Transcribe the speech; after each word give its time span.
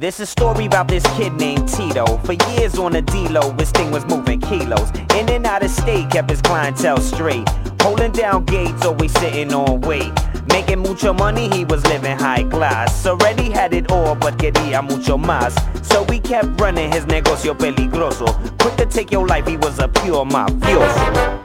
This 0.00 0.20
is 0.20 0.20
a 0.20 0.26
story 0.26 0.66
about 0.66 0.86
this 0.86 1.02
kid 1.16 1.32
named 1.32 1.68
Tito. 1.68 2.18
For 2.18 2.34
years 2.52 2.78
on 2.78 2.92
the 2.92 3.02
D-Lo, 3.02 3.50
his 3.58 3.72
thing 3.72 3.90
was 3.90 4.06
moving 4.06 4.40
kilos. 4.40 4.92
In 5.16 5.28
and 5.28 5.44
out 5.44 5.64
of 5.64 5.72
state, 5.72 6.08
kept 6.10 6.30
his 6.30 6.40
clientele 6.40 7.00
straight. 7.00 7.48
Holding 7.82 8.12
down 8.12 8.44
gates, 8.44 8.86
always 8.86 9.10
sitting 9.14 9.52
on 9.52 9.80
weight. 9.80 10.12
Making 10.52 10.78
mucho 10.78 11.12
money, 11.12 11.48
he 11.48 11.64
was 11.64 11.84
living 11.86 12.16
high 12.16 12.44
class. 12.44 13.04
Already 13.08 13.50
had 13.50 13.74
it 13.74 13.90
all, 13.90 14.14
but 14.14 14.38
quería 14.38 14.88
mucho 14.88 15.18
más. 15.18 15.52
So 15.84 16.04
we 16.04 16.20
kept 16.20 16.60
running 16.60 16.92
his 16.92 17.04
negocio 17.06 17.58
peligroso. 17.58 18.26
Quick 18.60 18.76
to 18.76 18.86
take 18.86 19.10
your 19.10 19.26
life, 19.26 19.48
he 19.48 19.56
was 19.56 19.80
a 19.80 19.88
pure 19.88 20.24
mafioso. 20.24 21.42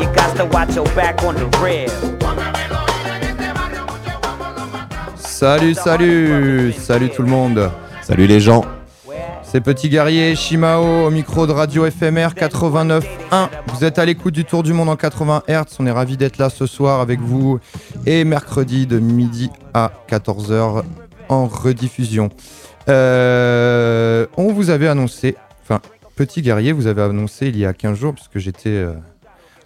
You 0.00 0.14
got 0.14 0.36
to 0.38 0.46
watch 0.46 0.74
your 0.74 0.86
back 0.94 1.22
on 1.22 1.34
the 1.34 1.44
rear. 1.58 2.29
Salut, 5.40 5.72
salut, 5.72 6.70
salut 6.74 7.08
tout 7.08 7.22
le 7.22 7.30
monde. 7.30 7.70
Salut 8.02 8.26
les 8.26 8.40
gens. 8.40 8.62
C'est 9.42 9.62
Petit 9.62 9.88
Guerrier 9.88 10.36
Shimao 10.36 11.06
au 11.06 11.10
micro 11.10 11.46
de 11.46 11.52
Radio 11.52 11.90
FMR 11.90 12.34
89.1. 12.36 13.48
Vous 13.68 13.82
êtes 13.82 13.98
à 13.98 14.04
l'écoute 14.04 14.34
du 14.34 14.44
Tour 14.44 14.62
du 14.62 14.74
Monde 14.74 14.90
en 14.90 14.96
80 14.96 15.44
Hz. 15.48 15.76
On 15.78 15.86
est 15.86 15.90
ravis 15.90 16.18
d'être 16.18 16.36
là 16.36 16.50
ce 16.50 16.66
soir 16.66 17.00
avec 17.00 17.20
vous 17.20 17.58
et 18.04 18.24
mercredi 18.24 18.86
de 18.86 18.98
midi 18.98 19.48
à 19.72 19.92
14h 20.10 20.82
en 21.30 21.46
rediffusion. 21.46 22.28
Euh, 22.90 24.26
on 24.36 24.52
vous 24.52 24.68
avait 24.68 24.88
annoncé, 24.88 25.36
enfin, 25.62 25.80
Petit 26.16 26.42
Guerrier 26.42 26.72
vous 26.72 26.86
avez 26.86 27.00
annoncé 27.00 27.46
il 27.46 27.56
y 27.56 27.64
a 27.64 27.72
15 27.72 27.98
jours 27.98 28.12
puisque 28.12 28.36
j'étais 28.36 28.68
euh, 28.68 28.92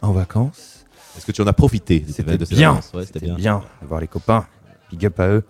en 0.03 0.13
vacances. 0.13 0.87
Est-ce 1.19 1.27
que 1.27 1.33
tu 1.33 1.43
en 1.43 1.49
as 1.49 1.53
profité 1.53 2.05
C'était 2.09 2.37
bien, 2.55 2.79
Ouais, 2.95 3.05
c'était 3.05 3.29
bien 3.33 3.61
de 3.83 3.89
voir 3.89 4.01
les 4.01 4.07
copains. 4.07 4.47
Big 4.93 5.07
up 5.07 5.19
à 5.19 5.27
eux. 5.27 5.43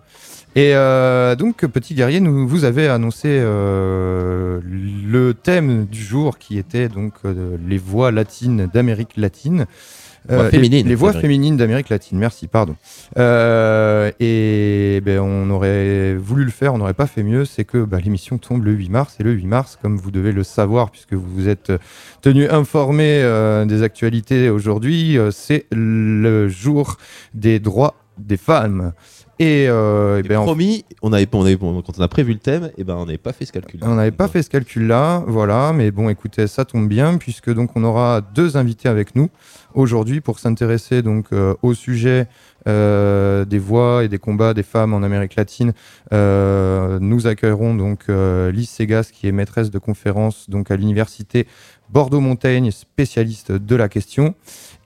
Et 0.57 0.73
euh, 0.73 1.35
donc, 1.35 1.65
Petit 1.65 1.95
Guerrier, 1.95 2.21
nous, 2.21 2.47
vous 2.47 2.63
avez 2.63 2.87
annoncé 2.87 3.27
euh, 3.29 4.61
le 4.63 5.33
thème 5.33 5.85
du 5.85 6.01
jour 6.01 6.37
qui 6.37 6.57
était 6.57 6.87
donc 6.87 7.11
euh, 7.25 7.57
les 7.67 7.77
voix 7.77 8.09
latines 8.09 8.69
d'Amérique 8.73 9.17
latine. 9.17 9.65
Voix 10.29 10.45
les- 10.45 10.49
féminines 10.49 10.87
Les, 10.87 10.95
voix 10.95 11.11
féminines 11.13 11.57
d'Amérique 11.57 11.89
latine, 11.89 12.17
merci, 12.17 12.47
pardon. 12.47 12.75
Et 13.17 15.01
ben, 15.05 15.19
on 15.19 15.49
aurait 15.51 16.15
voulu 16.15 16.45
le 16.45 16.51
faire, 16.51 16.73
on 16.73 16.77
n'aurait 16.79 16.95
pas 16.95 17.05
fait 17.05 17.21
mieux, 17.21 17.43
c'est 17.45 17.65
que 17.65 17.83
bah, 17.83 17.99
l'émission 18.03 18.37
tombe 18.37 18.63
le 18.63 18.71
8 18.71 18.89
mars, 18.89 19.17
et 19.19 19.23
le 19.23 19.33
8 19.33 19.45
mars, 19.45 19.77
comme 19.79 19.97
vous 19.97 20.09
devez 20.09 20.31
le 20.31 20.43
savoir, 20.43 20.89
puisque 20.89 21.13
vous 21.13 21.29
vous 21.31 21.47
êtes 21.49 21.71
tenu 22.21 22.47
informé 22.49 23.21
des 23.67 23.83
actualités 23.83 24.49
aujourd'hui, 24.49 25.17
c'est 25.31 25.65
le 25.71 26.47
jour 26.49 26.97
des 27.35 27.59
droits 27.59 27.93
des 28.17 28.37
femmes. 28.37 28.93
Et, 29.37 29.65
euh, 29.67 30.21
eh 30.23 30.25
Et 30.25 30.29
ben, 30.29 30.39
en 30.39 30.43
promis, 30.43 30.85
on 31.01 31.11
avait, 31.11 31.27
on 31.33 31.41
avait- 31.45 31.57
quand 31.57 31.97
on 31.97 32.01
a 32.01 32.07
prévu 32.07 32.31
le 32.33 32.39
thème, 32.39 32.71
et 32.77 32.83
ben 32.85 32.95
on 32.95 33.05
n'avait 33.05 33.17
pas 33.17 33.33
fait 33.33 33.45
ce 33.45 33.51
calcul. 33.51 33.81
on 33.83 33.95
n'avait 33.95 34.11
pas 34.11 34.29
fait 34.29 34.41
ce 34.41 34.49
calcul-là, 34.49 35.23
voilà, 35.27 35.73
mais 35.73 35.91
bon, 35.91 36.07
écoutez, 36.07 36.47
ça 36.47 36.63
tombe 36.63 36.87
bien 36.87 37.17
puisque 37.17 37.53
donc 37.53 37.71
on 37.75 37.83
aura 37.83 38.21
deux 38.21 38.55
invités 38.55 38.87
avec 38.87 39.13
nous 39.15 39.29
aujourd'hui 39.73 40.21
pour 40.21 40.39
s'intéresser 40.39 41.01
donc 41.01 41.27
euh, 41.33 41.53
au 41.63 41.73
sujet 41.73 42.27
euh, 42.67 43.43
des 43.43 43.59
voix 43.59 44.05
et 44.05 44.07
des 44.07 44.19
combats 44.19 44.53
des 44.53 44.63
femmes 44.63 44.93
en 44.93 45.03
Amérique 45.03 45.35
latine. 45.35 45.73
Euh, 46.13 46.97
nous 47.01 47.27
accueillerons 47.27 47.75
donc 47.75 48.05
euh, 48.09 48.51
Lise 48.51 48.69
Segas 48.69 49.09
qui 49.13 49.27
est 49.27 49.31
maîtresse 49.33 49.69
de 49.69 49.79
conférence 49.79 50.49
donc 50.49 50.71
à 50.71 50.77
l'université 50.77 51.45
Bordeaux-Montaigne, 51.89 52.71
spécialiste 52.71 53.51
de 53.51 53.75
la 53.75 53.89
question. 53.89 54.33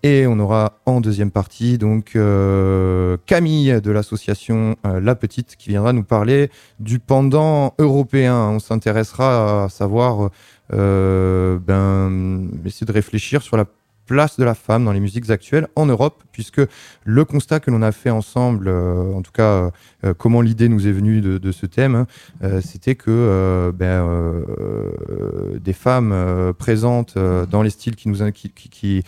Et 0.02 0.28
on 0.28 0.40
aura 0.40 0.80
en 0.86 1.02
deuxième 1.02 1.30
partie 1.30 1.78
donc 1.78 2.16
euh, 2.16 3.18
Camille 3.26 3.82
de 3.82 3.92
l'association 3.92 4.78
euh, 4.86 5.02
La 5.02 5.14
Petite 5.14 5.58
qui 5.58 5.70
viendra 5.70 5.92
nous 5.92 6.04
parler 6.04 6.50
du 6.80 7.00
pendant 7.00 7.74
européen. 7.80 8.36
On 8.50 8.60
s'intéressera 8.60 9.66
à 9.66 9.70
savoir, 9.70 10.30
euh, 10.72 11.60
ben, 11.60 12.50
essayer 12.66 12.88
de 12.88 12.94
réfléchir 12.94 13.42
sur 13.42 13.58
la 13.58 13.66
place 14.10 14.38
de 14.40 14.44
la 14.44 14.56
femme 14.56 14.84
dans 14.86 14.92
les 14.92 15.00
musiques 15.00 15.30
actuelles 15.30 15.68
en 15.76 15.86
Europe, 15.86 16.24
puisque 16.32 16.62
le 17.06 17.26
constat 17.26 17.60
que 17.60 17.70
l'on 17.70 17.84
a 17.84 17.92
fait 17.92 18.10
ensemble, 18.10 18.68
euh, 18.68 19.14
en 19.14 19.22
tout 19.22 19.32
cas, 19.32 19.70
euh, 20.04 20.14
comment 20.18 20.42
l'idée 20.42 20.68
nous 20.68 20.88
est 20.88 20.92
venue 20.92 21.22
de, 21.22 21.52
ce 21.52 21.66
thème, 21.68 21.94
hein, 21.96 22.08
euh, 22.44 22.60
c'était 22.62 22.96
que 22.96 23.12
euh, 23.12 23.72
ben, 23.72 23.86
euh, 23.86 24.42
euh, 24.60 25.60
des 25.60 25.74
femmes 25.74 26.12
euh, 26.12 26.54
présentes 26.54 27.14
euh, 27.18 27.46
dans 27.46 27.62
les 27.62 27.70
styles 27.70 27.96
qui 27.96 28.10
nous 28.10 28.20
qui, 28.32 28.50
qui- 28.50 28.70
qui, 28.70 29.04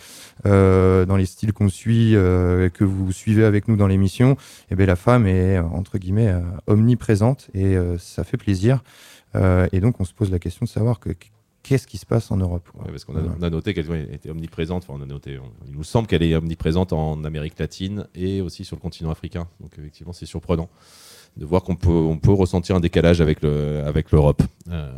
euh, 0.46 1.04
dans 1.04 1.16
les 1.16 1.26
styles 1.26 1.52
qu'on 1.52 1.68
suit, 1.68 2.14
euh, 2.14 2.68
que 2.68 2.84
vous 2.84 3.10
suivez 3.12 3.44
avec 3.44 3.66
nous 3.68 3.76
dans 3.76 3.88
l'émission, 3.88 4.36
et 4.70 4.76
ben 4.76 4.86
la 4.86 4.96
femme 4.96 5.26
est 5.26 5.58
euh, 5.58 5.62
entre 5.64 5.98
guillemets 5.98 6.28
euh, 6.28 6.40
omniprésente 6.68 7.48
et 7.54 7.76
euh, 7.76 7.98
ça 7.98 8.22
fait 8.24 8.36
plaisir. 8.36 8.82
Euh, 9.34 9.66
et 9.72 9.80
donc 9.80 9.98
on 9.98 10.04
se 10.04 10.12
pose 10.12 10.30
la 10.30 10.38
question 10.38 10.64
de 10.64 10.70
savoir 10.70 11.00
que 11.00 11.10
qu'est-ce 11.62 11.86
qui 11.86 11.98
se 11.98 12.06
passe 12.06 12.30
en 12.30 12.36
Europe. 12.36 12.68
Ouais, 12.74 12.90
parce 12.90 13.04
qu'on 13.04 13.16
a, 13.16 13.20
on 13.38 13.42
a 13.42 13.50
noté 13.50 13.72
qu'elle 13.74 14.08
était 14.12 14.30
omniprésente. 14.30 14.84
Enfin, 14.88 14.98
on 14.98 15.02
a 15.02 15.06
noté. 15.06 15.38
on- 15.38 15.50
il 15.66 15.72
nous 15.72 15.84
semble 15.84 16.06
qu'elle 16.08 16.22
est 16.22 16.34
omniprésente 16.34 16.92
en 16.92 17.22
Amérique 17.24 17.58
latine 17.58 18.06
et 18.14 18.40
aussi 18.40 18.64
sur 18.64 18.76
le 18.76 18.80
continent 18.80 19.10
africain. 19.10 19.48
Donc 19.60 19.72
effectivement, 19.78 20.12
c'est 20.12 20.26
surprenant 20.26 20.68
de 21.38 21.46
voir 21.46 21.62
qu'on 21.62 21.76
peut, 21.76 21.88
on 21.90 22.18
peut 22.18 22.30
ressentir 22.32 22.76
un 22.76 22.80
décalage 22.80 23.20
avec 23.22 23.40
le, 23.42 23.82
avec 23.86 24.12
l'Europe. 24.12 24.42
Euh, 24.70 24.90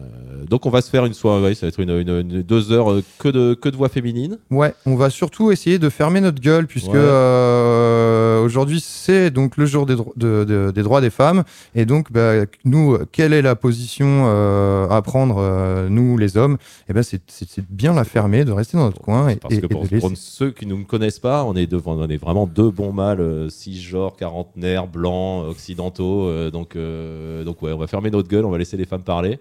donc 0.50 0.66
on 0.66 0.70
va 0.70 0.82
se 0.82 0.90
faire 0.90 1.06
une 1.06 1.14
soirée. 1.14 1.54
ça 1.54 1.66
va 1.66 1.68
être 1.68 1.80
une, 1.80 1.90
une- 1.90 2.08
une- 2.08 2.42
deux 2.42 2.72
heures 2.72 2.90
euh, 2.90 3.02
que 3.18 3.28
de, 3.28 3.54
que 3.54 3.68
de 3.68 3.76
voix 3.76 3.88
féminines. 3.88 4.38
Ouais, 4.50 4.74
on 4.84 4.96
va 4.96 5.10
surtout 5.10 5.52
essayer 5.52 5.78
de 5.78 5.88
fermer 5.88 6.20
notre 6.20 6.40
gueule 6.42 6.66
puisque 6.66 6.88
Ouais. 6.88 6.98
euh, 6.98 8.42
aujourd'hui 8.44 8.80
c'est 8.80 9.30
donc 9.30 9.56
le 9.56 9.66
jour 9.66 9.86
des, 9.86 9.94
dro- 9.96 10.12
de- 10.16 10.44
de- 10.44 10.70
des 10.74 10.82
droits 10.82 11.00
des 11.00 11.10
femmes 11.10 11.44
et 11.74 11.86
donc 11.86 12.12
bah, 12.12 12.32
nous 12.64 12.98
quelle 13.12 13.32
est 13.32 13.42
la 13.42 13.54
position 13.56 14.24
euh, 14.26 14.88
à 14.88 15.02
prendre 15.02 15.86
nous 15.88 16.18
les 16.18 16.36
hommes? 16.36 16.58
Et 16.88 16.92
ben 16.92 17.02
c'est 17.02 17.22
c'est- 17.28 17.62
bien 17.70 17.94
la 17.94 18.04
fermer, 18.04 18.44
de 18.44 18.52
rester 18.52 18.76
dans 18.76 18.84
notre 18.86 19.00
coin 19.00 19.28
et, 19.28 19.36
Parce 19.36 19.54
et- 19.54 19.60
que 19.60 19.66
pour, 19.66 19.84
ceux 20.16 20.50
qui 20.50 20.66
ne 20.66 20.74
me 20.74 20.84
connaissent 20.84 21.18
pas, 21.18 21.44
on 21.44 21.54
est, 21.54 21.66
devant, 21.66 21.94
on 21.98 22.08
est 22.08 22.16
vraiment 22.16 22.46
deux 22.46 22.70
bons 22.70 22.92
mâles, 22.92 23.46
cisgenres, 23.50 24.16
quarantenaires, 24.16 24.86
blancs, 24.86 25.46
occidentaux. 25.48 26.23
Euh, 26.26 26.50
donc, 26.50 26.76
euh, 26.76 27.44
donc 27.44 27.62
ouais, 27.62 27.72
on 27.72 27.78
va 27.78 27.86
fermer 27.86 28.10
notre 28.10 28.28
gueule, 28.28 28.44
on 28.44 28.50
va 28.50 28.58
laisser 28.58 28.76
les 28.76 28.84
femmes 28.84 29.02
parler. 29.02 29.38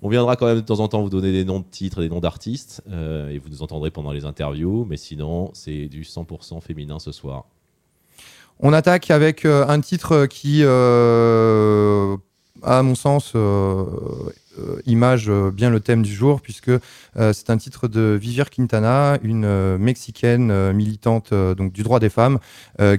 On 0.00 0.08
viendra 0.08 0.36
quand 0.36 0.46
même 0.46 0.56
de 0.56 0.62
temps 0.62 0.80
en 0.80 0.88
temps 0.88 1.02
vous 1.02 1.10
donner 1.10 1.32
des 1.32 1.44
noms 1.44 1.60
de 1.60 1.64
titres 1.70 2.00
des 2.00 2.08
noms 2.08 2.20
d'artistes, 2.20 2.82
euh, 2.90 3.30
et 3.30 3.38
vous 3.38 3.48
nous 3.48 3.62
entendrez 3.62 3.90
pendant 3.90 4.12
les 4.12 4.24
interviews. 4.24 4.86
Mais 4.88 4.96
sinon, 4.96 5.50
c'est 5.54 5.86
du 5.86 6.02
100% 6.02 6.60
féminin 6.60 6.98
ce 6.98 7.12
soir. 7.12 7.44
On 8.58 8.72
attaque 8.72 9.10
avec 9.10 9.44
un 9.44 9.80
titre 9.80 10.26
qui, 10.26 10.62
à 10.62 10.68
mon 12.82 12.94
sens, 12.94 13.34
image 14.86 15.30
bien 15.30 15.70
le 15.70 15.80
thème 15.80 16.02
du 16.02 16.14
jour, 16.14 16.40
puisque 16.40 16.70
c'est 17.16 17.50
un 17.50 17.56
titre 17.56 17.88
de 17.88 18.16
Vivier 18.20 18.44
Quintana, 18.44 19.18
une 19.22 19.78
mexicaine 19.78 20.72
militante 20.72 21.34
donc 21.34 21.72
du 21.72 21.82
droit 21.82 21.98
des 21.98 22.10
femmes, 22.10 22.38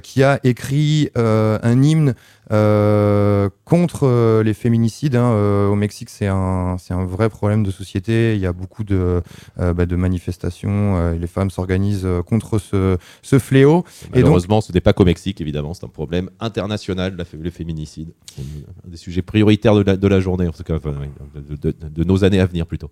qui 0.02 0.24
a 0.24 0.40
écrit 0.44 1.10
un 1.16 1.82
hymne 1.82 2.16
euh, 2.52 3.50
contre 3.66 4.04
euh, 4.08 4.44
les 4.44 4.54
féminicides. 4.54 5.16
hein. 5.16 5.32
Euh, 5.34 5.68
au 5.70 5.76
Mexique, 5.76 6.10
c'est 6.10 6.28
un, 6.28 6.78
c'est 6.80 6.94
un 6.94 7.06
vrai 7.06 7.30
problème 7.30 7.64
de 7.64 7.72
société. 7.72 8.36
Il 8.36 8.42
y 8.42 8.46
a 8.46 8.54
beaucoup 8.54 8.84
de, 8.84 9.22
euh, 9.60 9.74
bah, 9.74 9.86
de 9.86 9.96
manifestations. 9.96 11.14
les 11.14 11.28
femmes 11.28 11.50
s'organisent 11.50 12.08
contre 12.26 12.60
ce, 12.60 12.98
ce 13.22 13.40
fléau. 13.40 13.84
Et 14.02 14.08
donc- 14.08 14.24
Malheureusement, 14.24 14.62
ce 14.62 14.72
n'est 14.72 14.82
pas 14.82 14.94
qu'au 14.94 15.06
Mexique, 15.06 15.40
évidemment, 15.42 15.74
c'est 15.74 15.86
un 15.86 15.90
problème 15.90 16.30
international, 16.40 17.16
la, 17.18 17.24
le 17.40 17.50
féminicide. 17.50 18.14
C'est 18.36 18.42
un 18.86 18.90
des 18.90 18.98
sujets 18.98 19.22
prioritaires 19.22 19.76
de 19.76 19.82
la, 19.82 19.96
de 19.98 20.08
la 20.08 20.20
journée, 20.20 20.48
en 20.48 20.52
tout 20.52 20.64
cas, 20.64 20.76
enfin, 20.76 20.94
de, 21.36 21.56
de- 21.56 21.76
de 21.90 22.04
nos 22.04 22.24
années 22.24 22.40
à 22.40 22.46
venir 22.46 22.66
plutôt. 22.66 22.92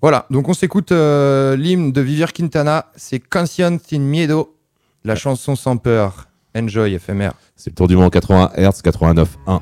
Voilà, 0.00 0.26
donc 0.30 0.48
on 0.48 0.54
s'écoute 0.54 0.90
l'hymne 0.90 1.92
de 1.92 2.00
Vivier 2.00 2.26
Quintana, 2.34 2.86
c'est 2.96 3.20
Canción 3.20 3.78
sin 3.78 4.00
miedo, 4.00 4.56
la 5.04 5.14
chanson 5.14 5.54
sans 5.54 5.76
peur. 5.76 6.26
Enjoy 6.54 6.98
FMR. 6.98 7.32
C'est 7.56 7.70
le 7.70 7.74
tour 7.74 7.88
du 7.88 7.96
monde 7.96 8.06
en 8.06 8.10
80 8.10 8.52
Hz, 8.56 8.82
89.1. 8.82 9.60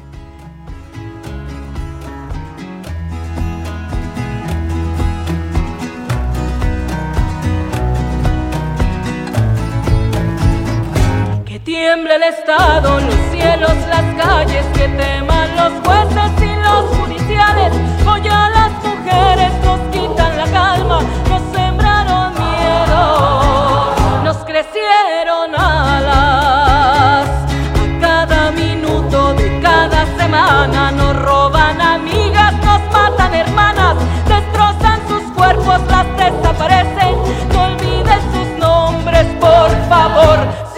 Que 11.44 11.58
tiemble 11.60 12.14
el 12.14 12.22
Estado, 12.24 13.00
los 13.00 13.14
cielos, 13.30 13.76
las 13.88 14.14
calles, 14.16 14.66
que 14.74 14.88
teman 14.88 15.56
los 15.56 15.72
jueces 15.86 15.99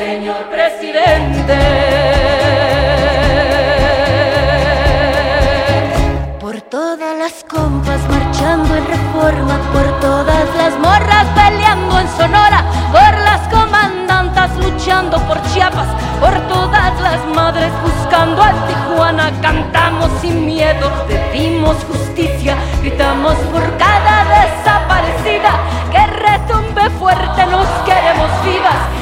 señor 0.04 0.42
presidente. 0.56 1.58
Por 6.40 6.60
todas 6.62 7.14
las 7.22 7.36
compas 7.44 8.00
marchando 8.08 8.70
en 8.76 8.86
reforma, 8.96 9.54
por 9.74 10.00
todas 10.00 10.46
las 10.60 10.74
morras 10.86 11.26
peleando 11.40 12.00
en 12.00 12.08
Sonora, 12.18 12.60
por 12.90 13.12
las 13.28 13.42
comandantas 13.56 14.50
luchando 14.64 15.18
por 15.28 15.40
Chiapas, 15.52 15.90
por 16.20 16.34
todas 16.54 17.00
las 17.00 17.20
madres 17.36 17.72
buscando 17.86 18.42
a 18.42 18.52
Tijuana, 18.66 19.30
cantamos 19.40 20.10
sin 20.20 20.46
miedo, 20.46 20.86
pedimos 21.06 21.76
justicia, 21.90 22.56
gritamos 22.80 23.34
por 23.52 23.64
cada 23.76 24.16
desaparecida, 24.36 25.52
que 25.92 26.02
retumbe 26.28 26.90
fuerte, 26.98 27.46
nos 27.46 27.68
queremos 27.86 28.30
vivas 28.44 29.01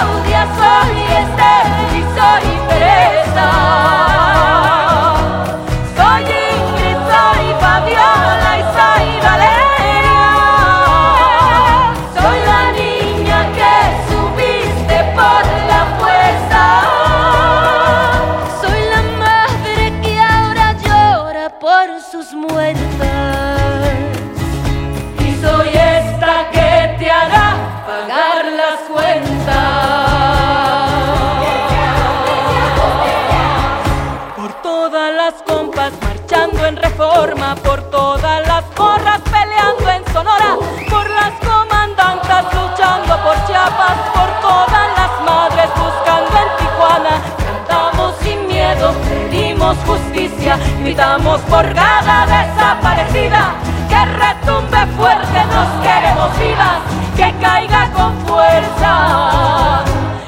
Justicia, 49.85 50.57
gritamos 50.81 51.41
por 51.41 51.73
cada 51.73 52.25
desaparecida, 52.25 53.55
que 53.89 54.05
retumbe 54.05 54.85
fuerte, 54.97 55.45
nos 55.45 55.67
queremos 55.83 56.39
vivas, 56.39 56.79
que 57.15 57.33
caiga 57.41 57.91
con 57.91 58.17
fuerza 58.27 59.83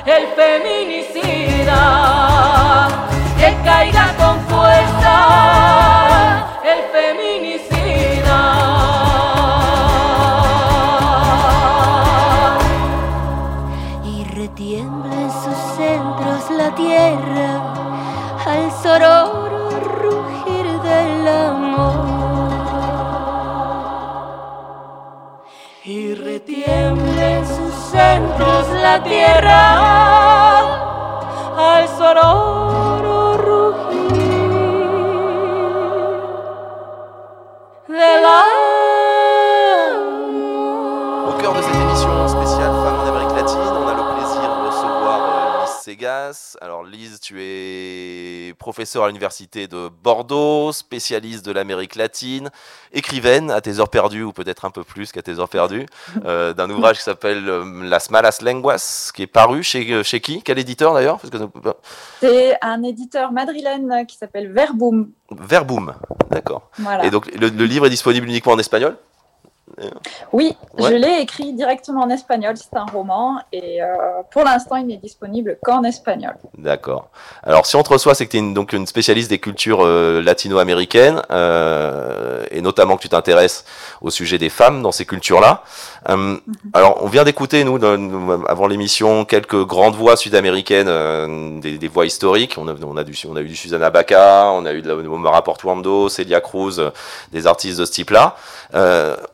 el 0.06 0.28
feminicida, 0.36 1.80
que 3.38 3.56
caiga 3.64 4.14
con 4.18 4.43
tierra 29.02 29.74
al 31.58 31.88
Alors 46.62 46.84
Lise, 46.84 47.20
tu 47.20 47.42
es 47.42 48.54
professeure 48.60 49.04
à 49.04 49.08
l'université 49.08 49.68
de 49.68 49.90
Bordeaux, 50.04 50.72
spécialiste 50.72 51.46
de 51.46 51.52
l'Amérique 51.52 51.96
latine, 51.96 52.50
écrivaine 52.92 53.50
à 53.50 53.62
tes 53.62 53.80
heures 53.80 53.90
perdues, 53.90 54.24
ou 54.24 54.32
peut-être 54.32 54.66
un 54.66 54.70
peu 54.70 54.84
plus 54.84 55.12
qu'à 55.12 55.22
tes 55.22 55.40
heures 55.40 55.50
perdues, 55.50 55.86
euh, 56.26 56.54
d'un 56.54 56.70
ouvrage 56.70 56.98
qui 56.98 57.04
s'appelle 57.04 57.48
euh, 57.50 57.84
Las 57.84 58.12
Malas 58.12 58.40
Lenguas, 58.42 59.12
qui 59.14 59.24
est 59.24 59.28
paru 59.28 59.64
chez, 59.64 59.92
euh, 59.92 60.04
chez 60.04 60.20
qui? 60.20 60.42
Quel 60.44 60.60
éditeur 60.60 60.94
d'ailleurs? 60.94 61.20
C'est 62.20 62.58
un 62.62 62.84
éditeur 62.84 63.32
madrilène 63.32 64.06
qui 64.08 64.18
s'appelle 64.18 64.52
Verboom. 64.52 65.10
Verboom, 65.32 65.94
d'accord. 66.30 66.70
Et 67.04 67.10
donc 67.10 67.32
le, 67.34 67.48
livre 67.66 67.88
est 67.88 67.90
disponible 67.90 68.28
uniquement 68.28 68.54
en 68.54 68.60
espagnol? 68.60 68.98
Oui, 70.32 70.56
je 70.78 70.94
l'ai 70.94 71.22
écrit 71.22 71.54
directement 71.54 72.02
en 72.02 72.10
espagnol. 72.10 72.56
C'est 72.58 72.78
un 72.78 72.86
roman 72.86 73.40
et 73.52 73.82
euh, 73.82 73.88
pour 74.32 74.44
l'instant, 74.44 74.76
il 74.76 74.88
n'est 74.88 74.98
disponible 74.98 75.58
qu'en 75.64 75.84
espagnol. 75.84 76.36
D'accord. 76.58 77.10
Alors, 77.44 77.66
si 77.66 77.76
on 77.76 77.84
te 77.84 77.90
reçoit, 77.90 78.14
c'est 78.14 78.26
que 78.26 78.32
tu 78.32 78.38
es 78.38 78.40
une, 78.40 78.54
donc 78.54 78.74
une 78.74 78.86
spécialiste 78.86 79.30
des 79.30 79.40
cultures 79.40 79.80
euh, 79.82 80.22
latino-américaines 80.22 81.22
euh, 81.32 82.44
et 82.52 82.62
notamment 82.62 82.98
que 82.98 83.02
tu 83.02 83.10
t'intéresses 83.10 83.66
au 84.02 84.10
sujet 84.10 84.38
des 84.38 84.50
femmes 84.50 84.82
dans 84.82 84.92
ces 84.92 85.06
cultures-là. 85.06 85.64
Mhm. 86.10 86.40
Alors, 86.74 87.00
on 87.02 87.08
vient 87.08 87.24
d'écouter, 87.24 87.64
nous, 87.64 87.80
avant 88.48 88.68
l'émission, 88.68 89.26
quelques 89.26 89.66
grandes 89.66 89.96
voix 89.96 90.18
sud-américaines, 90.18 91.60
des, 91.60 91.88
voix 91.88 92.06
historiques. 92.06 92.56
On 92.58 92.68
a, 92.68 92.74
on 92.86 92.98
a, 92.98 93.04
du, 93.04 93.16
on 93.28 93.36
a 93.36 93.42
eu 93.42 93.48
du 93.48 93.56
Susanna 93.56 93.90
Baca, 93.90 94.52
on 94.52 94.66
a 94.66 94.74
eu 94.74 94.82
de 94.82 94.90
la 94.90 94.96
Mara 94.96 95.44
Portuando, 95.44 96.10
Celia 96.10 96.42
Cruz, 96.42 96.82
des 97.32 97.48
artistes 97.48 97.80
de 97.80 97.86
ce 97.86 97.92
type-là. 97.92 98.36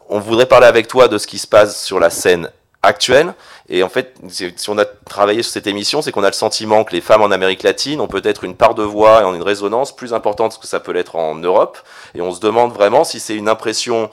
On 0.09 0.19
voudrais 0.19 0.47
parler 0.47 0.67
avec 0.67 0.87
toi 0.87 1.07
de 1.07 1.17
ce 1.17 1.27
qui 1.27 1.37
se 1.37 1.47
passe 1.47 1.83
sur 1.83 1.99
la 1.99 2.09
scène 2.09 2.49
actuelle. 2.81 3.33
Et 3.69 3.83
en 3.83 3.89
fait, 3.89 4.15
si 4.29 4.69
on 4.69 4.77
a 4.77 4.85
travaillé 4.85 5.43
sur 5.43 5.51
cette 5.51 5.67
émission, 5.67 6.01
c'est 6.01 6.11
qu'on 6.11 6.23
a 6.23 6.29
le 6.29 6.33
sentiment 6.33 6.83
que 6.83 6.93
les 6.93 7.01
femmes 7.01 7.21
en 7.21 7.31
Amérique 7.31 7.61
latine 7.63 8.01
ont 8.01 8.07
peut-être 8.07 8.43
une 8.43 8.55
part 8.55 8.73
de 8.73 8.83
voix 8.83 9.21
et 9.21 9.35
une 9.35 9.43
résonance 9.43 9.95
plus 9.95 10.13
importante 10.13 10.59
que 10.59 10.65
ça 10.65 10.79
peut 10.79 10.91
l'être 10.91 11.15
en 11.15 11.35
Europe. 11.35 11.77
Et 12.15 12.21
on 12.21 12.31
se 12.31 12.39
demande 12.39 12.73
vraiment 12.73 13.03
si 13.03 13.19
c'est 13.19 13.35
une 13.35 13.47
impression, 13.47 14.09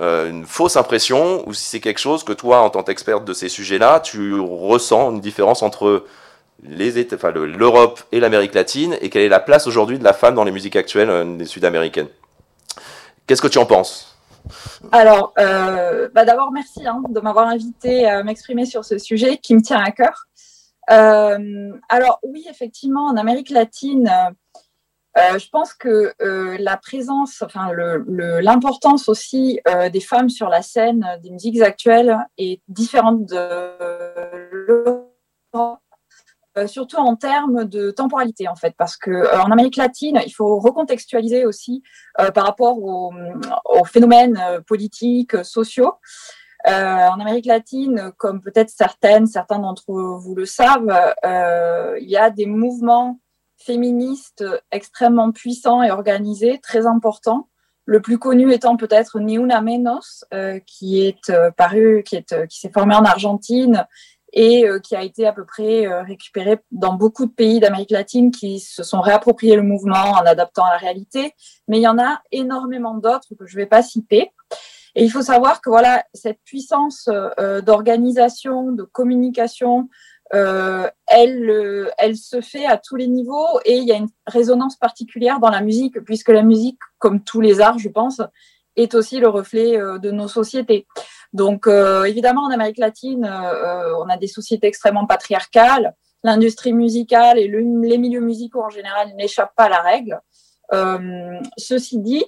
euh, 0.00 0.28
une 0.28 0.44
fausse 0.44 0.76
impression, 0.76 1.48
ou 1.48 1.54
si 1.54 1.64
c'est 1.64 1.80
quelque 1.80 2.00
chose 2.00 2.24
que 2.24 2.32
toi, 2.32 2.60
en 2.60 2.68
tant 2.68 2.82
qu'experte 2.82 3.24
de 3.24 3.32
ces 3.32 3.48
sujets-là, 3.48 4.00
tu 4.00 4.38
ressens 4.38 5.12
une 5.12 5.20
différence 5.20 5.62
entre 5.62 6.04
l'Europe 6.62 8.00
et 8.12 8.20
l'Amérique 8.20 8.54
latine, 8.54 8.98
et 9.00 9.08
quelle 9.08 9.22
est 9.22 9.28
la 9.28 9.40
place 9.40 9.66
aujourd'hui 9.66 9.98
de 9.98 10.04
la 10.04 10.12
femme 10.12 10.34
dans 10.34 10.44
les 10.44 10.52
musiques 10.52 10.76
actuelles 10.76 11.08
euh, 11.08 11.44
sud-américaines. 11.46 12.08
Qu'est-ce 13.26 13.40
que 13.40 13.48
tu 13.48 13.58
en 13.58 13.66
penses? 13.66 14.09
Alors, 14.92 15.32
euh, 15.38 16.08
bah 16.14 16.24
d'abord, 16.24 16.52
merci 16.52 16.86
hein, 16.86 17.02
de 17.08 17.20
m'avoir 17.20 17.48
invité 17.48 18.06
à 18.06 18.22
m'exprimer 18.22 18.66
sur 18.66 18.84
ce 18.84 18.98
sujet 18.98 19.38
qui 19.38 19.54
me 19.54 19.62
tient 19.62 19.80
à 19.80 19.90
cœur. 19.90 20.26
Euh, 20.90 21.72
alors, 21.88 22.18
oui, 22.22 22.46
effectivement, 22.48 23.06
en 23.06 23.16
Amérique 23.16 23.50
latine, 23.50 24.10
euh, 25.18 25.38
je 25.38 25.48
pense 25.50 25.74
que 25.74 26.12
la 26.18 26.76
présence, 26.76 27.42
enfin, 27.42 27.72
l'importance 28.06 29.08
aussi 29.08 29.60
des 29.92 30.00
femmes 30.00 30.28
sur 30.28 30.48
la 30.48 30.62
scène 30.62 31.06
des 31.22 31.30
musiques 31.30 31.60
actuelles 31.60 32.16
est 32.38 32.60
différente 32.68 33.26
de 33.26 33.70
l'Europe 35.52 35.80
surtout 36.66 36.96
en 36.96 37.16
termes 37.16 37.64
de 37.64 37.90
temporalité 37.90 38.48
en 38.48 38.56
fait, 38.56 38.74
parce 38.76 38.96
que 38.96 39.10
euh, 39.10 39.42
Amérique 39.42 39.76
latine, 39.76 40.20
il 40.24 40.30
faut 40.30 40.58
recontextualiser 40.58 41.44
aussi 41.44 41.82
euh, 42.20 42.30
par 42.30 42.44
rapport 42.44 42.78
aux, 42.82 43.12
phénomènes 43.84 44.38
politiques, 44.66 45.44
sociaux. 45.44 45.94
en 46.66 47.20
Amérique 47.20 47.46
latine, 47.46 48.12
comme 48.16 48.40
peut-être 48.40 48.70
certaines, 48.70 49.26
certains 49.26 49.58
d'entre 49.58 49.92
vous 49.92 50.34
le 50.34 50.46
savent, 50.46 51.14
il 52.00 52.08
y 52.08 52.16
a 52.16 52.30
des 52.30 52.46
mouvements 52.46 53.18
féministes 53.56 54.44
extrêmement 54.70 55.32
puissants 55.32 55.82
et 55.82 55.90
organisés, 55.90 56.58
très 56.62 56.86
importants. 56.86 57.48
Le 57.86 58.00
plus 58.00 58.18
connu 58.18 58.52
étant 58.52 58.76
peut-être 58.76 59.18
Ni 59.18 59.34
Una 59.34 59.60
Menos, 59.62 60.24
qui 60.66 61.00
est 61.00 61.32
paru, 61.56 62.04
qui 62.06 62.16
est, 62.16 62.46
qui 62.46 62.60
s'est 62.60 62.70
formé 62.72 62.94
en 62.94 63.04
Argentine 63.04 63.86
et 64.32 64.66
euh, 64.66 64.78
qui 64.78 64.96
a 64.96 65.02
été 65.02 65.26
à 65.26 65.32
peu 65.32 65.44
près 65.44 65.86
euh, 65.86 66.02
récupéré 66.02 66.58
dans 66.70 66.94
beaucoup 66.94 67.26
de 67.26 67.32
pays 67.32 67.60
d'Amérique 67.60 67.90
latine 67.90 68.30
qui 68.30 68.60
se 68.60 68.82
sont 68.82 69.00
réappropriés 69.00 69.56
le 69.56 69.62
mouvement 69.62 70.12
en 70.12 70.24
adaptant 70.26 70.64
à 70.64 70.72
la 70.72 70.78
réalité. 70.78 71.32
Mais 71.68 71.78
il 71.78 71.82
y 71.82 71.88
en 71.88 71.98
a 71.98 72.20
énormément 72.32 72.94
d'autres 72.94 73.34
que 73.38 73.46
je 73.46 73.56
ne 73.56 73.62
vais 73.62 73.66
pas 73.66 73.82
citer. 73.82 74.30
Et 74.94 75.04
il 75.04 75.10
faut 75.10 75.22
savoir 75.22 75.60
que 75.60 75.70
voilà 75.70 76.04
cette 76.14 76.40
puissance 76.44 77.08
euh, 77.08 77.60
d'organisation, 77.60 78.72
de 78.72 78.82
communication, 78.82 79.88
euh, 80.32 80.88
elle, 81.08 81.90
elle 81.98 82.16
se 82.16 82.40
fait 82.40 82.64
à 82.64 82.76
tous 82.78 82.94
les 82.94 83.08
niveaux 83.08 83.60
et 83.64 83.78
il 83.78 83.84
y 83.84 83.92
a 83.92 83.96
une 83.96 84.08
résonance 84.26 84.76
particulière 84.76 85.40
dans 85.40 85.50
la 85.50 85.60
musique 85.60 86.00
puisque 86.04 86.28
la 86.28 86.42
musique, 86.42 86.78
comme 86.98 87.22
tous 87.22 87.40
les 87.40 87.60
arts, 87.60 87.78
je 87.78 87.88
pense, 87.88 88.20
est 88.76 88.94
aussi 88.94 89.18
le 89.18 89.28
reflet 89.28 89.76
de 89.76 90.10
nos 90.10 90.28
sociétés. 90.28 90.86
Donc, 91.32 91.66
euh, 91.66 92.04
évidemment, 92.04 92.42
en 92.42 92.50
Amérique 92.50 92.78
latine, 92.78 93.24
euh, 93.24 93.94
on 93.98 94.08
a 94.08 94.16
des 94.16 94.26
sociétés 94.26 94.66
extrêmement 94.66 95.06
patriarcales. 95.06 95.94
L'industrie 96.24 96.72
musicale 96.72 97.38
et 97.38 97.48
les 97.48 97.98
milieux 97.98 98.20
musicaux 98.20 98.62
en 98.62 98.68
général 98.68 99.14
n'échappent 99.16 99.54
pas 99.56 99.64
à 99.64 99.68
la 99.68 99.80
règle. 99.80 100.20
Euh, 100.72 101.38
ceci 101.56 101.98
dit, 101.98 102.24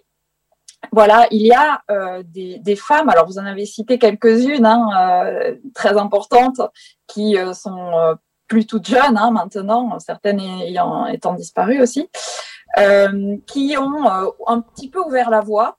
voilà, 0.92 1.26
il 1.30 1.42
y 1.42 1.52
a 1.52 1.82
des, 2.24 2.76
femmes, 2.76 3.08
alors 3.08 3.26
vous 3.26 3.38
en 3.38 3.46
avez 3.46 3.66
cité 3.66 3.98
quelques-unes 3.98 4.66
hein, 4.66 5.36
très 5.74 5.96
importantes, 5.96 6.60
qui 7.06 7.36
sont 7.54 8.16
plus 8.48 8.66
toutes 8.66 8.86
jeunes 8.86 9.16
hein, 9.16 9.30
maintenant, 9.30 9.98
certaines 10.00 10.40
ayant 10.40 11.06
étant 11.06 11.34
disparues 11.34 11.80
aussi, 11.80 12.08
qui 13.46 13.76
ont 13.78 14.32
un 14.46 14.60
petit 14.60 14.90
peu 14.90 15.00
ouvert 15.00 15.30
la 15.30 15.40
voie 15.40 15.78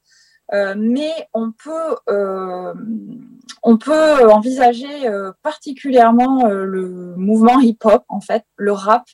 euh, 0.53 0.75
mais 0.77 1.27
on 1.33 1.51
peut, 1.51 1.95
euh, 2.09 2.73
on 3.63 3.77
peut 3.77 4.29
envisager 4.29 5.07
euh, 5.07 5.31
particulièrement 5.41 6.47
le 6.47 7.15
mouvement 7.15 7.59
hip-hop, 7.59 8.03
en 8.07 8.21
fait, 8.21 8.45
le 8.55 8.71
rap, 8.71 9.05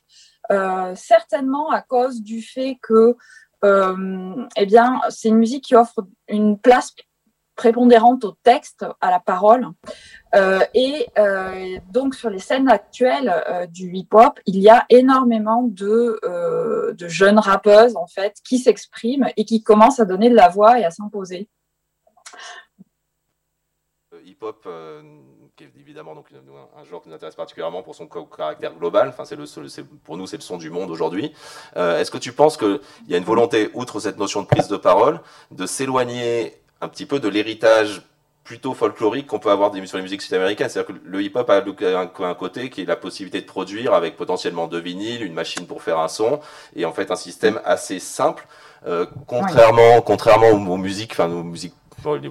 certainement 0.96 1.70
à 1.70 1.82
cause 1.82 2.22
du 2.22 2.42
fait 2.42 2.78
que 2.82 3.16
eh 3.64 4.68
c'est 5.10 5.28
une 5.28 5.38
musique 5.38 5.66
qui 5.66 5.76
offre 5.76 6.08
une 6.28 6.58
place 6.58 6.92
prépondérante 7.60 8.24
au 8.24 8.32
texte, 8.42 8.86
à 9.02 9.12
la 9.12 9.20
parole. 9.20 9.68
Euh, 10.34 10.62
et 10.74 11.08
euh, 11.18 11.78
donc 11.92 12.16
sur 12.16 12.30
les 12.30 12.40
scènes 12.40 12.70
actuelles 12.70 13.34
euh, 13.50 13.66
du 13.66 13.92
hip-hop, 13.94 14.40
il 14.46 14.60
y 14.62 14.70
a 14.70 14.86
énormément 14.90 15.64
de, 15.64 16.22
jeunes 17.02 17.40
rappeuses 17.40 17.98
en 17.98 18.08
fait 18.08 18.38
qui 18.48 18.60
s'expriment 18.60 19.28
et 19.36 19.44
qui 19.44 19.62
commencent 19.62 20.00
à 20.00 20.06
donner 20.06 20.30
de 20.30 20.36
la 20.36 20.48
voix 20.48 20.80
et 20.80 20.86
à 20.86 20.92
s'imposer. 20.92 21.50
Hip-hop, 24.24 24.68
qui 25.58 25.66
est 25.66 25.72
évidemment 25.78 26.16
donc 26.16 26.28
un, 26.32 26.84
genre 26.86 27.02
qui 27.02 27.10
nous 27.10 27.16
intéresse 27.16 27.36
particulièrement 27.36 27.84
pour 27.84 27.94
son 27.94 28.08
caractère 28.08 28.74
global. 28.74 29.10
Enfin, 29.10 29.26
c'est 29.26 29.36
le, 29.36 29.46
pour 30.06 30.16
nous, 30.16 30.28
c'est 30.28 30.38
le 30.38 30.42
son 30.42 30.58
du 30.58 30.70
monde 30.70 30.90
aujourd'hui. 30.90 31.34
Est-ce 31.76 32.12
que 32.12 32.18
tu 32.18 32.32
penses 32.32 32.56
qu'il 32.56 32.80
y 33.10 33.16
a 33.16 33.18
une 33.18 33.26
volonté, 33.26 33.70
outre 33.74 34.00
cette 34.00 34.18
notion 34.18 34.44
de 34.44 34.48
prise 34.48 34.70
de 34.70 34.78
parole, 34.78 35.20
de 35.52 35.66
s'éloigner 35.66 36.62
un 36.82 36.88
petit 36.88 37.06
peu 37.06 37.20
de 37.20 37.28
l'héritage 37.28 38.02
plutôt 38.50 38.74
folklorique 38.74 39.28
qu'on 39.28 39.38
peut 39.38 39.52
avoir 39.52 39.72
sur 39.86 39.98
les 39.98 40.04
musiques 40.04 40.24
sud-américaines. 40.24 40.70
C'est-à-dire 40.70 40.96
que 40.96 41.02
le 41.06 41.22
hip-hop 41.22 41.48
a 41.52 41.64
un, 41.64 42.34
côté 42.34 42.72
qui 42.72 42.82
est 42.82 42.86
la 42.86 42.96
possibilité 42.96 43.42
de 43.42 43.46
produire 43.46 43.94
avec 43.94 44.18
potentiellement 44.18 44.66
deux 44.66 44.80
vinyles, 44.80 45.22
une 45.22 45.36
machine 45.36 45.68
pour 45.68 45.84
faire 45.84 46.00
un 46.00 46.08
son, 46.08 46.40
et 46.76 46.84
en 46.84 46.92
fait 46.92 47.12
un 47.12 47.16
système 47.16 47.62
assez 47.64 48.00
simple, 48.00 48.48
euh, 48.88 49.06
contrairement, 49.28 50.02
contrairement 50.02 50.50
aux, 50.50 50.78
musiques, 50.78 51.12
enfin 51.12 51.30
aux 51.30 51.44
musiques 51.44 51.76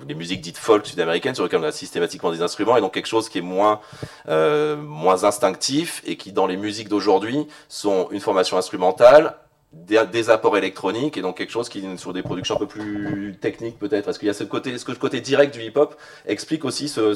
les, 0.09 0.15
musiques 0.15 0.41
dites 0.41 0.57
folk 0.57 0.87
sud-américaines 0.87 1.35
sur 1.35 1.45
lesquelles 1.45 1.61
on 1.61 1.65
a 1.65 1.73
systématiquement 1.73 2.33
des 2.33 2.43
instruments 2.43 2.77
et 2.77 2.81
donc 2.81 2.95
quelque 2.95 3.07
chose 3.07 3.29
qui 3.29 3.39
est 3.39 3.43
moins 3.43 3.81
euh, 4.29 4.77
moins 4.77 5.25
instinctif 5.25 6.03
et 6.07 6.17
qui 6.17 6.33
dans 6.33 6.47
les 6.47 6.57
musiques 6.57 6.89
d'aujourd'hui 6.89 7.47
sont 7.69 8.09
une 8.11 8.21
formation 8.21 8.57
instrumentale 8.57 9.37
des, 9.73 10.31
apports 10.31 10.57
électroniques 10.57 11.17
et 11.17 11.23
donc 11.23 11.37
quelque 11.37 11.51
chose 11.51 11.69
qui 11.69 11.85
sur 11.99 12.13
des 12.13 12.23
productions 12.23 12.57
un 12.57 12.59
peu 12.59 12.67
plus 12.67 13.37
techniques 13.41 13.79
peut-être. 13.79 14.09
Est-ce 14.09 14.19
qu'il 14.19 14.29
y 14.29 14.31
a 14.31 14.35
ce 14.35 14.45
côté, 14.45 14.73
le 14.73 14.95
côté 14.95 15.21
direct 15.21 15.53
du 15.53 15.63
hip-hop 15.63 15.95
explique 16.27 16.65
aussi 16.65 16.89
ce, 16.89 17.15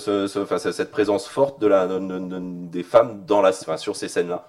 cette 0.58 0.90
présence 0.90 1.26
forte 1.26 1.60
de 1.60 1.66
la, 1.66 1.88
des 1.88 2.82
femmes 2.82 3.24
dans 3.26 3.40
la, 3.40 3.52
sur 3.52 3.96
ces 3.96 4.08
scènes-là? 4.08 4.46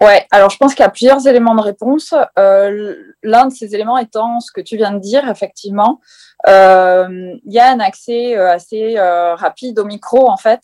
Ouais, 0.00 0.26
alors 0.30 0.50
je 0.50 0.56
pense 0.58 0.74
qu'il 0.74 0.84
y 0.84 0.86
a 0.86 0.90
plusieurs 0.90 1.26
éléments 1.26 1.56
de 1.56 1.60
réponse. 1.60 2.14
Euh, 2.38 2.94
l'un 3.24 3.46
de 3.46 3.52
ces 3.52 3.74
éléments 3.74 3.98
étant 3.98 4.38
ce 4.38 4.52
que 4.52 4.60
tu 4.60 4.76
viens 4.76 4.92
de 4.92 5.00
dire, 5.00 5.28
effectivement. 5.28 6.00
Euh, 6.46 7.34
il 7.44 7.52
y 7.52 7.58
a 7.58 7.72
un 7.72 7.80
accès 7.80 8.36
euh, 8.36 8.52
assez 8.52 8.96
rapide 8.98 9.78
au 9.80 9.84
micro, 9.84 10.30
en 10.30 10.36
fait. 10.36 10.60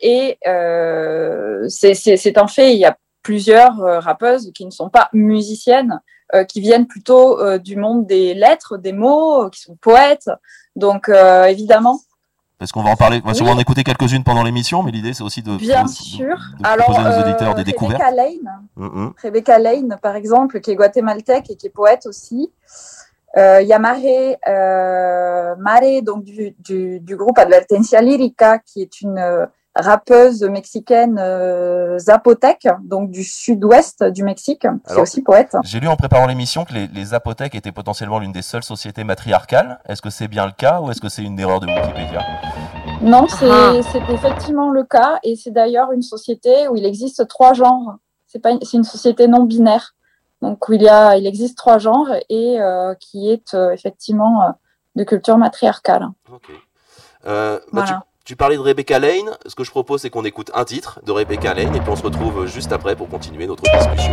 et 0.00 0.38
c'est 1.68 2.38
un 2.38 2.48
fait, 2.48 2.72
il 2.72 2.78
y 2.78 2.86
a 2.86 2.97
plusieurs 3.22 3.80
euh, 3.80 4.00
rappeuses 4.00 4.52
qui 4.54 4.64
ne 4.64 4.70
sont 4.70 4.88
pas 4.88 5.08
musiciennes, 5.12 6.00
euh, 6.34 6.44
qui 6.44 6.60
viennent 6.60 6.86
plutôt 6.86 7.40
euh, 7.40 7.58
du 7.58 7.76
monde 7.76 8.06
des 8.06 8.34
lettres, 8.34 8.76
des 8.78 8.92
mots, 8.92 9.48
qui 9.50 9.60
sont 9.60 9.76
poètes. 9.80 10.30
Donc 10.76 11.08
évidemment, 11.08 12.00
parce 12.58 12.72
qu'on 12.72 12.82
va 12.82 12.90
en 12.90 12.96
parler, 12.96 13.20
on 13.24 13.28
va 13.28 13.34
sûrement 13.34 13.52
en 13.52 13.58
écouter 13.58 13.84
quelques-unes 13.84 14.24
pendant 14.24 14.42
l'émission, 14.42 14.82
mais 14.82 14.90
l'idée 14.90 15.12
c'est 15.12 15.22
aussi 15.22 15.42
de, 15.42 15.56
Bien 15.56 15.86
sûr. 15.86 16.36
Alors, 16.64 16.90
aux 16.90 17.20
auditeurs 17.22 17.54
des 17.54 17.64
découvertes. 17.64 18.02
Rebecca 18.02 18.16
Lane, 18.16 18.60
mm-hmm. 18.76 19.12
Rebecca 19.22 19.58
Lane, 19.58 19.98
par 20.02 20.16
exemple, 20.16 20.60
qui 20.60 20.72
est 20.72 20.74
guatémaltèque 20.74 21.50
et 21.50 21.56
qui 21.56 21.66
est 21.66 21.70
poète 21.70 22.06
aussi. 22.06 22.50
Il 23.36 23.66
y 23.66 23.72
a 23.72 23.78
Mare, 23.78 25.56
Mare 25.58 26.02
donc 26.02 26.24
du, 26.24 26.56
du, 26.58 26.98
du, 26.98 27.16
groupe 27.16 27.38
Advertencia 27.38 28.00
Lírica, 28.00 28.58
qui 28.58 28.82
est 28.82 29.00
une 29.00 29.48
rappeuse 29.78 30.42
mexicaine 30.42 31.18
euh, 31.18 31.98
Zapotec, 31.98 32.68
donc 32.82 33.10
du 33.10 33.24
sud-ouest 33.24 34.04
du 34.04 34.24
Mexique, 34.24 34.66
qui 34.86 34.94
est 34.94 35.00
aussi 35.00 35.22
poète. 35.22 35.56
J'ai 35.64 35.80
lu 35.80 35.88
en 35.88 35.96
préparant 35.96 36.26
l'émission 36.26 36.64
que 36.64 36.74
les, 36.74 36.86
les 36.88 37.04
Zapotec 37.06 37.54
étaient 37.54 37.72
potentiellement 37.72 38.18
l'une 38.18 38.32
des 38.32 38.42
seules 38.42 38.64
sociétés 38.64 39.04
matriarcales. 39.04 39.80
Est-ce 39.88 40.02
que 40.02 40.10
c'est 40.10 40.28
bien 40.28 40.46
le 40.46 40.52
cas 40.52 40.80
ou 40.80 40.90
est-ce 40.90 41.00
que 41.00 41.08
c'est 41.08 41.22
une 41.22 41.38
erreur 41.38 41.60
de 41.60 41.66
Wikipédia? 41.66 42.22
Non, 43.00 43.26
ah. 43.42 43.72
c'est 43.92 44.12
effectivement 44.12 44.70
le 44.70 44.82
cas 44.82 45.20
et 45.22 45.36
c'est 45.36 45.52
d'ailleurs 45.52 45.92
une 45.92 46.02
société 46.02 46.68
où 46.68 46.76
il 46.76 46.84
existe 46.84 47.28
trois 47.28 47.52
genres. 47.52 47.96
C'est 48.26 48.42
une 48.72 48.84
société 48.84 49.28
non 49.28 49.44
binaire. 49.44 49.94
Donc 50.42 50.68
où 50.68 50.72
il 50.72 50.82
y 50.82 50.88
a 50.88 51.16
il 51.16 51.26
existe 51.26 51.56
trois 51.56 51.78
genres 51.78 52.10
et 52.28 52.60
euh, 52.60 52.94
qui 52.94 53.30
est 53.30 53.54
euh, 53.54 53.70
effectivement 53.70 54.42
euh, 54.42 54.50
de 54.94 55.04
culture 55.04 55.38
matriarcale. 55.38 56.08
Ok. 56.32 56.50
Bah, 57.24 57.60
voilà. 57.72 58.04
Tu 58.28 58.36
parlais 58.36 58.56
de 58.56 58.60
Rebecca 58.60 58.98
Lane. 58.98 59.38
Ce 59.46 59.54
que 59.54 59.64
je 59.64 59.70
propose, 59.70 60.02
c'est 60.02 60.10
qu'on 60.10 60.26
écoute 60.26 60.50
un 60.52 60.66
titre 60.66 61.00
de 61.06 61.12
Rebecca 61.12 61.54
Lane 61.54 61.74
et 61.74 61.80
puis 61.80 61.88
on 61.88 61.96
se 61.96 62.02
retrouve 62.02 62.44
juste 62.44 62.72
après 62.72 62.94
pour 62.94 63.08
continuer 63.08 63.46
notre 63.46 63.62
discussion. 63.62 64.12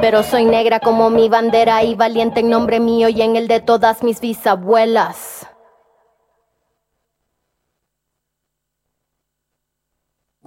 Pero 0.00 0.22
soy 0.22 0.44
negra 0.44 0.80
como 0.80 1.10
mi 1.10 1.28
bandera 1.28 1.82
y 1.82 1.94
valiente 1.94 2.40
en 2.40 2.50
nombre 2.50 2.78
mío 2.78 3.08
y 3.08 3.22
en 3.22 3.36
el 3.36 3.48
de 3.48 3.60
todas 3.60 4.02
mis 4.02 4.20
bisabuelas. 4.20 5.46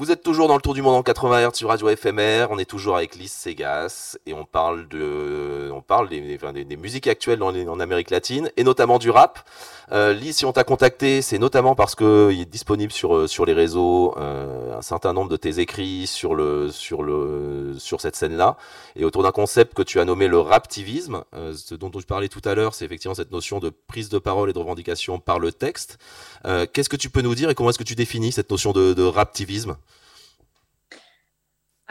Vous 0.02 0.10
êtes 0.10 0.24
toujours 0.24 0.48
dans 0.48 0.56
le 0.56 0.62
tour 0.62 0.74
du 0.74 0.82
monde 0.82 0.96
en 0.96 1.04
80 1.04 1.50
Hz 1.50 1.54
sur 1.54 1.70
Radio 1.70 1.96
FMR. 1.96 2.48
On 2.50 2.58
est 2.58 2.66
toujours 2.66 2.96
avec 2.96 3.16
Lise 3.16 3.32
Segas 3.32 4.18
et 4.26 4.34
on 4.34 4.46
parle 4.46 4.88
de, 4.88 5.70
on 5.72 5.82
parle 5.82 6.10
des, 6.10 6.76
musiques 6.76 7.06
actuelles 7.06 7.44
en, 7.44 7.80
Amérique 7.80 8.10
latine 8.10 8.50
et 8.58 8.64
notamment 8.64 8.98
du 8.98 9.12
rap. 9.12 9.48
Euh, 9.94 10.14
Lise, 10.14 10.38
si 10.38 10.46
on 10.46 10.54
t'a 10.54 10.64
contacté, 10.64 11.22
c'est 11.22 11.38
notamment 11.38 11.76
parce 11.76 11.96
que 11.96 12.32
il 12.32 12.40
est 12.42 12.46
disponible 12.46 12.94
sur 12.94 13.14
euh, 13.14 13.28
sur 13.28 13.46
les 13.46 13.52
réseaux 13.52 14.16
euh, 14.18 14.78
un 14.78 14.82
certain 14.82 15.12
nombre 15.12 15.30
de 15.30 15.36
tes 15.36 15.60
écrits 15.60 16.08
sur 16.08 16.34
le 16.34 16.72
sur 16.72 17.04
le 17.04 17.76
sur 17.78 18.00
cette 18.00 18.16
scène-là 18.16 18.56
et 18.96 19.04
autour 19.04 19.24
d'un 19.24 19.32
concept 19.32 19.74
que 19.74 19.82
tu 19.82 20.00
as 20.00 20.06
nommé 20.06 20.30
le 20.30 20.40
raptivisme, 20.40 21.24
euh, 21.36 21.54
ce 21.54 21.76
dont 21.76 21.92
je 22.00 22.06
parlais 22.06 22.30
tout 22.30 22.42
à 22.46 22.56
l'heure, 22.56 22.74
c'est 22.74 22.86
effectivement 22.86 23.16
cette 23.16 23.32
notion 23.32 23.60
de 23.60 23.70
prise 23.70 24.08
de 24.08 24.18
parole 24.18 24.50
et 24.50 24.54
de 24.54 24.60
revendication 24.60 25.20
par 25.20 25.40
le 25.40 25.52
texte. 25.52 25.98
Euh, 26.46 26.66
qu'est-ce 26.72 26.90
que 26.90 26.96
tu 26.96 27.10
peux 27.10 27.22
nous 27.22 27.36
dire 27.36 27.50
et 27.50 27.56
comment 27.56 27.70
est-ce 27.70 27.80
que 27.80 27.84
tu 27.84 27.96
définis 27.96 28.32
cette 28.32 28.50
notion 28.50 28.72
de, 28.72 28.94
de 28.94 29.04
raptivisme? 29.04 29.76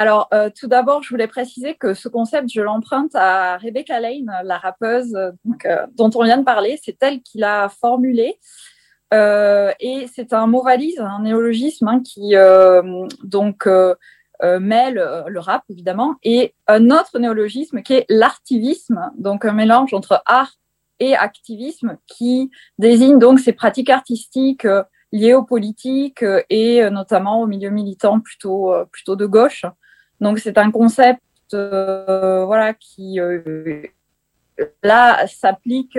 Alors, 0.00 0.28
euh, 0.32 0.48
tout 0.48 0.66
d'abord, 0.66 1.02
je 1.02 1.10
voulais 1.10 1.26
préciser 1.26 1.74
que 1.74 1.92
ce 1.92 2.08
concept, 2.08 2.48
je 2.50 2.62
l'emprunte 2.62 3.14
à 3.14 3.58
Rebecca 3.58 4.00
Lane, 4.00 4.32
la 4.44 4.56
rappeuse 4.56 5.12
donc, 5.44 5.66
euh, 5.66 5.86
dont 5.94 6.10
on 6.14 6.24
vient 6.24 6.38
de 6.38 6.42
parler. 6.42 6.80
C'est 6.82 6.96
elle 7.02 7.20
qui 7.20 7.36
l'a 7.36 7.68
formulé. 7.68 8.38
Euh, 9.12 9.72
et 9.78 10.06
c'est 10.14 10.32
un 10.32 10.46
mot 10.46 10.62
valise, 10.62 10.98
un 11.00 11.20
néologisme 11.20 11.86
hein, 11.86 12.00
qui 12.02 12.34
euh, 12.34 13.06
donc 13.24 13.66
euh, 13.66 13.94
mêle 14.42 15.04
le 15.26 15.38
rap, 15.38 15.64
évidemment, 15.68 16.14
et 16.22 16.54
un 16.66 16.90
autre 16.90 17.18
néologisme 17.18 17.82
qui 17.82 17.92
est 17.92 18.06
l'artivisme, 18.08 19.10
donc 19.18 19.44
un 19.44 19.52
mélange 19.52 19.92
entre 19.92 20.22
art 20.24 20.54
et 20.98 21.14
activisme 21.14 21.98
qui 22.06 22.50
désigne 22.78 23.18
donc 23.18 23.38
ces 23.38 23.52
pratiques 23.52 23.90
artistiques 23.90 24.66
liées 25.12 25.34
aux 25.34 25.44
politiques 25.44 26.24
et 26.48 26.88
notamment 26.88 27.42
au 27.42 27.46
milieu 27.46 27.68
militant 27.68 28.18
plutôt, 28.20 28.72
plutôt 28.90 29.14
de 29.14 29.26
gauche. 29.26 29.66
Donc 30.20 30.38
c'est 30.38 30.58
un 30.58 30.70
concept 30.70 31.22
euh, 31.54 32.44
voilà 32.44 32.74
qui 32.74 33.18
euh, 33.20 33.82
là 34.82 35.26
s'applique 35.26 35.98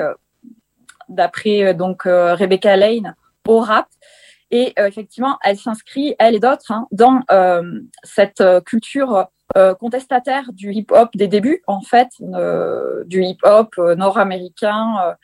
d'après 1.09 1.63
euh, 1.63 1.73
donc 1.73 2.03
Rebecca 2.03 2.75
Lane 2.75 3.15
au 3.47 3.59
rap. 3.59 3.87
Et 4.51 4.73
effectivement 4.77 5.37
elle 5.43 5.57
s'inscrit 5.57 6.13
elle 6.19 6.35
et 6.35 6.39
d'autres 6.39 6.71
hein, 6.71 6.85
dans 6.91 7.21
cette 8.03 8.43
culture 8.65 9.27
contestataire 9.79 10.51
du 10.51 10.73
hip-hop 10.73 11.09
des 11.15 11.29
débuts 11.29 11.63
en 11.67 11.81
fait 11.81 12.09
du 13.05 13.23
hip-hop 13.23 13.77
nord-américain 13.77 15.15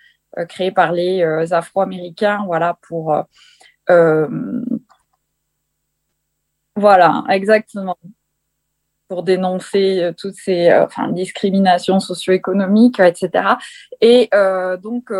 créé 0.47 0.71
par 0.71 0.93
les 0.93 1.21
Afro-américains 1.51 2.45
voilà 2.45 2.79
pour 2.87 3.21
voilà 6.77 7.25
exactement 7.27 7.97
pour 9.07 9.23
dénoncer 9.23 10.01
euh, 10.01 10.13
toutes 10.17 10.35
ces 10.35 10.69
euh, 10.69 10.85
discriminations 11.11 11.99
socio-économiques, 11.99 12.99
etc. 12.99 13.55
Et 14.01 14.29
euh, 14.33 14.77
donc, 14.77 15.11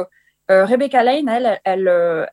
Rebecca 0.50 1.04
Lane, 1.04 1.28
elle, 1.28 1.60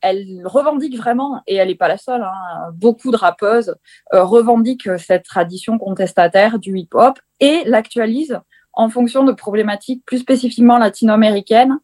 elle, 0.01 0.43
revendique 0.45 0.97
vraiment, 0.97 1.43
et 1.49 1.57
elle 1.57 1.67
n'est 1.67 1.75
pas 1.75 1.89
la 1.89 1.99
seule, 1.99 2.23
hein, 2.23 2.71
beaucoup 2.73 3.11
de 3.11 3.17
rappeuses 3.17 3.75
revendiquent 4.13 4.89
cette 4.99 5.25
tradition 5.25 5.79
contestataire 5.79 6.61
du 6.61 6.79
hip-hop 6.79 7.19
et 7.41 7.65
l'actualise 7.67 8.39
en 8.73 8.89
fonction 8.89 9.25
de 9.25 9.33
problématiques 9.33 10.05
plus 10.07 10.19
spécifiquement 10.19 10.79
latino-américaines 10.79 11.77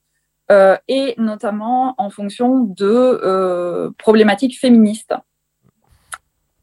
et 0.87 1.15
notamment 1.19 1.97
en 1.99 2.11
fonction 2.11 2.61
de 2.61 3.93
problématiques 3.99 4.57
féministes. 4.61 5.15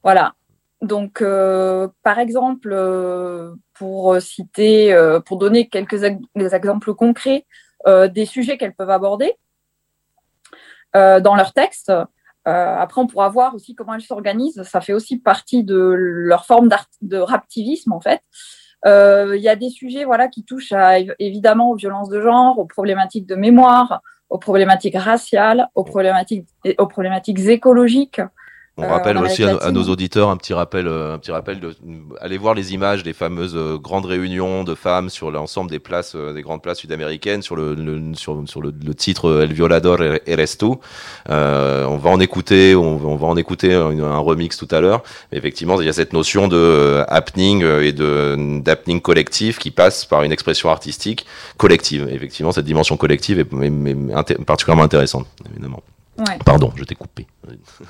Voilà. 0.02 0.34
Donc, 0.82 1.22
euh, 1.22 1.88
par 2.04 2.20
exemple, 2.20 2.70
euh, 2.72 3.56
pour 3.74 4.22
citer, 4.22 4.94
euh, 4.94 5.20
pour 5.20 5.38
donner 5.38 5.70
quelques 5.70 6.04
exemples 6.36 6.94
concrets 6.94 7.46
des 8.10 8.26
sujets 8.26 8.58
qu'elles 8.58 8.76
peuvent 8.76 8.90
aborder 8.90 9.34
dans 10.94 11.36
leurs 11.36 11.54
textes. 11.54 11.94
après, 12.44 13.00
on 13.00 13.08
pourra 13.08 13.30
voir 13.30 13.56
aussi 13.56 13.76
comment 13.76 13.94
elles 13.94 14.02
s'organisent. 14.02 14.62
Ça 14.63 14.82
fait 14.82 14.92
aussi 14.92 15.20
partie 15.20 15.63
de 15.63 15.78
leur 15.78 16.46
forme 16.46 16.70
de 17.02 17.18
raptivisme, 17.18 17.94
en 17.94 18.02
fait. 18.02 18.20
Il 18.86 19.40
y 19.40 19.48
a 19.48 19.56
des 19.56 19.70
sujets 19.70 20.04
voilà, 20.04 20.28
qui 20.28 20.44
touchent 20.44 20.74
à, 20.74 21.00
évidemment 21.20 21.70
aux 21.70 21.76
violences 21.76 22.10
de 22.10 22.20
genre, 22.20 22.60
aux 22.60 22.66
problématiques 22.66 23.28
de 23.28 23.36
mémoire, 23.36 24.02
aux 24.30 24.40
problématiques 24.40 24.98
raciales, 24.98 25.70
aux 25.74 25.86
problématiques, 25.86 26.50
aux 26.80 26.88
problématiques 26.88 27.40
écologiques, 27.40 28.22
on 28.78 28.84
euh, 28.84 28.88
rappelle 28.88 29.18
aussi 29.18 29.44
à, 29.44 29.58
à, 29.58 29.72
nos 29.72 29.84
auditeurs 29.86 30.30
un 30.30 30.38
petit 30.38 30.54
rappel, 30.54 30.88
euh, 30.88 31.16
un 31.16 31.18
petit 31.18 31.32
rappel 31.32 31.60
de 31.60 31.76
aller 32.22 32.38
voir 32.38 32.54
les 32.54 32.74
images 32.74 33.02
des 33.02 33.13
fameuses 33.13 33.56
euh, 33.56 33.78
grandes 33.78 34.06
réunions 34.06 34.63
de 34.63 34.76
femmes 34.76 35.10
sur 35.10 35.32
l'ensemble 35.32 35.72
des 35.72 35.80
places, 35.80 36.16
des 36.16 36.42
grandes 36.44 36.62
places 36.62 36.80
sud-américaines, 36.80 37.42
sur 37.42 37.56
le, 37.56 37.74
le, 37.74 38.13
sur, 38.13 38.44
sur 38.46 38.62
le, 38.62 38.72
le, 38.86 38.94
titre 38.94 39.42
El 39.42 39.54
Violador 39.54 40.02
Eres. 40.28 40.46
Euh, 41.30 41.86
on 41.86 41.98
va 41.98 42.12
en 42.12 42.20
écouter, 42.20 42.76
on, 42.76 43.04
on, 43.04 43.16
va 43.16 43.28
en 43.28 43.36
écouter 43.36 43.74
un, 43.74 44.00
un 44.00 44.20
remix 44.20 44.56
tout 44.58 44.68
à 44.70 44.80
l'heure. 44.80 45.02
Effectivement, 45.32 45.82
il 45.82 45.88
y 45.88 45.90
a 45.90 45.94
cette 45.94 46.13
notion 46.13 46.48
de 46.48 47.04
happening 47.08 47.63
et 47.63 47.94
de 47.94 48.62
d'happening 48.62 49.02
collectif 49.02 49.58
qui 49.58 49.72
passe 49.72 50.06
par 50.06 50.22
une 50.22 50.32
expression 50.32 50.70
artistique 50.70 51.26
collective. 51.58 52.08
Effectivement, 52.12 52.52
cette 52.52 52.66
dimension 52.66 52.96
collective 52.96 53.40
est, 53.40 53.48
est, 53.54 54.32
est 54.32 54.46
particulièrement 54.46 54.84
intéressante, 54.84 55.26
évidemment. 55.52 55.82
Ouais. 56.18 56.40
Pardon, 56.44 56.72
je 56.76 56.84
t'ai 56.84 56.96
coupé. 56.96 57.28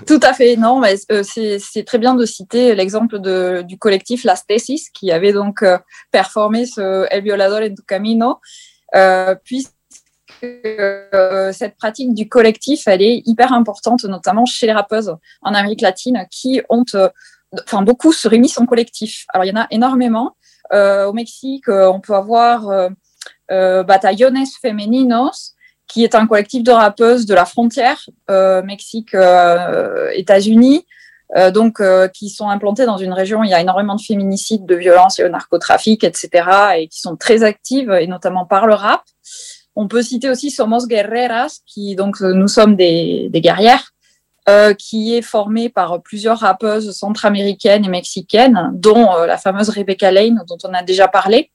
Tout 0.05 0.19
à 0.21 0.33
fait, 0.33 0.57
non, 0.57 0.79
mais 0.79 0.95
euh, 1.11 1.23
c'est 1.23 1.83
très 1.85 1.97
bien 1.97 2.13
de 2.13 2.25
citer 2.25 2.75
l'exemple 2.75 3.19
du 3.63 3.77
collectif 3.77 4.23
Las 4.25 4.45
Tesis 4.45 4.89
qui 4.89 5.11
avait 5.11 5.31
donc 5.31 5.63
euh, 5.63 5.77
performé 6.11 6.65
ce 6.65 7.07
El 7.09 7.23
Violador 7.23 7.59
en 7.59 7.73
tu 7.73 7.83
Camino, 7.87 8.39
euh, 8.95 9.35
puisque 9.43 9.71
euh, 10.43 11.51
cette 11.53 11.77
pratique 11.77 12.13
du 12.13 12.27
collectif, 12.27 12.87
elle 12.87 13.01
est 13.01 13.21
hyper 13.25 13.53
importante, 13.53 14.03
notamment 14.03 14.45
chez 14.45 14.65
les 14.65 14.73
rappeuses 14.73 15.15
en 15.41 15.53
Amérique 15.53 15.81
latine 15.81 16.25
qui 16.29 16.61
ont, 16.69 16.83
euh, 16.95 17.09
enfin, 17.63 17.81
beaucoup 17.81 18.11
se 18.11 18.27
réunissent 18.27 18.59
en 18.59 18.65
collectif. 18.65 19.25
Alors, 19.33 19.45
il 19.45 19.49
y 19.49 19.51
en 19.51 19.61
a 19.61 19.67
énormément. 19.71 20.35
au 20.73 21.13
Mexique, 21.13 21.69
on 21.69 22.01
peut 22.01 22.13
avoir 22.13 22.89
Batallones 23.49 24.45
Femeninos, 24.61 25.55
qui 25.87 26.03
est 26.03 26.15
un 26.15 26.27
collectif 26.27 26.63
de 26.63 26.71
rappeuses 26.71 27.25
de 27.25 27.33
la 27.33 27.45
frontière 27.45 28.09
euh, 28.29 28.61
Mexique-États-Unis, 28.61 30.77
euh, 30.77 30.81
euh, 31.35 31.51
donc 31.51 31.81
euh, 31.81 32.07
qui 32.07 32.29
sont 32.29 32.49
implantées 32.49 32.85
dans 32.85 32.97
une 32.97 33.13
région 33.13 33.41
où 33.41 33.43
il 33.43 33.49
y 33.49 33.53
a 33.53 33.59
énormément 33.59 33.95
de 33.95 34.01
féminicides, 34.01 34.65
de 34.65 34.75
violences 34.75 35.19
et 35.19 35.23
de 35.23 35.27
narcotrafic, 35.27 36.03
etc., 36.03 36.29
et 36.77 36.87
qui 36.87 37.01
sont 37.01 37.17
très 37.17 37.43
actives, 37.43 37.91
et 37.91 38.07
notamment 38.07 38.45
par 38.45 38.67
le 38.67 38.73
rap. 38.73 39.01
On 39.75 39.87
peut 39.87 40.01
citer 40.01 40.29
aussi 40.29 40.51
Somos 40.51 40.87
Guerreras, 40.87 41.59
qui 41.65 41.95
donc 41.95 42.21
nous 42.21 42.47
sommes 42.47 42.75
des, 42.75 43.27
des 43.29 43.41
guerrières, 43.41 43.91
euh, 44.49 44.73
qui 44.73 45.15
est 45.15 45.21
formée 45.21 45.69
par 45.69 46.01
plusieurs 46.01 46.39
rappeuses 46.39 46.91
centra-américaines 46.91 47.85
et 47.85 47.89
mexicaines, 47.89 48.71
dont 48.73 49.07
la 49.25 49.37
fameuse 49.37 49.69
Rebecca 49.69 50.11
Lane, 50.11 50.43
dont 50.47 50.57
on 50.63 50.73
a 50.73 50.81
déjà 50.81 51.07
parlé. 51.07 51.51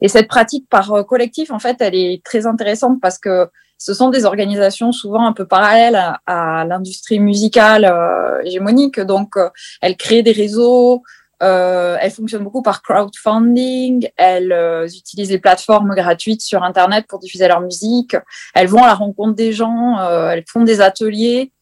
Et 0.00 0.08
cette 0.08 0.28
pratique 0.28 0.68
par 0.68 0.92
euh, 0.92 1.02
collectif, 1.02 1.50
en 1.50 1.58
fait, 1.58 1.76
elle 1.80 1.94
est 1.94 2.22
très 2.24 2.46
intéressante 2.46 3.00
parce 3.00 3.18
que 3.18 3.48
ce 3.78 3.94
sont 3.94 4.10
des 4.10 4.24
organisations 4.24 4.90
souvent 4.90 5.24
un 5.24 5.32
peu 5.32 5.46
parallèles 5.46 6.16
à, 6.26 6.64
l'industrie 6.64 7.20
musicale 7.20 7.84
euh, 7.84 8.42
hégémonique. 8.42 8.98
Donc, 9.00 9.36
euh, 9.36 9.50
elles 9.80 9.96
créent 9.96 10.22
des 10.22 10.32
réseaux, 10.32 11.02
elles 11.40 12.10
fonctionnent 12.10 12.42
beaucoup 12.42 12.62
par 12.62 12.82
crowdfunding, 12.82 14.08
elles 14.16 14.52
utilisent 14.92 15.30
les 15.30 15.38
plateformes 15.38 15.94
gratuites 15.94 16.40
sur 16.40 16.64
Internet 16.64 17.06
pour 17.08 17.20
diffuser 17.20 17.46
leur 17.46 17.60
musique, 17.60 18.16
elles 18.56 18.66
vont 18.66 18.82
à 18.82 18.88
la 18.88 18.94
rencontre 18.94 19.36
des 19.36 19.52
gens, 19.52 20.00
elles 20.30 20.42
font 20.48 20.64
des 20.64 20.80
ateliers. 20.80 21.52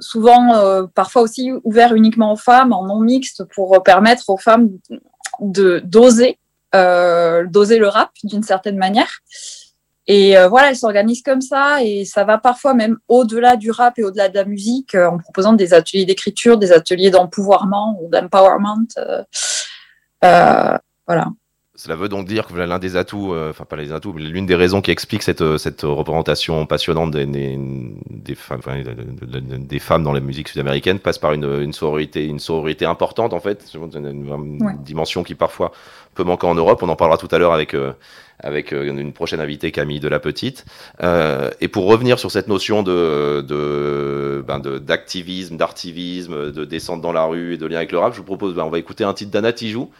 souvent, 0.00 0.88
parfois 0.96 1.22
aussi 1.22 1.52
ouverts 1.62 1.94
uniquement 1.94 2.32
aux 2.32 2.36
femmes, 2.36 2.72
en 2.72 2.86
non 2.86 2.98
mixte, 2.98 3.44
pour 3.54 3.80
permettre 3.84 4.28
aux 4.30 4.36
femmes 4.36 4.70
de 5.38 5.80
d'oser 5.84 6.39
doser 6.72 7.78
le 7.78 7.88
rap 7.88 8.10
d'une 8.24 8.42
certaine 8.42 8.76
manière. 8.76 9.20
Et 10.06 10.36
euh, 10.36 10.48
voilà, 10.48 10.70
elle 10.70 10.76
s'organise 10.76 11.22
comme 11.22 11.40
ça 11.40 11.84
et 11.84 12.04
ça 12.04 12.24
va 12.24 12.36
parfois 12.38 12.74
même 12.74 12.96
au-delà 13.06 13.56
du 13.56 13.70
rap 13.70 13.96
et 13.98 14.02
au-delà 14.02 14.28
de 14.28 14.34
la 14.34 14.44
musique 14.44 14.94
euh, 14.96 15.08
en 15.08 15.18
proposant 15.18 15.52
des 15.52 15.72
ateliers 15.72 16.04
d'écriture, 16.04 16.58
des 16.58 16.72
ateliers 16.72 17.10
d'empouvoirment 17.10 17.96
ou 18.02 18.08
d'empowerment. 18.10 18.88
Euh, 18.98 19.22
euh, 20.24 20.76
voilà. 21.06 21.28
Cela 21.76 21.96
veut 21.96 22.10
donc 22.10 22.26
dire 22.26 22.46
que 22.46 22.52
l'un 22.54 22.78
des 22.78 22.96
atouts, 22.96 23.32
euh, 23.32 23.50
enfin 23.50 23.64
pas 23.64 23.76
les 23.76 23.90
atouts, 23.92 24.12
mais 24.12 24.20
l'une 24.20 24.44
des 24.44 24.54
raisons 24.54 24.82
qui 24.82 24.90
explique 24.90 25.22
cette, 25.22 25.40
euh, 25.40 25.56
cette 25.56 25.80
représentation 25.80 26.66
passionnante 26.66 27.10
des, 27.12 27.24
des, 27.24 27.56
des 28.10 28.34
femmes, 28.34 28.60
des 28.62 29.78
femmes 29.78 30.02
dans 30.02 30.12
la 30.12 30.20
musique 30.20 30.48
sud-américaine 30.48 30.98
passe 30.98 31.16
par 31.18 31.32
une, 31.32 31.44
une 31.62 31.72
sororité, 31.72 32.26
une 32.26 32.38
sororité 32.38 32.84
importante 32.84 33.32
en 33.32 33.40
fait, 33.40 33.64
une, 33.74 33.84
une- 34.06 34.26
une 34.28 34.62
Ouais. 34.62 34.74
dimension 34.80 35.22
qui 35.22 35.34
parfois 35.34 35.72
peut 36.14 36.24
manquer 36.24 36.46
en 36.46 36.54
Europe. 36.54 36.82
On 36.82 36.88
en 36.88 36.96
parlera 36.96 37.18
tout 37.18 37.28
à 37.30 37.38
l'heure 37.38 37.52
avec 37.52 37.74
euh, 37.74 37.92
avec 38.42 38.72
euh, 38.72 38.86
une 38.86 39.12
prochaine 39.12 39.40
invitée 39.40 39.70
Camille 39.70 40.00
de 40.00 40.08
la 40.08 40.18
Petite. 40.18 40.64
Euh, 41.02 41.50
et 41.60 41.68
pour 41.68 41.86
revenir 41.86 42.18
sur 42.18 42.30
cette 42.30 42.48
notion 42.48 42.82
de 42.82 43.44
de 43.46 44.44
ben, 44.46 44.58
d'activisme, 44.58 45.56
d'artivisme, 45.56 46.52
de 46.52 46.64
descente 46.64 47.00
dans 47.00 47.12
la 47.12 47.24
rue 47.24 47.54
et 47.54 47.58
de 47.58 47.66
lien 47.66 47.76
avec 47.76 47.92
le 47.92 47.98
rap, 47.98 48.12
je 48.12 48.18
vous 48.18 48.24
propose, 48.24 48.54
ben, 48.54 48.64
on 48.64 48.70
va 48.70 48.78
écouter 48.78 49.04
un 49.04 49.14
titre 49.14 49.30
d'Anna 49.30 49.52
Tijoux 49.52 49.90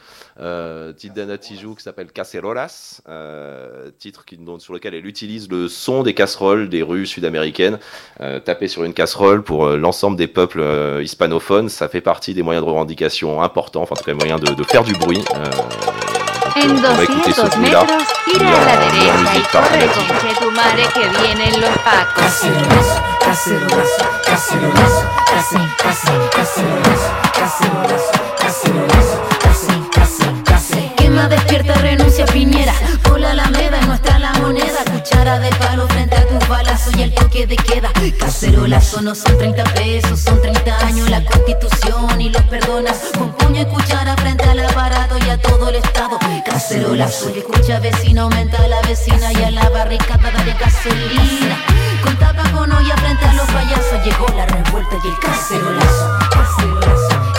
titre 0.97 1.15
d'Anna 1.15 1.37
Tijoux 1.39 1.75
qui 1.75 1.83
s'appelle 1.83 2.11
Cacerolas, 2.13 3.01
euh, 3.09 3.91
titre 3.99 4.25
qui, 4.25 4.37
dont- 4.37 4.59
sur 4.59 4.73
lequel 4.73 4.95
elle 4.95 5.07
utilise 5.07 5.49
le 5.51 5.69
son 5.69 6.03
des 6.03 6.15
casseroles 6.15 6.69
des 6.69 6.83
rues 6.83 7.07
sud-américaines. 7.07 7.79
Euh, 8.21 8.41
taper 8.41 8.69
sur 8.69 8.85
une 8.85 8.95
casserole 8.95 9.43
pour 9.43 9.67
euh, 9.67 9.77
l'ensemble 9.77 10.17
des 10.17 10.27
peuples 10.29 10.61
euh, 10.61 11.03
hispanophones, 11.03 11.69
ça 11.69 11.89
fait 11.89 12.01
partie 12.01 12.33
des 12.35 12.43
moyens 12.43 12.65
de 12.65 12.71
revendication 12.71 13.43
importants, 13.43 13.83
enfin 13.83 13.95
en 13.95 13.99
tout 13.99 14.05
cas 14.05 14.15
moyens 14.15 14.41
de, 14.41 14.55
de 14.55 14.63
faire 14.65 14.85
du 14.85 14.93
bruit. 14.95 15.23
Euh, 15.35 15.45
En 16.57 16.67
donc, 16.67 16.79
on 16.85 16.95
va 16.95 17.05
écouter 17.05 17.33
ce 17.33 17.43
200 17.43 17.57
bruit-là. 17.59 17.83
metros, 17.83 18.05
gira 18.27 18.45
Mira, 18.45 18.61
a 18.61 18.65
la 18.65 18.93
mira 18.93 18.93
derecha 18.93 19.15
y 19.15 19.19
music 19.23 19.45
para 19.53 19.69
corre 19.69 19.75
Anna 19.75 19.87
con 19.87 20.03
Tijoux. 20.03 20.15
que 20.21 20.33
tu 20.39 20.51
madre 20.51 20.83
que 20.95 21.05
vienen 21.23 21.61
los 21.61 21.77
pacos. 21.85 22.41
Quema, 28.61 29.30
de 35.39 35.51
palo 35.57 35.87
frente 35.89 36.17
a 36.17 36.27
tus 36.27 36.49
balazos 36.49 36.97
y 36.97 37.03
el 37.03 37.15
toque 37.15 37.47
de 37.47 37.57
queda. 37.57 37.91
Cacerolazo 38.19 39.01
no 39.03 39.15
son 39.15 39.39
30 39.39 39.65
pesos, 39.75 40.21
son 40.21 40.41
30 40.41 40.87
años 40.87 41.09
la 41.09 41.25
constitución 41.25 42.21
y 42.21 42.31
los 42.31 42.43
perdonas. 42.43 42.99
Con 43.17 43.33
puño 43.35 43.63
y 43.63 43.67
cuchara 43.67 44.17
frente 44.17 44.45
al 44.45 44.61
aparato 44.61 45.17
y 45.25 45.29
a 45.29 45.41
todo 45.41 45.69
el 45.69 45.77
estado. 45.77 46.19
Cacerolazo, 46.45 47.31
y 47.31 47.39
escucha 47.39 47.79
vecino, 47.79 48.23
aumenta 48.23 48.63
a 48.63 48.69
la 48.69 48.81
vecina 48.83 49.33
y 49.33 49.45
a 49.45 49.51
la 49.51 49.69
barricada 49.69 50.31
de 50.45 50.53
gasolina. 50.55 51.59
Con 52.03 52.17
tapa 52.19 52.51
con 52.51 52.73
olla 52.73 52.97
frente 52.97 53.25
a 53.25 53.33
los 53.35 53.47
payasos 53.47 54.05
llegó 54.05 54.27
la 54.37 54.47
revuelta 54.47 54.97
y 55.05 55.09
el. 55.09 55.15
Cacerolazo, 55.21 56.19
cacerolazo, 56.31 57.30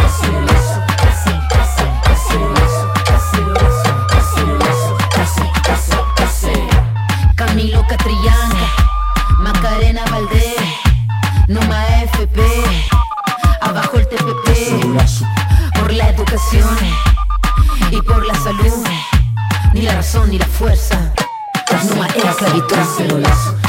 razón 20.21 20.29
ni 20.29 20.37
la 20.37 20.45
fuerza. 20.45 21.13
Las 21.71 21.85
numas 21.85 22.15
era 22.15 22.31
esclavitud 22.31 22.77
celulosa. 22.97 23.60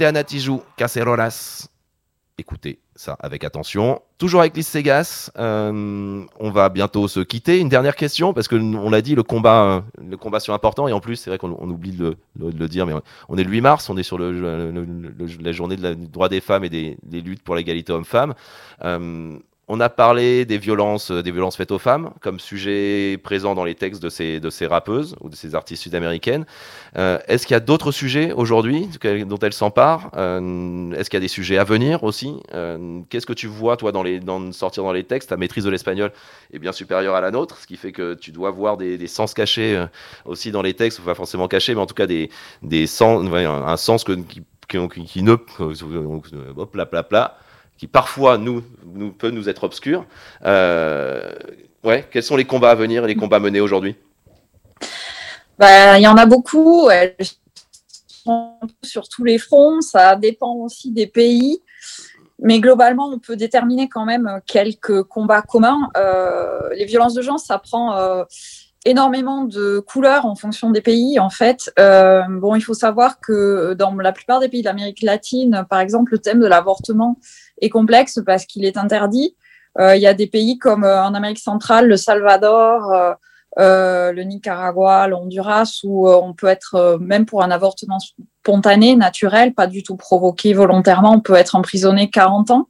C'était 0.00 0.08
Anna 0.08 0.24
Tijoux, 0.24 0.62
Cacerolas. 0.78 1.68
Écoutez 2.38 2.78
ça 2.94 3.18
avec 3.20 3.44
attention. 3.44 4.00
Toujours 4.16 4.40
avec 4.40 4.56
Lys 4.56 4.66
Segas, 4.66 5.30
euh, 5.36 6.24
on 6.38 6.50
va 6.50 6.70
bientôt 6.70 7.06
se 7.06 7.20
quitter. 7.20 7.58
Une 7.58 7.68
dernière 7.68 7.94
question, 7.96 8.32
parce 8.32 8.48
que 8.48 8.56
on 8.56 8.88
l'a 8.88 9.02
dit, 9.02 9.14
le 9.14 9.22
combat, 9.22 9.62
euh, 9.62 9.80
le 10.02 10.16
combat 10.16 10.40
c'est 10.40 10.52
important, 10.52 10.88
et 10.88 10.94
en 10.94 11.00
plus, 11.00 11.16
c'est 11.16 11.28
vrai 11.28 11.36
qu'on 11.36 11.54
on 11.60 11.68
oublie 11.68 11.92
de 11.92 12.16
le, 12.38 12.66
dire, 12.66 12.86
mais 12.86 12.94
on 13.28 13.36
est 13.36 13.44
le 13.44 13.50
8 13.50 13.60
mars, 13.60 13.90
on 13.90 13.98
est 13.98 14.02
sur 14.02 14.18
la 14.18 15.52
journée 15.52 15.76
de 15.76 15.82
la- 15.82 15.94
du 15.94 16.08
droit 16.08 16.30
des 16.30 16.40
femmes 16.40 16.64
et 16.64 16.70
des, 16.70 16.96
des 17.02 17.20
luttes 17.20 17.42
pour 17.42 17.54
l'égalité 17.54 17.92
homme-femme. 17.92 18.32
Euh, 18.82 19.38
on 19.72 19.78
a 19.78 19.88
parlé 19.88 20.44
des 20.44 20.58
violences, 20.58 21.12
euh, 21.12 21.22
des 21.22 21.30
violences 21.30 21.56
faites 21.56 21.70
aux 21.70 21.78
femmes 21.78 22.10
comme 22.20 22.40
sujet 22.40 23.16
présent 23.22 23.54
dans 23.54 23.62
les 23.62 23.76
textes 23.76 24.02
de 24.02 24.08
ces, 24.10 24.66
rappeuses 24.66 25.14
ou 25.20 25.28
de 25.28 25.36
ces 25.36 25.54
artistes 25.54 25.84
sud-américaines. 25.84 26.44
Euh, 26.98 27.18
Est-ce 27.28 27.46
qu'il 27.46 27.54
y 27.54 27.56
a 27.56 27.60
d'autres 27.60 27.92
sujets 27.92 28.32
aujourd'hui 28.32 28.88
dont 29.26 29.38
elles 29.38 29.52
s'emparent? 29.52 30.10
Euh, 30.16 30.90
Est-ce 30.94 31.08
qu'il 31.08 31.18
y 31.18 31.22
a 31.22 31.26
des 31.26 31.28
sujets 31.28 31.56
à 31.56 31.62
venir 31.62 32.02
aussi? 32.02 32.34
Qu'est-ce 33.08 33.26
que 33.26 33.32
tu 33.32 33.46
vois, 33.46 33.76
toi, 33.76 33.92
dans 33.92 34.02
les, 34.02 34.20
sortir 34.50 34.82
dans 34.82 34.92
les 34.92 35.04
textes? 35.04 35.30
Ta 35.30 35.36
maîtrise 35.36 35.64
de 35.64 35.70
l'espagnol 35.70 36.10
est 36.52 36.58
bien 36.58 36.72
supérieure 36.72 37.14
à 37.14 37.20
la 37.20 37.30
nôtre, 37.30 37.56
ce 37.58 37.66
qui 37.68 37.76
fait 37.76 37.92
que 37.92 38.14
tu 38.14 38.32
dois 38.32 38.50
voir 38.50 38.76
des, 38.76 39.06
sens 39.06 39.34
cachés 39.34 39.82
aussi 40.24 40.50
dans 40.50 40.62
les 40.62 40.74
textes, 40.74 41.00
pas 41.00 41.14
forcément 41.14 41.46
cachés, 41.46 41.74
mais 41.76 41.80
en 41.80 41.86
tout 41.86 41.94
cas 41.94 42.08
des, 42.08 42.28
sens, 42.88 43.24
un, 43.32 43.76
sens 43.76 44.04
qui- 44.04 44.42
qui 44.68 45.22
ne. 45.22 45.32
Hop, 45.32 46.74
là, 46.74 46.88
là, 46.92 47.06
là, 47.10 47.36
qui 47.80 47.86
parfois 47.86 48.36
nous, 48.36 48.60
peut 49.16 49.30
nous 49.30 49.48
être 49.48 49.64
obscur. 49.64 50.04
Euh, 50.44 51.32
ouais, 51.82 52.06
quels 52.10 52.22
sont 52.22 52.36
les 52.36 52.44
combats 52.44 52.72
à 52.72 52.74
venir 52.74 53.04
et 53.04 53.06
les 53.06 53.16
combats 53.16 53.40
menés 53.40 53.62
aujourd'hui? 53.62 53.96
Bah, 55.58 55.98
il 55.98 56.02
y 56.02 56.06
en 56.06 56.18
a 56.18 56.26
beaucoup. 56.26 56.90
Elles 56.90 57.16
sont 58.06 58.58
sur 58.82 59.08
tous 59.08 59.24
les 59.24 59.38
fronts. 59.38 59.80
Ça 59.80 60.14
dépend 60.14 60.56
aussi 60.56 60.92
des 60.92 61.06
pays. 61.06 61.62
Mais 62.38 62.60
globalement, 62.60 63.08
on 63.08 63.18
peut 63.18 63.36
déterminer 63.36 63.88
quand 63.88 64.04
même 64.04 64.42
quelques 64.46 65.02
combats 65.04 65.40
communs. 65.40 65.88
Euh, 65.96 66.68
les 66.76 66.84
violences 66.84 67.14
de 67.14 67.22
genre, 67.22 67.40
ça 67.40 67.58
prend 67.58 67.96
euh, 67.96 68.24
énormément 68.84 69.44
de 69.44 69.78
couleurs 69.78 70.26
en 70.26 70.34
fonction 70.34 70.70
des 70.70 70.80
pays. 70.80 71.18
En 71.18 71.30
fait, 71.30 71.72
euh, 71.78 72.22
bon, 72.28 72.54
il 72.54 72.60
faut 72.60 72.74
savoir 72.74 73.20
que 73.20 73.74
dans 73.74 73.94
la 73.94 74.12
plupart 74.12 74.40
des 74.40 74.48
pays 74.48 74.62
d'Amérique 74.62 75.02
latine, 75.02 75.64
par 75.68 75.80
exemple, 75.80 76.12
le 76.12 76.18
thème 76.18 76.40
de 76.40 76.46
l'avortement 76.46 77.18
est 77.60 77.68
complexe 77.68 78.20
parce 78.24 78.46
qu'il 78.46 78.64
est 78.64 78.76
interdit. 78.76 79.36
Euh, 79.78 79.96
il 79.96 80.02
y 80.02 80.06
a 80.06 80.14
des 80.14 80.26
pays 80.26 80.58
comme 80.58 80.84
euh, 80.84 81.02
en 81.02 81.14
Amérique 81.14 81.38
centrale, 81.38 81.86
le 81.86 81.96
Salvador, 81.96 83.16
euh, 83.58 84.12
le 84.12 84.22
Nicaragua, 84.22 85.06
le 85.06 85.14
Honduras, 85.14 85.80
où 85.84 86.08
on 86.08 86.34
peut 86.34 86.48
être, 86.48 86.98
même 87.00 87.26
pour 87.26 87.42
un 87.42 87.50
avortement 87.50 87.98
spontané, 87.98 88.96
naturel, 88.96 89.54
pas 89.54 89.66
du 89.66 89.82
tout 89.82 89.96
provoqué 89.96 90.54
volontairement, 90.54 91.12
on 91.12 91.20
peut 91.20 91.34
être 91.34 91.54
emprisonné 91.54 92.10
40 92.10 92.50
ans. 92.50 92.68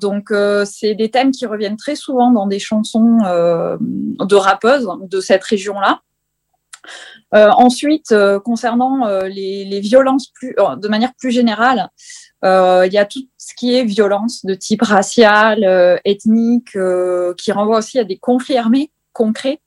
Donc, 0.00 0.32
c'est 0.64 0.94
des 0.94 1.10
thèmes 1.10 1.30
qui 1.30 1.46
reviennent 1.46 1.76
très 1.76 1.94
souvent 1.94 2.32
dans 2.32 2.46
des 2.46 2.58
chansons 2.58 3.18
de 3.18 4.34
rappeuses 4.34 4.88
de 5.08 5.20
cette 5.20 5.44
région-là. 5.44 6.00
Ensuite, 7.32 8.14
concernant 8.44 9.06
les, 9.26 9.80
violences 9.80 10.32
de 10.42 10.88
manière 10.88 11.12
plus 11.14 11.30
générale, 11.30 11.88
il 12.42 12.90
y 12.92 12.98
a 12.98 13.04
tout 13.04 13.22
ce 13.44 13.54
qui 13.54 13.74
est 13.76 13.84
violence 13.84 14.44
de 14.44 14.54
type 14.54 14.82
racial, 14.82 15.64
euh, 15.64 15.96
ethnique, 16.04 16.76
euh, 16.76 17.34
qui 17.36 17.50
renvoie 17.52 17.78
aussi 17.78 17.98
à 17.98 18.04
des 18.04 18.16
conflits 18.16 18.56
armés 18.56 18.90
concrets, 19.12 19.58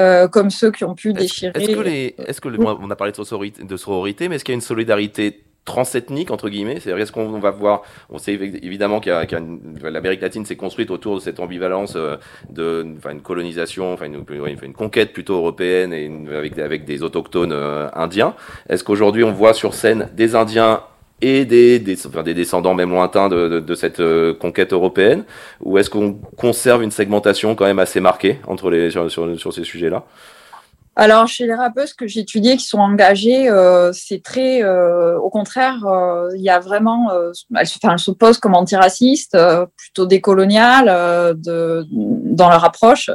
euh, 0.00 0.26
comme 0.28 0.50
ceux 0.50 0.70
qui 0.72 0.84
ont 0.84 0.94
pu 0.94 1.12
déchirer. 1.12 1.52
Est-ce 1.54 1.70
que, 1.70 1.80
les, 1.80 2.14
est-ce 2.26 2.40
que 2.40 2.48
le- 2.48 2.58
on 2.60 2.90
a 2.90 2.96
parlé 2.96 3.12
de 3.12 3.22
sororité, 3.22 3.62
de 3.62 3.76
sororité 3.76 4.28
mais 4.28 4.34
est-ce 4.36 4.44
qu'il 4.44 4.52
y 4.52 4.56
a 4.56 4.60
une 4.60 4.60
solidarité 4.60 5.44
transethnique 5.64 6.30
entre 6.30 6.48
guillemets? 6.48 6.80
C'est-à-dire 6.80 7.02
est-ce 7.02 7.12
qu'on 7.12 7.38
va 7.38 7.50
voir 7.50 7.82
On 8.10 8.18
sait 8.18 8.34
évi- 8.34 8.58
évidemment 8.62 8.98
qu'il 9.00 9.12
y 9.12 9.14
a, 9.14 9.24
qu'il 9.26 9.38
y 9.38 9.40
a 9.40 9.44
une- 9.44 9.78
l'Amérique 9.82 10.20
latine 10.22 10.44
s'est 10.44 10.56
construite 10.56 10.90
autour 10.90 11.14
de 11.14 11.20
cette 11.20 11.38
ambivalence 11.38 11.94
euh, 11.96 12.16
de, 12.50 12.86
enfin 12.98 13.12
une 13.12 13.22
colonisation, 13.22 13.92
enfin 13.92 14.06
une, 14.06 14.72
conquête 14.74 15.12
plutôt 15.12 15.34
européenne 15.36 15.92
et 15.92 16.02
une- 16.04 16.28
avec 16.30 16.54
des- 16.56 16.62
avec 16.62 16.84
des 16.84 17.02
autochtones 17.02 17.52
euh, 17.52 17.88
indiens. 17.94 18.34
Est-ce 18.68 18.82
qu'aujourd'hui 18.84 19.22
on 19.24 19.32
voit 19.32 19.54
sur 19.54 19.72
scène 19.74 20.08
des 20.14 20.34
Indiens 20.34 20.82
et 21.22 21.44
des, 21.44 21.78
des, 21.78 21.96
des 22.24 22.34
descendants 22.34 22.74
même 22.74 22.90
lointains 22.90 23.28
de, 23.28 23.60
de, 23.60 23.74
cette 23.74 24.00
euh, 24.00 24.34
conquête 24.34 24.72
européenne 24.72 25.24
Ou 25.62 25.78
est-ce 25.78 25.90
qu'on 25.90 26.14
conserve 26.36 26.82
une 26.82 26.90
segmentation 26.90 27.54
quand 27.54 27.66
même 27.66 27.78
assez 27.78 28.00
marquée 28.00 28.40
entre 28.46 28.70
les, 28.70 28.90
sur, 28.90 29.10
sur, 29.10 29.52
ces 29.52 29.64
sujets-là? 29.64 30.04
Alors, 30.96 31.28
chez 31.28 31.46
les 31.46 31.54
rappeuses 31.54 31.94
que 31.94 32.06
j'ai 32.06 32.20
étudiées 32.20 32.56
qui 32.56 32.66
sont 32.66 32.80
engagées, 32.80 33.48
euh, 33.48 33.92
c'est 33.92 34.22
très. 34.22 34.62
euh, 34.62 35.18
au 35.18 35.30
contraire, 35.30 35.78
il 36.34 36.42
y 36.42 36.50
a 36.50 36.58
vraiment. 36.58 37.10
elles, 37.56 37.66
elles 37.82 37.98
se 37.98 38.10
posent 38.10 38.38
comme 38.38 38.54
antiracistes, 38.54 39.38
plutôt 39.76 40.06
décoloniales 40.06 41.36
de, 41.38 41.86
dans 41.90 42.50
leur 42.50 42.64
approche. 42.64 43.10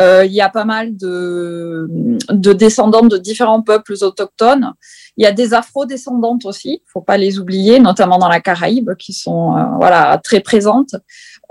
Euh, 0.00 0.24
Il 0.24 0.32
y 0.32 0.40
a 0.40 0.48
pas 0.48 0.64
mal 0.64 0.96
de, 0.96 1.86
de 2.30 2.52
descendantes 2.52 3.10
de 3.10 3.18
différents 3.18 3.62
peuples 3.62 3.94
autochtones. 4.00 4.72
Il 5.16 5.24
y 5.24 5.26
a 5.26 5.32
des 5.32 5.52
afro-descendantes 5.54 6.44
aussi, 6.44 6.82
faut 6.86 7.00
pas 7.00 7.16
les 7.16 7.40
oublier, 7.40 7.80
notamment 7.80 8.18
dans 8.18 8.28
la 8.28 8.40
Caraïbe, 8.40 8.94
qui 8.96 9.12
sont 9.12 9.56
euh, 9.56 9.64
voilà 9.78 10.20
très 10.22 10.40
présentes. 10.40 10.94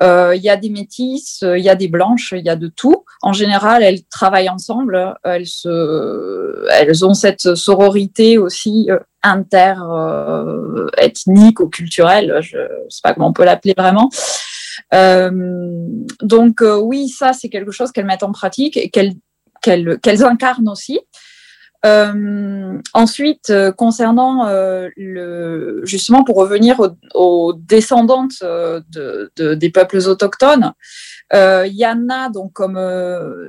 Euh, 0.01 0.33
Il 0.35 0.41
y 0.41 0.49
a 0.49 0.55
des 0.55 0.69
métisses, 0.69 1.43
il 1.43 1.63
y 1.63 1.69
a 1.69 1.75
des 1.75 1.89
blanches, 1.89 2.33
il 2.35 2.45
y 2.45 2.49
a 2.49 2.55
de 2.55 2.67
tout. 2.67 3.03
En 3.21 3.33
général, 3.33 3.83
elles 3.83 4.03
travaillent 4.05 4.49
ensemble, 4.49 5.15
elles, 5.23 5.47
se, 5.47 6.65
elles 6.71 7.03
ont 7.03 7.13
cette 7.13 7.55
sororité 7.55 8.37
aussi 8.37 8.87
euh, 8.89 8.99
inter 9.23 9.73
euh, 9.81 10.87
ethnique 10.97 11.59
ou 11.59 11.67
culturelle, 11.67 12.37
je 12.41 12.57
sais 12.89 13.01
pas 13.03 13.13
comment 13.13 13.27
on 13.27 13.33
peut 13.33 13.43
l'appeler 13.43 13.73
vraiment. 13.77 14.09
Euh, 14.93 15.31
donc 16.21 16.61
euh, 16.61 16.77
oui, 16.77 17.09
ça 17.09 17.33
c'est 17.33 17.49
quelque 17.49 17.71
chose 17.71 17.91
qu'elles 17.91 18.05
mettent 18.05 18.23
en 18.23 18.31
pratique 18.31 18.77
et 18.77 18.89
qu'elles 18.89 19.13
qu'elles 19.61 19.99
qu'elles 20.01 20.23
incarnent 20.23 20.69
aussi. 20.69 20.99
Euh, 21.85 22.81
ensuite, 22.93 23.51
euh, 23.51 23.71
concernant 23.71 24.47
euh, 24.47 24.89
le, 24.97 25.81
justement 25.85 26.23
pour 26.23 26.35
revenir 26.37 26.79
aux, 26.79 26.89
aux 27.13 27.53
descendantes 27.53 28.33
euh, 28.41 28.81
de, 28.89 29.31
de- 29.37 29.53
des 29.53 29.69
peuples 29.69 29.99
autochtones, 29.99 30.73
il 31.33 31.73
y 31.75 31.85
en 31.85 32.07
a 32.09 32.29
donc 32.29 32.53
comme 32.53 32.79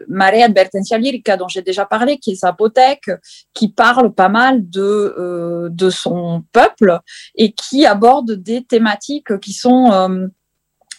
Maria 0.08 0.46
Advertencia 0.46 0.98
Lírica 0.98 1.36
dont 1.36 1.48
j'ai 1.48 1.62
déjà 1.62 1.84
parlé, 1.86 2.18
qui 2.18 2.32
est 2.32 2.40
zapotèque, 2.46 3.08
qui 3.54 3.72
parle 3.72 4.12
pas 4.12 4.28
mal 4.28 4.68
de 4.68 5.68
de 5.70 5.90
son 5.90 6.42
peuple 6.52 6.98
et 7.36 7.52
qui 7.52 7.86
aborde 7.86 8.32
des 8.32 8.64
thématiques 8.64 9.38
qui 9.38 9.52
sont 9.52 10.28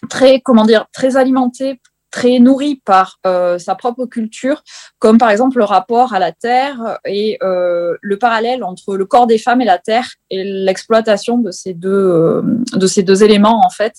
très 0.10 0.42
comment 0.42 0.66
dire 0.66 0.86
très 0.94 1.18
alimentées 1.18 1.80
très 2.12 2.40
nourries 2.40 2.82
par 2.86 3.20
euh, 3.28 3.60
sa 3.60 3.76
propre 3.76 4.06
culture, 4.06 4.64
comme 4.98 5.18
par 5.20 5.30
exemple 5.30 5.60
le 5.60 5.64
rapport 5.64 6.14
à 6.14 6.20
la 6.20 6.32
terre 6.32 6.98
et 7.06 7.38
euh, 7.44 7.96
le 8.02 8.18
parallèle 8.18 8.64
entre 8.64 8.96
le 8.96 9.06
corps 9.06 9.28
des 9.28 9.38
femmes 9.38 9.62
et 9.62 9.66
la 9.66 9.78
terre 9.78 10.08
et 10.32 10.44
l'exploitation 10.44 11.38
de 11.38 11.52
ces 11.52 11.74
deux 11.74 11.90
euh, 11.90 12.42
de 12.74 12.88
ces 12.88 13.04
deux 13.04 13.24
éléments 13.24 13.62
en 13.64 13.70
fait. 13.70 13.94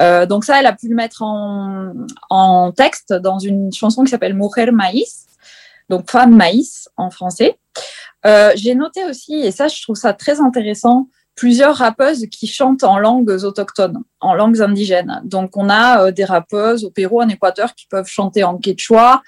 Euh, 0.00 0.26
donc 0.26 0.44
ça, 0.44 0.58
elle 0.58 0.66
a 0.66 0.72
pu 0.72 0.88
le 0.88 0.96
mettre 0.96 1.22
en, 1.22 1.92
en 2.28 2.72
texte 2.72 3.12
dans 3.12 3.38
une 3.38 3.72
chanson 3.72 4.02
qui 4.04 4.10
s'appelle 4.10 4.34
Mujer 4.34 4.70
Maïs, 4.70 5.26
donc 5.88 6.10
femme 6.10 6.34
maïs 6.34 6.88
en 6.96 7.10
français. 7.10 7.58
Euh, 8.26 8.52
J'ai 8.56 8.74
noté 8.74 9.04
aussi, 9.04 9.34
et 9.34 9.50
ça 9.50 9.68
je 9.68 9.80
trouve 9.82 9.96
ça 9.96 10.12
très 10.12 10.40
intéressant, 10.40 11.08
plusieurs 11.36 11.76
rappeuses 11.76 12.26
qui 12.30 12.46
chantent 12.46 12.84
en 12.84 12.98
langues 12.98 13.30
autochtones, 13.42 14.02
en 14.20 14.34
langues 14.34 14.60
indigènes. 14.62 15.20
Donc 15.24 15.56
on 15.56 15.68
a 15.68 16.04
euh, 16.06 16.10
des 16.12 16.24
rappeuses 16.24 16.84
au 16.84 16.90
Pérou, 16.90 17.20
en 17.22 17.28
Équateur, 17.28 17.74
qui 17.74 17.86
peuvent 17.88 18.06
chanter 18.06 18.44
en 18.44 18.56
quechua, 18.58 19.22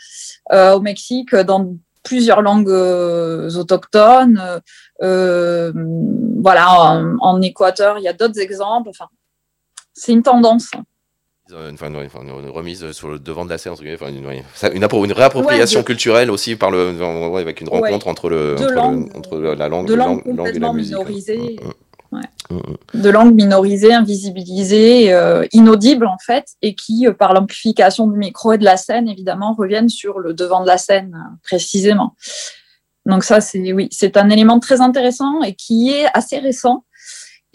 euh, 0.52 0.74
au 0.74 0.80
Mexique, 0.80 1.34
dans 1.34 1.74
plusieurs 2.04 2.42
langues 2.42 2.68
euh, 2.70 3.50
autochtones. 3.56 4.40
Euh, 5.02 5.72
voilà, 6.40 6.70
en, 6.72 7.16
en 7.20 7.42
Équateur, 7.42 7.98
il 7.98 8.04
y 8.04 8.08
a 8.08 8.12
d'autres 8.12 8.38
exemples. 8.38 8.88
Enfin, 8.90 9.06
c'est 9.92 10.12
une 10.12 10.22
tendance. 10.22 10.70
Euh, 11.52 11.70
Enfin, 11.72 11.88
une 11.90 12.50
remise 12.50 12.90
sur 12.90 13.08
le 13.08 13.20
devant 13.20 13.44
de 13.44 13.50
la 13.50 13.58
scène, 13.58 13.72
enfin, 13.72 14.08
une, 14.08 15.12
réappropriation 15.12 15.78
Ouais, 15.78 15.82
de- 15.84 15.86
culturelle 15.86 16.28
aussi 16.28 16.56
par 16.56 16.72
le, 16.72 16.88
avec 17.38 17.60
une 17.60 17.68
Ouais. 17.68 17.78
rencontre 17.82 18.08
entre, 18.08 18.28
le, 18.28 18.54
entre, 18.54 18.66
le- 18.68 18.74
langues- 18.74 19.16
entre 19.16 19.38
la 19.38 19.68
langue, 19.68 19.86
de 19.86 19.94
la 19.94 20.06
langues 20.06 20.22
langue, 20.26 20.36
langue 20.36 20.56
et 20.56 20.58
la 20.58 20.72
musique. 20.72 20.96
ouais. 20.98 21.72
De 22.94 23.10
langues 23.10 23.34
minorisées, 23.34 23.92
invisibilisées, 23.92 25.12
euh, 25.12 25.46
inaudibles 25.52 26.06
en 26.06 26.18
fait, 26.18 26.46
et 26.62 26.74
qui, 26.74 27.06
euh, 27.06 27.12
par 27.12 27.32
l'amplification 27.32 28.06
du 28.06 28.18
micro 28.18 28.52
et 28.52 28.58
de 28.58 28.64
la 28.64 28.76
scène, 28.76 29.08
évidemment, 29.08 29.54
reviennent 29.54 29.88
sur 29.88 30.18
le 30.18 30.32
devant 30.32 30.62
de 30.62 30.66
la 30.66 30.78
scène 30.78 31.14
euh, 31.14 31.36
précisément. 31.42 32.14
Donc 33.04 33.24
ça, 33.24 33.40
c'est 33.40 33.72
oui, 33.72 33.88
c'est 33.92 34.16
un 34.16 34.30
élément 34.30 34.58
très 34.58 34.80
intéressant 34.80 35.42
et 35.42 35.54
qui 35.54 35.90
est 35.90 36.06
assez 36.14 36.38
récent. 36.38 36.84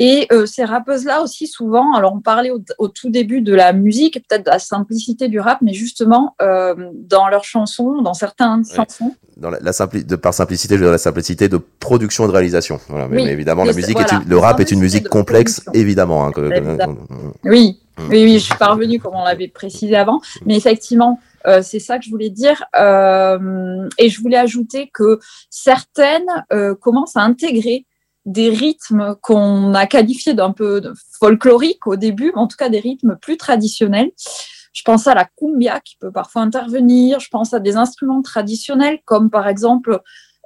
Et 0.03 0.25
euh, 0.31 0.47
ces 0.47 0.63
rappeuses-là 0.65 1.21
aussi, 1.21 1.45
souvent, 1.45 1.93
alors 1.93 2.13
on 2.15 2.21
parlait 2.21 2.49
au, 2.49 2.59
au 2.79 2.87
tout 2.87 3.11
début 3.11 3.41
de 3.41 3.53
la 3.53 3.71
musique, 3.71 4.15
peut-être 4.27 4.45
de 4.47 4.49
la 4.49 4.57
simplicité 4.57 5.27
du 5.27 5.39
rap, 5.39 5.59
mais 5.61 5.73
justement, 5.73 6.35
euh, 6.41 6.73
dans 6.93 7.27
leurs 7.27 7.43
chansons, 7.43 8.01
dans 8.01 8.15
certaines 8.15 8.63
chansons, 8.65 9.13
Dans 9.37 9.51
la, 9.51 9.59
la 9.61 9.71
simpli- 9.71 10.03
de, 10.03 10.15
par 10.15 10.33
simplicité, 10.33 10.73
je 10.73 10.79
veux 10.79 10.85
dire 10.85 10.91
la 10.91 10.97
simplicité 10.97 11.49
de 11.49 11.57
production 11.57 12.23
et 12.25 12.27
de 12.29 12.31
réalisation. 12.33 12.79
Voilà. 12.89 13.07
Mais, 13.07 13.17
Oui, 13.17 13.25
mais 13.25 13.31
évidemment, 13.33 13.61
mais 13.61 13.67
la 13.67 13.73
c'est- 13.73 13.79
musique 13.81 13.97
voilà, 13.99 14.13
est 14.13 14.23
une- 14.23 14.29
le 14.29 14.37
rap 14.39 14.59
est 14.59 14.71
une 14.71 14.79
musique 14.79 15.07
complexe, 15.07 15.59
production. 15.59 15.81
évidemment. 15.81 16.25
hein, 16.25 16.31
que- 16.31 16.49
que- 16.49 16.55
Évidemment. 16.55 16.95
Oui, 17.43 17.79
oui, 18.09 18.23
oui, 18.23 18.33
je 18.39 18.45
suis 18.45 18.55
parvenue 18.57 18.99
comme 18.99 19.13
on 19.15 19.23
l'avait 19.23 19.49
précisé 19.49 19.95
avant. 19.95 20.19
Mais 20.47 20.57
effectivement, 20.57 21.19
euh, 21.45 21.61
c'est 21.61 21.79
ça 21.79 21.99
que 21.99 22.05
je 22.05 22.09
voulais 22.09 22.29
dire. 22.31 22.63
Euh, 22.75 23.87
et 23.99 24.09
je 24.09 24.19
voulais 24.19 24.37
ajouter 24.37 24.89
que 24.91 25.19
certaines 25.49 26.25
euh, 26.51 26.73
commencent 26.75 27.15
à 27.17 27.21
intégrer 27.21 27.85
des 28.25 28.49
rythmes 28.49 29.15
qu'on 29.21 29.73
a 29.73 29.87
qualifiés 29.87 30.33
d'un 30.33 30.51
peu 30.51 30.81
folkloriques 31.19 31.87
au 31.87 31.95
début, 31.95 32.31
mais 32.35 32.41
en 32.41 32.47
tout 32.47 32.57
cas 32.57 32.69
des 32.69 32.79
rythmes 32.79 33.17
plus 33.21 33.37
traditionnels. 33.37 34.11
Je 34.73 34.83
pense 34.83 35.07
à 35.07 35.13
la 35.13 35.25
cumbia 35.25 35.79
qui 35.81 35.97
peut 35.97 36.11
parfois 36.11 36.43
intervenir. 36.43 37.19
Je 37.19 37.29
pense 37.29 37.53
à 37.53 37.59
des 37.59 37.75
instruments 37.75 38.21
traditionnels 38.21 38.99
comme 39.05 39.29
par 39.29 39.47
exemple 39.47 40.01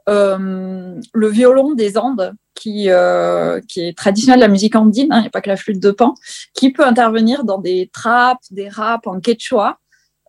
euh, 0.07 0.99
le 1.13 1.27
violon 1.27 1.73
des 1.73 1.97
Andes 1.97 2.35
qui, 2.53 2.89
euh, 2.89 3.59
qui 3.67 3.81
est 3.81 3.97
traditionnel 3.97 4.39
de 4.39 4.45
la 4.45 4.51
musique 4.51 4.75
andine, 4.75 5.11
hein, 5.11 5.17
il 5.17 5.21
n'y 5.21 5.27
a 5.27 5.31
pas 5.31 5.41
que 5.41 5.49
la 5.49 5.57
flûte 5.57 5.81
de 5.81 5.91
pan, 5.91 6.13
qui 6.53 6.71
peut 6.71 6.85
intervenir 6.85 7.43
dans 7.43 7.57
des 7.57 7.89
trappes, 7.93 8.43
des 8.51 8.69
raps 8.69 9.07
en 9.07 9.19
quechua. 9.19 9.77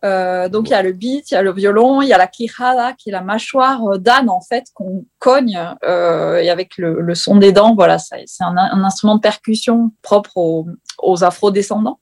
Euh, 0.05 0.47
donc 0.47 0.69
il 0.69 0.71
y 0.71 0.75
a 0.75 0.83
le 0.83 0.91
beat, 0.91 1.31
il 1.31 1.33
y 1.33 1.37
a 1.37 1.41
le 1.41 1.51
violon, 1.51 2.01
il 2.01 2.07
y 2.07 2.13
a 2.13 2.17
la 2.17 2.27
quijada 2.27 2.93
qui 2.93 3.09
est 3.09 3.11
la 3.11 3.21
mâchoire 3.21 3.97
d'âne 3.97 4.29
en 4.29 4.41
fait 4.41 4.65
qu'on 4.73 5.05
cogne 5.17 5.59
euh, 5.83 6.37
et 6.37 6.49
avec 6.49 6.77
le, 6.77 7.01
le 7.01 7.15
son 7.15 7.37
des 7.37 7.51
dents, 7.51 7.73
voilà, 7.73 7.97
c'est 7.97 8.25
un, 8.41 8.55
un 8.57 8.83
instrument 8.83 9.15
de 9.15 9.21
percussion 9.21 9.91
propre 10.03 10.37
aux, 10.37 10.67
aux 10.99 11.23
afro-descendants. 11.23 11.99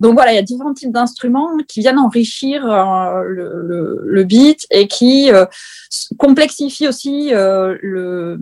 Donc 0.00 0.14
voilà, 0.14 0.32
il 0.32 0.34
y 0.34 0.38
a 0.38 0.42
différents 0.42 0.74
types 0.74 0.92
d'instruments 0.92 1.50
qui 1.68 1.80
viennent 1.80 1.98
enrichir 1.98 2.66
euh, 2.66 3.22
le, 3.24 4.24
beat 4.24 4.66
et 4.70 4.88
qui 4.88 5.30
euh, 5.32 5.46
complexifient 6.18 6.88
aussi 6.88 7.32
euh, 7.32 8.36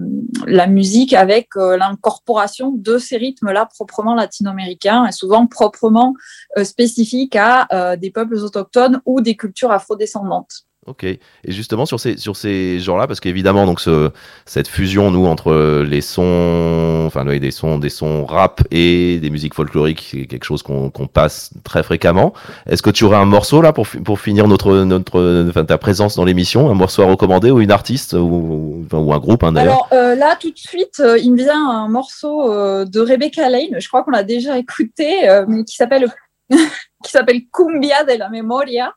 la 0.46 0.66
musique 0.66 1.12
avec 1.12 1.54
l'incorporation 1.54 2.72
de 2.72 2.96
ces 2.96 3.18
rythmes-là 3.18 3.66
proprement 3.66 4.14
latino-américains 4.14 5.06
et 5.06 5.12
souvent 5.12 5.46
proprement 5.46 6.14
spécifiques 6.62 7.36
à 7.36 7.96
des 7.96 8.10
peuples 8.10 8.36
autochtones 8.36 9.00
ou 9.04 9.20
des 9.20 9.36
cultures 9.36 9.72
afrodescendantes. 9.72 10.66
Ok. 10.86 11.04
Et 11.04 11.20
justement 11.46 11.86
sur 11.86 12.00
ces 12.00 12.16
sur 12.16 12.36
ces 12.36 12.80
genres-là, 12.80 13.06
parce 13.06 13.20
qu'évidemment 13.20 13.66
donc 13.66 13.80
ce, 13.80 14.10
cette 14.46 14.66
fusion 14.66 15.12
nous 15.12 15.26
entre 15.26 15.82
les 15.82 16.00
sons, 16.00 17.04
enfin 17.06 17.24
des 17.24 17.50
sons 17.52 17.78
des 17.78 17.88
sons 17.88 18.24
rap 18.24 18.62
et 18.72 19.20
des 19.20 19.30
musiques 19.30 19.54
folkloriques, 19.54 20.08
c'est 20.10 20.26
quelque 20.26 20.44
chose 20.44 20.62
qu'on 20.64 20.90
passe 20.90 21.50
très 21.62 21.84
fréquemment. 21.84 22.32
Est-ce 22.66 22.82
que 22.82 22.90
tu 22.90 23.04
aurais 23.04 23.16
un 23.16 23.26
morceau 23.26 23.62
là 23.62 23.72
pour 23.72 23.86
pour 24.04 24.18
finir 24.18 24.48
notre 24.48 24.82
notre 24.84 25.52
ta 25.62 25.78
présence 25.78 26.16
dans 26.16 26.24
l'émission, 26.24 26.68
un 26.68 26.74
morceau 26.74 27.02
à 27.02 27.06
recommander 27.06 27.50
ou 27.50 27.60
une 27.60 27.70
artiste 27.70 28.14
ou, 28.14 28.84
un 28.92 29.18
groupe 29.18 29.44
hein. 29.44 29.54
Alors 29.56 29.88
euh, 29.92 30.14
là, 30.14 30.36
tout 30.36 30.50
de 30.50 30.58
suite, 30.58 31.00
euh, 31.00 31.18
il 31.18 31.32
me 31.32 31.36
vient 31.36 31.68
un 31.68 31.88
morceau 31.88 32.50
euh, 32.50 32.84
de 32.84 33.00
Rebecca 33.00 33.48
Lane, 33.48 33.78
je 33.78 33.88
crois 33.88 34.02
qu'on 34.02 34.10
l'a 34.10 34.24
déjà 34.24 34.58
écouté, 34.58 35.28
mais 35.46 35.64
qui 35.64 35.76
s'appelle 35.76 36.06
qui 36.50 37.10
s'appelle 37.10 37.42
Cumbia 37.52 38.04
de 38.04 38.18
la 38.18 38.28
Memoria. 38.28 38.92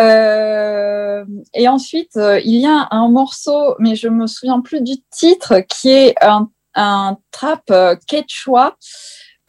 Euh, 0.00 1.24
et 1.54 1.68
ensuite, 1.68 2.16
euh, 2.16 2.40
il 2.44 2.60
y 2.60 2.66
a 2.66 2.88
un 2.90 3.08
morceau, 3.08 3.74
mais 3.78 3.94
je 3.94 4.08
me 4.08 4.26
souviens 4.26 4.60
plus 4.60 4.80
du 4.80 4.94
titre, 5.10 5.60
qui 5.68 5.90
est 5.90 6.14
un, 6.22 6.48
un 6.74 7.18
trap 7.30 7.62
euh, 7.70 7.96
quechua 8.06 8.76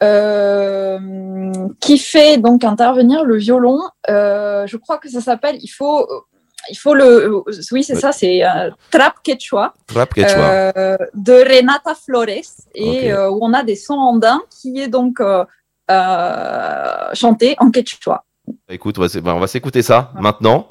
euh, 0.02 1.52
qui 1.80 1.96
fait 1.98 2.36
donc 2.38 2.64
intervenir 2.64 3.24
le 3.24 3.36
violon. 3.36 3.78
Euh, 4.10 4.66
je 4.66 4.76
crois 4.76 4.98
que 4.98 5.08
ça 5.08 5.20
s'appelle. 5.20 5.56
Il 5.60 5.68
faut, 5.68 6.08
il 6.68 6.76
faut 6.76 6.94
le. 6.94 7.42
Oui, 7.70 7.84
c'est 7.84 7.94
ça. 7.94 8.12
C'est 8.12 8.44
euh, 8.44 8.70
trap 8.90 9.14
quechua 9.22 9.74
Rap 9.94 10.12
quechua. 10.12 10.72
de 11.14 11.32
Renata 11.48 11.94
Flores 11.94 12.28
et 12.74 13.14
où 13.14 13.38
on 13.40 13.52
a 13.52 13.62
des 13.62 13.76
sons 13.76 13.94
andins 13.94 14.42
qui 14.50 14.80
est 14.80 14.88
donc 14.88 15.22
chanté 17.14 17.54
en 17.58 17.70
quechua. 17.70 18.24
Écoute, 18.72 18.96
on 18.98 19.02
va, 19.02 19.08
s'é- 19.08 19.20
bah, 19.20 19.34
on 19.36 19.40
va 19.40 19.46
s'écouter 19.46 19.82
ça 19.82 20.10
maintenant. 20.20 20.68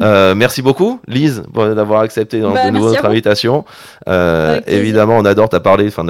Euh, 0.00 0.34
merci 0.36 0.62
beaucoup, 0.62 1.00
Lise, 1.08 1.42
d'avoir 1.52 2.00
accepté 2.00 2.40
dans- 2.40 2.52
Bah, 2.52 2.66
de 2.66 2.70
nouveau 2.70 2.86
notre 2.90 3.00
invitation. 3.10 3.64
Euh, 4.08 4.60
évidemment, 4.66 5.18
on 5.18 5.24
adore 5.24 5.48
t'as 5.48 5.60
parlé. 5.60 5.88
Enfin, 5.88 6.04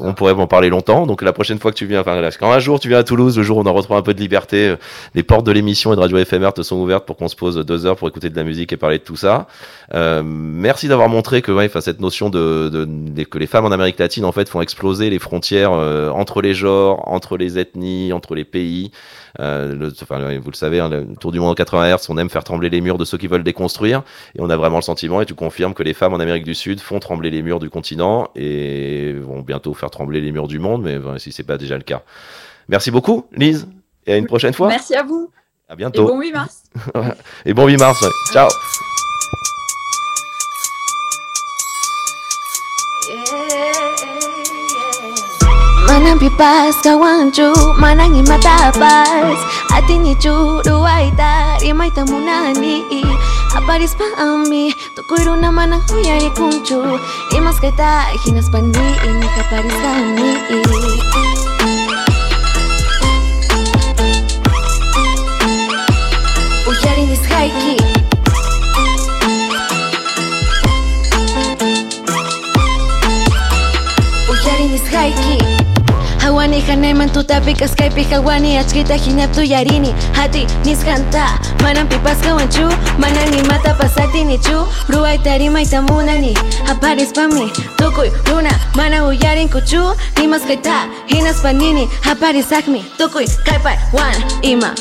on 0.00 0.14
pourrait 0.14 0.32
en 0.32 0.46
parler 0.46 0.68
longtemps. 0.70 1.06
Donc 1.06 1.22
la 1.22 1.32
prochaine 1.32 1.58
fois 1.58 1.70
que 1.70 1.76
tu 1.76 1.86
viens, 1.86 2.00
enfin, 2.00 2.20
quand 2.40 2.50
un 2.50 2.58
jour 2.60 2.80
tu 2.80 2.88
viens 2.88 2.98
à 2.98 3.04
Toulouse, 3.04 3.36
le 3.36 3.42
jour 3.42 3.58
où 3.58 3.60
on 3.60 3.66
en 3.66 3.72
retrouve 3.74 3.96
un 3.96 4.02
peu 4.02 4.14
de 4.14 4.20
liberté, 4.20 4.68
euh, 4.68 4.76
les 5.14 5.22
portes 5.22 5.44
de 5.44 5.52
l'émission 5.52 5.92
et 5.92 5.96
de 5.96 6.00
Radio 6.00 6.16
éphémère 6.18 6.52
te 6.54 6.62
sont 6.62 6.76
ouvertes 6.76 7.04
pour 7.04 7.16
qu'on 7.16 7.28
se 7.28 7.36
pose 7.36 7.56
deux 7.56 7.84
heures 7.86 7.96
pour 7.96 8.08
écouter 8.08 8.30
de 8.30 8.36
la 8.36 8.44
musique 8.44 8.72
et 8.72 8.76
parler 8.76 8.98
de 8.98 9.02
tout 9.04 9.16
ça. 9.16 9.46
Euh, 9.94 10.22
merci 10.24 10.88
d'avoir 10.88 11.08
montré 11.08 11.42
que 11.42 11.52
ouais, 11.52 11.66
enfin, 11.66 11.80
cette 11.80 12.00
notion 12.00 12.30
de, 12.30 12.68
de, 12.72 12.84
de- 12.86 13.22
que 13.24 13.38
les 13.38 13.46
femmes 13.46 13.64
en 13.66 13.70
Amérique 13.72 13.98
latine 13.98 14.24
en 14.24 14.32
fait 14.32 14.48
font 14.48 14.60
exploser 14.60 15.10
les 15.10 15.18
frontières 15.18 15.72
euh, 15.72 16.10
entre 16.10 16.40
les 16.42 16.54
genres, 16.54 17.02
entre 17.06 17.36
les 17.36 17.58
ethnies, 17.58 18.12
entre 18.12 18.34
les 18.34 18.44
pays. 18.44 18.92
Euh, 19.40 19.74
le- 19.74 19.92
enfin, 20.02 20.18
vous 20.38 20.50
le 20.50 20.56
savez, 20.56 20.80
hein, 20.80 20.88
le 20.88 21.06
Tour 21.20 21.30
du 21.32 21.38
monde 21.38 21.50
en 21.50 21.54
80 21.54 21.94
Hz, 21.96 22.06
on 22.08 22.18
aime 22.18 22.28
faire 22.28 22.42
trembler 22.44 22.70
les 22.70 22.80
murs 22.80 22.98
de 22.98 23.04
ceux 23.04 23.18
qui 23.18 23.28
veulent 23.28 23.44
déconstruire, 23.44 24.02
et 24.36 24.40
on 24.40 24.50
a 24.50 24.56
vraiment 24.56 24.76
le 24.78 24.82
sentiment, 24.82 25.20
et 25.20 25.26
tu 25.26 25.34
confirmes 25.34 25.74
que 25.74 25.82
les 25.84 25.94
femmes 25.94 26.12
en 26.14 26.18
Amérique 26.20 26.44
du 26.44 26.54
Sud 26.56 26.80
font 26.80 26.98
trembler 26.98 27.30
les 27.30 27.42
murs 27.42 27.60
du 27.60 27.70
continent 27.70 28.28
et 28.34 29.12
vont 29.12 29.40
bientôt 29.42 29.74
faire 29.74 29.90
trembler 29.90 30.20
les 30.20 30.32
murs 30.32 30.48
du 30.48 30.58
monde, 30.58 30.82
mais 30.82 30.98
ben, 30.98 31.18
si 31.18 31.30
c'est 31.30 31.44
pas 31.44 31.56
déjà 31.58 31.76
le 31.76 31.84
cas. 31.84 32.02
Merci 32.68 32.90
beaucoup, 32.90 33.26
Lise, 33.32 33.68
et 34.06 34.12
à 34.14 34.16
une 34.16 34.26
prochaine 34.26 34.54
fois. 34.54 34.68
Merci 34.68 34.94
à 34.96 35.02
vous 35.04 35.30
À 35.68 35.74
et 35.74 35.76
bientôt. 35.76 36.06
bon 36.08 36.18
8 36.20 36.32
mars. 36.32 36.64
Et 37.46 37.54
bon 37.54 37.66
8 37.66 37.76
mars. 37.78 38.00
ouais. 38.02 38.08
Ciao. 38.32 38.48
Manang 46.08 46.24
pipas 46.24 46.80
kawanchu, 46.80 47.52
manang 47.76 48.16
imatapas 48.16 49.36
Ati 49.76 50.00
ni 50.00 50.16
churu 50.16 50.88
aita, 50.88 51.60
rimay 51.60 51.92
tamunani. 51.92 52.80
Aparis 53.52 53.92
pa 53.92 54.16
ami, 54.16 54.72
tukuro 54.96 55.36
naman 55.36 55.68
ang 55.68 55.84
huyari 55.92 56.32
kunchu 56.32 56.80
Imas 57.36 57.60
kita, 57.60 58.08
hinas 58.24 58.48
pandi, 58.48 58.88
ini 59.04 59.28
kaparis 59.36 59.76
kami 59.84 60.27
Skype 77.66 78.02
hawani 78.02 78.56
atskita 78.58 78.94
hineptu 78.94 79.42
yarini. 79.42 79.94
Hati 80.12 80.46
nizkanta 80.64 81.38
Manan 81.62 81.88
pipazka 81.88 82.34
wanchu 82.34 82.72
Manan 82.98 83.34
imata 83.34 83.74
pasati 83.74 84.24
nichu 84.24 84.66
Rua 84.88 85.14
itari 85.14 85.50
maita 85.50 85.82
munani 85.82 86.38
Aparez 86.70 87.12
pami 87.12 87.50
Tukui 87.76 88.12
runa 88.30 88.50
Mana 88.74 89.04
uyarin 89.06 89.48
kuchu. 89.48 89.94
Nimas 90.16 90.42
kaita 90.42 90.86
Hinas 91.06 91.42
panini 91.42 91.88
Aparez 92.10 92.52
akmi 92.52 92.84
Tukui 92.98 93.26
kaipai 93.44 93.78
wan 93.92 94.14
ima. 94.42 94.74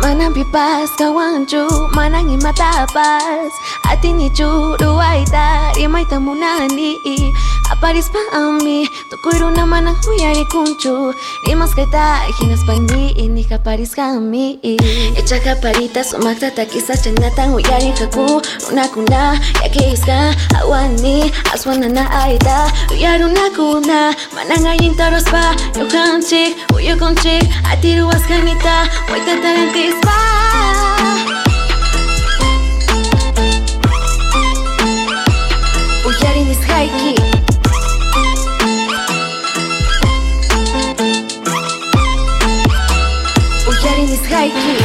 Manan 0.00 0.32
pipaz 0.32 0.88
kawantzu, 0.98 1.68
manan 1.94 2.30
imatapaz 2.30 3.52
Ati 3.90 4.12
nitzu 4.12 4.76
ruaita, 4.80 5.72
imaita 5.80 6.20
munani 6.20 6.96
Parispa 7.80 8.18
ami 8.32 8.88
Tukuiruna 9.10 9.66
manan 9.66 9.96
huyarikunchu 10.04 11.14
Rimas 11.46 11.74
kaita 11.74 12.20
Hinas 12.38 12.60
pandi 12.66 13.16
Ini 13.16 13.44
kaparis 13.48 13.94
kami 13.96 14.58
Echa 15.16 15.40
kaparita 15.40 16.04
Sumakta 16.04 16.50
takisa 16.50 16.96
Chanatan 16.96 17.50
huyari 17.56 17.90
haku 17.96 18.42
Runakuna 18.68 19.40
Yakiska 19.64 20.36
Awani 20.60 21.32
Aswanana 21.54 22.10
aita 22.10 22.70
Huyarunaku 22.88 23.80
Mananga 24.34 24.74
yintarospa 24.82 25.56
Yukanchik 25.80 26.56
Uyukunchik 26.76 27.48
Atiruaskanita 27.72 28.88
Huaytatarantispa 29.08 30.39
Uyari 44.40 44.52
nis 44.52 44.60
haiki 44.60 44.76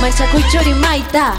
Manchakuy 0.00 0.42
chori 0.52 0.74
maita 0.74 1.36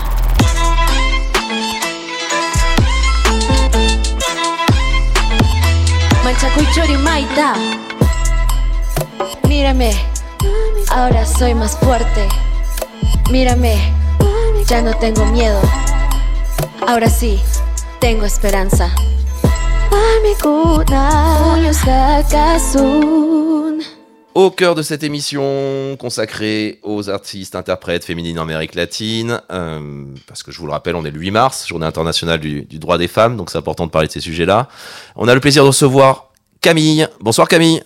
Manchakuy 6.24 6.66
chori 6.74 6.98
maita 6.98 7.56
Mírame, 9.48 9.92
ahora 10.89 11.26
soy 11.26 11.54
más 11.54 11.78
fuerte. 11.78 12.30
Mírame, 13.30 13.76
ya 14.66 14.82
no 14.82 14.94
tengo 14.94 15.26
miedo. 15.26 15.60
Ahora 16.88 17.10
sí, 17.10 17.42
tengo 18.00 18.26
esperanza. 18.26 18.89
Au 24.34 24.50
cœur 24.50 24.76
de 24.76 24.82
cette 24.82 25.04
émission 25.04 25.98
consacrée 26.00 26.80
aux 26.84 27.10
artistes 27.10 27.56
interprètes 27.56 28.06
féminines 28.06 28.39
en 28.39 28.44
Amérique 28.44 28.76
latine, 28.76 29.42
euh, 29.52 30.06
parce 30.28 30.42
que 30.44 30.52
je 30.52 30.60
vous 30.60 30.66
le 30.66 30.72
rappelle, 30.72 30.96
on 30.96 31.04
est 31.04 31.12
le 31.12 31.20
8 31.20 31.32
mars, 31.32 31.68
journée 31.68 31.86
internationale 31.86 32.39
du, 32.39 32.64
du 32.64 32.80
droit 32.80 32.98
des 32.98 33.10
femmes, 33.10 33.36
donc 33.36 33.50
c'est 33.50 33.58
important 33.58 33.86
de 33.86 33.92
parler 33.92 34.08
de 34.08 34.14
ces 34.14 34.22
sujets-là. 34.22 34.70
On 35.18 35.28
a 35.28 35.34
le 35.36 35.42
plaisir 35.42 35.64
de 35.64 35.68
recevoir 35.68 36.32
Camille. 36.62 37.08
Bonsoir 37.20 37.48
Camille. 37.48 37.84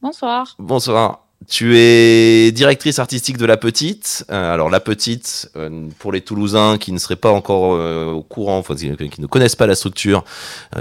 Bonsoir. 0.00 0.54
Bonsoir. 0.58 1.29
Tu 1.48 1.78
es 1.78 2.52
directrice 2.52 2.98
artistique 2.98 3.38
de 3.38 3.46
La 3.46 3.56
Petite. 3.56 4.26
Euh, 4.30 4.52
alors 4.52 4.68
La 4.68 4.78
Petite, 4.78 5.50
euh, 5.56 5.88
pour 5.98 6.12
les 6.12 6.20
Toulousains 6.20 6.76
qui 6.76 6.92
ne 6.92 6.98
seraient 6.98 7.16
pas 7.16 7.30
encore 7.30 7.74
euh, 7.74 8.10
au 8.10 8.22
courant, 8.22 8.58
enfin, 8.58 8.74
qui, 8.74 8.90
ne 8.90 9.26
connaissent 9.26 9.56
pas 9.56 9.66
la 9.66 9.74
structure, 9.74 10.22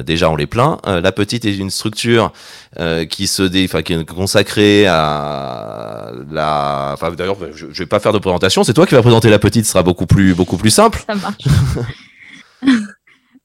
déjà 0.03 0.30
on 0.30 0.36
les 0.36 0.47
plaint. 0.47 0.78
La 0.86 1.14
Petite 1.14 1.45
est 1.45 1.55
une 1.55 1.70
structure 1.70 2.34
qui 3.10 3.28
se 3.28 3.43
dé, 3.43 3.70
qui 3.86 3.93
est 3.93 4.05
consacrée 4.05 4.86
à 4.86 6.12
la. 6.30 6.91
Enfin 6.93 7.12
d'ailleurs, 7.12 7.38
je, 7.53 7.68
je 7.72 7.84
vais 7.84 7.88
pas 7.88 8.01
faire 8.01 8.14
de 8.14 8.20
présentation. 8.20 8.66
C'est 8.66 8.74
toi 8.74 8.86
qui 8.86 8.95
vas 8.95 9.01
présenter 9.01 9.30
La 9.30 9.39
Petite. 9.39 9.66
Ce 9.66 9.72
sera 9.72 9.84
beaucoup 9.84 10.07
plus 10.07 10.36
beaucoup 10.36 10.57
plus 10.57 10.72
simple. 10.72 11.03
Ça 11.07 11.16
marche. 11.16 11.43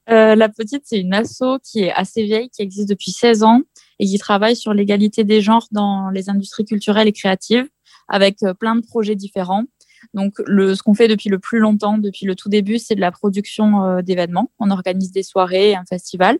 La 0.07 0.49
petite, 0.49 0.83
c'est 0.85 0.99
une 0.99 1.15
asso 1.15 1.59
qui 1.63 1.83
est 1.83 1.91
assez 1.91 2.23
vieille, 2.23 2.49
qui 2.49 2.61
existe 2.61 2.89
depuis 2.89 3.11
16 3.11 3.41
ans 3.41 3.61
et 3.99 4.05
qui 4.05 4.17
travaille 4.17 4.55
sur 4.55 4.73
l'égalité 4.73 5.23
des 5.23 5.41
genres 5.41 5.67
dans 5.71 6.09
les 6.09 6.29
industries 6.29 6.65
culturelles 6.65 7.07
et 7.07 7.13
créatives 7.13 7.67
avec 8.07 8.43
euh, 8.43 8.53
plein 8.53 8.75
de 8.75 8.81
projets 8.81 9.15
différents. 9.15 9.65
Donc, 10.13 10.35
le, 10.45 10.75
ce 10.75 10.83
qu'on 10.83 10.93
fait 10.93 11.07
depuis 11.07 11.29
le 11.29 11.39
plus 11.39 11.59
longtemps, 11.59 11.97
depuis 11.97 12.25
le 12.25 12.35
tout 12.35 12.49
début, 12.49 12.79
c'est 12.79 12.95
de 12.95 13.01
la 13.01 13.11
production 13.11 13.83
euh, 13.83 14.01
d'événements. 14.01 14.51
On 14.59 14.69
organise 14.69 15.11
des 15.11 15.23
soirées, 15.23 15.75
un 15.75 15.85
festival. 15.85 16.37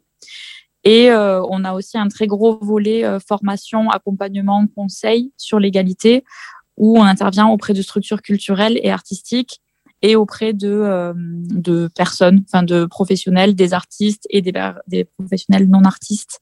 Et 0.84 1.10
euh, 1.10 1.44
on 1.50 1.64
a 1.64 1.74
aussi 1.74 1.98
un 1.98 2.08
très 2.08 2.28
gros 2.28 2.60
volet 2.62 3.04
euh, 3.04 3.20
formation, 3.20 3.90
accompagnement, 3.90 4.66
conseil 4.68 5.34
sur 5.36 5.60
l'égalité, 5.60 6.24
où 6.78 7.00
on 7.00 7.04
intervient 7.04 7.48
auprès 7.48 7.74
de 7.74 7.82
structures 7.82 8.22
culturelles 8.22 8.80
et 8.84 8.92
artistiques 8.92 9.62
et 10.02 10.16
auprès 10.16 10.54
de, 10.54 10.70
euh, 10.70 11.14
de 11.16 11.90
personnes, 11.96 12.44
enfin 12.48 12.64
de 12.64 12.86
professionnels, 12.86 13.56
des 13.56 13.74
artistes 13.74 14.28
et 14.30 14.42
des, 14.42 14.54
des 14.88 15.06
professionnels 15.06 15.68
non 15.70 15.84
artistes 15.84 16.40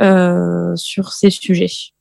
euh, 0.00 0.74
sur 0.76 1.12
ces 1.12 1.30
sujets. 1.30 1.94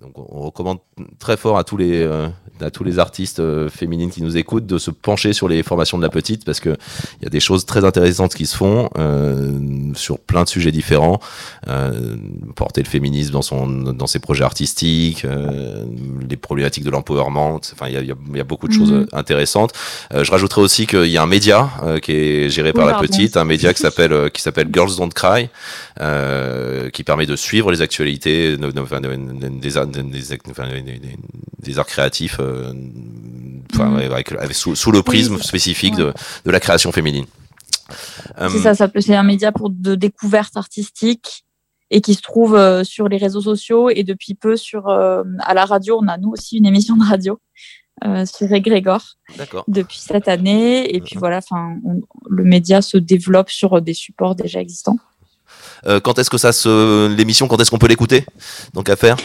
Donc 0.00 0.12
on 0.16 0.40
recommande 0.42 0.78
très 1.18 1.36
fort 1.36 1.58
à 1.58 1.64
tous 1.64 1.76
les, 1.76 2.02
euh, 2.02 2.28
à 2.60 2.70
tous 2.70 2.84
les 2.84 2.98
artistes 3.00 3.40
euh, 3.40 3.68
féminines 3.68 4.10
qui 4.10 4.22
nous 4.22 4.36
écoutent 4.36 4.66
de 4.66 4.78
se 4.78 4.90
pencher 4.92 5.32
sur 5.32 5.48
les 5.48 5.62
formations 5.64 5.98
de 5.98 6.02
la 6.04 6.08
petite 6.08 6.44
parce 6.44 6.60
que 6.60 6.76
il 7.20 7.24
y 7.24 7.26
a 7.26 7.30
des 7.30 7.40
choses 7.40 7.66
très 7.66 7.84
intéressantes 7.84 8.34
qui 8.34 8.46
se 8.46 8.56
font 8.56 8.88
euh, 8.96 9.58
sur 9.94 10.20
plein 10.20 10.44
de 10.44 10.48
sujets 10.48 10.70
différents. 10.70 11.18
Euh, 11.66 12.16
porter 12.54 12.82
le 12.82 12.88
féminisme 12.88 13.32
dans 13.32 13.42
son 13.42 13.66
dans 13.66 14.06
ses 14.06 14.20
projets 14.20 14.44
artistiques, 14.44 15.24
euh, 15.24 15.84
les 16.28 16.36
problématiques 16.36 16.84
de 16.84 16.90
l'empowerment. 16.90 17.56
Enfin, 17.72 17.88
il 17.88 17.94
y 17.94 17.96
a, 17.96 18.00
il 18.02 18.06
y 18.08 18.12
a- 18.12 18.36
y 18.36 18.40
a 18.40 18.44
beaucoup 18.44 18.68
de 18.68 18.72
choses 18.72 18.92
Mhm. 18.92 19.06
intéressantes. 19.12 19.72
Euh, 20.14 20.22
je 20.22 20.30
rajouterais 20.30 20.60
aussi 20.62 20.86
qu'il 20.86 21.06
y 21.06 21.16
a 21.16 21.22
un 21.22 21.26
média 21.26 21.70
euh, 21.82 21.98
qui 21.98 22.12
est 22.12 22.50
géré 22.50 22.72
par 22.72 22.86
Oui, 22.86 22.92
la 22.92 22.98
petite, 23.00 23.36
un 23.36 23.44
média 23.44 23.74
qui 23.74 23.80
s'appelle 23.80 24.12
euh, 24.12 24.28
qui 24.28 24.42
s'appelle 24.42 24.68
Girls 24.72 24.96
Don't 24.96 25.12
Cry, 25.12 25.48
euh, 26.00 26.88
qui 26.90 27.02
permet 27.02 27.26
de 27.26 27.34
suivre 27.36 27.72
les 27.72 27.82
actualités 27.82 28.56
de- 28.56 28.70
de- 28.70 29.48
des, 29.60 29.76
des, 29.88 31.78
arts 31.78 31.86
créatifs, 31.86 32.36
euh, 32.40 32.72
avec, 33.80 34.32
avec- 34.32 34.54
sous, 34.54 34.74
sous 34.74 34.92
le 34.92 35.02
prisme 35.02 35.38
spécifique 35.42 35.94
de, 35.96 36.12
de 36.44 36.50
la 36.50 36.60
création 36.60 36.92
féminine. 36.92 37.26
Euh, 38.40 38.48
C'est 38.50 38.58
ça, 38.58 38.74
ça 38.74 38.88
peut- 38.88 39.00
c'est 39.00 39.14
un 39.16 39.22
média 39.22 39.50
pour 39.52 39.70
de 39.70 39.94
découverte 39.94 40.56
artistique 40.56 41.44
et 41.90 42.00
qui 42.02 42.14
se 42.14 42.20
trouve 42.22 42.54
euh, 42.54 42.84
sur 42.84 43.08
les 43.08 43.16
réseaux 43.16 43.40
sociaux 43.40 43.88
et 43.88 44.04
depuis 44.04 44.34
peu 44.34 44.56
sur 44.56 44.88
à 45.40 45.54
la 45.54 45.64
radio. 45.64 45.98
On 46.02 46.08
a 46.08 46.18
nous 46.18 46.30
aussi 46.30 46.58
une 46.58 46.66
émission 46.66 46.96
de 46.96 47.04
radio 47.04 47.40
euh, 48.04 48.26
sur 48.26 48.46
Grégor 48.60 49.16
depuis 49.68 49.98
cette 49.98 50.28
année 50.28 50.94
et 50.94 51.00
puis 51.00 51.16
voilà, 51.16 51.38
enfin 51.38 51.76
on- 51.84 52.00
le 52.28 52.44
média 52.44 52.82
se 52.82 52.98
développe 52.98 53.50
sur 53.50 53.80
des 53.80 53.94
supports 53.94 54.34
déjà 54.34 54.60
existants. 54.60 54.98
euh, 55.86 55.98
quand 55.98 56.18
est-ce 56.18 56.28
que 56.30 56.36
ça 56.38 56.52
se 56.52 57.08
l'émission 57.16 57.48
quand 57.48 57.58
est-ce 57.60 57.70
qu'on 57.70 57.78
peut 57.78 57.88
l'écouter? 57.88 58.26
Donc 58.74 58.88
à 58.90 58.96
faire. 58.96 59.16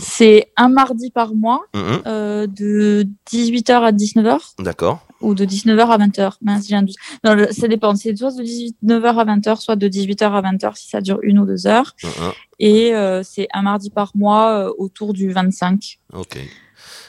C'est 0.00 0.50
un 0.56 0.68
mardi 0.68 1.10
par 1.10 1.34
mois 1.34 1.62
Mhm. 1.74 2.02
euh, 2.06 2.46
de 2.46 3.06
18h 3.30 3.82
à 3.82 3.92
19h 3.92 4.54
D'accord. 4.58 5.00
ou 5.20 5.34
de 5.34 5.44
19h 5.44 5.90
à 5.90 5.98
20h. 5.98 6.32
Mince, 6.42 6.66
j'ai 6.68 6.76
un 6.76 6.82
doute. 6.82 6.96
Non, 7.24 7.34
le- 7.34 7.52
ça 7.52 7.68
dépend. 7.68 7.94
C'est 7.96 8.16
soit 8.16 8.30
de 8.32 8.42
19h 8.42 9.18
à 9.18 9.24
20h, 9.24 9.60
soit 9.60 9.76
de 9.76 9.88
18h 9.88 10.32
à 10.34 10.40
20h 10.42 10.76
si 10.76 10.88
ça 10.88 11.00
dure 11.00 11.18
une 11.22 11.38
ou 11.38 11.46
deux 11.46 11.66
heures. 11.66 11.94
Mhm. 12.02 12.10
Et 12.58 12.94
euh, 12.94 13.22
c'est 13.22 13.48
un 13.52 13.62
mardi 13.62 13.90
par 13.90 14.12
mois 14.14 14.66
euh, 14.68 14.72
autour 14.78 15.12
du 15.12 15.30
25. 15.32 15.98
Ok. 16.12 16.38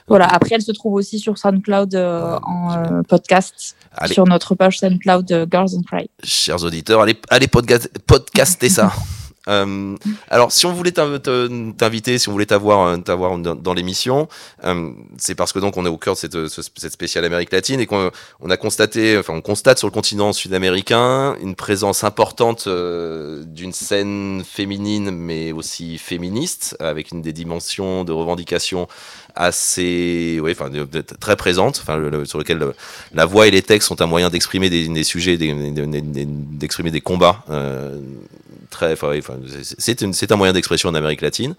Voilà. 0.08 0.26
Après, 0.26 0.56
elle 0.56 0.62
se 0.62 0.72
trouve 0.74 0.94
aussi 0.94 1.20
sur 1.20 1.38
SoundCloud 1.38 1.96
euh, 1.96 2.38
en 2.44 2.74
euh, 2.76 3.02
podcast 3.04 3.76
Allez. 3.96 4.14
sur 4.14 4.26
notre 4.26 4.56
page 4.56 4.80
SoundCloud 4.80 5.32
euh, 5.32 5.46
Girls 5.50 5.70
and 5.78 5.84
Cry. 5.84 6.10
Chers 6.24 6.64
auditeurs, 6.64 7.02
allez, 7.02 7.16
allez 7.30 7.48
podca- 7.48 7.88
podcaster 8.08 8.68
ça. 8.70 8.92
Euh, 9.52 9.96
alors, 10.30 10.52
si 10.52 10.66
on 10.66 10.74
voulait 10.74 10.92
t'in- 10.92 11.20
te- 11.20 11.72
t'inviter, 11.74 12.18
si 12.18 12.30
on 12.30 12.32
voulait 12.32 12.46
t'avoir, 12.46 12.88
euh, 12.88 12.98
t'avoir 12.98 13.38
dans, 13.38 13.74
l'émission, 13.74 14.28
euh, 14.64 14.92
c'est 15.18 15.36
parce 15.36 15.52
que 15.54 15.60
donc 15.60 15.78
on 15.78 15.86
est 15.86 15.90
au 15.90 15.98
cœur 15.98 16.14
de 16.16 16.20
cette, 16.20 16.48
ce- 16.48 16.62
cette 16.76 16.94
spéciale 16.94 17.26
Amérique 17.26 17.52
latine 17.52 17.80
et 17.80 17.86
qu'on 17.86 18.12
on 18.40 18.50
a 18.50 18.58
constaté, 18.58 19.18
enfin 19.18 19.34
on 19.34 19.42
constate 19.42 19.78
sur 19.78 19.88
le 19.88 19.92
continent 19.92 20.34
sud-américain 20.34 21.36
une 21.42 21.56
présence 21.56 22.04
importante 22.04 22.68
d'une 22.68 23.74
scène 23.74 24.44
féminine, 24.50 25.12
mais 25.12 25.52
aussi 25.52 25.98
féministe, 25.98 26.76
avec 26.80 27.12
une 27.12 27.22
des 27.22 27.34
dimensions 27.34 28.04
de 28.04 28.12
revendication 28.12 28.88
assez, 29.36 30.40
oui, 30.42 30.52
enfin 30.52 30.70
très 31.20 31.36
présente, 31.36 31.80
enfin 31.82 32.00
sur 32.26 32.38
lequel 32.40 32.58
le- 32.58 32.74
la 33.14 33.26
voix 33.26 33.48
et 33.48 33.52
les 33.52 33.62
textes 33.62 33.88
sont 33.88 34.02
un 34.02 34.08
moyen 34.08 34.30
d'exprimer 34.30 34.70
des, 34.70 35.04
sujets, 35.04 35.38
d'exprimer 35.38 36.92
des 36.92 37.02
combats. 37.02 37.44
euh, 37.50 37.98
très, 38.72 38.94
enfin, 38.94 39.12
c'est- 39.78 40.32
un 40.32 40.36
moyen 40.38 40.54
d'expression 40.54 40.90
en 40.90 40.96
Amérique 40.96 41.22
latine. 41.22 41.56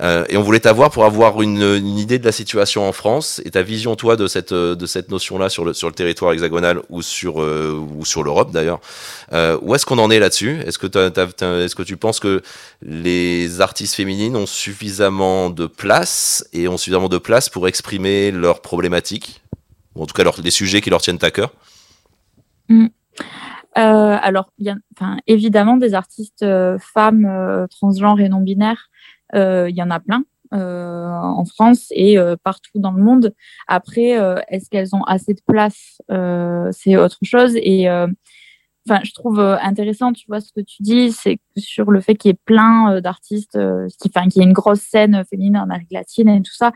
Euh, 0.00 0.24
et 0.30 0.36
on 0.36 0.42
voulait 0.42 0.60
t'avoir 0.60 0.90
pour 0.90 1.04
avoir 1.04 1.42
une, 1.42 1.60
idée 1.98 2.18
de 2.18 2.24
la 2.24 2.32
situation 2.32 2.88
en 2.88 2.92
France 2.92 3.40
et 3.44 3.50
ta 3.50 3.62
vision, 3.62 3.94
toi, 3.94 4.16
de 4.16 4.26
cette, 4.26 4.52
euh, 4.52 4.74
de 4.74 4.86
cette 4.86 5.10
notion-là 5.10 5.48
sur 5.50 5.64
le, 5.64 5.74
sur 5.74 5.88
le 5.88 5.94
territoire 5.94 6.32
hexagonal 6.32 6.80
ou 6.88 7.02
sur, 7.02 7.42
euh, 7.42 7.78
ou 7.96 8.04
sur 8.04 8.22
l'Europe 8.24 8.50
d'ailleurs. 8.50 8.80
Euh, 9.32 9.58
où 9.62 9.74
est-ce 9.74 9.84
qu'on 9.86 9.98
en 9.98 10.10
est 10.10 10.18
là-dessus? 10.18 10.58
Est-ce 10.66 10.78
que, 10.78 10.86
est-ce 10.86 11.74
que 11.74 11.82
tu 11.82 11.96
penses 11.96 12.18
que 12.18 12.42
les 12.82 13.60
artistes 13.60 13.94
féminines 13.94 14.34
ont 14.34 14.46
suffisamment 14.46 15.50
de 15.50 15.66
place 15.66 16.46
et 16.52 16.66
ont 16.66 16.78
suffisamment 16.78 17.08
de 17.10 17.13
place 17.18 17.48
pour 17.48 17.68
exprimer 17.68 18.30
leurs 18.30 18.60
problématiques 18.60 19.42
ou 19.94 20.02
en 20.02 20.06
tout 20.06 20.14
cas 20.14 20.24
leurs- 20.24 20.40
les 20.42 20.50
sujets 20.50 20.80
qui 20.80 20.90
leur 20.90 21.00
tiennent 21.00 21.18
à 21.22 21.30
cœur 21.30 21.52
Mm. 22.68 22.86
Euh, 23.76 24.16
alors, 24.22 24.50
il 24.58 24.66
y 24.66 24.70
a, 24.70 24.76
évidemment, 25.26 25.76
des 25.76 25.94
artistes 25.94 26.42
euh, 26.42 26.78
femmes 26.78 27.26
euh, 27.26 27.66
transgenres 27.66 28.20
et 28.20 28.28
non 28.28 28.40
binaires, 28.40 28.88
il 29.34 29.74
y 29.74 29.82
en 29.82 29.90
a 29.90 30.00
plein 30.00 30.24
en 30.52 31.44
France 31.44 31.88
et 31.90 32.16
partout 32.44 32.78
dans 32.78 32.92
le 32.92 33.02
monde. 33.02 33.34
Après, 33.66 34.16
est-ce 34.46 34.70
qu'elles 34.70 34.94
ont 34.94 35.02
assez 35.02 35.34
de 35.34 35.40
place? 35.44 36.00
C'est 36.70 36.96
autre 36.96 37.18
chose. 37.24 37.56
Et 37.56 37.88
enfin, 38.88 39.00
je 39.04 39.12
trouve 39.12 39.38
euh, 39.40 39.56
intéressant, 39.60 40.12
tu 40.12 40.26
vois, 40.28 40.40
ce 40.40 40.52
que 40.52 40.60
tu 40.60 40.82
dis, 40.82 41.12
c'est 41.12 41.38
sur 41.56 41.90
le 41.90 42.00
fait 42.00 42.14
qu'il 42.16 42.30
y 42.30 42.32
ait 42.32 42.38
plein 42.44 42.94
euh, 42.94 43.00
d'artistes, 43.00 43.56
euh, 43.56 43.86
qui- 44.00 44.10
enfin, 44.14 44.28
qu'il 44.28 44.42
y 44.42 44.44
ait 44.44 44.48
une 44.48 44.52
grosse 44.54 44.80
scène 44.82 45.24
féminine 45.28 45.56
en 45.56 45.62
Amérique 45.64 45.92
latine 45.92 46.28
et 46.28 46.42
tout 46.42 46.54
ça. 46.54 46.72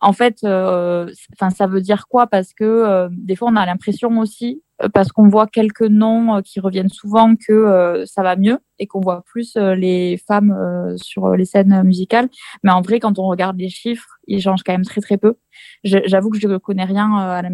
En 0.00 0.12
fait, 0.12 0.38
enfin, 0.44 1.50
ça 1.50 1.68
veut 1.68 1.80
dire 1.80 2.08
quoi? 2.08 2.26
Parce 2.26 2.52
que 2.54 3.08
des 3.12 3.36
fois, 3.36 3.50
on 3.52 3.56
a 3.56 3.64
l'impression 3.64 4.18
aussi, 4.18 4.60
parce 4.94 5.12
qu'on 5.12 5.28
voit 5.28 5.46
quelques 5.46 5.82
noms 5.82 6.42
qui 6.42 6.58
reviennent 6.58 6.88
souvent, 6.88 7.36
que 7.36 8.02
ça 8.04 8.24
va 8.24 8.34
mieux 8.34 8.58
et 8.80 8.88
qu'on 8.88 8.98
voit 9.00 9.22
plus 9.24 9.56
les 9.56 10.16
femmes 10.26 10.94
sur 10.96 11.36
les 11.36 11.44
scènes 11.44 11.84
musicales. 11.84 12.28
Mais 12.64 12.72
en 12.72 12.80
vrai, 12.80 12.98
quand 12.98 13.20
on 13.20 13.28
regarde 13.28 13.56
les 13.60 13.68
chiffres, 13.68 14.08
ils 14.26 14.42
changent 14.42 14.64
quand 14.66 14.72
même 14.72 14.84
très 14.84 15.00
très 15.00 15.18
peu. 15.18 15.36
J'avoue 15.84 16.30
que 16.30 16.38
je 16.40 16.48
ne 16.48 16.58
connais 16.58 16.84
rien 16.84 17.14
à 17.16 17.42
la, 17.42 17.50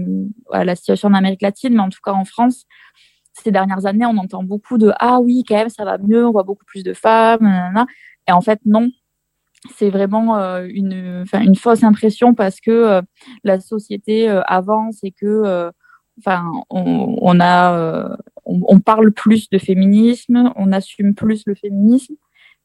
à 0.53 0.65
la 0.65 0.75
situation 0.75 1.09
en 1.09 1.15
Amérique 1.15 1.43
latine, 1.43 1.75
mais 1.75 1.81
en 1.83 1.91
tout 1.91 2.01
cas 2.03 2.13
en 2.13 2.25
France, 2.25 2.65
ces 3.43 3.51
dernières 3.51 3.87
années, 3.87 4.07
on 4.07 4.17
entend 4.17 4.43
beaucoup 4.43 4.79
de 4.79 4.93
ah 4.99 5.21
oui, 5.21 5.45
quand 5.47 5.57
même, 5.57 5.69
ça 5.69 5.85
va 5.85 5.99
mieux, 5.99 6.27
on 6.27 6.33
voit 6.33 6.43
beaucoup 6.43 6.65
plus 6.65 6.83
de 6.83 6.93
femmes, 6.93 7.87
et 8.27 8.33
en 8.33 8.41
fait 8.41 8.61
non. 8.65 8.91
C'est 9.75 9.91
vraiment 9.91 10.39
euh, 10.39 10.67
une, 10.71 11.25
fausse 11.57 11.83
impression 11.83 12.33
parce 12.33 12.61
que 12.61 12.71
euh, 12.71 13.03
la 13.43 13.59
société 13.59 14.31
euh, 14.31 14.41
avance 14.47 14.99
et 15.03 15.11
que, 15.11 15.73
enfin, 16.19 16.45
on, 16.71 17.41
a, 17.41 18.17
on, 18.45 18.81
parle 18.81 19.13
plus 19.13 19.51
de 19.51 19.59
féminisme, 19.59 20.53
on 20.57 20.73
assume 20.73 21.15
plus 21.15 21.43
le 21.47 21.55
féminisme, 21.55 22.15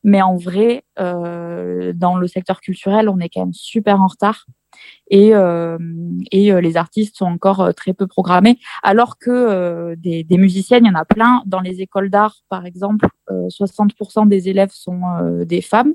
mais 0.04 0.22
en 0.22 0.36
vrai, 0.36 0.84
dans 0.98 2.16
le 2.18 2.28
secteur 2.28 2.62
culturel, 2.62 3.10
on 3.10 3.20
est 3.20 3.30
quand 3.30 3.42
même 3.42 3.54
super 3.54 4.00
en 4.00 4.08
retard 4.08 4.46
et, 5.10 5.36
euh, 5.36 5.78
et 6.32 6.52
euh, 6.52 6.62
les 6.62 6.78
artistes 6.78 7.18
sont 7.18 7.26
encore 7.26 7.62
euh, 7.62 7.72
très 7.72 7.94
peu 7.94 8.08
programmés, 8.08 8.58
alors 8.82 9.18
que 9.18 9.30
euh, 9.30 9.96
des, 9.98 10.24
des 10.24 10.38
musiciennes, 10.38 10.86
il 10.86 10.90
y 10.90 10.92
en 10.92 11.00
a 11.00 11.06
plein. 11.06 11.44
Dans 11.46 11.60
les 11.60 11.82
écoles 11.82 12.10
d'art, 12.10 12.38
par 12.50 12.66
exemple, 12.66 13.08
euh, 13.30 13.48
60% 13.50 14.28
des 14.28 14.50
élèves 14.50 14.72
sont 14.72 15.02
euh, 15.22 15.46
des 15.46 15.62
femmes. 15.62 15.94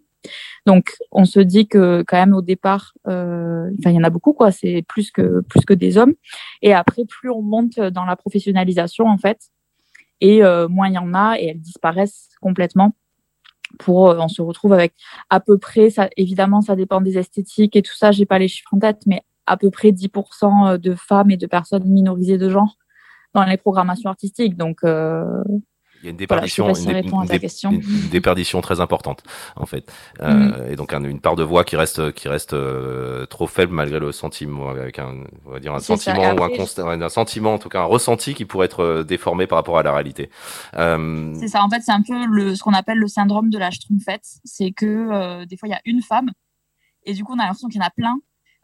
Donc, 0.66 0.96
on 1.12 1.24
se 1.24 1.40
dit 1.40 1.68
que 1.68 2.04
quand 2.06 2.16
même 2.16 2.34
au 2.34 2.42
départ, 2.42 2.92
euh, 3.06 3.70
il 3.84 3.90
y 3.90 3.98
en 3.98 4.04
a 4.04 4.10
beaucoup, 4.10 4.32
quoi. 4.32 4.50
C'est 4.50 4.84
plus 4.86 5.10
que 5.10 5.40
plus 5.48 5.64
que 5.64 5.74
des 5.74 5.96
hommes. 5.96 6.14
Et 6.60 6.74
après, 6.74 7.04
plus 7.04 7.30
on 7.30 7.40
monte 7.40 7.78
dans 7.80 8.04
la 8.04 8.16
professionnalisation, 8.16 9.06
en 9.06 9.16
fait, 9.16 9.38
et 10.20 10.42
moins 10.68 10.88
il 10.88 10.94
y 10.94 10.98
en 10.98 11.14
a, 11.14 11.38
et 11.38 11.46
elles 11.46 11.60
disparaissent 11.60 12.28
complètement. 12.40 12.92
Pour, 13.78 14.10
euh, 14.10 14.18
on 14.18 14.28
se 14.28 14.42
retrouve 14.42 14.72
avec 14.72 14.94
à 15.30 15.40
peu 15.40 15.58
près, 15.58 15.90
ça, 15.90 16.08
évidemment, 16.16 16.60
ça 16.60 16.76
dépend 16.76 17.00
des 17.00 17.18
esthétiques 17.18 17.76
et 17.76 17.82
tout 17.82 17.94
ça. 17.94 18.12
J'ai 18.12 18.26
pas 18.26 18.38
les 18.38 18.48
chiffres 18.48 18.72
en 18.72 18.78
tête, 18.78 19.02
mais 19.06 19.22
à 19.46 19.56
peu 19.56 19.70
près 19.70 19.92
10% 19.92 20.78
de 20.78 20.94
femmes 20.94 21.30
et 21.30 21.36
de 21.36 21.46
personnes 21.46 21.84
minorisées 21.84 22.38
de 22.38 22.48
genre 22.50 22.76
dans 23.34 23.44
les 23.44 23.56
programmations 23.56 24.10
artistiques. 24.10 24.56
Donc, 24.56 24.78
euh, 24.84 25.24
Il 26.00 26.04
y 26.04 26.08
a 26.08 26.10
une 26.10 26.16
Voilà, 26.16 26.42
déperdition, 26.42 26.74
ça 26.74 26.90
une, 27.72 27.80
une 27.82 28.08
déperdition 28.10 28.60
très 28.60 28.80
importante 28.80 29.22
en 29.56 29.66
fait, 29.66 29.90
Euh, 30.20 30.70
et 30.70 30.76
donc 30.76 30.92
un- 30.92 31.02
une 31.02 31.20
part 31.20 31.34
de 31.34 31.42
voix 31.42 31.64
qui 31.64 31.74
reste 31.76 32.12
qui 32.12 32.28
reste 32.28 32.52
euh, 32.52 33.26
trop 33.26 33.46
faible 33.48 33.72
malgré 33.74 33.98
le 33.98 34.12
sentiment, 34.12 34.68
avec 34.68 34.98
un 35.00 35.24
on 35.46 35.50
va 35.50 35.58
dire 35.60 35.74
un 35.74 35.80
ça. 35.80 35.96
sentiment 35.96 36.34
ou 36.34 36.42
un, 36.44 37.00
un 37.02 37.08
sentiment 37.08 37.54
en 37.54 37.58
tout 37.58 37.68
cas 37.68 37.80
un 37.80 37.84
ressenti 37.84 38.34
qui 38.34 38.44
pourrait 38.44 38.66
être 38.66 38.84
euh, 38.84 39.02
déformé 39.02 39.46
par 39.48 39.56
rapport 39.58 39.78
à 39.78 39.82
la 39.82 39.92
réalité. 39.92 40.30
Euh, 40.76 41.34
C'est 41.40 41.48
ça, 41.48 41.64
en 41.64 41.68
fait, 41.68 41.80
c'est 41.80 41.92
un 41.92 42.02
peu 42.02 42.26
le, 42.26 42.54
ce 42.54 42.62
qu'on 42.62 42.74
appelle 42.74 42.98
le 42.98 43.08
syndrome 43.08 43.50
de 43.50 43.58
la 43.58 43.70
schtroumpfette. 43.72 44.26
C'est 44.44 44.70
que 44.70 44.86
euh, 44.86 45.46
des 45.46 45.56
fois, 45.56 45.68
il 45.68 45.72
y 45.72 45.74
a 45.74 45.80
une 45.84 46.02
femme 46.02 46.30
et 47.04 47.12
du 47.14 47.24
coup, 47.24 47.32
on 47.34 47.38
a 47.38 47.44
l'impression 47.44 47.68
qu'il 47.68 47.80
y 47.80 47.84
en 47.84 47.86
a 47.86 47.90
plein. 47.90 48.16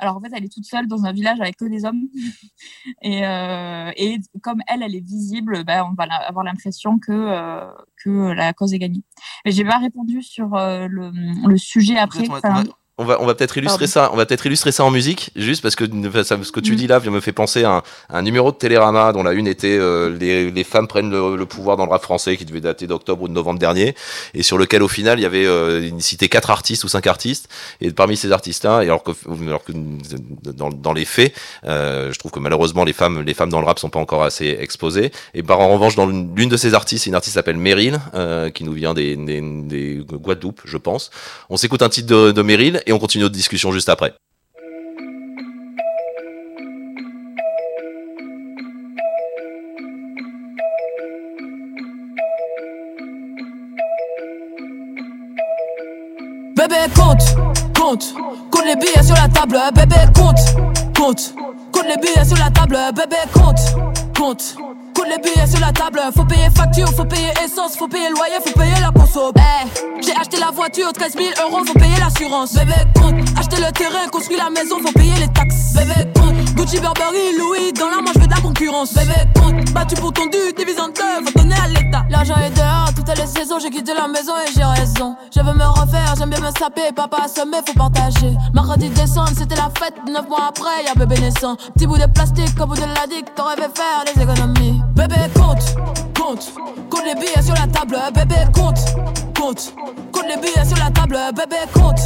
Alors 0.05 0.19
en 0.19 0.21
fait, 0.21 0.29
elle 0.35 0.45
est 0.45 0.53
toute 0.53 0.67
seule 0.67 0.87
dans 0.87 1.07
un 1.07 1.13
village 1.13 1.41
avec 1.41 1.57
que 1.57 1.65
des 1.65 1.87
hommes. 1.87 2.03
et, 3.03 3.27
euh, 3.27 3.91
et 3.97 4.19
comme 4.43 4.61
elle, 4.67 4.83
elle 4.83 4.95
est 4.95 5.01
visible, 5.01 5.65
ben, 5.65 5.83
on 5.91 5.95
va 5.95 6.05
avoir 6.27 6.45
l'impression 6.45 6.99
que, 6.99 7.11
euh, 7.11 7.67
que 7.97 8.33
la 8.33 8.53
cause 8.53 8.75
est 8.75 8.79
gagnée. 8.79 9.03
Mais 9.47 9.51
j'ai 9.51 9.65
pas 9.65 9.79
répondu 9.79 10.21
sur 10.21 10.57
euh, 10.57 10.89
le, 10.91 11.11
le 11.49 11.57
sujet 11.57 11.97
après. 11.97 12.29
Enfin, 12.29 12.65
On 12.97 13.05
va, 13.05 13.21
on 13.21 13.27
va 13.27 13.35
peut-être 13.35 13.57
illustrer 13.59 13.89
ça. 13.89 14.11
On 14.13 14.17
va 14.17 14.25
peut-être 14.25 14.47
illustrer 14.47 14.71
ça 14.71 14.85
en 14.85 14.91
musique, 14.93 15.31
juste 15.35 15.63
parce 15.63 15.75
que 15.75 15.85
ça- 16.23 16.39
ce 16.41 16.53
que 16.53 16.61
tu 16.61 16.77
dis 16.77 16.87
là 16.87 17.01
me 17.01 17.19
fait 17.21 17.33
penser 17.33 17.65
à 17.65 17.71
un, 17.73 17.83
à 18.09 18.19
un 18.19 18.23
numéro 18.23 18.53
de 18.53 18.57
Télérama 18.57 19.13
dont 19.13 19.25
la 19.25 19.33
une 19.33 19.49
était 19.49 19.77
euh, 19.77 20.17
les, 20.17 20.49
les 20.53 20.63
femmes 20.65 20.87
prennent 20.87 21.11
le, 21.11 21.35
le 21.35 21.45
pouvoir 21.47 21.77
dans 21.77 21.87
le 21.87 21.91
rap 21.91 22.03
français, 22.03 22.37
qui 22.37 22.45
devait 22.45 22.61
dater 22.61 22.87
d'octobre 22.87 23.23
ou 23.23 23.29
de 23.29 23.33
novembre 23.33 23.59
dernier, 23.59 23.97
et 24.33 24.45
sur 24.45 24.59
lequel 24.59 24.81
au 24.81 24.87
final 24.87 25.19
il 25.19 25.23
y 25.23 25.27
avait 25.27 25.45
euh, 25.45 25.91
il 25.93 26.01
citait 26.03 26.29
quatre 26.29 26.51
artistes 26.51 26.85
ou 26.85 26.89
cinq 26.89 27.09
artistes, 27.09 27.49
et 27.81 27.91
parmi 27.91 28.17
ces 28.17 28.31
artistes-là, 28.31 28.77
alors 28.77 29.03
que, 29.03 29.11
alors 29.45 29.65
que 29.65 29.73
dans, 30.53 30.69
dans 30.71 30.93
les 30.93 31.05
faits, 31.05 31.35
euh, 31.65 32.13
je 32.13 32.19
trouve 32.21 32.31
que 32.31 32.39
malheureusement 32.39 32.85
les 32.85 32.93
femmes, 32.93 33.23
les 33.23 33.35
femmes 33.35 33.51
dans 33.51 33.61
le 33.61 33.67
rap 33.67 33.81
sont 33.81 33.91
pas 33.91 33.99
encore 33.99 34.23
assez 34.23 34.57
exposées. 34.61 35.11
Et 35.35 35.43
par 35.43 35.59
en 35.59 35.69
revanche, 35.69 35.97
dans 35.97 36.07
l'une 36.07 36.49
de 36.49 36.57
ces 36.57 36.75
artistes, 36.75 37.07
une 37.07 37.17
artiste 37.17 37.35
s'appelle 37.35 37.57
Meryl, 37.57 37.99
euh, 38.15 38.51
qui 38.51 38.63
nous 38.63 38.73
vient 38.73 38.95
des, 38.95 39.17
des, 39.17 39.41
des 39.41 40.05
Guadeloupe, 40.13 40.61
je 40.65 40.77
pense. 40.77 41.11
On 41.51 41.57
s'écoute 41.57 41.83
un 41.83 41.89
titre 41.89 42.07
de, 42.07 42.31
de 42.31 42.43
Meryl 42.43 42.83
et 42.87 42.93
on 42.93 42.99
continue 42.99 43.23
notre 43.25 43.35
discussion 43.35 43.73
juste 43.73 43.89
après. 43.89 44.15
Bébé 56.57 56.77
compte, 56.95 57.19
compte, 57.79 58.15
compte 58.51 58.65
les 58.65 58.77
billets 58.77 59.03
sur 59.03 59.15
la 59.17 59.29
table, 59.29 59.59
bébé 59.75 59.97
compte, 60.15 60.39
compte, 60.97 61.35
compte 61.73 61.87
les 61.87 61.97
billets 61.97 62.25
sur 62.25 62.39
la 62.39 62.51
table, 62.51 62.79
bébé 62.95 63.17
compte, 63.35 63.59
compte, 64.17 64.57
les 65.09 65.19
billets 65.19 65.47
sur 65.47 65.61
la 65.61 65.73
table, 65.73 66.01
faut 66.15 66.25
payer 66.25 66.49
facture, 66.55 66.89
faut 66.93 67.05
payer 67.05 67.33
essence, 67.45 67.77
faut 67.77 67.89
payer 67.89 68.09
loyer, 68.11 68.39
faut 68.45 68.59
payer 68.59 68.81
la 68.81 68.91
conso. 68.91 69.33
Eh, 69.37 70.03
j'ai 70.03 70.13
acheté 70.13 70.39
la 70.39 70.51
voiture, 70.51 70.93
13 70.93 71.15
000 71.17 71.29
euros, 71.47 71.65
faut 71.65 71.75
payer 71.75 71.97
l'assurance. 71.99 72.55
Bébé 72.55 72.75
compte, 72.95 73.39
acheter 73.39 73.57
le 73.57 73.73
terrain, 73.73 74.09
construire 74.11 74.45
la 74.45 74.51
maison, 74.51 74.77
faut 74.81 74.93
payer 74.93 75.15
les 75.21 75.29
taxes. 75.29 75.75
Bébé 75.75 76.11
compte, 76.15 76.34
Gucci, 76.55 76.79
Burberry, 76.81 77.37
Louis, 77.39 77.73
dans 77.73 77.89
la 77.89 77.97
main, 78.03 78.13
je 78.15 78.21
veux 78.21 78.27
de 78.27 78.31
la 78.35 78.41
concurrence. 78.41 78.95
Bébé 78.95 79.15
compte, 79.35 79.73
battu 79.73 79.95
pour 79.97 80.13
ton 80.13 80.27
dû, 80.27 80.53
divise 80.57 80.79
en 80.79 80.89
deux, 80.89 81.33
donner 81.35 81.55
à 81.55 81.69
l'État. 81.69 82.05
L'argent 82.09 82.37
est 82.37 82.51
dehors, 82.51 82.91
toutes 82.95 83.09
les 83.19 83.27
saisons, 83.27 83.59
j'ai 83.59 83.71
quitté 83.71 83.93
la 83.93 84.07
maison 84.07 84.33
et 84.37 84.53
j'ai 84.55 84.65
raison. 84.65 85.17
Je 85.35 85.41
veux 85.41 85.53
me 85.53 85.65
refaire, 85.65 86.15
j'aime 86.17 86.31
bien 86.31 86.41
me 86.41 86.51
saper, 86.59 86.93
papa 86.95 87.23
assommé, 87.25 87.59
faut 87.67 87.75
partager. 87.75 88.35
Mercredi 88.55 88.89
décembre, 88.91 89.31
c'était 89.37 89.57
la 89.57 89.71
fête, 89.79 89.95
neuf 90.07 90.29
mois 90.29 90.47
après, 90.49 90.85
y'a 90.85 90.95
bébé 90.95 91.21
naissant. 91.21 91.57
Petit 91.75 91.87
bout 91.87 91.99
de 91.99 92.07
plastique, 92.07 92.61
au 92.61 92.67
bout 92.67 92.77
de 92.77 92.83
la 92.83 93.07
dick, 93.09 93.35
t'aurais 93.35 93.57
fait 93.57 93.71
faire 93.75 94.05
des 94.07 94.23
économies. 94.23 94.81
Bébé 94.95 95.17
compte, 95.35 95.75
compte, 96.19 96.53
compte 96.89 97.05
les 97.05 97.15
billets 97.15 97.43
sur 97.43 97.55
la 97.55 97.67
table, 97.67 97.99
bébé 98.15 98.37
compte, 98.55 98.79
compte, 99.39 99.75
compte 100.13 100.27
les 100.29 100.37
billets 100.37 100.65
sur 100.65 100.79
la 100.79 100.91
table, 100.91 101.19
bébé 101.35 101.57
compte, 101.73 102.01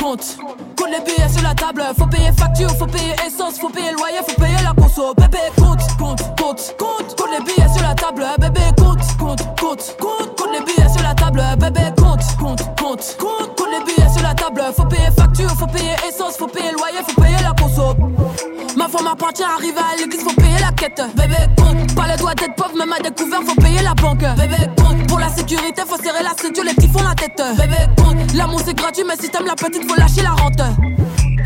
compte, 0.00 0.36
compte 0.76 0.90
les 0.90 1.00
billets 1.00 1.28
sur 1.28 1.42
la 1.42 1.54
table, 1.54 1.82
faut 1.98 2.06
payer 2.06 2.32
facture, 2.32 2.70
faut 2.76 2.86
payer 2.86 3.14
essence, 3.26 3.58
faut 3.58 3.68
payer 3.68 3.92
loyer, 3.92 4.18
faut 4.26 4.40
payer 4.40 4.56
la 4.62 4.72
conso, 4.80 5.14
bébé 5.14 5.38
compte, 5.56 5.80
compte, 5.98 6.22
compte, 6.36 6.74
compte, 6.78 7.16
compte 7.16 7.30
les 7.38 7.44
billets 7.44 7.68
sur 7.72 7.82
la 7.82 7.94
table, 7.94 8.24
bébé 8.38 8.60
compte, 8.76 9.16
compte, 9.18 9.60
compte, 9.60 9.96
compte, 10.00 10.36
compte 10.36 10.52
les 10.52 10.64
billets 10.64 10.88
sur 10.88 11.02
la 11.02 11.14
table, 11.14 11.42
bébé 11.58 11.92
compte, 11.96 12.20
compte, 12.38 12.62
compte, 12.76 13.16
compte, 13.18 13.56
compte 13.56 13.68
les 13.70 13.84
billets 13.84 14.10
sur 14.12 14.22
la 14.22 14.34
table, 14.34 14.62
faut 14.74 14.84
payer 14.84 15.10
facture, 15.16 15.50
faut 15.50 15.66
payer 15.66 15.94
essence, 16.08 16.36
faut 16.36 16.46
payer 16.46 16.72
loyer, 16.72 17.02
faut 17.08 17.20
payer 17.20 17.42
la 17.42 17.52
conso. 17.60 18.55
Ma 18.86 18.98
femme 18.98 19.08
appartient, 19.08 19.42
à 19.42 19.96
l'église, 19.98 20.22
faut 20.22 20.32
payer 20.36 20.60
la 20.60 20.70
quête. 20.70 21.02
Bébé 21.16 21.34
compte, 21.56 21.92
pas 21.96 22.06
le 22.06 22.16
droit 22.16 22.34
d'être 22.34 22.54
pauvre, 22.54 22.76
même 22.78 22.92
à 22.92 23.00
découvert, 23.00 23.40
faut 23.42 23.60
payer 23.60 23.82
la 23.82 23.94
banque. 23.94 24.20
Bébé 24.20 24.70
compte, 24.76 25.04
pour 25.08 25.18
la 25.18 25.28
sécurité, 25.28 25.82
faut 25.84 26.00
serrer 26.00 26.22
la 26.22 26.30
ceinture, 26.40 26.62
les 26.62 26.72
petits 26.72 26.88
font 26.88 27.02
la 27.02 27.12
tête. 27.16 27.42
Bébé 27.56 27.78
compte, 27.96 28.32
l'amour 28.34 28.60
c'est 28.64 28.74
gratuit, 28.74 29.02
mais 29.04 29.16
si 29.20 29.28
t'aimes 29.28 29.46
la 29.46 29.56
petite, 29.56 29.90
faut 29.90 29.96
lâcher 29.96 30.22
la 30.22 30.30
rente. 30.30 30.62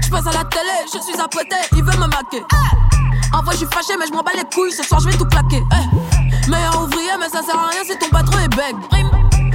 Je 0.03 0.11
passe 0.11 0.27
à 0.27 0.33
la 0.33 0.45
télé, 0.45 0.85
je 0.93 1.01
suis 1.01 1.19
apprêté, 1.19 1.57
il 1.73 1.83
veut 1.83 1.97
me 1.97 2.09
maquer. 2.09 2.45
En 3.33 3.43
vrai, 3.43 3.53
je 3.53 3.59
suis 3.59 3.67
fâché, 3.73 3.95
mais 3.99 4.07
je 4.07 4.13
m'en 4.13 4.23
bats 4.23 4.33
les 4.37 4.45
couilles, 4.55 4.73
ce 4.73 4.83
soir 4.83 5.01
je 5.01 5.09
vais 5.09 5.17
tout 5.17 5.25
claquer. 5.25 5.63
Eh, 5.73 6.51
Meilleur 6.51 6.83
ouvrier, 6.83 7.13
mais 7.19 7.31
ça 7.31 7.41
sert 7.43 7.57
à 7.57 7.69
rien 7.69 7.81
si 7.87 7.97
ton 7.97 8.11
patron 8.11 8.39
est 8.41 8.55
bègue. 8.55 8.77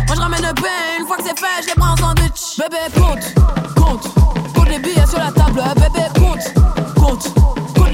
Moi 0.08 0.16
je 0.16 0.22
ramène 0.22 0.42
le 0.42 0.56
pain, 0.56 0.98
une 1.00 1.06
fois 1.06 1.18
que 1.18 1.24
c'est 1.24 1.38
fait, 1.38 1.62
je 1.62 1.68
les 1.68 1.76
prends 1.76 1.94
en 1.94 1.98
sandwich. 1.98 2.58
Bébé 2.58 2.82
compte, 2.96 3.76
compte, 3.76 4.12
compte 4.56 4.70
les 4.70 4.80
billets 4.80 5.06
sur 5.06 5.20
la 5.20 5.32
table. 5.32 5.62
Bébé 5.76 6.08
compte, 6.16 6.54
compte, 6.96 7.34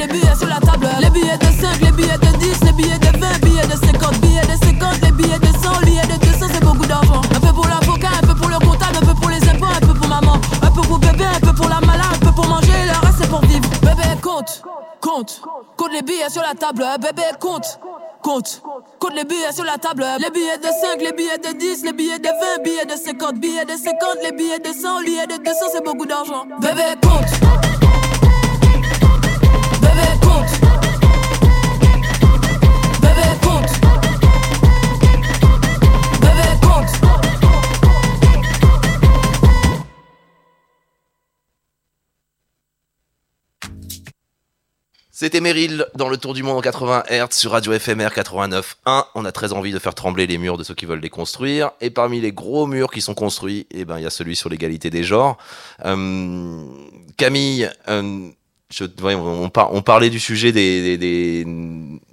les 0.02 0.08
billets 0.08 0.36
sur 0.36 0.48
la 0.48 0.60
table. 0.60 0.88
Les 1.00 1.10
billets 1.10 1.38
de 1.38 1.46
5, 1.46 1.82
les 1.82 1.92
billets 1.92 2.18
de 2.18 2.38
10, 2.38 2.64
les 2.66 2.72
billets 2.74 2.98
de 2.98 3.20
20, 3.20 3.40
billets 3.44 3.68
de 3.68 3.86
50, 3.86 4.20
billets 4.22 4.42
de 4.42 4.66
50, 4.66 5.02
les 5.04 5.12
billets 5.12 5.40
de 5.40 5.46
100, 5.46 5.82
billets 5.86 6.08
de 6.08 6.18
200, 6.26 6.46
c'est 6.54 6.64
beaucoup 6.64 6.86
d'argent. 6.86 7.22
Un 7.36 7.40
peu 7.40 7.54
pour 7.54 7.68
l'avocat, 7.68 8.10
un 8.22 8.28
peu 8.28 8.36
pour 8.36 8.50
le 8.50 8.60
comptable, 8.60 8.98
un 8.98 9.06
peu 9.06 9.14
pour 9.14 9.30
les 9.30 9.50
impôts, 9.50 9.66
un 9.66 9.80
peu 9.80 9.94
pour 9.94 10.08
maman, 10.08 10.36
un 10.62 10.72
peu 10.72 10.82
pour 10.82 10.98
bébé, 10.98 11.26
un 11.26 11.40
peu 11.40 11.54
pour 11.54 11.70
la 11.70 11.80
malade, 11.82 12.16
un 12.16 12.26
peu 12.26 12.32
pour 12.32 12.48
manger, 12.48 12.86
le 12.86 13.06
reste 13.06 13.20
c'est 13.22 13.30
pour 13.30 13.42
vivre. 13.42 13.70
Bébé 13.82 14.10
compte, 14.22 14.64
compte, 15.00 15.42
compte 15.78 15.92
les 15.94 16.02
billets 16.02 16.30
sur 16.30 16.42
la 16.42 16.56
table. 16.56 16.84
Bébé 17.00 17.24
compte. 17.40 17.80
Compte, 18.24 18.62
compte 19.00 19.16
les 19.16 19.24
billets 19.24 19.52
sur 19.52 19.64
la 19.64 19.80
table. 19.80 20.06
Les 20.20 20.30
billets 20.30 20.60
de 20.60 20.68
5, 20.68 21.02
les 21.02 21.12
billets 21.12 21.40
de 21.40 21.58
10, 21.58 21.84
les 21.86 21.94
billets 21.94 22.20
de 22.20 22.28
20, 22.28 22.64
billets 22.64 22.86
de 22.86 22.96
50, 22.96 23.34
billets 23.40 23.66
de 23.66 23.72
50, 23.72 24.18
les 24.24 24.32
billets 24.32 24.60
de 24.60 24.72
100, 24.72 25.00
les 25.00 25.06
billets 25.06 25.26
de 25.26 25.38
200, 25.38 25.54
c'est 25.74 25.84
beaucoup 25.84 26.06
d'argent. 26.06 26.46
Bébé 26.62 26.84
compte. 27.02 27.71
C'était 45.22 45.40
Meryl 45.40 45.86
dans 45.94 46.10
le 46.10 46.18
Tour 46.18 46.34
du 46.34 46.42
Monde 46.42 46.58
en 46.58 46.62
80 46.62 47.04
Hz 47.12 47.28
sur 47.30 47.52
Radio 47.52 47.78
FMR 47.78 48.08
89.1. 48.08 49.06
On 49.14 49.24
a 49.24 49.32
très 49.32 49.54
envie 49.54 49.72
de 49.72 49.78
faire 49.78 49.94
trembler 49.94 50.26
les 50.26 50.40
murs 50.40 50.58
de 50.58 50.64
ceux 50.64 50.74
qui 50.74 50.88
veulent 50.88 51.00
les 51.00 51.12
construire. 51.12 51.70
Et 51.80 51.92
parmi 51.92 52.20
les 52.20 52.32
gros 52.32 52.66
murs 52.66 52.90
qui 52.90 53.02
sont 53.02 53.14
construits, 53.14 53.68
eh 53.70 53.86
ben, 53.86 54.00
il 54.00 54.04
y 54.04 54.08
a 54.08 54.10
celui 54.10 54.36
sur 54.36 54.50
l'égalité 54.50 54.90
des 54.90 55.04
genres. 55.04 55.38
Euh, 55.86 56.64
Camille, 57.18 57.70
euh, 57.88 58.30
je, 58.72 58.86
ouais, 59.04 59.16
on, 59.16 59.50
par- 59.50 59.74
on 59.74 59.82
parlait 59.82 60.10
du 60.10 60.20
sujet 60.20 60.52
des, 60.52 60.82
des- 60.82 60.98
des- 60.98 61.46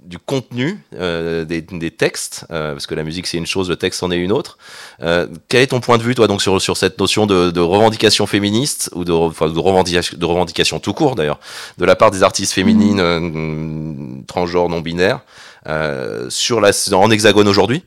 du 0.03 0.17
contenu 0.17 0.79
euh, 0.95 1.45
des, 1.45 1.61
des 1.61 1.91
textes, 1.91 2.45
euh, 2.51 2.73
parce 2.73 2.87
que 2.87 2.95
la 2.95 3.03
musique 3.03 3.27
c'est 3.27 3.37
une 3.37 3.45
chose, 3.45 3.69
le 3.69 3.75
texte 3.75 4.01
en 4.03 4.11
est 4.11 4.17
une 4.17 4.31
autre. 4.31 4.57
Euh, 5.01 5.27
quel 5.47 5.61
est 5.61 5.67
ton 5.67 5.79
point 5.79 5.97
de 5.97 6.03
vue, 6.03 6.15
toi, 6.15 6.27
donc 6.27 6.41
sur, 6.41 6.59
sur 6.61 6.77
cette 6.77 6.99
notion 6.99 7.25
de, 7.27 7.51
de 7.51 7.59
revendication 7.61 8.25
féministe 8.27 8.89
ou 8.95 9.05
de, 9.05 9.11
enfin, 9.11 9.47
de, 9.49 9.59
revendication, 9.59 10.17
de 10.17 10.25
revendication 10.25 10.79
tout 10.79 10.93
court 10.93 11.15
d'ailleurs, 11.15 11.39
de 11.77 11.85
la 11.85 11.95
part 11.95 12.11
des 12.11 12.23
artistes 12.23 12.53
féminines 12.53 12.99
euh, 12.99 14.21
transgenres 14.27 14.69
non 14.69 14.81
binaires 14.81 15.21
euh, 15.67 16.29
sur 16.29 16.59
la, 16.59 16.71
en 16.93 17.11
hexagone 17.11 17.47
aujourd'hui? 17.47 17.83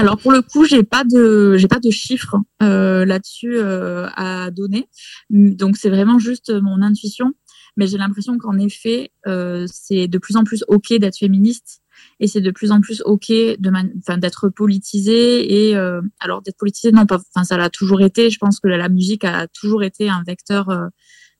Alors 0.00 0.16
pour 0.16 0.32
le 0.32 0.40
coup, 0.40 0.64
j'ai 0.64 0.82
pas 0.82 1.04
de 1.04 1.58
j'ai 1.58 1.68
pas 1.68 1.78
de 1.78 1.90
chiffres 1.90 2.36
euh, 2.62 3.04
là-dessus 3.04 3.58
euh, 3.58 4.08
à 4.16 4.50
donner. 4.50 4.88
Donc 5.28 5.76
c'est 5.76 5.90
vraiment 5.90 6.18
juste 6.18 6.50
mon 6.50 6.80
intuition, 6.80 7.34
mais 7.76 7.86
j'ai 7.86 7.98
l'impression 7.98 8.38
qu'en 8.38 8.56
effet, 8.56 9.12
euh, 9.26 9.66
c'est 9.70 10.08
de 10.08 10.16
plus 10.16 10.36
en 10.36 10.44
plus 10.44 10.64
ok 10.68 10.94
d'être 10.94 11.18
féministe 11.18 11.82
et 12.18 12.28
c'est 12.28 12.40
de 12.40 12.50
plus 12.50 12.70
en 12.70 12.80
plus 12.80 13.02
ok 13.04 13.28
de 13.28 13.70
enfin 13.98 14.16
d'être 14.16 14.48
politisé 14.48 15.68
et 15.68 15.76
alors 16.18 16.40
d'être 16.40 16.56
politisé 16.56 16.92
non 16.92 17.04
pas 17.04 17.20
enfin 17.34 17.44
ça 17.44 17.58
l'a 17.58 17.68
toujours 17.68 18.00
été. 18.00 18.30
Je 18.30 18.38
pense 18.38 18.58
que 18.58 18.68
la, 18.68 18.88
musique 18.88 19.24
a 19.24 19.48
toujours 19.48 19.82
été 19.82 20.08
un 20.08 20.22
vecteur 20.26 20.70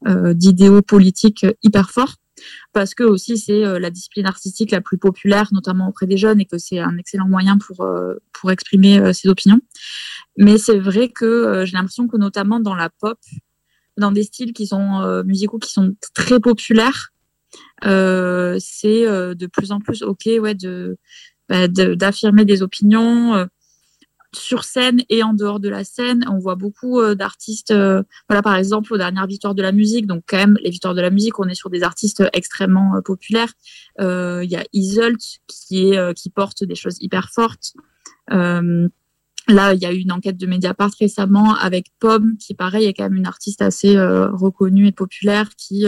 d'idéaux 0.07 0.83
politiques 0.83 1.47
hyper 1.63 1.91
fort 1.91 2.17
parce 2.73 2.95
que 2.95 3.05
aussi 3.05 3.39
c'est 3.39 3.65
euh, 3.65 3.79
la 3.79 3.91
discipline 3.91 4.27
artistique 4.27 4.71
la 4.71 4.81
plus 4.81 4.99
populaire, 4.99 5.49
notamment 5.53 5.89
auprès 5.89 6.07
des 6.07 6.17
jeunes, 6.17 6.41
et 6.41 6.45
que 6.45 6.59
c'est 6.59 6.79
un 6.79 6.97
excellent 6.99 7.29
moyen 7.29 7.59
pour 7.59 7.83
euh, 7.83 8.15
pour 8.33 8.51
exprimer 8.51 8.99
euh, 8.99 9.13
ses 9.13 9.29
opinions. 9.29 9.61
Mais 10.37 10.59
c'est 10.59 10.79
vrai 10.79 11.09
que 11.09 11.65
j'ai 11.65 11.73
l'impression 11.73 12.09
que 12.09 12.17
notamment 12.17 12.61
dans 12.61 12.75
la 12.75 12.91
pop, 12.91 13.19
dans 13.97 14.13
des 14.13 14.23
styles 14.23 14.53
qui 14.53 14.67
sont 14.67 15.23
musicaux 15.27 15.59
qui 15.59 15.71
sont 15.71 15.95
très 16.15 16.41
populaires, 16.41 17.13
c'est 17.83 19.07
de 19.07 19.47
plus 19.47 19.73
en 19.73 19.81
plus 19.81 20.03
ok, 20.03 20.29
ouais, 20.41 20.55
de 20.55 20.97
bah, 21.49 21.69
d'affirmer 21.69 22.45
des 22.45 22.63
opinions 22.63 23.49
sur 24.35 24.65
scène 24.65 25.03
et 25.09 25.23
en 25.23 25.35
dehors 25.35 25.61
de 25.61 25.69
la 25.69 25.85
scène. 25.85 26.25
On 26.31 26.39
voit 26.39 26.55
beaucoup 26.55 27.01
euh, 27.01 27.15
d'artistes, 27.15 27.71
euh, 27.73 28.03
voilà 28.29 28.43
par 28.43 28.55
exemple 28.55 28.93
aux 28.93 28.99
dernières 28.99 29.27
victoires 29.27 29.55
de 29.55 29.63
la 29.63 29.73
musique. 29.73 30.07
Donc 30.07 30.23
quand 30.27 30.37
même 30.37 30.59
les 30.63 30.71
victoires 30.71 30.95
de 30.95 31.01
la 31.01 31.11
musique, 31.11 31.39
on 31.39 31.49
est 31.49 31.55
sur 31.55 31.71
des 31.71 31.83
artistes 31.83 32.23
extrêmement 32.33 32.97
euh, 32.97 33.01
populaires. 33.01 33.53
Il 33.99 34.49
y 34.51 34.57
a 34.57 34.65
Iselt 34.73 35.41
qui 35.47 35.89
est 35.89 36.15
qui 36.15 36.31
porte 36.31 36.65
des 36.65 36.75
choses 36.75 36.97
hyper 37.01 37.31
fortes. 37.31 37.75
Là, 38.29 39.75
il 39.75 39.81
y 39.81 39.87
a 39.87 39.93
eu 39.93 39.99
une 39.99 40.13
enquête 40.13 40.37
de 40.37 40.47
Mediapart 40.47 40.93
récemment 40.99 41.55
avec 41.57 41.87
Pomme, 41.99 42.37
qui 42.39 42.55
pareil 42.55 42.87
est 42.87 42.95
quand 42.95 43.05
même 43.05 43.17
une 43.17 43.27
artiste 43.27 43.61
assez 43.63 43.99
reconnue 43.99 44.87
et 44.87 44.93
populaire, 44.93 45.51
qui, 45.57 45.87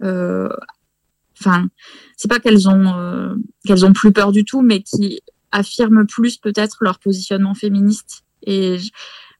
enfin, 0.00 1.68
c'est 2.16 2.28
pas 2.28 2.38
qu'elles 2.38 2.68
ont 2.68 3.36
qu'elles 3.66 3.84
ont 3.84 3.92
plus 3.92 4.12
peur 4.12 4.30
du 4.30 4.44
tout, 4.44 4.62
mais 4.62 4.82
qui 4.82 5.20
affirment 5.60 6.06
plus 6.06 6.36
peut-être 6.36 6.76
leur 6.80 6.98
positionnement 6.98 7.54
féministe. 7.54 8.24
Et 8.46 8.78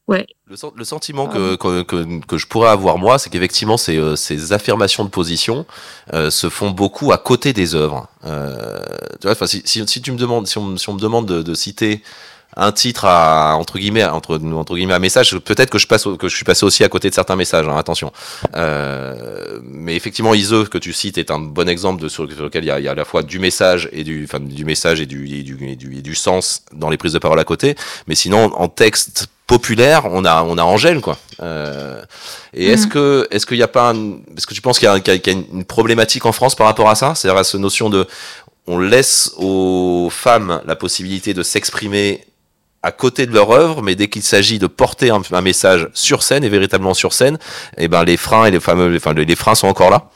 ouais, 0.09 0.27
Le, 0.47 0.57
sen- 0.57 0.73
le 0.75 0.85
sentiment 0.85 1.27
que, 1.27 1.57
que, 1.57 1.83
que, 1.83 2.25
que 2.27 2.39
je 2.39 2.47
pourrais 2.47 2.71
avoir 2.71 2.97
moi, 2.99 3.19
c'est 3.19 3.31
qu'effectivement 3.31 3.77
ces, 3.77 3.97
euh, 3.99 4.17
ces 4.17 4.53
affirmations 4.53 5.05
de 5.05 5.11
position 5.11 5.67
euh, 6.13 6.31
se 6.31 6.49
font 6.49 6.71
beaucoup 6.71 7.13
à 7.13 7.19
côté 7.19 7.53
des 7.53 7.75
œuvres. 7.75 8.09
Euh, 8.25 8.81
tu 9.21 9.27
vois, 9.29 9.47
si, 9.47 9.63
si, 9.65 9.87
si 9.87 10.01
tu 10.01 10.13
me 10.13 10.19
demandes, 10.19 10.47
si 10.47 10.57
on, 10.59 10.77
si 10.77 10.89
on 10.89 10.95
me 10.95 11.01
demande 11.01 11.27
de, 11.27 11.43
de 11.43 11.55
citer 11.55 12.03
un 12.57 12.73
titre 12.73 13.05
à 13.07 13.57
entre 13.57 13.79
guillemets 13.79 14.05
entre 14.05 14.39
entre 14.55 14.75
guillemets 14.77 14.95
un 14.95 14.99
message. 14.99 15.37
Peut-être 15.39 15.71
que 15.71 15.79
je 15.79 15.87
passe 15.87 16.05
que 16.19 16.29
je 16.29 16.35
suis 16.37 16.45
passé 16.45 16.65
aussi 16.65 16.85
à 16.85 16.89
côté 16.89 17.11
de 17.11 17.15
certains 17.15 17.37
messages 17.37 17.67
hein, 17.69 17.77
attention. 17.77 18.13
Euh, 18.57 19.59
mais 19.63 19.97
effectivement 19.97 20.35
Ise 20.35 20.69
que 20.71 20.79
tu 20.79 20.93
cites 20.93 21.19
est 21.19 21.31
un 21.31 21.39
bon 21.39 21.69
exemple 21.69 22.03
de 22.03 22.09
sur, 22.09 22.31
sur 22.33 22.45
lequel 22.45 22.65
il 22.65 22.69
y, 22.69 22.71
a, 22.71 22.79
il 22.79 22.85
y 22.85 22.89
a 22.89 22.93
à 22.93 22.95
la 22.95 23.05
fois 23.05 23.23
du 23.23 23.39
message 23.39 23.89
et 23.93 24.05
du 24.05 24.25
enfin 24.25 24.41
du 24.41 24.65
message 24.65 25.01
et 25.01 25.07
du 25.07 25.27
et 25.27 25.43
du, 25.43 25.59
et 25.69 25.77
du, 25.77 25.97
et 25.99 26.03
du 26.03 26.15
sens 26.15 26.63
dans 26.73 26.91
les 26.91 26.97
prises 26.97 27.13
de 27.13 27.19
parole 27.19 27.41
à 27.41 27.45
côté. 27.45 27.75
Mais 28.07 28.15
sinon 28.15 28.53
en 28.55 28.69
texte 28.69 29.27
populaire 29.47 30.07
on 30.07 30.25
a 30.25 30.43
on 30.43 30.57
a 30.59 30.63
Angèle 30.63 31.01
quoi. 31.01 31.19
Euh, 31.43 32.03
et 32.55 32.67
est-ce 32.69 32.87
Mhm. 32.87 32.93
que 32.93 33.29
est-ce 33.31 33.47
qu'il 33.47 33.57
n'y 33.57 33.63
a 33.63 33.69
pas 33.69 33.93
est-ce 34.37 34.47
que 34.47 34.55
tu 34.55 34.61
penses 34.61 34.79
qu'il 34.79 34.87
y 34.87 34.91
a, 34.91 35.01
qu'il 35.01 35.15
y 35.15 35.21
qu'il 35.21 35.33
y 35.33 35.37
a 35.37 35.39
une 35.53 35.65
problématique 35.65 36.25
en 36.27 36.33
France 36.33 36.55
par 36.55 36.67
rapport 36.67 36.89
à 36.89 36.95
ça? 36.95 37.15
C'est-à-dire 37.15 37.39
à 37.39 37.45
cette 37.45 37.61
notion 37.61 37.91
de 37.91 38.07
on 38.67 38.79
laisse 38.79 39.33
aux 39.37 40.09
femmes 40.11 40.63
la 40.67 40.77
possibilité 40.77 41.35
de 41.35 41.43
s'exprimer 41.43 42.25
à 42.85 42.93
côté 42.93 43.27
de 43.27 43.33
leur 43.33 43.51
œuvre, 43.51 43.81
mais 43.81 43.95
dès 43.95 44.09
qu'il 44.09 44.23
s'agit 44.23 44.59
de 44.59 44.67
porter 44.67 45.11
un, 45.11 45.41
message 45.41 45.89
sur 45.95 46.23
scène 46.23 46.45
et 46.45 46.51
véritablement 46.51 46.93
sur 46.93 47.15
scène, 47.15 47.39
eh 47.79 47.89
ben 47.89 48.05
les 48.05 48.19
freins 48.19 48.45
et 48.45 48.51
les 48.51 48.61
fameux, 48.61 48.95
enfin 48.95 49.15
les, 49.15 49.25
les 49.25 49.37
freins 49.37 49.55
sont 49.55 49.69
encore 49.69 49.91
là. 49.91 50.11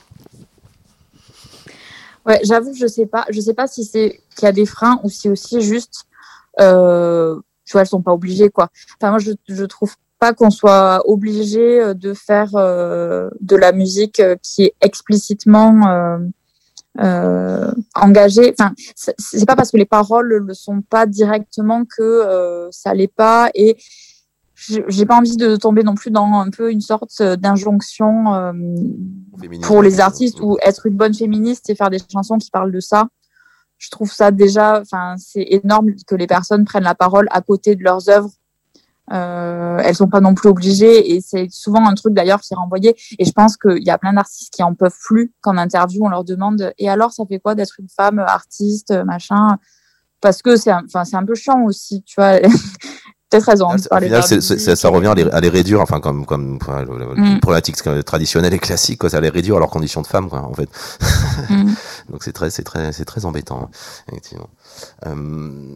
ouais, 2.26 2.40
j'avoue, 2.44 2.74
je 2.74 2.86
sais 2.86 3.06
pas, 3.06 3.24
je 3.30 3.40
sais 3.40 3.54
pas 3.54 3.66
si 3.66 3.84
c'est 3.84 4.20
qu'il 4.36 4.44
y 4.44 4.48
a 4.48 4.52
des 4.52 4.66
freins 4.66 5.00
ou 5.02 5.08
si 5.08 5.30
aussi 5.30 5.62
juste, 5.62 6.04
euh, 6.60 7.36
tu 7.64 7.72
vois, 7.72 7.80
elles 7.80 7.88
sont 7.88 8.02
pas 8.02 8.12
obligées 8.12 8.50
quoi. 8.50 8.68
Enfin 9.00 9.10
moi, 9.10 9.18
je 9.18 9.32
je 9.48 9.64
trouve 9.64 9.94
pas 10.18 10.34
qu'on 10.34 10.50
soit 10.50 11.02
obligé 11.06 11.80
euh, 11.80 11.94
de 11.94 12.12
faire 12.12 12.50
euh, 12.54 13.30
de 13.40 13.56
la 13.56 13.72
musique 13.72 14.20
euh, 14.20 14.36
qui 14.42 14.64
est 14.64 14.74
explicitement 14.80 16.18
euh, 16.98 17.48
euh, 17.68 17.72
engagée. 17.94 18.54
Enfin, 18.58 18.72
c'est 18.96 19.46
pas 19.46 19.56
parce 19.56 19.70
que 19.70 19.76
les 19.76 19.86
paroles 19.86 20.28
le 20.28 20.54
sont 20.54 20.82
pas 20.82 21.06
directement 21.06 21.84
que 21.84 22.02
euh, 22.02 22.68
ça 22.70 22.94
l'est 22.94 23.12
pas. 23.12 23.50
Et 23.54 23.76
j'ai 24.54 24.84
j'ai 24.88 25.06
pas 25.06 25.16
envie 25.16 25.36
de 25.36 25.56
tomber 25.56 25.82
non 25.82 25.94
plus 25.94 26.10
dans 26.10 26.32
un 26.34 26.50
peu 26.50 26.70
une 26.70 26.80
sorte 26.80 27.22
d'injonction 27.22 28.34
euh, 28.34 28.52
pour 29.62 29.82
les 29.82 30.00
artistes 30.00 30.40
ou 30.40 30.58
être 30.62 30.86
une 30.86 30.96
bonne 30.96 31.14
féministe 31.14 31.70
et 31.70 31.74
faire 31.74 31.90
des 31.90 32.00
chansons 32.12 32.38
qui 32.38 32.50
parlent 32.50 32.72
de 32.72 32.80
ça. 32.80 33.08
Je 33.78 33.90
trouve 33.90 34.10
ça 34.10 34.32
déjà, 34.32 34.80
enfin, 34.80 35.14
c'est 35.18 35.46
énorme 35.50 35.92
que 36.06 36.16
les 36.16 36.26
personnes 36.26 36.64
prennent 36.64 36.82
la 36.82 36.96
parole 36.96 37.28
à 37.30 37.42
côté 37.42 37.76
de 37.76 37.84
leurs 37.84 38.08
œuvres. 38.08 38.30
Euh, 39.12 39.78
elles 39.84 39.94
sont 39.94 40.08
pas 40.08 40.20
non 40.20 40.34
plus 40.34 40.48
obligées 40.48 41.14
et 41.14 41.20
c'est 41.20 41.48
souvent 41.50 41.86
un 41.86 41.94
truc 41.94 42.12
d'ailleurs 42.14 42.40
qui 42.40 42.52
est 42.52 42.56
renvoyé 42.56 42.94
et 43.18 43.24
je 43.24 43.32
pense 43.32 43.56
qu'il 43.56 43.82
y 43.82 43.90
a 43.90 43.96
plein 43.98 44.12
d'artistes 44.12 44.52
qui 44.52 44.62
en 44.62 44.74
peuvent 44.74 44.96
plus 45.06 45.32
qu'en 45.40 45.56
interview 45.56 46.04
on 46.04 46.08
leur 46.10 46.24
demande 46.24 46.72
et 46.78 46.90
alors 46.90 47.12
ça 47.12 47.24
fait 47.26 47.38
quoi 47.38 47.54
d'être 47.54 47.76
une 47.78 47.88
femme 47.88 48.18
artiste 48.18 48.92
machin? 49.06 49.56
Parce 50.20 50.42
que 50.42 50.56
c'est 50.56 50.70
un- 50.72 50.82
enfin 50.84 51.04
c'est 51.04 51.16
un 51.16 51.24
peu 51.24 51.34
chiant 51.34 51.62
aussi 51.64 52.02
tu 52.04 52.16
vois 52.20 52.38
peut-être 53.30 53.48
elles 53.50 53.62
ont 53.62 53.66
envie 53.66 53.82
de 53.82 53.88
ça, 54.74 54.88
revient 54.88 55.06
à 55.08 55.14
les, 55.14 55.28
à 55.30 55.40
les 55.40 55.48
réduire, 55.50 55.80
enfin 55.80 56.00
comme 56.00 56.24
comme 56.26 56.58
enfin, 56.60 56.84
Mm. 56.84 57.24
une 57.24 57.40
problématique 57.40 57.76
traditionnelle 58.04 58.54
et 58.54 58.58
classique, 58.58 58.98
quoi, 59.00 59.10
ça 59.10 59.20
les 59.20 59.28
réduire 59.28 59.56
à 59.56 59.58
leurs 59.58 59.68
conditions 59.70 60.00
de 60.02 60.06
femmes, 60.06 60.28
quoi, 60.30 60.40
en 60.42 60.54
fait. 60.54 60.68
Mm. 61.50 61.72
Donc 62.10 62.22
c'est 62.24 62.32
très 62.32 62.48
c'est 62.50 62.62
très 62.62 62.90
c'est 62.92 63.04
très 63.04 63.26
embêtant, 63.26 63.70
effectivement. 64.10 64.48
Euh, 65.06 65.74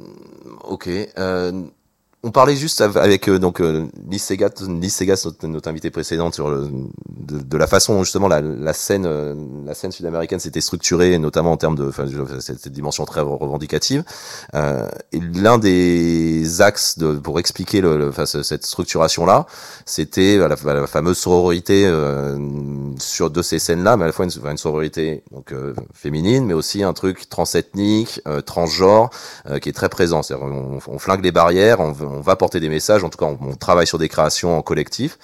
ok. 0.64 0.88
Euh, 1.18 1.62
on 2.24 2.30
parlait 2.30 2.54
juste 2.56 2.80
av- 2.80 2.96
avec 2.98 3.28
euh, 3.28 3.38
donc 3.38 3.60
euh, 3.60 3.86
Lise 4.08 4.22
Segat, 4.22 4.50
notre, 5.24 5.46
notre 5.46 5.68
invitée 5.68 5.90
précédente, 5.90 6.34
sur 6.34 6.48
le, 6.50 6.68
de, 7.08 7.38
de 7.38 7.56
la 7.56 7.66
façon 7.66 8.02
justement 8.04 8.28
la, 8.28 8.40
la 8.40 8.72
scène, 8.72 9.06
euh, 9.06 9.34
la 9.66 9.74
scène 9.74 9.90
sud-américaine 9.90 10.38
s'était 10.38 10.60
structurée, 10.60 11.18
notamment 11.18 11.52
en 11.52 11.56
termes 11.56 11.74
de, 11.76 11.88
enfin, 11.88 12.06
cette, 12.40 12.68
dimension 12.68 13.04
très 13.04 13.20
revendicative. 13.20 14.04
Euh, 14.54 14.88
et 15.12 15.20
l'un 15.20 15.58
des 15.58 16.60
axes 16.60 16.98
de, 16.98 17.14
pour 17.14 17.40
expliquer 17.40 17.80
le, 17.80 17.96
le- 17.98 18.12
cette 18.26 18.64
structuration-là, 18.64 19.46
c'était 19.84 20.38
la, 20.38 20.56
la 20.64 20.86
fameuse 20.86 21.18
sororité 21.18 21.86
euh, 21.86 22.38
sur 22.98 23.30
de 23.30 23.42
ces 23.42 23.58
scènes-là, 23.58 23.96
mais 23.96 24.04
à 24.04 24.06
la 24.06 24.12
fois 24.12 24.26
une, 24.26 24.48
une 24.50 24.56
sororité 24.56 25.24
donc 25.32 25.52
euh, 25.52 25.74
féminine, 25.92 26.46
mais 26.46 26.54
aussi 26.54 26.82
un 26.84 26.92
truc 26.92 27.28
transethnique, 27.28 28.20
transgenre, 28.46 29.10
qui 29.60 29.68
est 29.68 29.72
très 29.72 29.88
présent. 29.88 30.20
On, 30.30 30.78
on 30.86 30.98
flingue 30.98 31.24
les 31.24 31.32
barrières, 31.32 31.80
on 31.80 31.92
va 32.20 32.36
porter 32.36 32.60
des 32.60 32.68
messages. 32.68 33.04
En 33.04 33.08
tout 33.08 33.18
cas, 33.18 33.26
on, 33.26 33.38
on 33.40 33.54
travaille 33.54 33.86
sur 33.86 33.98
des 33.98 34.08
créations 34.08 34.56
en 34.58 34.62
collectif. 34.62 35.18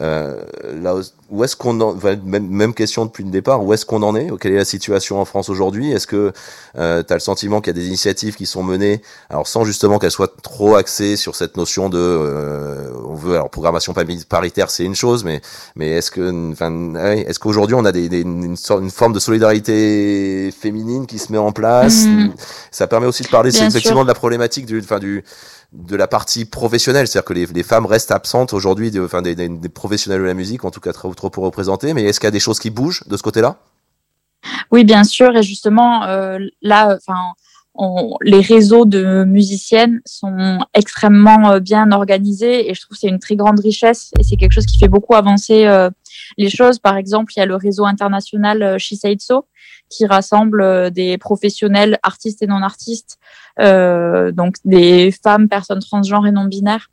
Euh, 0.00 0.44
là, 0.80 0.94
où 1.32 1.42
est-ce 1.44 1.56
qu'on 1.56 1.80
en, 1.80 1.96
enfin, 1.96 2.16
même, 2.24 2.46
même 2.46 2.74
question 2.74 3.06
depuis 3.06 3.24
le 3.24 3.30
départ, 3.30 3.64
où 3.64 3.72
est-ce 3.72 3.86
qu'on 3.86 4.02
en 4.02 4.14
est? 4.14 4.28
Quelle 4.38 4.52
est 4.52 4.56
la 4.58 4.66
situation 4.66 5.18
en 5.18 5.24
France 5.24 5.48
aujourd'hui? 5.48 5.90
Est-ce 5.90 6.06
que 6.06 6.32
euh, 6.78 7.02
tu 7.02 7.12
as 7.12 7.16
le 7.16 7.20
sentiment 7.20 7.60
qu'il 7.62 7.74
y 7.74 7.78
a 7.78 7.80
des 7.80 7.86
initiatives 7.88 8.34
qui 8.36 8.44
sont 8.44 8.62
menées, 8.62 9.00
alors 9.30 9.46
sans 9.48 9.64
justement 9.64 9.98
qu'elles 9.98 10.10
soient 10.10 10.32
trop 10.42 10.74
axées 10.76 11.16
sur 11.16 11.34
cette 11.34 11.56
notion 11.56 11.88
de, 11.88 11.98
euh, 11.98 12.90
on 13.08 13.14
veut, 13.14 13.34
alors 13.34 13.48
programmation 13.48 13.94
pari- 13.94 14.24
paritaire, 14.28 14.70
c'est 14.70 14.84
une 14.84 14.94
chose, 14.94 15.24
mais 15.24 15.40
mais 15.74 15.88
est-ce 15.92 16.10
que, 16.10 16.52
enfin, 16.52 16.94
est-ce 17.14 17.38
qu'aujourd'hui 17.38 17.76
on 17.76 17.84
a 17.86 17.92
des, 17.92 18.10
des- 18.10 18.20
une, 18.20 18.56
sorte- 18.56 18.82
une 18.82 18.90
forme 18.90 19.14
de 19.14 19.20
solidarité 19.20 20.50
féminine 20.52 21.06
qui 21.06 21.18
se 21.18 21.32
met 21.32 21.38
en 21.38 21.52
place? 21.52 22.04
Mhm. 22.04 22.32
Ça 22.70 22.86
permet 22.86 23.06
aussi 23.06 23.22
de 23.22 23.28
parler, 23.28 23.50
c'est 23.50 23.60
Bien 23.60 23.68
effectivement 23.68 23.98
sûr. 24.00 24.04
de 24.04 24.08
la 24.10 24.14
problématique 24.14 24.66
du, 24.66 24.78
enfin 24.80 24.98
du 24.98 25.24
de 25.72 25.96
la 25.96 26.06
partie 26.06 26.44
professionnelle, 26.44 27.08
c'est-à-dire 27.08 27.24
que 27.24 27.32
les, 27.32 27.46
les 27.46 27.62
femmes 27.62 27.86
restent 27.86 28.10
absentes 28.10 28.52
aujourd'hui, 28.52 28.90
de- 28.90 29.02
enfin 29.02 29.22
des, 29.22 29.34
des, 29.34 29.48
des 29.48 29.68
professionnels 29.70 30.20
de 30.20 30.26
la 30.26 30.34
musique, 30.34 30.66
en 30.66 30.70
tout 30.70 30.80
cas 30.80 30.92
trop 30.92 31.14
pour 31.30 31.44
représenter. 31.44 31.94
Mais 31.94 32.04
est-ce 32.04 32.20
qu'il 32.20 32.26
y 32.26 32.28
a 32.28 32.32
des 32.32 32.40
choses 32.40 32.58
qui 32.58 32.70
bougent 32.70 33.02
de 33.06 33.16
ce 33.16 33.22
côté-là? 33.22 33.56
Oui, 34.70 34.84
bien 34.84 35.04
sûr. 35.04 35.36
Et 35.36 35.42
justement, 35.42 36.04
euh, 36.04 36.38
là, 36.62 36.96
enfin, 36.96 37.34
les 38.22 38.40
réseaux 38.40 38.84
de 38.84 39.24
musiciennes 39.24 40.00
sont 40.04 40.58
extrêmement 40.74 41.52
euh, 41.52 41.60
bien 41.60 41.90
organisés 41.92 42.68
et 42.68 42.74
je 42.74 42.80
trouve 42.82 42.96
que 42.96 43.00
c'est 43.00 43.08
une 43.08 43.18
très 43.18 43.36
grande 43.36 43.60
richesse 43.60 44.12
et 44.18 44.22
c'est 44.22 44.36
quelque 44.36 44.52
chose 44.52 44.66
qui 44.66 44.78
fait 44.78 44.88
beaucoup 44.88 45.14
avancer 45.14 45.66
euh, 45.66 45.88
les 46.36 46.50
choses. 46.50 46.78
Par 46.78 46.96
exemple, 46.96 47.32
il 47.34 47.40
y 47.40 47.42
a 47.42 47.46
le 47.46 47.56
réseau 47.56 47.86
international 47.86 48.78
So 49.18 49.46
qui 49.88 50.06
rassemble 50.06 50.90
des 50.90 51.18
professionnels 51.18 51.98
artistes 52.02 52.42
et 52.42 52.46
non 52.46 52.62
artistes, 52.62 53.18
euh, 53.18 53.41
donc 53.58 54.56
des 54.64 55.12
femmes, 55.22 55.48
personnes 55.48 55.80
transgenres 55.80 56.26
et 56.26 56.32
non 56.32 56.44
binaires 56.44 56.88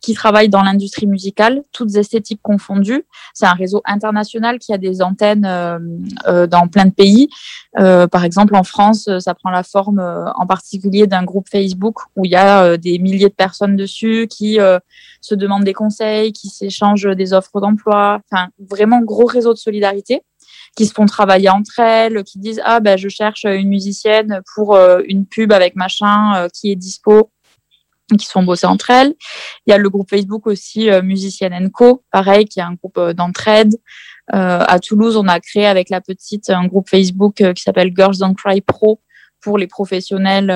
qui 0.00 0.14
travaillent 0.14 0.48
dans 0.48 0.62
l'industrie 0.62 1.06
musicale, 1.06 1.62
toutes 1.72 1.94
esthétiques 1.96 2.40
confondues. 2.42 3.04
C'est 3.34 3.46
un 3.46 3.52
réseau 3.52 3.82
international 3.84 4.58
qui 4.58 4.72
a 4.72 4.78
des 4.78 5.02
antennes 5.02 5.44
euh, 5.44 5.78
euh, 6.26 6.46
dans 6.46 6.68
plein 6.68 6.86
de 6.86 6.92
pays. 6.92 7.28
Euh, 7.78 8.06
par 8.06 8.24
exemple, 8.24 8.56
en 8.56 8.64
France, 8.64 9.08
euh, 9.08 9.20
ça 9.20 9.34
prend 9.34 9.50
la 9.50 9.62
forme 9.62 9.98
euh, 9.98 10.30
en 10.32 10.46
particulier 10.46 11.06
d'un 11.06 11.24
groupe 11.24 11.48
Facebook 11.50 11.98
où 12.16 12.24
il 12.24 12.30
y 12.30 12.36
a 12.36 12.64
euh, 12.64 12.76
des 12.76 12.98
milliers 12.98 13.28
de 13.28 13.34
personnes 13.34 13.76
dessus 13.76 14.28
qui 14.30 14.58
euh, 14.60 14.78
se 15.20 15.34
demandent 15.34 15.64
des 15.64 15.74
conseils, 15.74 16.32
qui 16.32 16.48
s'échangent 16.48 17.08
des 17.14 17.32
offres 17.32 17.60
d'emploi. 17.60 18.20
Enfin, 18.30 18.48
vraiment 18.58 19.00
gros 19.00 19.26
réseau 19.26 19.52
de 19.52 19.58
solidarité 19.58 20.22
qui 20.76 20.86
se 20.86 20.92
font 20.92 21.06
travailler 21.06 21.48
entre 21.48 21.80
elles, 21.80 22.22
qui 22.22 22.38
disent 22.38 22.60
ah 22.64 22.80
ben 22.80 22.96
je 22.96 23.08
cherche 23.08 23.44
une 23.44 23.68
musicienne 23.68 24.42
pour 24.54 24.76
euh, 24.76 25.00
une 25.08 25.26
pub 25.26 25.52
avec 25.52 25.74
machin 25.74 26.36
euh, 26.36 26.48
qui 26.48 26.70
est 26.70 26.76
dispo 26.76 27.32
qui 28.16 28.24
se 28.24 28.30
font 28.30 28.44
bosser 28.44 28.68
entre 28.68 28.90
elles. 28.90 29.14
Il 29.66 29.72
y 29.72 29.72
a 29.72 29.78
le 29.78 29.90
groupe 29.90 30.08
Facebook 30.08 30.46
aussi 30.46 30.88
euh, 30.90 31.02
Musicienne 31.02 31.70
Co, 31.72 32.04
pareil, 32.12 32.44
qui 32.44 32.60
est 32.60 32.62
un 32.62 32.74
groupe 32.74 33.00
d'entraide. 33.16 33.74
À 34.28 34.78
Toulouse, 34.80 35.16
on 35.16 35.26
a 35.28 35.38
créé 35.40 35.66
avec 35.66 35.88
la 35.88 36.00
petite 36.00 36.50
un 36.50 36.66
groupe 36.66 36.88
Facebook 36.88 37.36
qui 37.36 37.62
s'appelle 37.62 37.92
Girls 37.96 38.16
Don't 38.18 38.34
Cry 38.34 38.60
Pro 38.60 39.00
pour 39.40 39.56
les 39.56 39.68
professionnels 39.68 40.48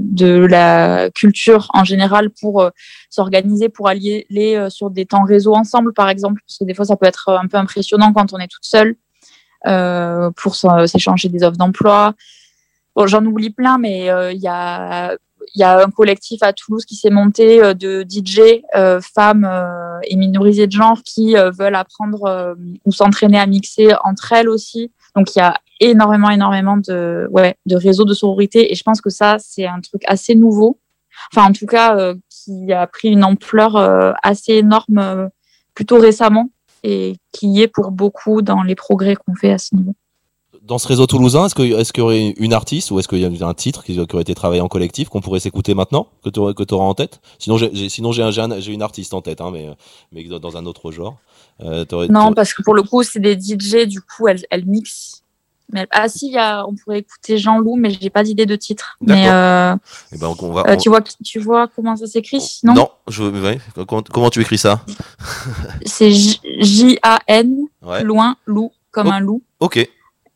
de 0.00 0.46
la 0.46 1.10
culture 1.10 1.68
en 1.74 1.82
général 1.82 2.30
pour 2.30 2.70
s'organiser, 3.10 3.68
pour 3.68 3.88
euh, 3.88 4.70
sur 4.70 4.90
des 4.90 5.06
temps 5.06 5.24
réseau 5.24 5.54
ensemble, 5.54 5.92
par 5.92 6.08
exemple, 6.08 6.40
parce 6.46 6.58
que 6.58 6.64
des 6.64 6.74
fois 6.74 6.84
ça 6.84 6.96
peut 6.96 7.06
être 7.06 7.30
un 7.30 7.48
peu 7.48 7.56
impressionnant 7.56 8.12
quand 8.12 8.32
on 8.32 8.38
est 8.38 8.46
toute 8.46 8.64
seule 8.64 8.94
pour 10.36 10.54
s'en- 10.56 10.86
s'échanger 10.86 11.28
des 11.28 11.42
offres 11.42 11.56
d'emploi. 11.58 12.14
bon, 12.94 13.06
j'en 13.06 13.24
oublie 13.24 13.50
plein, 13.50 13.78
mais 13.78 14.10
euh, 14.10 14.32
il 14.32 14.40
y 14.40 14.48
a 14.48 15.16
un 15.84 15.90
collectif 15.90 16.42
à 16.42 16.52
Toulouse 16.52 16.84
qui 16.84 16.96
s'est 16.96 17.10
monté 17.10 17.62
euh, 17.62 17.74
de 17.74 18.04
DJ 18.08 18.62
euh, 18.74 19.00
femmes 19.00 19.44
euh, 19.44 19.98
et 20.04 20.16
minorisées 20.16 20.66
de 20.66 20.72
genre 20.72 20.98
qui 21.04 21.36
euh, 21.36 21.50
veulent 21.50 21.74
apprendre 21.74 22.24
euh, 22.26 22.54
ou 22.84 22.92
s'entraîner 22.92 23.38
à 23.38 23.46
mixer 23.46 23.94
entre 24.04 24.32
elles 24.32 24.48
aussi. 24.48 24.90
Donc 25.14 25.34
il 25.34 25.38
y 25.38 25.42
a 25.42 25.58
énormément, 25.80 26.30
énormément 26.30 26.76
de, 26.76 27.26
ouais, 27.30 27.56
de 27.66 27.76
réseaux 27.76 28.04
de 28.04 28.14
sororité 28.14 28.72
et 28.72 28.74
je 28.74 28.82
pense 28.82 29.00
que 29.00 29.10
ça, 29.10 29.36
c'est 29.38 29.66
un 29.66 29.80
truc 29.80 30.02
assez 30.06 30.34
nouveau. 30.34 30.78
Enfin, 31.32 31.48
en 31.48 31.52
tout 31.52 31.66
cas, 31.66 31.96
euh, 31.96 32.14
qui 32.28 32.72
a 32.72 32.86
pris 32.86 33.08
une 33.08 33.24
ampleur 33.24 33.76
euh, 33.76 34.12
assez 34.22 34.54
énorme 34.54 34.98
euh, 34.98 35.28
plutôt 35.74 35.98
récemment 35.98 36.50
et 36.82 37.16
qui 37.32 37.60
est 37.62 37.68
pour 37.68 37.90
beaucoup 37.90 38.42
dans 38.42 38.62
les 38.62 38.74
progrès 38.74 39.16
qu'on 39.16 39.34
fait 39.34 39.52
à 39.52 39.58
ce 39.58 39.74
niveau. 39.74 39.94
Dans 40.62 40.78
ce 40.78 40.88
réseau 40.88 41.06
toulousain, 41.06 41.46
est-ce 41.46 41.54
qu'il 41.54 41.72
est 41.72 41.92
qu'il 41.92 42.00
y 42.00 42.04
aurait 42.04 42.34
une 42.38 42.52
artiste 42.52 42.90
ou 42.90 42.98
est-ce 42.98 43.06
qu'il 43.06 43.18
y 43.18 43.24
a 43.24 43.46
un 43.46 43.54
titre 43.54 43.84
qui, 43.84 43.98
aurait 44.00 44.22
été 44.22 44.34
travaillé 44.34 44.60
en 44.60 44.66
collectif 44.66 45.08
qu'on 45.08 45.20
pourrait 45.20 45.38
s'écouter 45.38 45.74
maintenant, 45.74 46.08
que 46.24 46.30
tu 46.30 46.40
auras 46.40 46.84
en 46.84 46.94
tête? 46.94 47.20
Sinon, 47.38 47.56
j'ai 47.56 48.22
un, 48.22 48.50
un- 48.50 48.60
une 48.60 48.82
artiste 48.82 49.14
en 49.14 49.22
tête, 49.22 49.40
hein, 49.40 49.50
mais, 49.52 49.68
mais 50.10 50.24
dans- 50.24 50.56
un 50.56 50.66
autre 50.66 50.90
genre. 50.90 51.18
Euh, 51.60 51.84
Non, 52.08 52.32
parce 52.32 52.52
que 52.52 52.62
pour 52.62 52.74
le 52.74 52.82
coup, 52.82 53.02
c'est 53.04 53.20
des 53.20 53.36
DJ, 53.36 53.86
du 53.86 54.00
coup, 54.00 54.26
elles, 54.26 54.44
elles 54.50 54.66
mixent. 54.66 55.22
Mais, 55.72 55.86
ah 55.90 56.08
si, 56.08 56.30
y 56.30 56.38
a, 56.38 56.64
on 56.66 56.74
pourrait 56.74 57.00
écouter 57.00 57.38
Jean-Loup, 57.38 57.74
mais 57.76 57.90
j'ai 57.90 58.08
pas 58.10 58.22
d'idée 58.22 58.46
de 58.46 58.54
titre. 58.54 58.96
Mais 59.00 59.26
euh, 59.28 59.74
Eh 60.12 60.18
ben, 60.18 60.32
on 60.40 60.52
va- 60.52 60.60
euh, 60.68 60.74
on- 60.74 60.76
tu, 60.76 60.88
vois, 60.88 61.00
tu 61.24 61.40
vois 61.40 61.66
comment 61.74 61.96
ça 61.96 62.06
s'écrit 62.06 62.60
Non, 62.62 62.74
non, 62.74 62.88
je, 63.08 63.24
ouais, 63.24 63.58
comment, 63.88 64.02
comment 64.02 64.30
tu 64.30 64.40
écris 64.40 64.58
ça? 64.58 64.80
C'est 65.84 66.10
J- 66.12 66.40
J-A-N, 66.60 67.56
Ouais. 67.82 68.02
loin, 68.04 68.36
loup, 68.46 68.72
comme 68.90 69.08
Oh. 69.08 69.12
un 69.12 69.20
loup. 69.20 69.42
Ok. 69.60 69.88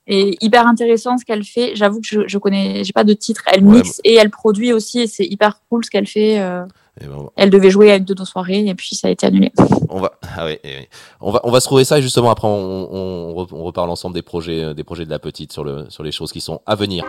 Et 0.07 0.37
hyper 0.41 0.67
intéressant 0.67 1.17
ce 1.19 1.25
qu'elle 1.25 1.45
fait. 1.45 1.77
J'avoue 1.77 2.01
que 2.01 2.07
je, 2.07 2.21
je 2.27 2.39
connais, 2.39 2.83
j'ai 2.83 2.93
pas 2.93 3.05
de 3.05 3.13
titre. 3.13 3.43
Elle 3.47 3.65
Ouais, 3.65 3.77
mixe 3.77 4.01
et 4.03 4.15
elle 4.17 4.31
produit 4.31 4.73
aussi, 4.73 5.01
et 5.03 5.07
c'est 5.07 5.25
hyper 5.25 5.61
cool 5.69 5.85
ce 5.85 5.91
qu'elle 5.91 6.07
fait. 6.09 6.41
euh. 6.41 6.65
Ben, 7.01 7.27
Elle 7.37 7.51
devait 7.51 7.71
jouer 7.71 7.91
à 7.91 7.97
une 7.97 8.05
de 8.05 8.15
nos 8.15 8.25
soirées, 8.25 8.67
et 8.67 8.75
puis 8.75 8.95
ça 8.95 9.09
a 9.09 9.11
été 9.11 9.27
annulé. 9.27 9.53
On 9.89 10.01
va, 10.01 10.13
ah 10.37 10.45
ouais, 10.45 10.61
eh 10.65 10.79
oui. 10.81 10.89
on 11.21 11.31
va, 11.31 11.41
on 11.45 11.51
va 11.51 11.61
se 11.61 11.67
trouver 11.67 11.85
ça 11.85 11.99
et 11.99 12.03
justement 12.03 12.31
après 12.31 12.47
on, 12.47 12.89
on, 12.93 13.47
on 13.53 13.63
reparle 13.65 13.91
ensemble 13.91 14.15
des 14.15 14.23
projets, 14.23 14.63
euh, 14.63 14.75
des 14.75 14.85
projets 14.85 15.05
de 15.05 15.11
la 15.11 15.19
petite 15.19 15.53
sur 15.53 15.65
le, 15.65 15.89
sur 15.89 16.03
les 16.03 16.13
choses 16.13 16.33
qui 16.33 16.41
sont 16.41 16.61
à 16.67 16.75
venir. 16.75 17.05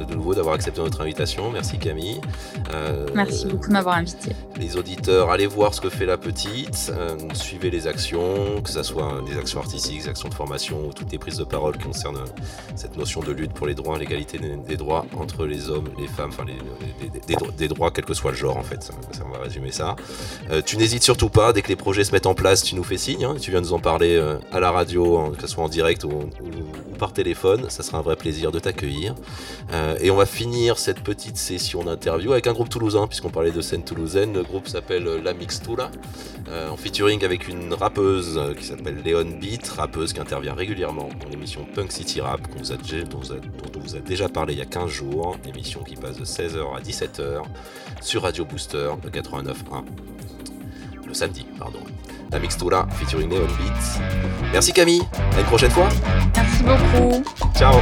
Ac- 0.00 0.06
de 0.06 0.14
nouveau 0.14 0.34
d'avoir 0.50 0.54
accepté 0.56 0.80
notre 0.80 1.00
invitation. 1.00 1.50
Merci 1.52 1.78
Camille. 1.78 2.20
Euh, 2.74 3.06
Merci 3.14 3.46
beaucoup 3.46 3.68
de 3.68 3.72
m'avoir 3.72 3.96
invité. 3.96 4.32
les 4.58 4.76
auditeurs, 4.76 5.30
allez 5.30 5.46
voir 5.46 5.72
ce 5.74 5.80
que 5.80 5.88
fait 5.90 6.06
la 6.06 6.16
petite, 6.18 6.90
euh, 6.92 7.16
suivez 7.34 7.70
les 7.70 7.86
actions, 7.86 8.60
que 8.62 8.68
ce 8.70 8.82
soit 8.82 9.22
des 9.30 9.38
actions 9.38 9.60
artistiques, 9.60 10.02
des 10.02 10.08
actions 10.08 10.28
de 10.28 10.34
formation 10.34 10.86
ou 10.88 10.92
toutes 10.92 11.12
les 11.12 11.18
prises 11.18 11.36
de 11.38 11.44
parole 11.44 11.76
qui 11.76 11.84
concernent 11.84 12.16
euh, 12.16 12.42
cette 12.74 12.96
notion 12.96 13.20
de 13.20 13.30
lutte 13.32 13.52
pour 13.52 13.66
les 13.68 13.74
droits, 13.74 13.96
l'égalité 13.98 14.38
des, 14.38 14.56
des 14.56 14.76
droits 14.76 15.06
entre 15.16 15.46
les 15.46 15.70
hommes, 15.70 15.88
les 15.98 16.08
femmes, 16.08 16.30
enfin 16.32 16.44
les, 16.46 16.54
les- 16.54 17.10
les- 17.14 17.20
des, 17.26 17.34
dro- 17.34 17.50
des 17.56 17.68
droits 17.68 17.90
quel 17.92 18.04
que 18.04 18.14
soit 18.14 18.32
le 18.32 18.36
genre 18.36 18.56
en 18.56 18.62
fait. 18.64 18.82
Ça, 18.82 18.92
ça, 19.12 19.22
on 19.26 19.30
va 19.32 19.38
résumer 19.44 19.70
ça. 19.70 19.94
Euh, 20.50 20.62
tu 20.64 20.76
n'hésites 20.76 21.02
surtout 21.04 21.28
pas, 21.28 21.52
dès 21.52 21.62
que 21.62 21.68
les 21.68 21.76
projets 21.76 22.02
se 22.04 22.10
mettent 22.12 22.26
en 22.26 22.34
place, 22.34 22.62
tu 22.64 22.74
nous 22.74 22.84
fais 22.84 22.98
signe. 22.98 23.24
hein. 23.24 23.36
tu 23.40 23.50
viens 23.52 23.60
nous 23.60 23.72
en 23.72 23.78
parler 23.78 24.20
à 24.52 24.58
la 24.60 24.70
radio, 24.72 25.30
que 25.36 25.42
ce 25.42 25.46
soit 25.46 25.62
en 25.64 25.68
direct 25.68 26.02
ou, 26.04 26.08
ou- 26.10 26.90
ou 26.92 26.96
par 26.98 27.12
téléphone. 27.12 27.66
Ça 27.68 27.82
sera 27.84 27.98
un 27.98 28.02
vrai 28.02 28.16
plaisir 28.16 28.50
de 28.52 28.58
t'accueillir. 28.58 29.14
Et 30.00 30.10
on 30.10 30.16
va 30.16 30.26
finir 30.26 30.39
cette 30.76 31.00
petite 31.00 31.36
session 31.36 31.84
d'interview 31.84 32.32
avec 32.32 32.46
un 32.46 32.52
groupe 32.54 32.70
toulousain, 32.70 33.06
puisqu'on 33.06 33.28
parlait 33.28 33.50
de 33.50 33.60
scène 33.60 33.82
toulousaine. 33.84 34.32
Le 34.32 34.42
groupe 34.42 34.68
s'appelle 34.68 35.04
La 35.22 35.34
Mixtura, 35.34 35.90
euh, 36.48 36.70
en 36.70 36.76
featuring 36.78 37.22
avec 37.24 37.46
une 37.46 37.74
rappeuse 37.74 38.40
qui 38.58 38.64
s'appelle 38.64 39.02
Léon 39.04 39.26
Beat, 39.38 39.68
rappeuse 39.68 40.14
qui 40.14 40.20
intervient 40.20 40.54
régulièrement 40.54 41.10
dans 41.22 41.28
l'émission 41.28 41.66
Punk 41.74 41.92
City 41.92 42.22
Rap, 42.22 42.40
vous 42.58 42.72
a 42.72 42.76
dont, 42.76 43.18
vous 43.18 43.32
a- 43.32 43.36
dont 43.36 43.70
on 43.76 43.80
vous 43.80 43.96
a 43.96 43.98
déjà 43.98 44.28
parlé 44.30 44.54
il 44.54 44.58
y 44.58 44.62
a 44.62 44.66
15 44.66 44.88
jours. 44.88 45.36
Émission 45.46 45.82
qui 45.82 45.94
passe 45.96 46.16
de 46.16 46.24
16h 46.24 46.74
à 46.74 46.80
17h 46.80 47.42
sur 48.00 48.22
Radio 48.22 48.46
Booster 48.46 48.90
de 49.04 49.10
89.1. 49.10 49.84
Le 51.06 51.12
samedi, 51.12 51.44
pardon. 51.58 51.80
La 52.32 52.38
Mixtura 52.38 52.86
featuring 52.92 53.28
Léon 53.28 53.44
Beat. 53.44 54.00
Merci 54.52 54.72
Camille, 54.72 55.02
à 55.36 55.40
une 55.40 55.46
prochaine 55.46 55.70
fois. 55.70 55.88
Merci 56.34 56.62
beaucoup. 56.62 57.22
Ciao. 57.58 57.74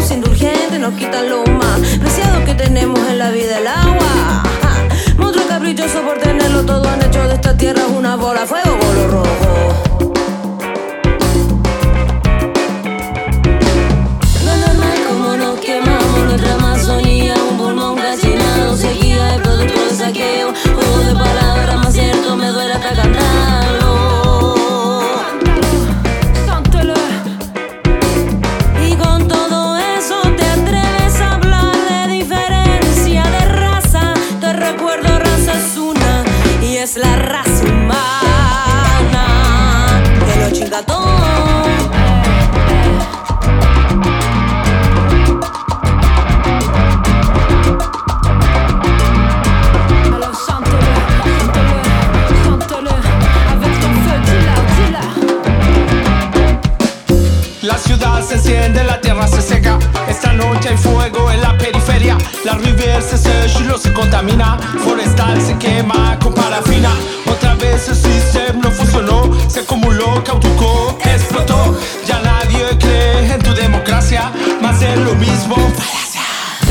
Seremos 0.00 0.10
indulgentes. 0.10 0.80
Nos 0.80 0.94
quitan 0.94 1.28
lo 1.28 1.44
más 1.44 1.80
preciado 2.00 2.44
que 2.44 2.54
tenemos 2.54 2.98
en 3.08 3.18
la 3.18 3.30
vida, 3.30 3.58
el 3.58 3.66
agua. 3.66 4.42
Ja. 4.62 4.88
Monstruo 5.16 5.46
caprichoso 5.48 6.02
por 6.02 6.18
tenerlo 6.18 6.64
todo 6.64 6.88
han 6.88 7.02
hecho 7.02 7.26
de 7.26 7.34
esta 7.34 7.56
tierra 7.56 7.86
una 7.86 8.16
bola 8.16 8.46
fuego, 8.46 8.76
bolo 8.76 9.08
rojo. 9.08 9.87
La 62.44 62.54
riviera 62.54 63.00
se 63.00 63.18
seca 63.18 63.60
y 63.60 63.64
lo 63.64 63.78
se 63.78 63.92
contamina. 63.92 64.58
Forestal 64.84 65.40
se 65.40 65.56
quema 65.58 66.18
con 66.20 66.34
parafina. 66.34 66.90
Otra 67.30 67.54
vez 67.54 67.88
el 67.88 67.96
sistema 67.96 68.60
no 68.62 68.70
funcionó. 68.70 69.30
Se 69.48 69.60
acumuló, 69.60 70.22
cautucó, 70.24 70.98
explotó. 71.04 71.76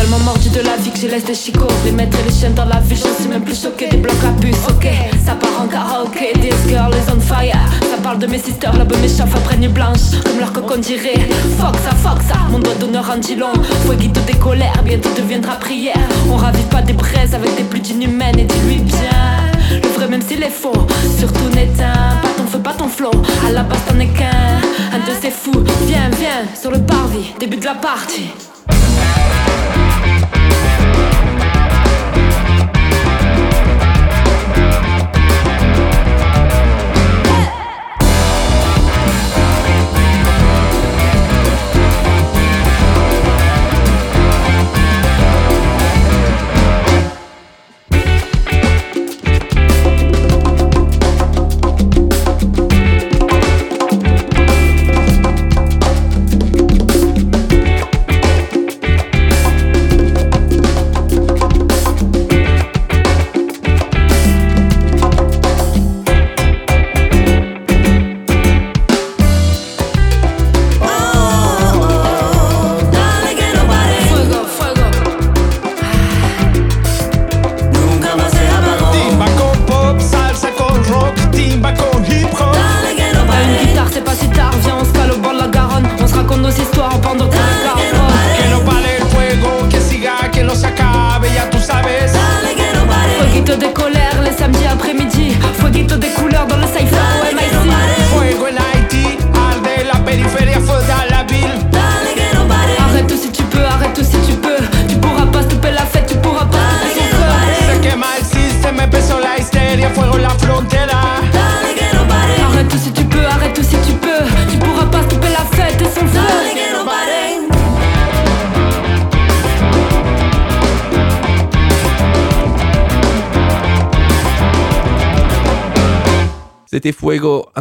Tellement 0.07 0.23
mordu 0.23 0.47
de 0.47 0.61
la 0.61 0.77
vie 0.77 0.89
que 0.89 0.99
je 0.99 1.07
laisse 1.07 1.25
des 1.25 1.33
chicots. 1.33 1.67
Les 1.83 1.91
maîtres 1.91 2.17
les 2.25 2.33
chiens 2.33 2.51
dans 2.51 2.63
la 2.63 2.79
ville, 2.79 2.95
je 2.95 3.21
suis 3.21 3.29
même 3.29 3.41
plus 3.41 3.61
choqué. 3.61 3.89
Des 3.89 3.97
blocs 3.97 4.23
à 4.23 4.31
puce, 4.39 4.55
ok 4.69 4.87
Ça 5.25 5.33
part 5.33 5.61
en 5.61 5.67
karaoké, 5.67 6.31
this 6.39 6.55
girl 6.65 6.93
is 6.93 7.11
on 7.13 7.19
fire 7.19 7.59
Ça 7.81 8.01
parle 8.01 8.17
de 8.17 8.25
mes 8.25 8.39
sisters, 8.39 8.71
l'homme 8.77 8.87
m'échauffe 9.01 9.35
après 9.35 9.57
nuit 9.57 9.67
blanche. 9.67 10.15
Comme 10.23 10.39
leur 10.39 10.53
coco 10.53 10.77
dirait 10.77 11.27
Fuck 11.59 11.75
ça, 11.83 11.93
fuck 11.93 12.21
ça, 12.21 12.37
mon 12.49 12.59
doigt 12.59 12.75
d'honneur 12.75 13.11
en 13.13 13.17
dit 13.17 13.35
long 13.35 13.51
Fueguito 13.85 14.21
des 14.21 14.35
colères, 14.35 14.81
bientôt 14.85 15.09
deviendra 15.17 15.55
prière. 15.55 15.99
On 16.31 16.37
ravive 16.37 16.67
pas 16.67 16.81
des 16.81 16.93
braises 16.93 17.35
avec 17.35 17.57
des 17.57 17.63
pluies 17.63 17.91
inhumaines 17.91 18.39
Et 18.39 18.45
dis-lui 18.45 18.77
bien, 18.77 19.81
le 19.83 19.89
vrai 19.89 20.07
même 20.07 20.21
s'il 20.21 20.41
est 20.41 20.49
faux 20.49 20.87
Surtout 21.19 21.49
n'éteins 21.53 22.21
pas 22.21 22.29
ton 22.37 22.47
feu, 22.47 22.59
pas 22.59 22.73
ton 22.77 22.87
flow 22.87 23.11
À 23.45 23.51
la 23.51 23.63
base 23.63 23.79
t'en 23.89 23.99
es 23.99 24.07
qu'un, 24.07 24.61
un 24.93 24.99
de 24.99 25.21
ces 25.21 25.31
fous. 25.31 25.65
Viens, 25.85 26.09
viens, 26.17 26.45
sur 26.57 26.71
le 26.71 26.79
parvis, 26.79 27.33
début 27.41 27.57
de 27.57 27.65
la 27.65 27.75
partie 27.75 28.29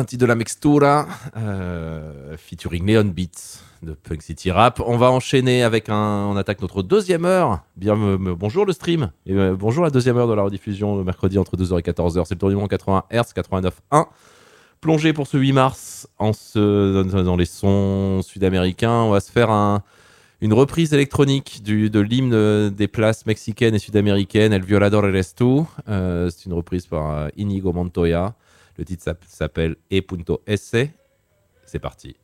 titre 0.07 0.23
de 0.23 0.27
la 0.27 0.35
Mixtura, 0.35 1.07
euh, 1.37 2.37
featuring 2.39 2.87
Leon 2.87 3.05
Beats 3.05 3.61
de 3.83 3.93
Punk 3.93 4.23
City 4.23 4.51
Rap. 4.51 4.81
On 4.87 4.97
va 4.97 5.11
enchaîner 5.11 5.63
avec 5.63 5.89
un. 5.89 6.27
On 6.27 6.37
attaque 6.37 6.63
notre 6.63 6.83
deuxième 6.83 7.25
heure. 7.25 7.61
Bien, 7.77 7.97
bonjour 8.19 8.65
le 8.65 8.73
stream. 8.73 9.11
Euh, 9.29 9.55
bonjour 9.55 9.85
la 9.85 9.91
deuxième 9.91 10.17
heure 10.17 10.29
de 10.29 10.35
la 10.35 10.43
rediffusion 10.43 10.97
le 10.97 11.05
mercredi 11.05 11.39
entre 11.39 11.57
2h 11.57 11.79
et 11.79 11.83
14h. 11.83 12.25
C'est 12.27 12.35
le 12.35 12.39
tour 12.39 12.49
du 12.49 12.57
monde 12.57 12.69
80 12.69 13.05
Hz, 13.11 13.33
89.1. 13.35 14.07
Plongé 14.81 15.13
pour 15.13 15.27
ce 15.27 15.37
8 15.37 15.53
mars 15.53 16.09
en 16.19 16.33
ce, 16.33 17.03
dans, 17.03 17.37
les 17.37 17.45
sons 17.45 18.23
sud-américains. 18.23 19.03
On 19.03 19.11
va 19.11 19.21
se 19.21 19.33
faire 19.33 19.51
un, 19.51 19.83
une 20.41 20.53
reprise 20.53 20.93
électronique 20.93 21.63
du, 21.65 21.91
de 21.91 22.01
l'hymne 22.01 22.71
des 22.71 22.89
places 22.89 23.27
mexicaines 23.27 23.75
et 23.75 23.79
sud-américaines, 23.79 24.53
El 24.53 24.65
Violador 24.65 25.07
Eres. 25.07 25.35
Euh, 25.89 26.31
c'est 26.31 26.47
une 26.47 26.53
reprise 26.53 26.87
par 26.87 27.11
euh, 27.11 27.29
Inigo 27.37 27.73
Montoya. 27.73 28.35
Le 28.79 28.85
titre 28.85 29.03
s'app- 29.03 29.25
s'appelle 29.25 29.77
E.S. 29.93 30.75
C'est 31.65 31.79
parti. 31.79 32.17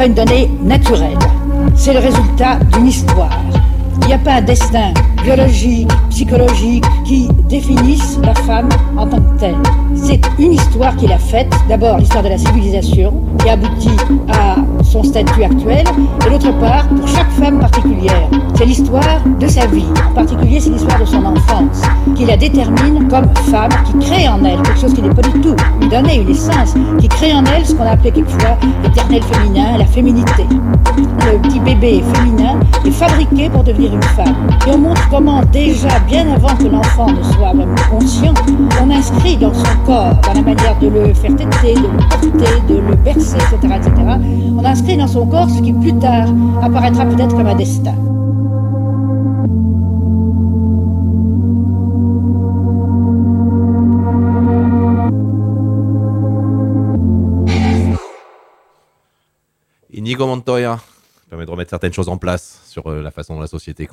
Pas 0.00 0.06
une 0.06 0.14
donnée 0.14 0.48
naturelle. 0.62 1.18
C'est 1.74 1.92
le 1.92 1.98
résultat 1.98 2.58
d'une 2.72 2.86
histoire. 2.86 3.38
Il 4.00 4.06
n'y 4.06 4.14
a 4.14 4.18
pas 4.18 4.36
un 4.36 4.40
destin 4.40 4.94
biologiques, 5.22 5.90
psychologiques, 6.08 6.86
qui 7.04 7.28
définissent 7.50 8.18
la 8.22 8.34
femme 8.34 8.70
en 8.96 9.06
tant 9.06 9.20
que 9.20 9.38
telle. 9.38 9.56
C'est 9.94 10.22
une 10.38 10.54
histoire 10.54 10.96
qu'il 10.96 11.12
a 11.12 11.18
faite, 11.18 11.52
d'abord 11.68 11.98
l'histoire 11.98 12.22
de 12.22 12.30
la 12.30 12.38
civilisation, 12.38 13.12
qui 13.40 13.50
aboutit 13.50 13.98
à 14.32 14.56
son 14.90 15.04
statut 15.04 15.44
actuel, 15.44 15.84
et 16.26 16.30
d'autre 16.30 16.52
part, 16.58 16.88
pour 16.88 17.06
chaque 17.06 17.30
femme 17.30 17.60
particulière, 17.60 18.28
c'est 18.56 18.64
l'histoire 18.64 19.20
de 19.38 19.46
sa 19.46 19.66
vie. 19.66 19.84
En 20.10 20.14
particulier, 20.14 20.58
c'est 20.58 20.70
l'histoire 20.70 20.98
de 20.98 21.04
son 21.04 21.24
enfance, 21.24 21.82
qui 22.16 22.24
la 22.24 22.36
détermine 22.36 23.06
comme 23.08 23.32
femme, 23.50 23.70
qui 23.84 24.04
crée 24.04 24.28
en 24.28 24.44
elle 24.44 24.60
quelque 24.62 24.80
chose 24.80 24.92
qui 24.92 25.02
n'est 25.02 25.14
pas 25.14 25.22
du 25.22 25.40
tout 25.40 25.54
lui 25.80 25.88
donner 25.88 26.16
une 26.16 26.28
essence, 26.28 26.74
qui 26.98 27.08
crée 27.08 27.32
en 27.32 27.44
elle 27.44 27.64
ce 27.64 27.74
qu'on 27.74 27.84
a 27.84 27.90
appelé 27.90 28.10
quelquefois 28.10 28.58
l'éternel 28.82 29.22
féminin, 29.22 29.78
la 29.78 29.86
féminité. 29.86 30.44
Le 30.98 31.38
petit 31.38 31.60
bébé 31.60 32.02
féminin 32.12 32.58
est 32.84 32.90
fabriqué 32.90 33.48
pour 33.48 33.62
devenir 33.62 33.94
une 33.94 34.02
femme. 34.02 34.34
Et 34.66 34.72
on 34.72 34.78
montre 34.78 35.08
comment 35.08 35.42
déjà, 35.52 36.00
bien 36.08 36.26
avant 36.34 36.56
que 36.56 36.64
l'enfant 36.64 37.06
ne 37.06 37.22
soit 37.22 37.54
même 37.54 37.74
conscient, 37.88 38.34
on 38.82 38.90
inscrit 38.90 39.36
dans 39.36 39.54
son 39.54 39.76
corps, 39.86 40.16
dans 40.26 40.34
la 40.34 40.42
manière 40.42 40.76
de 40.80 40.88
le 40.88 41.14
faire 41.14 41.34
téter, 41.36 41.74
de 41.74 41.80
le 41.80 41.98
porter, 42.08 42.60
de 42.68 42.74
le 42.88 42.96
bercer, 42.96 43.36
etc., 43.36 43.74
etc., 43.76 43.92
on 44.58 44.64
inscrit 44.80 44.96
dans 44.96 45.06
son 45.06 45.26
corps 45.26 45.50
ce 45.50 45.60
qui 45.60 45.74
plus 45.74 45.98
tard 45.98 46.28
apparaîtra 46.62 47.04
peut-être 47.04 47.36
comme 47.36 47.46
un 47.46 47.54
destin. 47.54 47.94
Inigo 59.92 60.26
Montoya 60.26 60.80
permet 61.28 61.44
de 61.44 61.50
remettre 61.50 61.68
certaines 61.68 61.92
choses 61.92 62.08
en 62.08 62.16
place 62.16 62.62
sur 62.64 62.86
euh, 62.86 63.02
la 63.02 63.10
façon 63.10 63.34
dont 63.34 63.40
la 63.40 63.46
société 63.48 63.86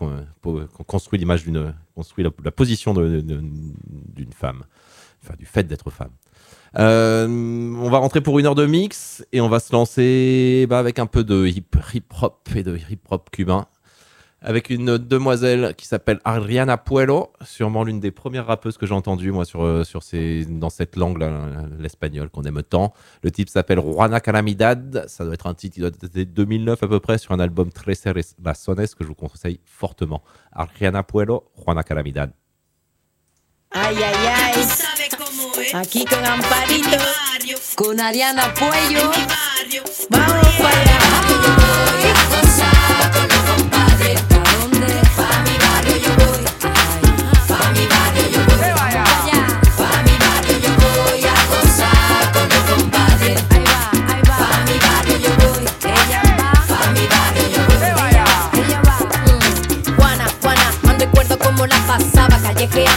construit 0.88 1.20
l'image 1.20 1.44
d'une 1.44 1.74
construit 1.96 2.24
la, 2.24 2.52
position 2.52 2.94
d'une 2.94 4.32
femme, 4.34 4.64
du 5.38 5.46
fait 5.46 5.64
d'être 5.64 5.90
femme. 5.90 6.12
Euh, 6.78 7.28
on 7.28 7.90
va 7.90 7.98
rentrer 7.98 8.22
pour 8.22 8.40
une 8.40 8.46
heure 8.46 8.56
de 8.56 8.66
mix 8.66 9.26
et 9.32 9.42
on 9.42 9.50
va 9.50 9.60
se 9.60 9.72
lancer 9.74 10.66
bah, 10.70 10.80
avec 10.80 11.00
un 11.00 11.06
peu 11.06 11.24
de 11.24 11.46
hip, 11.46 11.76
hip 11.94 12.06
hop 12.22 12.50
et 12.56 12.64
de 12.64 12.78
hip 12.90 13.00
hop 13.10 13.30
cubain 13.32 13.68
avec 14.42 14.70
une 14.70 14.98
demoiselle 14.98 15.74
qui 15.76 15.88
s'appelle 15.88 16.20
Adriana 16.24 16.78
Puelo, 16.78 17.34
sûrement 17.44 17.84
l'une 17.84 18.00
des 18.00 18.12
premières 18.12 18.46
rappeuses 18.46 18.78
que 18.78 18.86
j'ai 18.86 18.94
entendues 18.94 19.32
moi 19.32 19.46
sur, 19.46 19.64
euh, 19.64 19.84
sur 19.84 20.04
ces, 20.04 20.46
dans 20.46 20.70
cette 20.70 20.96
langue 20.96 21.24
l'espagnol 21.80 22.30
qu'on 22.30 22.44
aime 22.44 22.62
tant. 22.64 22.94
Le 23.24 23.32
type 23.32 23.50
s'appelle 23.50 23.80
Juana 23.80 24.20
Calamidad, 24.20 25.06
ça 25.08 25.26
doit 25.26 25.34
être 25.34 25.48
un 25.48 25.54
titre 25.54 25.74
qui 25.74 25.80
doit 25.80 25.90
être 25.90 26.14
de 26.14 26.24
2009 26.24 26.84
à 26.84 26.88
peu 26.88 27.00
près 27.00 27.18
sur 27.18 27.32
un 27.32 27.40
album 27.40 27.72
Trece 27.72 28.04
Razones 28.44 28.88
que 28.88 29.04
je 29.04 29.08
vous 29.08 29.16
conseille 29.16 29.60
fortement. 29.66 30.24
Adriana 30.52 31.04
Puelo, 31.04 31.52
Juana 31.58 31.84
Calamidad. 31.84 32.32
Ay, 33.72 33.96
ay, 33.98 34.02
ay. 34.02 35.17
Aquí 35.74 36.06
con 36.06 36.26
Amparito, 36.26 36.98
con 37.76 38.00
Ariana 38.00 38.54
Puello. 38.54 39.12
Vamos 40.10 40.48
para 40.62 40.82
allá. 40.82 40.98
Juana, 62.78 62.97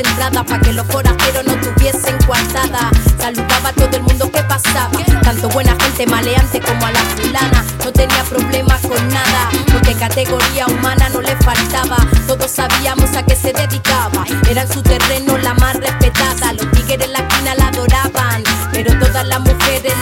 entradas 0.00 0.44
Pa' 0.44 0.58
que 0.60 0.72
los 0.72 0.86
forasteros 0.86 1.44
no 1.44 1.54
tuviesen 1.60 2.16
coartada. 2.26 2.90
Saludaba 3.18 3.68
a 3.68 3.72
todo 3.72 3.96
el 3.96 4.02
mundo 4.02 4.30
que 4.30 4.42
pasaba 4.42 4.90
Tanto 5.22 5.48
buena 5.50 5.76
gente 5.80 6.06
maleante 6.06 6.60
como 6.60 6.86
a 6.86 6.92
la 6.92 7.00
fulana. 7.00 7.64
No 7.84 7.92
tenía 7.92 8.22
problemas 8.24 8.80
con 8.82 9.08
nada 9.08 9.50
Porque 9.72 9.94
categoría 9.94 10.66
humana 10.66 11.08
no 11.10 11.20
le 11.20 11.36
faltaba. 11.36 11.98
Todos 12.26 12.50
sabíamos 12.50 13.14
a 13.16 13.24
qué 13.24 13.36
se 13.36 13.52
dedicaba. 13.52 14.24
Era 14.48 14.62
en 14.62 14.72
su 14.72 14.82
terreno 14.82 15.38
la 15.38 15.54
más 15.54 15.76
respetada. 15.76 16.52
Los 16.54 16.70
tigres 16.72 17.00
en 17.04 17.12
la 17.12 17.18
esquina 17.20 17.54
la 17.54 17.68
adoraban 17.68 18.42
Pero 18.72 18.98
todas 18.98 19.26
las 19.26 19.40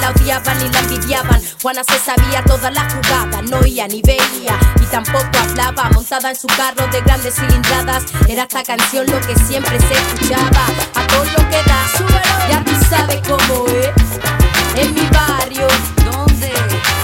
la 0.00 0.10
odiaban 0.10 0.60
y 0.64 0.68
la 0.70 0.78
envidiaban 0.80 1.40
Juana 1.60 1.82
se 1.82 1.98
sabía 1.98 2.44
todas 2.44 2.72
las 2.72 2.94
jugadas, 2.94 3.42
no 3.50 3.58
oía 3.58 3.88
ni 3.88 4.00
veía 4.02 4.56
y 4.80 4.84
tampoco 4.86 5.26
hablaba. 5.40 5.90
Montada 5.90 6.30
en 6.30 6.36
su 6.36 6.46
carro 6.46 6.86
de 6.92 7.00
grandes 7.00 7.34
cilindradas, 7.34 8.04
era 8.28 8.42
esta 8.42 8.62
canción 8.62 9.06
lo 9.06 9.20
que 9.20 9.34
siempre 9.34 9.78
se 9.80 9.94
escuchaba. 9.94 10.66
A 10.94 11.06
todo 11.08 11.24
lo 11.24 11.48
que 11.48 11.62
da, 11.66 12.48
ya 12.48 12.64
tú 12.64 12.72
sabes 12.88 13.20
cómo 13.26 13.66
es. 13.66 14.80
En 14.80 14.94
mi 14.94 15.08
barrio, 15.08 15.66
¿dónde? 16.04 16.52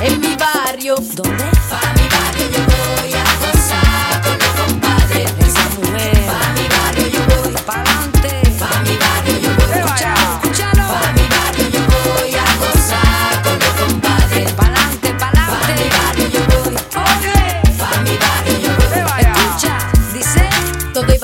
En 0.01 0.21
mi 0.21 0.37
barrio, 0.37 0.95
¿dónde? 1.15 1.45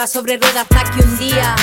Sobre 0.06 0.38
ruedas 0.38 0.66
hasta 0.70 0.90
que 0.90 1.02
un 1.02 1.18
día 1.18 1.54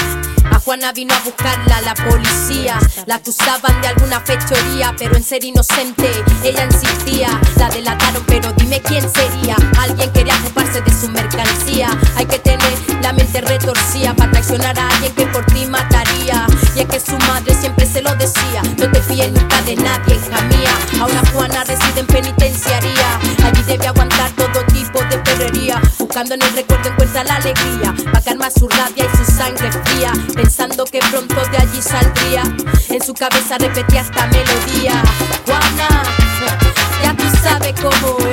a 0.52 0.60
Juana 0.60 0.92
vino 0.92 1.14
a 1.14 1.20
buscarla 1.22 1.82
la 1.82 1.94
policía. 1.96 2.80
La 3.06 3.16
acusaban 3.16 3.82
de 3.82 3.88
alguna 3.88 4.20
fechoría, 4.20 4.94
pero 4.98 5.16
en 5.16 5.24
ser 5.24 5.44
inocente 5.44 6.10
ella 6.44 6.66
insistía. 6.66 7.30
La 7.58 7.70
delataron, 7.70 8.24
pero 8.28 8.52
dime 8.54 8.82
quién 8.82 9.04
sería. 9.10 9.56
Alguien 9.80 10.12
quería 10.14 10.36
ocuparse 10.38 10.82
de 10.82 10.92
su 10.92 11.10
mercancía. 11.10 11.90
Hay 12.16 12.26
que 12.26 12.40
tener 12.40 12.74
la 13.02 13.14
mente 13.14 13.42
retorcida 13.42 14.14
para 14.14 14.32
traicionar 14.32 14.78
a 14.78 14.88
alguien 14.90 15.14
que 15.16 15.26
por 15.28 15.46
ti 15.48 15.66
mataría. 15.66 16.46
Y 16.76 16.82
es 16.82 16.86
que 16.88 17.00
su 17.00 17.18
madre 17.28 17.56
siempre 17.56 17.86
se 17.86 18.02
lo 18.02 18.16
decía: 18.16 18.62
No 18.78 18.92
te 18.92 19.02
fíes 19.02 19.32
nunca 19.32 19.62
de 19.64 19.76
nadie, 19.76 20.16
hija 20.16 20.42
mía. 20.44 21.02
Ahora 21.02 21.22
Juana 21.34 21.64
reside 21.64 22.02
en 22.02 22.08
penitenciaría. 22.08 23.20
Allí 23.44 23.64
debe 23.64 23.88
aguantar 23.88 24.17
Buscando 26.18 26.34
en 26.34 26.50
el 26.50 26.56
recuerdo 26.56 26.90
encuentra 26.90 27.24
la 27.26 27.36
alegría. 27.36 27.94
Pa' 28.12 28.22
calmar 28.22 28.52
su 28.52 28.68
rabia 28.68 29.06
y 29.06 29.18
su 29.18 29.24
sangre 29.24 29.72
fría. 29.72 30.12
Pensando 30.34 30.84
que 30.86 30.98
pronto 31.12 31.36
de 31.36 31.58
allí 31.58 31.80
saldría. 31.80 32.42
En 32.90 33.04
su 33.04 33.14
cabeza 33.14 33.60
repetía 33.60 34.02
esta 34.02 34.26
melodía. 34.26 35.00
Juana, 35.46 36.02
ya 37.04 37.16
tú 37.16 37.24
sabes 37.44 37.80
cómo 37.80 38.27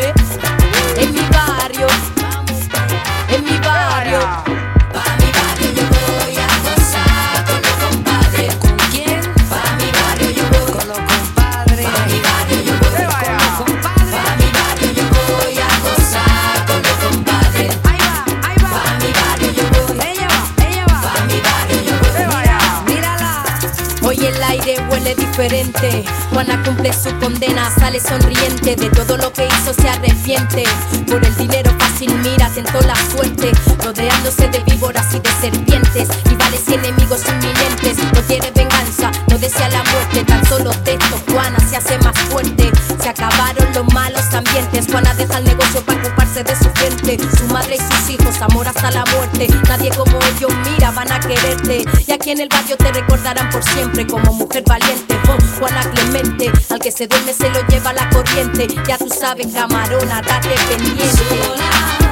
diferente. 25.36 26.04
Juana 26.30 26.62
cumple 26.62 26.92
su 26.92 27.10
condena, 27.18 27.68
sale 27.76 27.98
sonriente. 27.98 28.76
De 28.76 28.88
todo 28.90 29.16
lo 29.16 29.32
que 29.32 29.46
hizo 29.46 29.74
se 29.74 29.88
arrepiente. 29.88 30.62
Por 31.08 31.24
el 31.24 31.34
dinero 31.36 31.72
fácil 31.76 32.14
mira, 32.20 32.48
tentó 32.50 32.80
la 32.82 32.94
suerte. 33.10 33.50
Rodeándose 33.82 34.48
de 34.48 34.60
víboras 34.60 35.12
y 35.12 35.18
de 35.18 35.30
serpientes. 35.40 36.08
Rivales 36.24 36.62
y 36.68 36.74
enemigos 36.74 37.22
inminentes. 37.26 37.98
No 38.12 38.22
quiere 38.28 38.52
venganza, 38.52 39.10
no 39.28 39.36
desea 39.38 39.68
la 39.70 39.82
muerte. 39.82 40.24
Tan 40.24 40.46
solo 40.46 40.70
texto, 40.84 41.20
Juana 41.32 41.58
se 41.68 41.76
hace 41.78 41.98
más 41.98 42.16
fuerte. 42.30 42.70
Se 43.02 43.08
acabaron 43.08 43.72
los 43.74 43.92
malos 43.92 44.32
ambientes. 44.32 44.86
Juana 44.88 45.14
deja 45.14 45.38
el 45.38 45.44
negocio 45.44 45.80
para 45.84 46.23
de 46.42 46.56
su 46.56 46.68
frente. 46.70 47.16
Su 47.36 47.46
madre 47.46 47.76
y 47.76 47.78
sus 47.78 48.10
hijos, 48.10 48.42
amor 48.42 48.66
hasta 48.66 48.90
la 48.90 49.04
muerte. 49.14 49.46
Nadie 49.68 49.90
como 49.90 50.18
ellos 50.18 50.52
mira, 50.64 50.90
van 50.90 51.12
a 51.12 51.20
quererte. 51.20 51.84
Y 52.06 52.12
aquí 52.12 52.30
en 52.30 52.40
el 52.40 52.48
barrio 52.48 52.76
te 52.76 52.92
recordarán 52.92 53.48
por 53.50 53.62
siempre 53.62 54.06
como 54.06 54.32
mujer 54.32 54.64
valiente. 54.66 55.16
Oh, 55.28 55.58
Juana 55.58 55.82
Clemente, 55.92 56.50
al 56.70 56.80
que 56.80 56.90
se 56.90 57.06
duerme 57.06 57.32
se 57.32 57.50
lo 57.50 57.64
lleva 57.68 57.92
la 57.92 58.08
corriente. 58.10 58.66
Ya 58.86 58.98
tú 58.98 59.08
sabes, 59.08 59.46
camarona, 59.52 60.20
date 60.22 60.50
pendiente. 60.68 62.03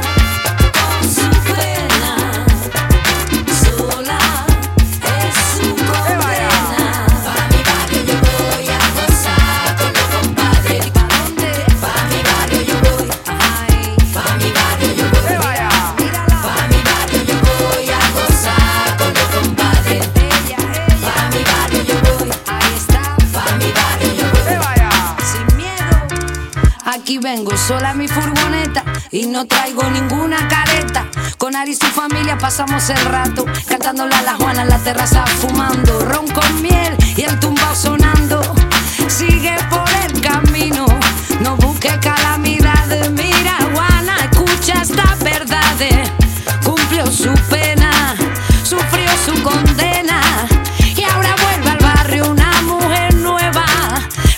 Sola 27.62 27.94
mi 27.94 28.08
furgoneta 28.08 28.82
y 29.12 29.26
no 29.26 29.46
traigo 29.46 29.84
ninguna 29.90 30.48
careta. 30.48 31.06
Con 31.38 31.54
Ari 31.54 31.72
y 31.72 31.74
su 31.76 31.86
familia 31.86 32.36
pasamos 32.36 32.90
el 32.90 33.00
rato, 33.04 33.44
cantándole 33.68 34.14
a 34.16 34.22
la 34.22 34.34
Juana 34.34 34.62
en 34.62 34.68
la 34.68 34.78
terraza, 34.78 35.24
fumando 35.26 36.00
ron 36.00 36.26
con 36.28 36.62
miel 36.62 36.96
y 37.16 37.22
el 37.22 37.38
tumbao 37.38 37.74
sonando. 37.74 38.40
Sigue 39.06 39.56
por 39.70 39.88
el 40.04 40.20
camino, 40.20 40.86
no 41.40 41.56
busque 41.56 41.90
calamidades. 42.00 43.10
Mira, 43.10 43.56
Juana, 43.72 44.16
escucha 44.30 44.82
esta 44.82 45.14
verdad. 45.22 45.60
Cumplió 46.64 47.06
su 47.06 47.32
pena, 47.48 48.16
sufrió 48.64 49.10
su 49.24 49.40
condena 49.42 50.20
y 50.96 51.02
ahora 51.04 51.34
vuelve 51.42 51.70
al 51.70 51.78
barrio 51.78 52.30
una 52.30 52.62
mujer 52.62 53.14
nueva 53.14 53.64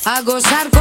a 0.04 0.20
gozar 0.22 0.73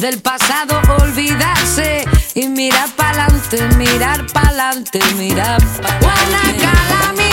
del 0.00 0.22
pasado, 0.22 0.80
olvidarse 1.02 2.04
y 2.34 2.48
mirar 2.48 2.88
pa'lante, 2.96 3.60
mirar 3.76 4.26
pa'lante, 4.32 4.98
mirar 5.16 5.60
pa'lante. 5.82 7.29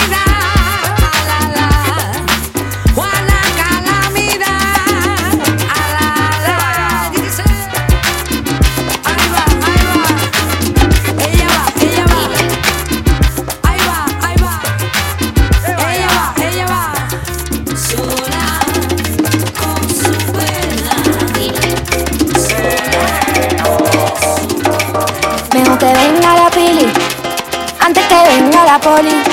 Poli. 28.79 29.23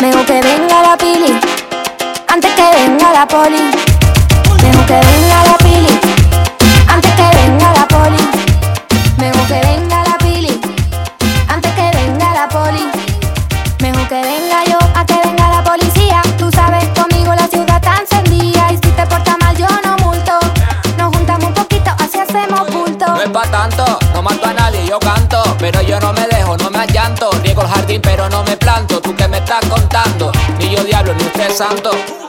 Mejor 0.00 0.24
que 0.26 0.40
venga 0.40 0.82
la 0.82 0.96
pili, 0.96 1.38
antes 2.28 2.52
que 2.52 2.62
venga 2.76 3.12
la 3.12 3.26
poli. 3.26 3.70
Mejor 4.62 4.86
que 4.86 4.94
venga 4.94 5.23
santo. 31.54 32.23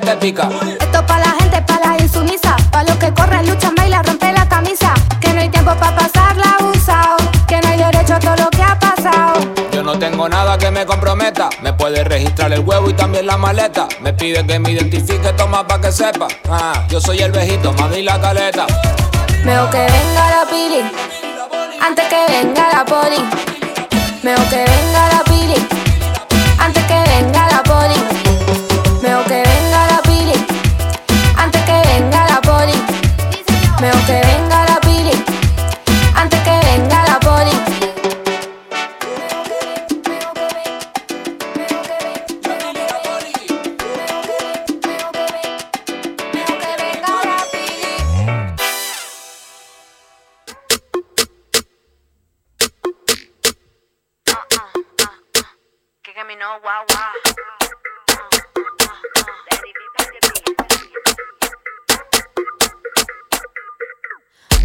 Que 0.00 0.06
te 0.06 0.16
pica. 0.16 0.48
Esto 0.80 1.06
pa' 1.06 1.18
la 1.18 1.30
gente, 1.38 1.62
pa' 1.62 1.78
la 1.82 1.96
insumisa, 2.02 2.56
pa' 2.70 2.82
los 2.82 2.96
que 2.96 3.12
corren, 3.14 3.48
luchan, 3.48 3.74
bailan, 3.74 4.04
rompen 4.04 4.34
la 4.34 4.46
camisa. 4.48 4.92
Que 5.20 5.32
no 5.32 5.40
hay 5.40 5.48
tiempo 5.48 5.74
pa' 5.74 5.94
pasarla 5.94 6.56
abusado, 6.58 7.16
que 7.48 7.60
no 7.60 7.68
hay 7.68 7.78
derecho 7.78 8.14
a 8.14 8.18
todo 8.18 8.36
lo 8.36 8.50
que 8.50 8.62
ha 8.62 8.78
pasado. 8.78 9.40
Yo 9.72 9.82
no 9.82 9.98
tengo 9.98 10.28
nada 10.28 10.58
que 10.58 10.70
me 10.70 10.84
comprometa. 10.84 11.48
Me 11.62 11.72
puede 11.72 12.04
registrar 12.04 12.52
el 12.52 12.60
huevo 12.60 12.90
y 12.90 12.94
también 12.94 13.26
la 13.26 13.36
maleta. 13.38 13.88
Me 14.00 14.12
pide 14.12 14.46
que 14.46 14.58
me 14.58 14.72
identifique, 14.72 15.32
toma 15.32 15.66
pa' 15.66 15.80
que 15.80 15.90
sepa. 15.92 16.28
Ah, 16.50 16.84
yo 16.88 17.00
soy 17.00 17.20
el 17.20 17.32
vejito, 17.32 17.72
mami 17.72 18.02
la 18.02 18.20
caleta. 18.20 18.66
Mejor 19.44 19.70
que 19.70 19.78
venga 19.78 20.30
la 20.30 20.44
pili, 20.50 20.82
antes 21.80 22.04
que 22.08 22.32
venga 22.32 22.68
la 22.72 22.84
poli. 22.84 23.24
Mejor 24.22 24.46
que 24.48 24.56
venga 24.56 25.08
la 25.08 25.24
pili, 25.24 25.68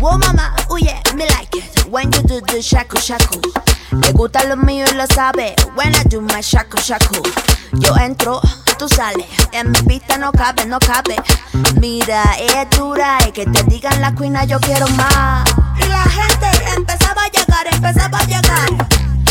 Whoa 0.01 0.17
mama, 0.17 0.55
oh 0.71 0.79
me 1.13 1.27
like 1.29 1.55
it. 1.55 1.85
When 1.85 2.11
you 2.11 2.23
do 2.23 2.41
the 2.41 2.59
shaku 2.59 2.97
shaku 2.97 3.39
Le 3.91 4.11
gusta 4.13 4.41
lo 4.49 4.55
mío 4.55 4.83
y 4.89 4.95
lo 4.97 5.05
sabe. 5.05 5.53
When 5.75 5.93
I 5.93 6.01
do 6.09 6.21
my 6.21 6.41
shaku 6.41 6.77
shaku 6.81 7.21
Yo 7.73 7.93
entro, 7.97 8.41
tú 8.79 8.89
sales. 8.89 9.27
En 9.51 9.69
mi 9.69 9.79
pista 9.83 10.17
no 10.17 10.31
cabe, 10.31 10.65
no 10.65 10.79
cabe. 10.79 11.17
Mira, 11.79 12.23
es 12.39 12.67
dura 12.75 13.19
Y 13.27 13.31
que 13.31 13.45
te 13.45 13.61
digan 13.65 14.01
la 14.01 14.15
cuina 14.15 14.43
yo 14.43 14.59
quiero 14.59 14.87
más. 14.97 15.47
Y 15.77 15.85
la 15.87 16.01
gente 16.01 16.47
empezaba 16.75 17.25
a 17.25 17.29
llegar, 17.29 17.67
empezaba 17.71 18.17
a 18.17 18.25
llegar. 18.25 18.87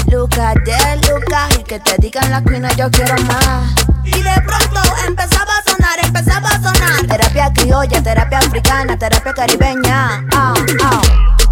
Lucas 0.06 0.54
de 0.64 1.08
Lucas 1.08 1.58
Y 1.58 1.64
que 1.64 1.80
te 1.80 1.96
digan 1.98 2.30
la 2.30 2.44
cuina 2.44 2.72
yo 2.74 2.88
quiero 2.92 3.16
más. 3.24 3.74
Y 4.04 4.22
de 4.22 4.40
pronto 4.46 4.80
empezaba 5.04 5.52
a 5.56 5.69
sonar, 5.80 6.04
empezaba 6.04 6.48
a 6.48 6.62
sonar 6.62 7.06
Terapia 7.06 7.52
criolla, 7.52 8.02
terapia 8.02 8.38
africana, 8.38 8.96
terapia 8.96 9.32
caribeña 9.32 10.24
ah, 10.32 10.54
ah. 10.82 11.02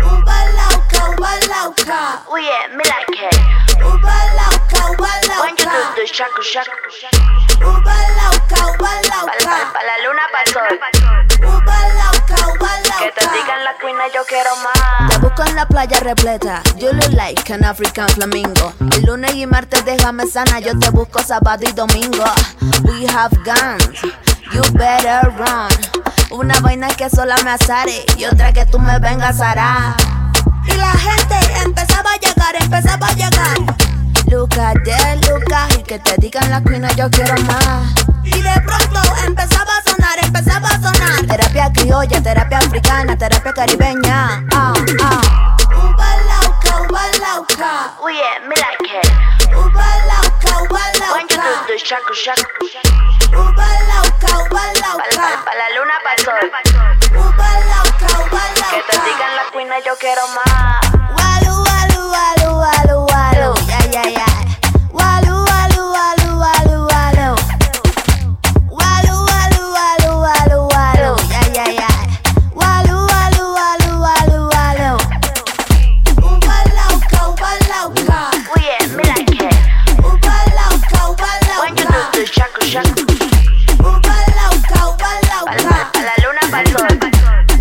Uba 0.05 0.37
lauca, 0.57 1.11
uba 1.11 1.31
lauca 1.49 2.23
Oh 2.29 2.37
yeah, 2.37 2.69
me 2.77 2.85
like 2.85 3.09
it. 3.09 3.37
Uba 3.83 4.15
lauca, 4.37 4.93
uba 4.93 5.09
lauca 5.29 5.43
When 5.43 5.57
you 5.57 5.65
do 5.65 6.01
the 6.01 6.07
shaku 6.07 6.43
shaku. 6.43 6.71
Uba 7.61 7.97
lauca, 8.19 8.59
uba 8.75 8.79
Pa, 8.79 9.11
lauca 9.11 9.45
pa, 9.45 9.73
pa 9.73 9.81
la 9.89 9.97
luna, 10.05 10.25
pa' 10.33 10.43
el 10.45 10.53
sol. 10.53 11.08
Cuina, 13.81 14.05
yo 14.15 14.23
quiero 14.29 14.51
más. 14.57 15.11
Te 15.11 15.19
busco 15.19 15.45
en 15.45 15.55
la 15.55 15.67
playa 15.67 16.01
repleta. 16.01 16.63
You 16.77 16.93
look 16.93 17.13
like 17.13 17.53
an 17.53 17.65
African 17.65 18.09
flamingo. 18.09 18.73
El 18.97 19.03
lunes 19.05 19.35
y 19.35 19.47
martes 19.47 19.85
déjame 19.85 20.27
sana 20.27 20.61
Yo 20.61 20.79
te 20.79 20.91
busco 20.91 21.21
sábado 21.21 21.65
y 21.69 21.73
domingo. 21.73 22.25
We 22.85 23.07
have 23.07 23.37
guns. 23.45 24.03
You 24.53 24.63
better 24.73 25.33
run. 25.37 25.69
Una 26.31 26.59
vaina 26.61 26.89
que 26.89 27.09
sola 27.09 27.37
me 27.43 27.51
azare 27.51 28.05
Y 28.17 28.25
otra 28.27 28.53
que 28.53 28.67
tú 28.67 28.79
me 28.79 28.99
vengas 28.99 29.41
a 29.41 29.51
arar. 29.51 29.97
Y 30.65 30.73
la 30.77 30.93
gente 30.93 31.35
empezaba 31.65 32.11
a 32.13 32.17
llegar 32.19 32.55
Empezaba 32.61 33.07
a 33.07 33.13
llegar 33.13 33.89
Lucas 34.31 34.75
de 34.85 35.17
Lucas 35.29 35.79
Y 35.79 35.83
que 35.83 35.99
te 35.99 36.15
digan 36.19 36.51
la 36.51 36.63
cuina 36.63 36.91
yo 36.93 37.09
quiero 37.11 37.35
más 37.43 37.95
Y 38.23 38.43
de 38.43 38.61
pronto 38.61 39.01
empezaba 39.27 39.73
a 39.79 39.91
sonar 39.91 40.19
Empezaba 40.23 40.69
a 40.69 40.81
sonar 40.81 41.27
Terapia 41.27 41.73
criolla, 41.73 42.23
terapia 42.23 42.59
africana 42.59 43.17
Terapia 43.17 43.53
caribeña 43.53 44.45
ah, 44.53 44.73
ah. 45.03 45.57
Uba 45.71 46.17
lauca, 46.29 46.83
uba 46.83 47.03
lauca 47.21 47.95
Oh 48.01 48.09
yeah, 48.09 48.41
me 48.49 48.55
like 48.57 48.85
it. 48.85 49.09
Uba 49.55 49.87
lauca, 50.09 50.63
uba 50.65 50.81
When 51.15 51.23
you 51.23 51.29
do 51.29 51.43
lauca 51.43 51.67
the 51.67 51.79
shaku 51.79 52.15
shaku. 52.15 52.67
Uba 53.33 53.69
lauca, 53.91 54.31
uba 54.45 54.63
lauca 54.81 55.17
pa, 55.17 55.29
pa 55.45 55.53
la 55.57 55.69
luna, 55.77 55.97
pa' 56.05 56.15
el 56.17 56.25
sol. 56.25 56.47
Uba 57.17 57.49
lauca, 57.71 58.09
uba 58.25 58.43
Que 58.55 58.81
te 58.89 58.97
lauca 58.97 59.05
digan 59.05 59.37
la 59.37 59.45
cuina, 59.53 59.77
yo 59.87 59.95
quiero 59.99 60.23
más. 60.29 60.81
Walu, 61.17 61.55
walu, 61.63 62.01
walu, 62.11 62.59
walu, 62.59 63.07
walu 63.07 63.28
We 63.99 64.05
the. 64.07 64.29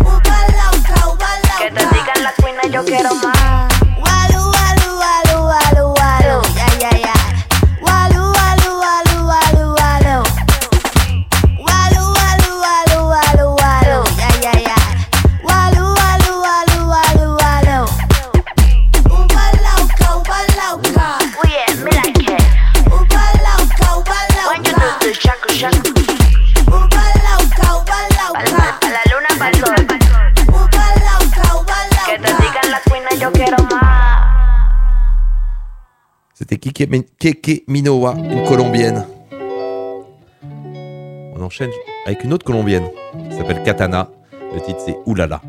Ubalauca, 0.00 1.08
ubalauca. 1.08 2.84
Quiero 2.86 3.14
más. 3.16 3.37
Keke, 36.72 36.90
Mi- 36.90 37.06
Keke 37.18 37.62
Minowa, 37.68 38.14
une 38.30 38.44
colombienne. 38.44 39.06
On 41.36 41.42
enchaîne 41.42 41.70
avec 42.06 42.24
une 42.24 42.32
autre 42.32 42.44
colombienne 42.44 42.84
qui 43.30 43.36
s'appelle 43.36 43.62
Katana. 43.62 44.08
Le 44.54 44.60
titre 44.60 44.80
c'est 44.84 44.96
Oulala. 45.06 45.40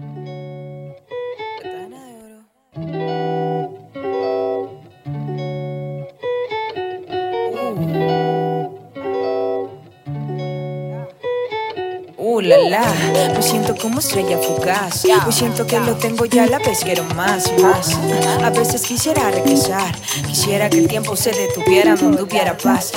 Uh, 12.39 12.41
la, 12.41 12.57
la, 12.57 12.93
me 13.35 13.41
siento 13.41 13.75
como 13.75 13.99
estrella 13.99 14.37
fugaz. 14.37 15.03
Hoy 15.05 15.33
siento 15.33 15.67
que 15.67 15.77
lo 15.79 15.95
tengo 15.95 16.23
ya 16.25 16.45
la 16.45 16.59
vez, 16.59 16.85
quiero 16.85 17.03
más 17.15 17.51
y 17.57 17.61
más. 17.61 17.97
A 18.41 18.49
veces 18.49 18.83
quisiera 18.83 19.29
regresar, 19.29 19.93
quisiera 20.25 20.69
que 20.69 20.77
el 20.77 20.87
tiempo 20.87 21.17
se 21.17 21.31
detuviera 21.31 21.95
donde 21.95 22.23
hubiera 22.23 22.55
paz. 22.55 22.93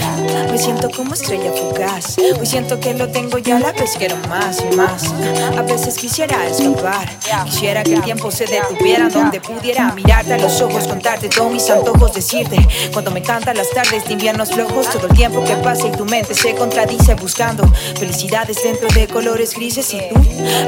Me 0.50 0.58
siento 0.58 0.88
como 0.90 1.14
estrella 1.14 1.50
fugaz. 1.52 2.18
Hoy 2.18 2.46
siento 2.46 2.78
que 2.78 2.94
lo 2.94 3.08
tengo 3.10 3.38
ya 3.38 3.58
la 3.58 3.72
vez, 3.72 3.96
quiero 3.98 4.16
más 4.28 4.62
y 4.70 4.76
más. 4.76 5.12
A 5.58 5.62
veces 5.62 5.96
quisiera 5.98 6.46
escapar, 6.46 7.08
quisiera 7.44 7.82
que 7.82 7.94
el 7.94 8.02
tiempo 8.02 8.30
se 8.30 8.46
detuviera 8.46 9.08
donde 9.08 9.40
pudiera 9.40 9.92
mirarte 9.92 10.34
a 10.34 10.38
los 10.38 10.60
ojos, 10.60 10.86
contarte 10.86 11.28
todos 11.28 11.52
mis 11.52 11.68
antojos, 11.68 12.14
decirte 12.14 12.58
cuando 12.92 13.10
me 13.10 13.22
cantan 13.22 13.56
las 13.56 13.70
tardes 13.70 14.04
de 14.04 14.12
inviernos 14.12 14.52
flojos, 14.52 14.88
todo 14.90 15.08
el 15.08 15.14
tiempo 15.14 15.42
que 15.42 15.56
pasa 15.56 15.88
y 15.88 15.92
tu 15.92 16.04
mente 16.04 16.34
se 16.34 16.54
contradice 16.54 17.14
buscando 17.16 17.66
felicidades 17.98 18.62
dentro 18.62 18.88
de 18.88 19.08
colores 19.32 19.54
grises 19.54 19.94
y 19.94 19.98
tú 19.98 20.20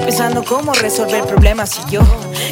pensando 0.06 0.42
cómo 0.42 0.72
resolver 0.72 1.24
problemas. 1.26 1.78
Y 1.86 1.90
yo 1.92 2.00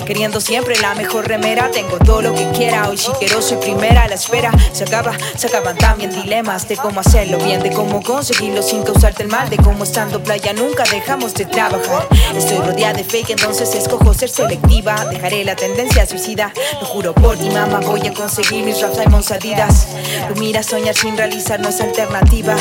queriendo 0.05 0.43
siempre 0.43 0.77
la 0.77 0.95
mejor 0.95 1.27
remera. 1.27 1.71
Tengo 1.71 1.97
todo 1.99 2.21
lo 2.21 2.35
que 2.35 2.51
quiera 2.51 2.91
hoy 2.91 2.99
si 2.99 3.11
quiero 3.13 3.41
soy 3.41 3.57
primera 3.57 4.07
la 4.09 4.17
espera. 4.17 4.51
Se 4.73 4.85
acaba 4.85 5.17
se 5.37 5.47
acaban 5.47 5.79
también 5.79 6.11
dilemas 6.11 6.69
de 6.69 6.77
cómo 6.77 7.01
hacerlo 7.01 7.39
bien 7.39 7.63
de 7.63 7.71
cómo 7.73 8.03
conseguirlo 8.03 8.63
sin 8.63 8.83
causarte 8.83 9.23
el 9.23 9.31
mal 9.31 9.49
de 9.49 9.57
cómo 9.57 9.85
estando 9.85 10.23
playa 10.23 10.53
nunca 10.53 10.85
dejamos 10.85 11.33
de 11.33 11.47
trabajar. 11.47 12.07
Estoy 12.37 12.59
rodeada 12.59 12.93
de 12.93 13.05
fake 13.05 13.31
entonces 13.31 13.75
escojo 13.75 14.13
ser 14.13 14.29
selectiva. 14.29 15.07
Dejaré 15.07 15.45
la 15.45 15.57
tendencia 15.57 16.05
suicida 16.05 16.53
lo 16.79 16.87
juro 16.87 17.15
por 17.15 17.39
ti 17.39 17.49
mamá 17.49 17.81
voy 17.81 18.07
a 18.07 18.13
conseguir 18.13 18.65
mis 18.67 18.83
raps 18.83 18.99
Diamonds 18.99 19.31
Adidas. 19.31 19.89
Tú 20.29 20.39
miras 20.39 20.67
soñar 20.67 20.95
sin 20.95 21.17
realizar 21.17 21.59
no 21.59 21.71
es 21.71 21.81
alternativa. 21.81 22.55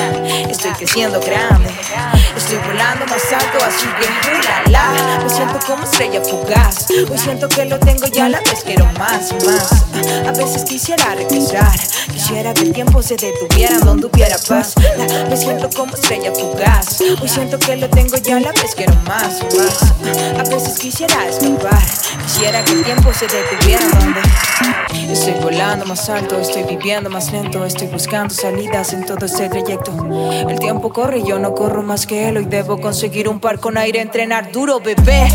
Estoy 0.49 0.71
creciendo 0.71 1.19
grande 1.19 1.69
estoy 2.35 2.57
volando 2.67 3.05
más 3.05 3.33
alto 3.33 3.40
me 5.23 5.29
siento 5.29 5.59
como 5.65 5.83
estrella 5.83 6.21
fugaz. 6.21 6.87
Hoy 6.89 7.17
siento 7.17 7.47
que 7.49 7.65
lo 7.65 7.79
tengo 7.79 8.05
ya 8.07 8.25
a 8.25 8.29
la 8.29 8.39
vez 8.39 8.63
quiero 8.63 8.85
más 8.97 9.31
y 9.31 9.45
más. 9.45 9.85
A 10.27 10.31
veces 10.31 10.63
quisiera 10.63 11.15
regresar. 11.15 11.71
Quisiera 12.11 12.53
que 12.53 12.61
el 12.61 12.73
tiempo 12.73 13.01
se 13.01 13.15
detuviera 13.15 13.79
donde 13.79 14.07
hubiera 14.07 14.37
paz. 14.47 14.75
Me 15.29 15.37
siento 15.37 15.69
como 15.75 15.95
estrella 15.95 16.31
fugaz. 16.33 17.01
Hoy 17.01 17.29
siento 17.29 17.59
que 17.59 17.75
lo 17.77 17.89
tengo 17.89 18.17
ya 18.17 18.37
a 18.37 18.39
la 18.39 18.51
vez 18.51 18.75
quiero 18.75 18.95
más 19.07 19.41
y 19.41 19.57
más. 19.57 20.39
A 20.39 20.49
veces 20.49 20.79
quisiera 20.79 21.27
escapar. 21.27 21.83
Quisiera 22.25 22.63
que 22.63 22.73
el 22.73 22.83
tiempo 22.83 23.11
se 23.13 23.27
detuviera 23.27 23.85
donde 23.99 24.21
Estoy 25.11 25.33
volando 25.41 25.85
más 25.85 26.09
alto, 26.09 26.39
estoy 26.39 26.63
viviendo 26.63 27.09
más 27.09 27.31
lento, 27.31 27.65
estoy 27.65 27.87
buscando 27.87 28.33
salidas 28.33 28.93
en 28.93 29.05
todo 29.05 29.25
este 29.25 29.49
trayecto. 29.49 29.91
El 30.49 30.57
tiempo 30.59 30.91
corre 30.91 31.19
y 31.19 31.27
yo 31.27 31.37
no 31.39 31.53
corro 31.53 31.83
más 31.83 32.05
que 32.05 32.29
él. 32.29 32.37
Hoy 32.37 32.45
debo 32.45 32.79
conseguir 32.79 33.27
un 33.27 33.30
par 33.39 33.59
con 33.59 33.77
aire, 33.77 34.01
entrenar 34.01 34.51
duro, 34.51 34.79
bebé. 34.79 35.27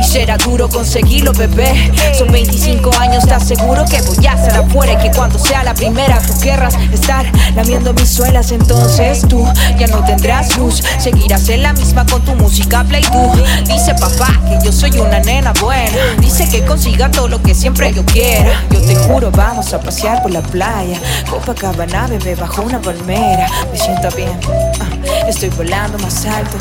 Y 0.00 0.04
será 0.04 0.36
duro 0.36 0.68
conseguirlo, 0.68 1.32
bebé. 1.32 1.92
Son 2.16 2.30
25 2.30 2.90
años, 2.98 3.24
¿estás 3.24 3.46
seguro 3.46 3.84
que 3.84 4.00
voy 4.02 4.26
a 4.26 4.32
estar 4.32 4.60
afuera? 4.64 4.92
Y 4.94 4.96
que 5.08 5.16
cuando 5.16 5.38
sea 5.38 5.64
la 5.64 5.74
primera 5.74 6.18
tú 6.20 6.38
querrás 6.40 6.74
estar 6.92 7.24
lamiendo 7.54 7.92
mis 7.94 8.08
suelas. 8.08 8.52
Entonces 8.52 9.26
tú 9.28 9.46
ya 9.78 9.86
no 9.88 10.04
tendrás 10.04 10.56
luz, 10.56 10.82
seguirás 10.98 11.48
en 11.48 11.62
la 11.62 11.72
misma 11.72 12.04
con 12.06 12.22
tu 12.22 12.34
música 12.34 12.84
play 12.84 13.02
tú. 13.02 13.32
Dice 13.66 13.94
papá 13.94 14.28
que 14.48 14.64
yo 14.64 14.72
soy 14.72 14.98
una 14.98 15.20
nena 15.20 15.52
buena. 15.60 15.96
Dice 16.20 16.48
que 16.48 16.64
consiga 16.64 17.10
todo 17.10 17.28
lo 17.28 17.42
que 17.42 17.54
siempre 17.54 17.92
yo 17.92 18.04
quiera. 18.04 18.62
Yo 18.70 18.80
te 18.82 18.94
juro, 18.96 19.30
vamos 19.30 19.72
a 19.72 19.80
pasear 19.80 20.22
por 20.22 20.30
la 20.30 20.42
playa. 20.42 20.98
Copacabana, 21.30 22.06
bebé, 22.06 22.34
bajo 22.34 22.62
una 22.62 22.80
palmera. 22.80 23.48
Me 23.72 23.78
siento 23.78 24.08
bien. 24.16 24.38
ah, 24.80 25.26
Estoy 25.28 25.48
volando 25.50 25.98
más 25.98 26.24
alto, 26.26 26.56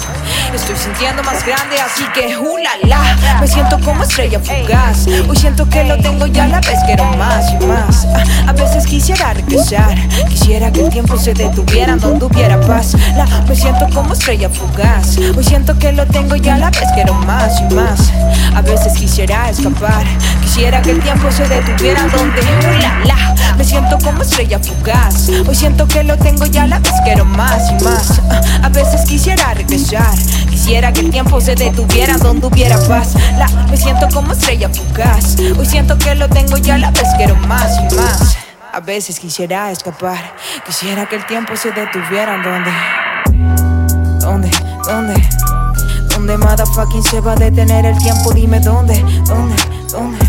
estoy 0.54 0.75
sintiendo 0.78 1.24
más 1.24 1.46
grande, 1.46 1.80
así 1.80 2.04
que 2.14 2.38
uh, 2.38 2.58
la, 2.58 2.72
la, 2.88 3.40
me 3.40 3.48
siento 3.48 3.80
como 3.80 4.04
estrella 4.04 4.40
fugaz. 4.40 5.08
Hoy 5.28 5.36
siento 5.36 5.68
que 5.70 5.84
lo 5.84 5.98
tengo 5.98 6.26
ya 6.28 6.48
la 6.48 6.60
vez, 6.60 6.80
quiero 6.86 7.06
más 7.16 7.52
y 7.52 7.66
más. 7.66 8.08
A 8.48 8.54
veces 8.54 8.86
quisiera 8.86 9.34
regresar, 9.34 9.96
quisiera 10.30 10.72
que 10.72 10.82
el 10.82 10.90
tiempo 10.90 11.18
se 11.18 11.34
detuviera 11.34 11.96
donde 11.96 12.26
hubiera 12.26 12.60
paz. 12.62 12.96
La, 13.16 13.26
me 13.48 13.56
siento 13.56 13.88
como 13.94 14.14
estrella 14.14 14.50
fugaz. 14.50 15.18
Hoy 15.18 15.44
siento 15.44 15.78
que 15.78 15.92
lo 15.92 16.06
tengo 16.08 16.36
ya 16.36 16.58
la 16.58 16.70
vez, 16.70 16.88
quiero 16.94 17.14
más 17.14 17.62
y 17.62 17.74
más. 17.74 18.12
A 18.56 18.62
veces 18.62 18.94
quisiera 18.94 19.50
escapar, 19.50 20.04
quisiera 20.42 20.82
que 20.82 20.92
el 20.92 21.02
tiempo 21.02 21.32
se 21.32 21.48
detuviera 21.48 22.02
donde 22.04 22.42
uh, 22.42 22.82
la, 22.82 23.06
la, 23.06 23.56
me 23.58 23.64
siento 23.64 23.98
como 24.04 24.22
estrella 24.22 24.60
fugaz. 24.60 25.30
Hoy 25.48 25.56
siento 25.56 25.88
que 25.88 26.04
lo 26.04 26.18
tengo 26.18 26.46
ya 26.46 26.68
la 26.68 26.80
vez, 26.80 26.94
quiero 27.04 27.26
más 27.26 27.72
y 27.72 27.84
más. 27.84 28.22
A 28.64 28.70
veces 28.70 29.02
quisiera 29.08 29.54
regresar, 29.54 30.14
que 30.66 31.00
el 31.00 31.12
tiempo 31.12 31.40
se 31.40 31.54
detuviera 31.54 32.18
donde 32.18 32.48
hubiera 32.48 32.80
paz. 32.88 33.14
Me 33.70 33.78
siento 33.78 34.08
como 34.12 34.34
estrella 34.34 34.68
fugaz. 34.70 35.36
Hoy 35.60 35.66
siento 35.66 35.96
que 35.96 36.16
lo 36.16 36.28
tengo 36.28 36.58
ya 36.58 36.78
la 36.80 36.90
vez, 36.90 37.08
quiero 37.18 37.36
más 37.36 37.72
y 37.80 37.96
más. 37.96 38.36
A 38.74 38.80
veces 38.80 39.20
quisiera 39.20 39.72
escapar, 39.72 40.34
quisiera 40.66 41.06
que 41.06 41.18
el 41.18 41.26
tiempo 41.28 41.56
se 41.56 41.72
detuviera 41.72 42.42
donde, 42.44 42.72
donde, 44.20 44.50
donde, 44.88 45.30
donde 46.10 46.38
motherfucking 46.38 47.04
se 47.04 47.22
va 47.22 47.34
a 47.34 47.36
detener 47.36 47.86
el 47.86 47.98
tiempo. 48.00 48.34
Dime 48.34 48.60
dónde, 48.60 49.00
dónde, 49.28 49.56
dónde. 49.92 50.26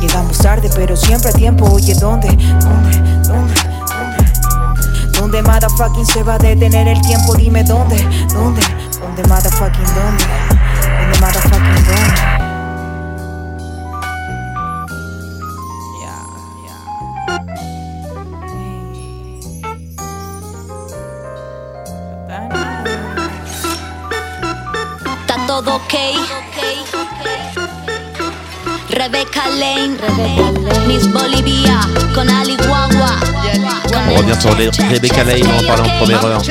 Llegamos 0.00 0.38
tarde, 0.38 0.70
pero 0.72 0.96
siempre 0.96 1.30
a 1.30 1.32
tiempo. 1.32 1.68
Oye, 1.68 1.94
¿dónde, 1.94 2.28
dónde, 2.28 2.98
dónde? 3.26 3.57
¿Dónde 5.18 5.42
motherfucking 5.42 6.06
se 6.06 6.22
va 6.22 6.34
a 6.34 6.38
detener 6.38 6.86
el 6.86 7.00
tiempo? 7.02 7.34
Dime 7.34 7.64
dónde, 7.64 7.96
dónde, 8.32 8.62
dónde 9.00 9.24
motherfucking 9.24 9.84
dónde, 9.84 10.24
dónde 11.00 11.18
motherfucking 11.20 11.84
dónde. 11.84 12.48
Está 25.20 25.46
todo 25.46 25.76
ok. 25.76 26.47
Rebeca 28.98 29.46
Lane, 29.60 29.96
Miss 30.88 31.06
Bolivia, 31.06 31.78
con 32.12 32.28
Ali 32.28 32.56
Guagua. 32.56 33.14
On 34.10 34.16
revient 34.16 34.40
sur 34.40 34.56
les 34.56 34.70
Rebecca 34.92 35.22
Lane, 35.22 35.46
on 35.46 35.62
en 35.62 35.66
parlait 35.68 35.88
en 35.88 35.98
première 35.98 36.24
heure. 36.24 36.42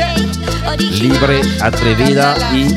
Libre, 0.79 1.41
atrevida 1.59 2.35
y 2.53 2.67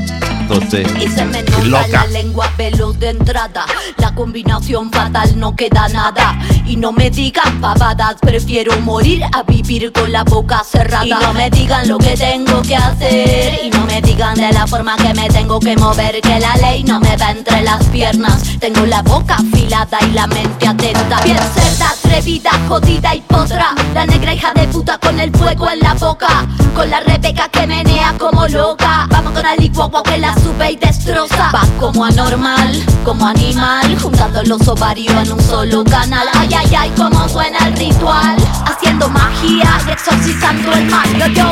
Y 0.53 1.09
se 1.09 1.25
me 1.27 1.43
nota 1.45 1.65
loca. 1.65 1.87
la 1.89 2.07
lengua 2.07 2.51
veloz 2.59 2.99
de 2.99 3.11
entrada. 3.11 3.67
La 3.99 4.13
combinación 4.17 4.91
fatal 4.91 5.39
no 5.39 5.55
queda 5.55 5.89
nada. 5.89 6.37
Y 6.67 6.77
no 6.77 6.91
me 6.91 7.09
digan 7.09 7.61
pavadas, 7.61 8.17
prefiero 8.21 8.77
morir 8.81 9.23
a 9.33 9.45
vivir 9.45 9.93
con 9.93 10.11
la 10.11 10.25
boca 10.25 10.65
cerrada. 10.65 11.07
Y 11.07 11.11
no 11.11 11.33
me 11.35 11.51
digan 11.51 11.87
lo 11.87 11.99
que 11.99 12.17
tengo 12.17 12.63
que 12.63 12.75
hacer. 12.75 13.61
Y 13.65 13.71
no 13.71 13.87
me 13.87 14.03
digan 14.03 14.35
de 14.35 14.53
la 14.53 14.67
forma 14.67 14.97
que 14.97 15.15
me 15.15 15.29
tengo 15.29 15.61
que 15.61 15.77
mover. 15.77 16.21
Que 16.21 16.41
la 16.41 16.57
ley 16.57 16.83
no 16.83 16.99
me 16.99 17.17
va 17.17 17.31
entre 17.31 17.63
las 17.63 17.85
piernas. 17.87 18.43
Tengo 18.59 18.85
la 18.87 19.03
boca 19.03 19.37
afilada 19.37 19.99
y 20.03 20.11
la 20.11 20.27
mente 20.27 20.67
atenta. 20.67 21.21
Bien 21.23 21.39
cerda, 21.55 21.95
atrevida, 22.11 22.51
jodida 22.69 23.15
y 23.15 23.21
potra. 23.23 23.75
La 23.95 24.05
negra 24.05 24.35
hija 24.35 24.53
de 24.53 24.67
puta 24.69 24.99
con 24.99 25.19
el 25.21 25.31
fuego 25.33 25.71
en 25.71 25.81
la 25.81 25.95
boca. 25.95 26.47
Con 26.75 26.91
la 26.91 27.01
Rebeca 27.01 27.49
que 27.49 27.67
menea 27.67 28.15
como 28.19 28.49
loca. 28.49 29.07
Vamos 29.11 29.33
con 29.33 29.47
Ali 29.47 29.69
Guagua 29.69 30.03
que 30.03 30.19
la 30.19 30.35
sube 30.35 30.73
y 30.73 30.77
destroza. 30.77 31.51
Va 31.53 31.63
como 31.79 32.05
anormal, 32.05 32.83
como 33.05 33.27
animal. 33.27 33.97
Juntando 34.01 34.43
los 34.43 34.67
ovarios 34.67 35.15
en 35.23 35.33
un 35.33 35.41
solo 35.41 35.85
canal. 35.85 36.27
Ay, 36.35 36.49
ay, 36.57 36.75
ay, 36.77 36.93
cómo 36.97 37.29
suena 37.29 37.59
el 37.69 37.77
ritual. 37.77 38.37
Haciendo 38.67 39.09
magia 39.09 39.81
y 39.87 39.91
exorcizando 39.91 40.73
el 40.73 40.87
mal. 40.87 41.09
Yo, 41.19 41.27
yo. 41.29 41.51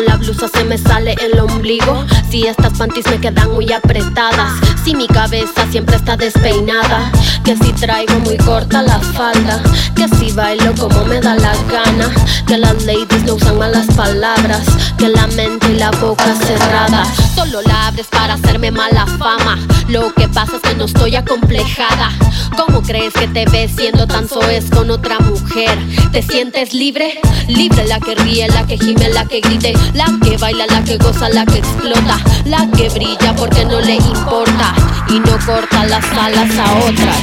La 0.00 0.21
se 0.34 0.64
me 0.64 0.78
sale 0.78 1.14
el 1.20 1.38
ombligo. 1.38 2.04
Si 2.30 2.46
estas 2.46 2.76
panties 2.78 3.06
me 3.10 3.20
quedan 3.20 3.50
muy 3.52 3.72
apretadas. 3.72 4.52
Si 4.84 4.94
mi 4.94 5.06
cabeza 5.06 5.66
siempre 5.70 5.96
está 5.96 6.16
despeinada. 6.16 7.10
Que 7.44 7.56
si 7.56 7.72
traigo 7.72 8.14
muy 8.20 8.36
corta 8.38 8.82
la 8.82 8.98
falda. 8.98 9.62
Que 9.94 10.08
si 10.16 10.32
bailo 10.32 10.74
como 10.74 11.04
me 11.04 11.20
da 11.20 11.34
la 11.34 11.54
gana. 11.70 12.10
Que 12.46 12.58
las 12.58 12.84
ladies 12.84 13.24
no 13.24 13.34
usan 13.34 13.58
malas 13.58 13.86
palabras. 13.94 14.62
Que 14.98 15.08
la 15.08 15.26
mente 15.28 15.70
y 15.70 15.78
la 15.78 15.90
boca 15.92 16.34
cerrada. 16.34 17.04
Solo 17.34 17.62
la 17.62 17.88
abres 17.88 18.06
para 18.08 18.34
hacerme 18.34 18.70
mala 18.70 19.06
fama. 19.06 19.58
Lo 19.88 20.12
que 20.14 20.28
pasa 20.28 20.56
es 20.56 20.62
que 20.62 20.74
no 20.74 20.84
estoy 20.84 21.16
acomplejada. 21.16 22.10
¿Cómo 22.56 22.82
crees 22.82 23.12
que 23.14 23.28
te 23.28 23.44
ves 23.46 23.72
siendo 23.76 24.06
tan 24.06 24.28
soez 24.28 24.70
con 24.70 24.90
otra 24.90 25.18
mujer? 25.20 25.78
¿Te 26.12 26.22
sientes 26.22 26.72
libre? 26.74 27.20
Libre 27.48 27.86
la 27.86 27.98
que 28.00 28.14
ríe, 28.14 28.46
la 28.48 28.66
que 28.66 28.78
gime, 28.78 29.08
la 29.10 29.24
que 29.26 29.40
grite, 29.40 29.74
la 29.94 30.06
que 30.22 30.36
baila, 30.36 30.66
la 30.66 30.82
que 30.82 30.96
goza, 30.98 31.28
la 31.28 31.44
que 31.44 31.58
explota, 31.58 32.18
la 32.44 32.66
que 32.76 32.88
brilla 32.88 33.34
porque 33.36 33.64
no 33.64 33.80
le 33.80 33.94
importa 33.94 34.74
y 35.08 35.18
no 35.20 35.38
corta 35.44 35.84
las 35.86 36.04
alas 36.16 36.50
a 36.58 36.78
otras. 36.86 37.16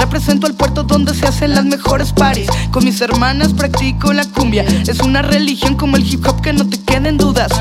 Represento 0.00 0.46
el 0.46 0.54
puerto 0.54 0.82
donde 0.82 1.14
se 1.14 1.26
hacen 1.26 1.54
las 1.54 1.66
mejores 1.66 2.14
paris. 2.14 2.48
Con 2.70 2.84
mis 2.84 3.02
hermanas 3.02 3.52
practico 3.52 4.14
la 4.14 4.24
cumbia. 4.24 4.64
Es 4.86 4.98
una 5.00 5.20
religión 5.20 5.76
como 5.76 5.96
el 5.96 6.10
hip 6.10 6.26
hop 6.26 6.40
que 6.40 6.54
no 6.54 6.66
te 6.66 6.80
queden 6.80 7.18
dudas. 7.18 7.52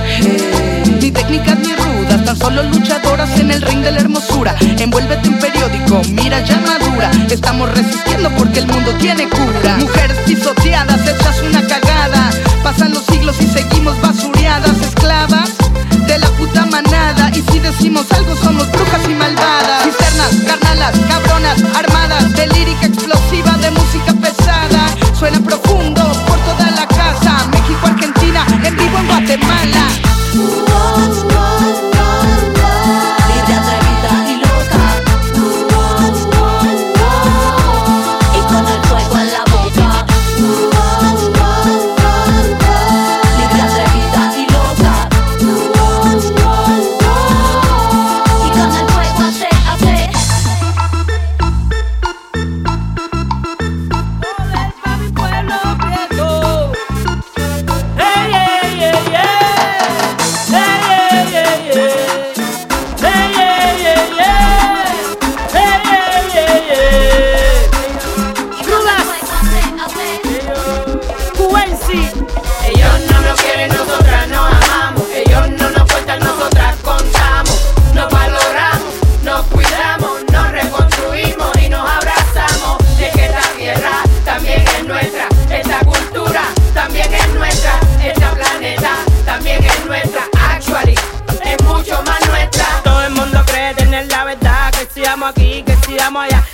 Ni 1.02 1.12
técnicas 1.12 1.60
ni 1.60 1.74
rudas, 1.74 2.24
tan 2.24 2.38
solo 2.38 2.64
luchadoras 2.64 3.38
en 3.38 3.52
el 3.52 3.62
ring 3.62 3.82
de 3.82 3.92
la 3.92 4.00
hermosura. 4.00 4.56
Envuélvete 4.62 5.28
en 5.28 5.38
periódico, 5.38 6.02
mira 6.12 6.40
ya 6.46 6.62
madura. 6.62 7.12
Estamos 7.30 7.70
resistiendo 7.74 8.32
porque 8.38 8.60
el 8.60 8.68
mundo 8.68 8.94
tiene 8.94 9.28
cura. 9.28 9.76
Mujeres 9.78 10.18
pisoteadas, 10.26 11.02
hechas 11.02 11.42
una 11.42 11.62
cagada. 11.68 12.32
Pasan 12.64 12.94
los 12.94 13.04
siglos 13.04 13.36
y 13.42 13.48
seguimos 13.48 14.00
basureadas, 14.02 14.82
esclavas 14.82 15.50
de 16.08 16.18
la 16.18 16.30
puta 16.30 16.66
manada. 16.66 17.32
Y 17.36 17.42
si 17.52 17.60
decimos 17.60 18.10
algo, 18.14 18.34
somos 18.38 18.72
brujas 18.72 19.02
y 19.10 19.14
malvadas. 19.14 19.99
Carnalas, 20.46 20.96
cabronas, 21.08 21.64
armadas 21.76 22.34
de 22.34 22.48
lírica 22.48 22.88
explosiva, 22.88 23.58
de 23.58 23.72
música 23.72 24.14
pesada. 24.14 24.96
Suena 25.18 25.40
profundo 25.40 26.02
por 26.28 26.38
toda 26.40 26.72
la 26.72 26.86
casa. 26.88 27.48
México, 27.52 27.86
Argentina, 27.88 28.46
en 28.64 28.76
vivo 28.76 28.98
en 28.98 29.08
Guatemala. 29.08 29.79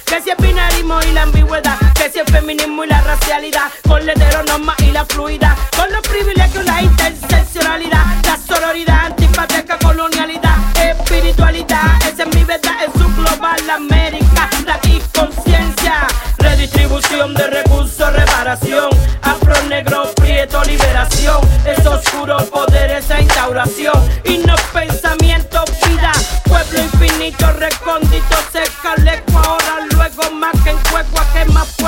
Que 0.06 0.22
si 0.22 0.32
es 0.32 0.38
binarismo 0.38 1.00
y 1.02 1.12
la 1.14 1.22
ambigüedad. 1.22 1.78
Que 1.94 2.12
si 2.12 2.20
es 2.20 2.26
feminismo 2.30 2.84
y 2.84 2.88
la 2.88 3.00
racialidad. 3.02 3.72
Con 3.88 4.06
la 4.06 4.12
heteronorma 4.12 4.76
y 4.80 4.92
la 4.92 5.06
fluidad. 5.06 5.56
Con 5.78 5.90
los 5.94 6.02
privilegios, 6.02 6.66
la 6.66 6.82
interseccionalidad. 6.82 8.06
La 8.26 8.38
sororidad, 8.38 9.06
antipatriarca, 9.06 9.80
colonialidad. 9.80 10.58
Espiritualidad, 10.78 12.02
esa 12.02 12.24
es 12.24 12.36
mi 12.36 12.44
verdad. 12.44 12.76
Es 12.86 13.02
su 13.02 13.08
global 13.16 13.70
América. 13.70 14.50
La 14.66 14.78
inconsciencia. 14.90 16.06
Redistribución 16.38 17.34
de 17.34 17.48
recursos, 17.48 18.12
reparación. 18.12 18.90
Afro, 19.22 19.56
negro, 19.70 20.12
prieto, 20.16 20.66
liberación. 20.66 21.40
Es 21.66 21.86
oscuro 21.86 22.38
poder, 22.52 22.92
esa 22.92 23.22
instauración. 23.22 23.96
Y 24.26 24.40
no 24.40 24.56
pensamiento, 24.74 25.64
vida. 25.88 26.12
Pueblo 26.44 26.80
infinito, 26.80 27.52
recóndito, 27.54 28.05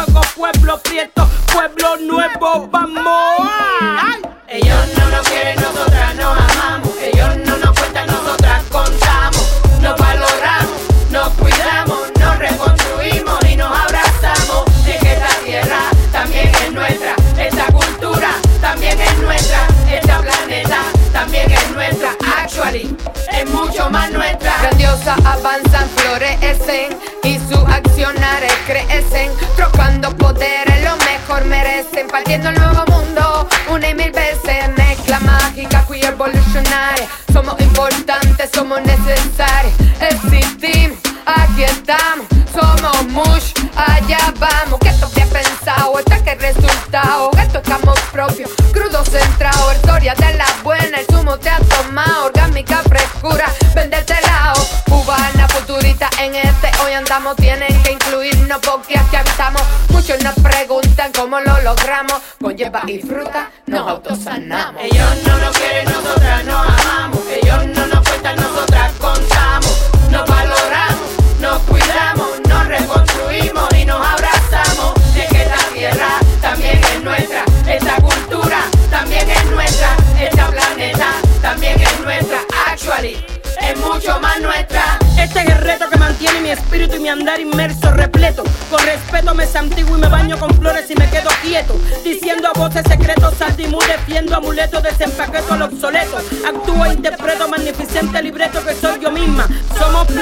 fuego, 0.03 0.21
pueblo 0.35 0.77
prieto, 0.79 1.27
pueblo 1.51 1.97
nuevo, 1.97 2.67
vamos. 2.69 3.49
¡Ay! 3.99 4.26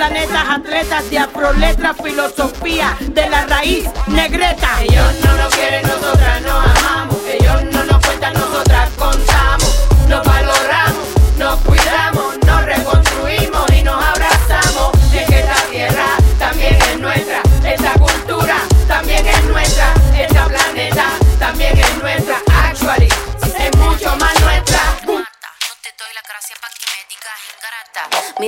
Planetas, 0.07 0.49
atletas 0.49 1.09
de 1.09 1.17
afroletras, 1.17 1.95
filosofía 2.03 2.97
de 2.99 3.29
la 3.29 3.45
raíz 3.45 3.85
negreta. 4.07 4.81
Ellos 4.81 5.13
no 5.23 5.37
nos 5.37 5.55
quieren, 5.55 5.81
nosotras 5.83 6.41
nos 6.41 6.77
amamos. 6.77 7.14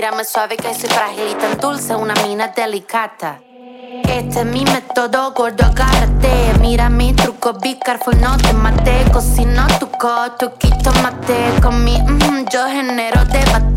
Mírame 0.08 0.24
suave 0.24 0.56
que 0.56 0.74
soy 0.74 0.88
frágil 0.88 1.28
y 1.32 1.36
tan 1.36 1.58
dulce, 1.58 1.94
una 1.94 2.14
mina 2.26 2.48
delicata. 2.48 3.42
Este 4.08 4.40
es 4.40 4.46
mi 4.46 4.64
método, 4.64 5.34
gordo, 5.34 5.66
agárrate. 5.66 6.54
Mira 6.62 6.88
mi 6.88 7.12
truco, 7.12 7.52
be 7.52 7.78
careful, 7.78 8.18
no 8.22 8.38
te 8.38 8.54
mate. 8.54 9.04
Cocino 9.12 9.68
tu 9.82 9.92
coto, 9.92 10.58
quito 10.58 10.94
mate. 11.04 11.60
Con 11.62 11.84
mi 11.84 12.02
mm, 12.02 12.46
yo 12.50 12.68
genero 12.68 13.26
debate. 13.26 13.77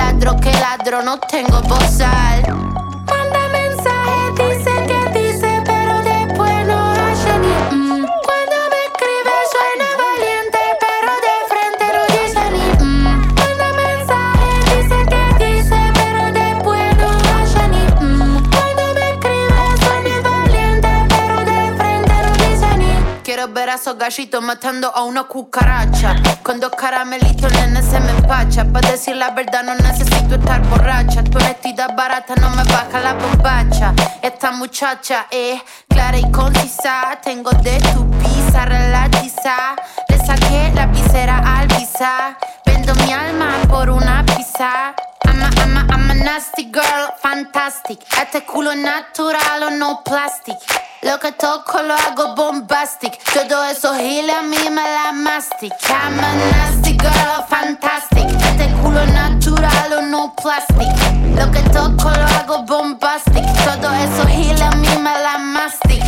ladro 0.00 0.34
que 0.36 0.50
ladro, 0.52 1.02
no 1.02 1.18
tengo 1.18 1.60
bozal. 1.62 2.42
Ver 23.52 23.70
a 23.70 23.74
esos 23.74 23.96
gallitos 23.98 24.42
matando 24.42 24.94
a 24.94 25.04
una 25.04 25.24
cucaracha. 25.24 26.16
Con 26.42 26.60
dos 26.60 26.72
caramelitos, 26.76 27.52
nene, 27.52 27.82
se 27.82 28.00
me 28.00 28.10
empacha. 28.10 28.64
Para 28.64 28.90
decir 28.90 29.16
la 29.16 29.30
verdad, 29.30 29.62
no 29.64 29.74
necesito 29.74 30.36
estar 30.36 30.62
borracha. 30.68 31.22
Tu 31.24 31.38
honestidad 31.38 31.94
barata 31.96 32.34
no 32.36 32.50
me 32.50 32.64
baja 32.64 33.00
la 33.00 33.14
bombacha. 33.14 33.94
Esta 34.22 34.52
muchacha 34.52 35.26
es 35.30 35.60
clara 35.88 36.18
y 36.18 36.30
concisa. 36.30 37.18
Tengo 37.22 37.50
de 37.50 37.78
tu 37.92 38.08
pizza 38.18 38.64
relatiza. 38.64 39.76
Le 40.08 40.18
saqué 40.18 40.72
la 40.74 40.86
visera 40.86 41.38
al 41.58 41.66
visa. 41.68 42.36
Vendo 42.64 42.94
mi 42.96 43.12
alma 43.12 43.58
por 43.68 43.90
una 43.90 44.24
pizza. 44.24 44.94
I'm 45.30 45.42
a, 45.42 45.48
I'm 45.60 45.76
a, 45.76 45.92
I'm 45.92 46.10
a 46.10 46.14
nasty 46.14 46.64
girl, 46.64 47.14
fantastic. 47.22 48.00
Este 48.20 48.44
culo 48.44 48.74
natural 48.74 49.78
no 49.78 50.02
plastic. 50.04 50.56
Lo 51.02 51.18
que 51.20 51.30
toco 51.32 51.80
lo 51.82 51.94
hago 51.94 52.34
bombastic. 52.34 53.16
Todo 53.32 53.64
eso 53.64 53.94
giles 53.94 54.34
a 54.34 54.42
mí 54.42 54.58
me 54.70 54.82
la 54.82 55.12
mastic. 55.12 55.72
I'm 55.88 56.18
a 56.18 56.34
nasty 56.52 56.96
girl, 56.98 57.44
fantastic. 57.48 58.26
Este 58.26 58.66
culo 58.82 59.06
natural 59.06 60.10
no 60.10 60.34
plastic. 60.34 60.88
Lo 61.36 61.48
que 61.52 61.62
toco 61.70 62.10
lo 62.10 62.26
hago 62.26 62.64
bombastic. 62.64 63.44
Todo 63.64 63.94
eso 63.94 64.26
giles 64.26 64.60
a 64.60 64.70
mí 64.72 64.88
me 64.98 65.14
la 65.22 65.38
mastic. 65.38 66.02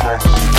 Yo 0.00 0.57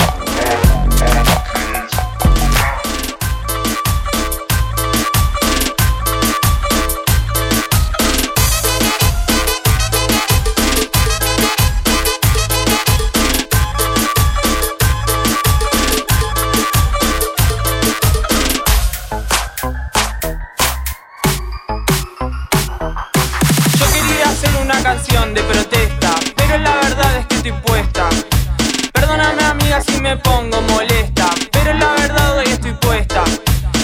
me 30.10 30.16
pongo 30.16 30.60
molesta, 30.62 31.30
pero 31.52 31.72
la 31.74 31.92
verdad 31.92 32.38
hoy 32.38 32.46
estoy 32.46 32.72
puesta. 32.72 33.22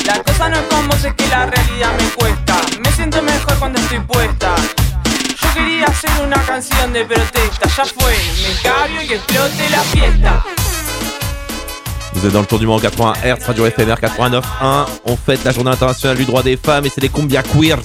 La 0.07 0.21
cosa 0.25 0.49
no 0.49 0.57
es 0.57 0.67
como 0.69 0.93
sé 0.95 1.15
que 1.15 1.27
la 1.29 1.47
realidad 1.47 1.93
me 2.01 2.09
cuesta. 2.17 2.55
Me 2.81 2.91
siento 2.91 3.23
mejor 3.23 3.57
cuando 3.61 3.79
estoy 3.79 4.01
puesta. 4.01 4.57
Yo 5.41 5.55
quería 5.55 5.85
hacer 5.85 6.11
una 6.25 6.43
canción 6.43 6.93
de 6.93 7.05
protesta, 7.05 7.69
ya 7.77 7.85
fue, 7.85 8.17
me 8.43 8.53
cambio 8.61 9.03
y 9.03 9.13
explote 9.15 9.71
la 9.71 9.83
fiesta. 9.83 10.45
Vous 12.13 12.27
êtes 12.27 12.33
dans 12.33 12.41
le 12.41 12.47
tour 12.47 12.59
du 12.59 12.67
monde 12.67 12.83
80 12.83 13.13
Hz, 13.23 13.47
Radio 13.47 13.71
FNR 13.71 13.95
89.1. 13.95 14.87
On 15.05 15.17
fête 15.17 15.45
la 15.45 15.53
journée 15.53 15.71
internationale 15.71 16.17
du 16.17 16.25
droit 16.25 16.43
des 16.43 16.57
femmes 16.57 16.87
et 16.87 16.89
c'est 16.89 17.03
les 17.03 17.09
Cumbia 17.09 17.45
Queers. 17.45 17.83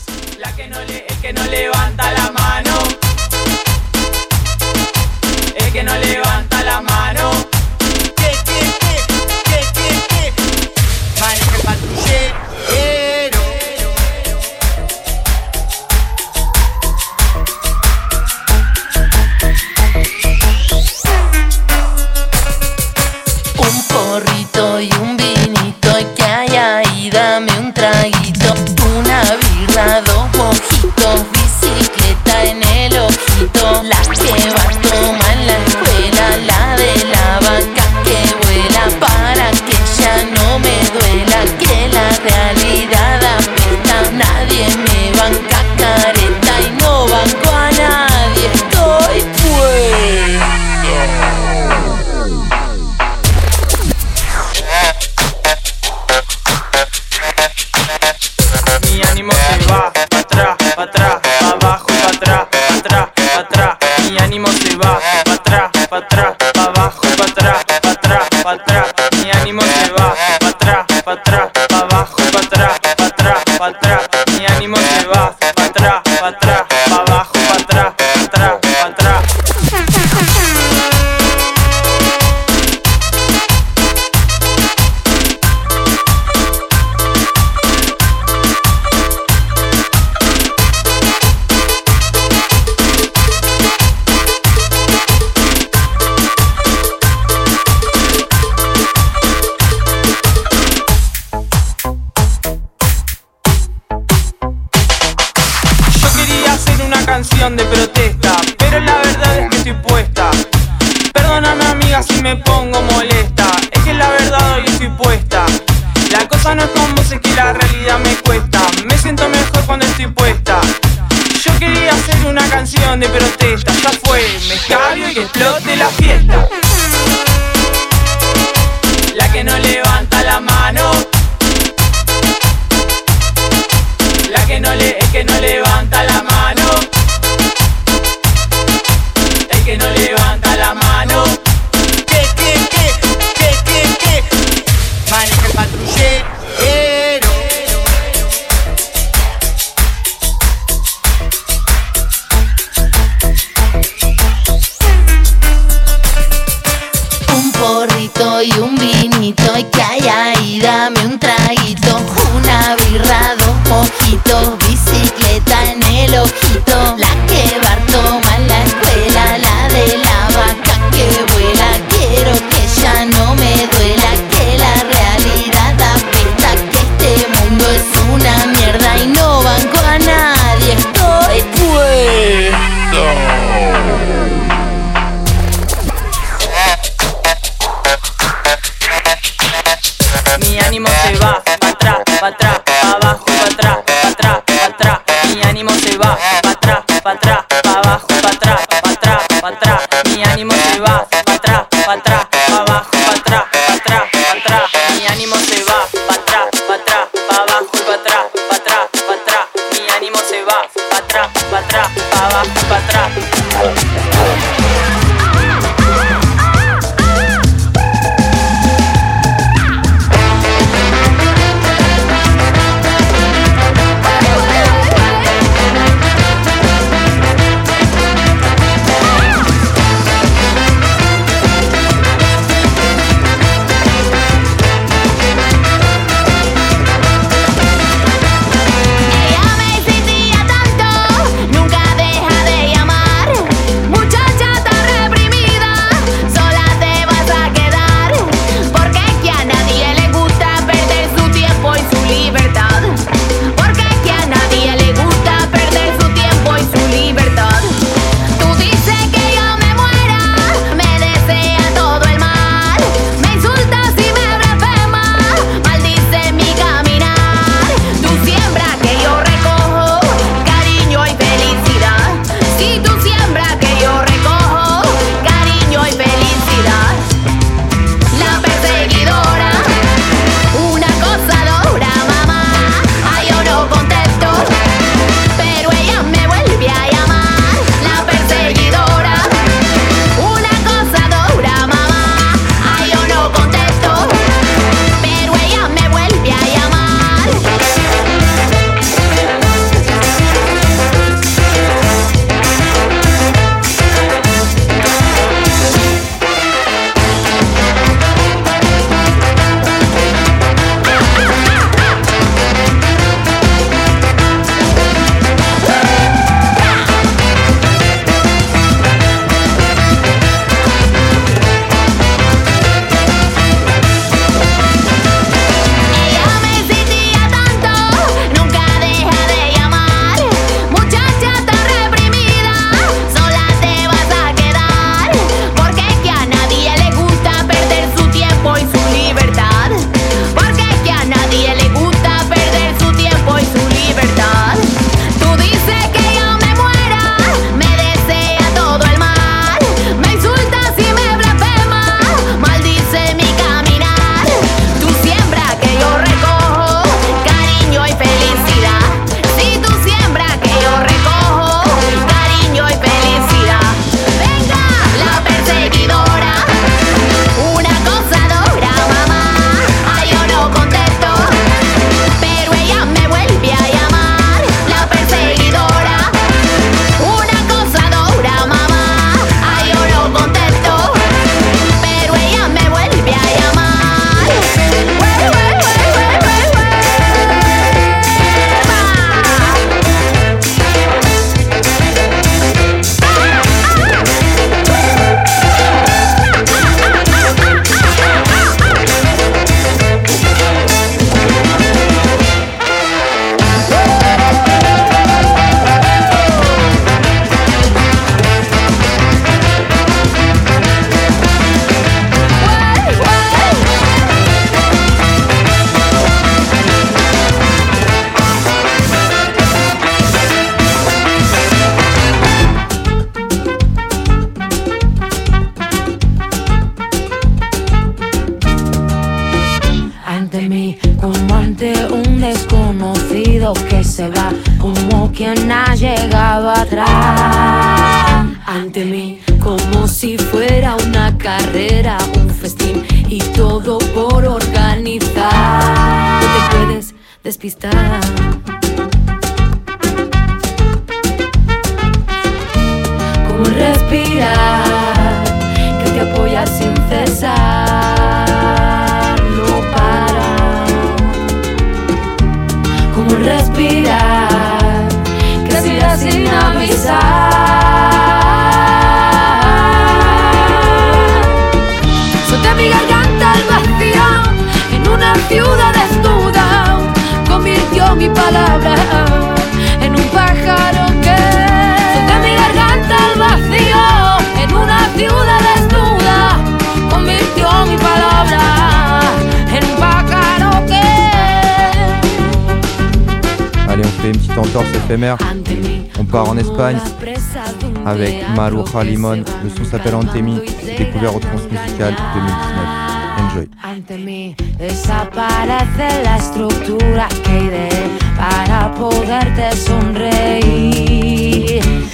Avec 498.62 498.74
Maruja 498.74 498.84
Limon. 498.84 499.24
Le 499.44 499.50
son 499.50 499.66
s'appelle 499.66 499.96
Antemi. 499.96 500.40
Découvert 500.78 501.16
au 501.16 501.20
Transmusical 501.20 501.96
2019. 502.14 502.92
Enjoy. 503.20 503.50
Ante 503.64 503.98
mí 503.98 504.36
desaparece 504.58 506.04
la 506.04 506.18
estructura 506.18 507.08
que 507.24 507.40
ideé 507.46 507.90
para 508.18 508.72
poderte 508.74 509.56
sonreír 509.56 510.42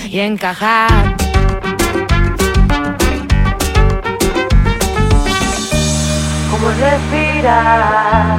y 0.10 0.20
encajar. 0.20 1.16
Como 6.52 6.70
respirar, 6.70 8.38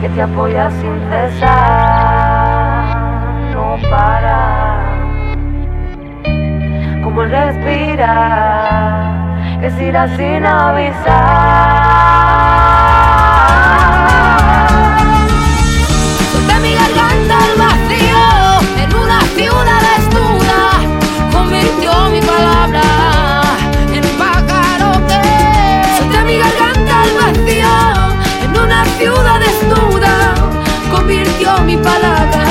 que 0.00 0.08
te 0.08 0.22
apoya 0.22 0.70
sin 0.70 0.98
cesar, 1.10 2.36
no 3.52 3.76
para. 3.90 4.55
Como 7.16 7.28
respirar, 7.28 9.08
que 9.62 9.70
se 9.70 9.84
irá 9.86 10.06
sin 10.18 10.44
avisar. 10.44 11.06
Solté 16.30 16.54
mi 16.60 16.74
garganta 16.74 17.38
al 17.46 17.54
vacío 17.56 18.22
en 18.82 18.94
una 18.94 19.20
ciudad 19.34 19.80
desnuda, 19.88 20.60
convirtió 21.32 21.90
mi 22.10 22.20
palabra 22.20 22.82
en 23.94 24.04
un 24.04 24.16
pájaro 24.18 24.88
que 25.08 25.22
solté 25.96 26.20
mi 26.22 26.36
garganta 26.36 26.94
al 27.00 27.12
vacío 27.22 27.74
en 28.44 28.50
una 28.58 28.84
ciudad 28.98 29.40
desnuda, 29.40 30.12
convirtió 30.90 31.48
mi 31.64 31.78
palabra 31.78 32.45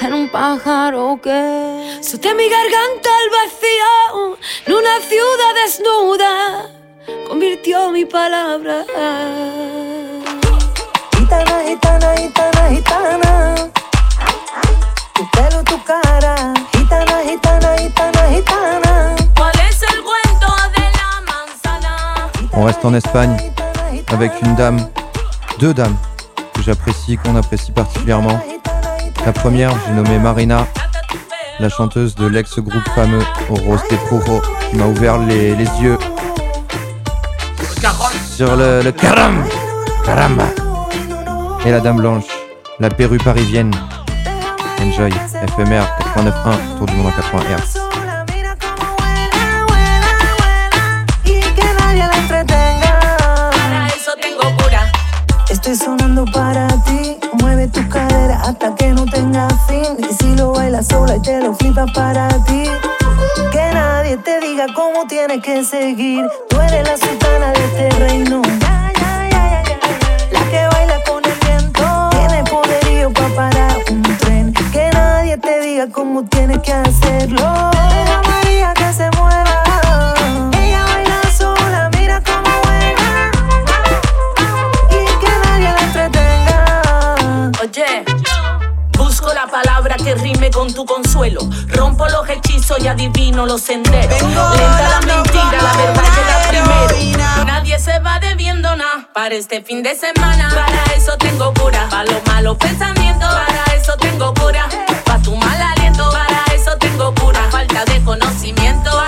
en 0.00 0.14
un 0.14 0.28
pájaro 0.28 1.18
que 1.22 2.00
solté 2.02 2.34
mi 2.34 2.48
garganta 2.48 3.10
al 3.20 3.28
vacío 3.38 4.36
en 4.66 4.72
una 4.74 5.00
ciudad 5.00 5.52
desnuda, 5.62 6.68
convirtió 7.28 7.90
mi 7.90 8.04
palabra. 8.04 8.84
Gitana, 11.16 11.62
gitana, 11.66 12.14
gitana, 12.16 12.68
gitana. 12.70 13.54
Tu 15.14 15.28
pelo, 15.30 15.62
tu 15.64 15.82
cara. 15.84 16.54
Gitana, 16.72 17.22
gitana, 17.24 17.76
gitana, 17.76 18.22
gitana. 18.30 19.16
¿Cuál 19.36 19.52
es 19.68 19.82
el 19.82 20.02
cuento 20.02 20.48
de 20.76 20.84
la 20.98 21.20
manzana? 21.28 22.30
On 22.52 22.64
reste 22.64 22.84
en 22.84 22.94
Espagne 22.94 23.36
avec 24.08 24.32
une 24.42 24.54
dame, 24.54 24.88
deux 25.58 25.74
dames 25.74 25.96
que 26.54 26.62
j'apprécie, 26.62 27.18
qu'on 27.18 27.36
apprécie 27.36 27.72
particulièrement. 27.72 28.40
La 29.26 29.32
première, 29.32 29.70
j'ai 29.86 29.92
nommé 29.92 30.18
Marina, 30.18 30.66
la 31.60 31.68
chanteuse 31.68 32.14
de 32.14 32.26
l'ex-groupe 32.26 32.88
fameux 32.94 33.22
Oros 33.50 33.76
de 33.90 33.96
Puro, 34.08 34.40
qui 34.70 34.76
m'a 34.76 34.86
ouvert 34.86 35.18
les, 35.18 35.54
les 35.54 35.68
yeux 35.80 35.98
sur 38.38 38.56
le, 38.56 38.82
le 38.82 38.92
caram, 38.92 39.44
caramba. 40.04 40.44
Et 41.64 41.70
la 41.70 41.80
dame 41.80 41.96
blanche, 41.96 42.26
la 42.78 42.88
perruque 42.88 43.24
parisienne. 43.24 43.74
Enjoy, 44.80 45.10
FMR 45.56 45.84
89.1, 46.14 46.78
tour 46.78 46.86
du 46.86 46.94
monde 46.94 47.08
en 47.08 47.10
80 47.10 47.56
Hz. 47.56 47.78
Estoy 55.50 55.76
sonando 55.76 56.24
para 56.26 56.68
ti. 56.84 57.18
Mueve 57.42 57.68
tu 57.68 57.86
cadera 57.88 58.40
hasta 58.42 58.74
sola 60.82 61.16
y 61.16 61.20
te 61.20 61.40
lo 61.40 61.54
flipas 61.54 61.90
para 61.92 62.28
ti. 62.44 62.64
Que 63.52 63.70
nadie 63.72 64.16
te 64.18 64.40
diga 64.40 64.66
cómo 64.74 65.06
tienes 65.06 65.42
que 65.42 65.64
seguir. 65.64 66.24
Tú 66.48 66.60
eres 66.60 66.86
la 66.88 66.96
sultana 66.96 67.52
de 67.52 67.64
este 67.64 67.90
reino. 67.98 68.42
La 70.30 70.50
que 70.50 70.66
baila 70.72 71.02
con 71.04 71.24
el 71.24 71.38
viento. 71.46 72.10
Tiene 72.10 72.44
poderío 72.44 73.12
para 73.12 73.34
parar 73.34 73.76
un 73.90 74.02
tren. 74.18 74.52
Que 74.72 74.90
nadie 74.92 75.36
te 75.38 75.60
diga 75.60 75.86
cómo 75.90 76.24
tienes 76.24 76.58
que 76.60 76.72
hacerlo. 76.72 77.70
Deja 77.90 78.22
María 78.26 78.74
que 78.74 78.92
se 78.92 79.10
mueva. 79.16 79.47
Que 90.08 90.14
rime 90.14 90.50
con 90.50 90.72
tu 90.72 90.86
consuelo. 90.86 91.40
Rompo 91.68 92.08
los 92.08 92.26
hechizos 92.30 92.78
y 92.80 92.88
adivino 92.88 93.44
los 93.44 93.60
senderos. 93.60 94.22
Lenta 94.22 94.88
la 94.88 95.00
mentira, 95.00 95.58
la 95.62 95.76
verdad 95.76 96.04
llega 96.16 96.48
primero. 96.48 97.44
Nadie 97.44 97.78
se 97.78 97.98
va 97.98 98.18
debiendo 98.18 98.74
nada 98.74 99.10
para 99.12 99.34
este 99.34 99.60
fin 99.62 99.82
de 99.82 99.94
semana. 99.94 100.48
Para 100.48 100.96
eso 100.96 101.16
tengo 101.18 101.52
cura, 101.52 101.88
para 101.90 102.04
los 102.04 102.26
malos 102.26 102.56
pensamientos. 102.56 103.28
Para 103.28 103.64
eso 103.76 103.96
tengo 103.98 104.32
cura, 104.32 104.66
para 105.04 105.20
tu 105.20 105.36
mal 105.36 105.60
aliento. 105.60 106.10
Para 106.10 106.44
eso 106.54 106.74
tengo 106.78 107.14
cura, 107.14 107.46
falta 107.50 107.84
de 107.84 108.02
conocimiento. 108.02 109.07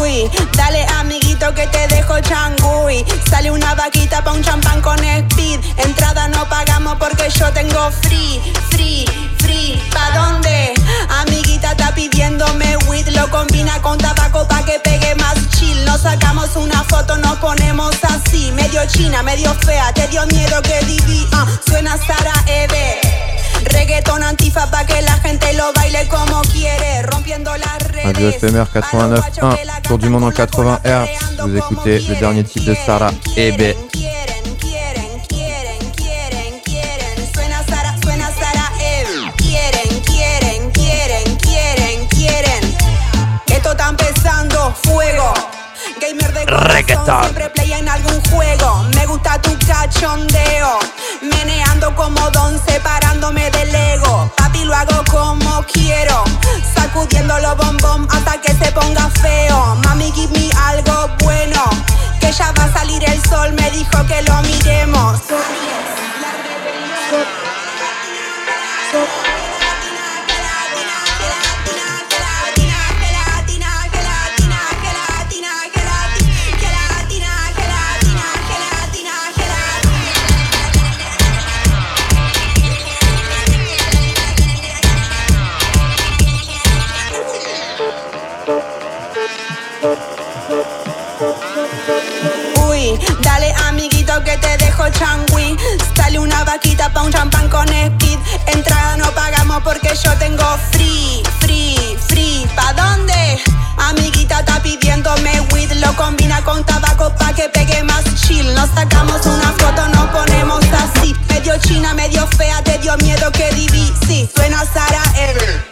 Uy, 0.00 0.30
dale 0.52 0.86
amiguito 0.98 1.52
que 1.54 1.66
te 1.68 1.86
dejo 1.88 2.20
changui. 2.20 3.04
Sale 3.28 3.50
una 3.50 3.74
vaquita 3.74 4.22
pa' 4.22 4.32
un 4.32 4.42
champán 4.42 4.80
con 4.80 4.98
speed. 4.98 5.60
Entrada 5.78 6.28
no 6.28 6.48
pagamos 6.48 6.96
porque 6.98 7.28
yo 7.30 7.50
tengo 7.52 7.90
free, 8.02 8.40
free, 8.70 9.04
free. 9.38 9.82
¿Pa 9.92 10.10
dónde? 10.18 10.74
Amiguita 11.08 11.72
está 11.72 11.94
pidiéndome 11.94 12.76
weed. 12.88 13.08
Lo 13.08 13.28
combina 13.30 13.80
con 13.82 13.98
tabaco 13.98 14.46
pa' 14.46 14.64
que 14.64 14.78
pegue 14.80 15.14
más 15.16 15.36
chill. 15.50 15.84
Nos 15.84 16.02
sacamos 16.02 16.56
una 16.56 16.82
foto, 16.84 17.16
nos 17.16 17.36
ponemos 17.38 17.94
así. 18.02 18.52
Medio 18.52 18.86
china, 18.86 19.22
medio 19.22 19.54
fea. 19.54 19.92
Te 19.92 20.06
dio 20.08 20.26
miedo 20.26 20.60
que 20.62 20.80
divi. 20.84 21.26
Ah, 21.32 21.46
suena 21.66 21.96
Sara 21.96 22.34
Eve. 22.46 23.29
Reggaeton 23.64 24.22
antifa 24.22 24.70
pa' 24.70 24.84
que 24.86 25.02
la 25.02 25.12
gente 25.18 25.52
lo 25.54 25.72
baile 25.74 26.06
como 26.08 26.40
quiere. 26.42 27.02
Rompiendo 27.02 27.56
las 27.56 27.78
Radio 28.04 28.30
FMR 28.32 28.66
89.1, 28.66 29.82
Tour 29.82 29.98
du 29.98 30.08
monde 30.10 30.26
en 30.26 30.32
80 30.32 30.80
Hz. 30.84 31.42
Vous 31.42 31.56
écoutez 31.56 32.00
le 32.08 32.14
dernier 32.16 32.44
titre 32.44 32.70
de 32.70 32.76
Sarah 32.76 33.12
Ebe. 33.36 33.76
Suena 37.32 37.62
Sara, 37.66 37.96
suena 38.02 38.30
Sara 38.30 38.72
Eve. 38.80 39.32
Quieren, 39.36 40.00
quieren, 40.00 40.70
quieren, 40.70 41.36
quieren, 41.36 42.06
quieren. 42.08 42.76
Esto 43.46 43.70
está 43.72 43.88
empezando, 43.88 44.74
fuego. 44.82 45.34
Gamer 46.00 46.32
de 46.32 46.44
corazón, 46.46 47.34
Reggaeton. 47.34 47.59
Algún 47.90 48.20
juego. 48.30 48.84
Me 48.94 49.06
gusta 49.06 49.40
tu 49.42 49.56
cachondeo. 49.66 50.78
Meneando 51.22 51.94
como 51.94 52.30
don, 52.30 52.60
separándome 52.66 53.50
del 53.50 53.74
ego. 53.74 54.30
Papi, 54.36 54.64
lo 54.64 54.74
hago 54.74 55.04
como 55.10 55.62
quiero. 55.64 56.24
Sacudiendo 56.74 57.38
los 57.38 57.56
bombom 57.56 58.06
hasta 58.10 58.40
que 58.40 58.52
se 58.54 58.72
ponga 58.72 59.08
feo. 59.22 59.76
Mami, 59.84 60.12
give 60.12 60.32
me 60.38 60.50
algo 60.68 61.08
bueno. 61.22 61.62
Que 62.20 62.32
ya 62.32 62.52
va 62.52 62.64
a 62.64 62.72
salir 62.72 63.02
el 63.08 63.22
sol, 63.24 63.52
me 63.52 63.70
dijo 63.70 64.06
que 64.06 64.22
lo 64.22 64.42
miremos. 64.42 65.20
Sale 95.94 96.18
una 96.18 96.42
vaquita 96.42 96.88
pa' 96.90 97.02
un 97.02 97.12
champán 97.12 97.50
con 97.50 97.68
speed. 97.68 98.18
Entrada 98.46 98.96
no 98.96 99.10
pagamos 99.12 99.62
porque 99.62 99.90
yo 100.02 100.10
tengo 100.14 100.42
free, 100.72 101.22
free, 101.40 101.98
free. 102.08 102.48
¿Pa 102.56 102.72
dónde? 102.72 103.38
Amiguita 103.76 104.40
está 104.40 104.58
pidiéndome 104.62 105.38
weed. 105.52 105.72
Lo 105.84 105.94
combina 105.96 106.42
con 106.44 106.64
tabaco 106.64 107.14
pa' 107.14 107.34
que 107.34 107.50
pegue 107.50 107.82
más 107.82 108.04
chill. 108.22 108.54
Nos 108.54 108.70
sacamos 108.70 109.26
una 109.26 109.52
foto, 109.52 109.86
nos 109.88 110.06
ponemos 110.06 110.64
así. 110.72 111.14
Medio 111.28 111.58
china, 111.58 111.92
medio 111.92 112.26
fea, 112.38 112.64
te 112.64 112.78
dio 112.78 112.96
miedo 112.96 113.30
que 113.32 113.52
divi. 113.52 113.92
Sí, 114.06 114.30
suena 114.34 114.64
Sara 114.64 115.02
Ever. 115.14 115.68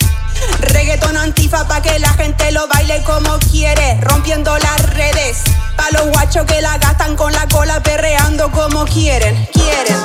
Reggaeton 0.60 1.16
antifa 1.16 1.66
pa' 1.66 1.80
que 1.80 1.98
la 1.98 2.10
gente 2.10 2.52
lo 2.52 2.68
baile 2.68 3.02
como 3.04 3.38
quiere, 3.38 3.98
rompiendo 4.02 4.56
las 4.58 4.82
redes. 4.90 5.47
Pa' 5.78 5.90
los 5.92 6.08
guachos 6.08 6.44
que 6.44 6.60
la 6.60 6.76
gastan 6.76 7.14
con 7.14 7.32
la 7.32 7.46
cola 7.46 7.80
perreando 7.80 8.50
como 8.50 8.84
quieren, 8.84 9.48
quieren. 9.52 9.96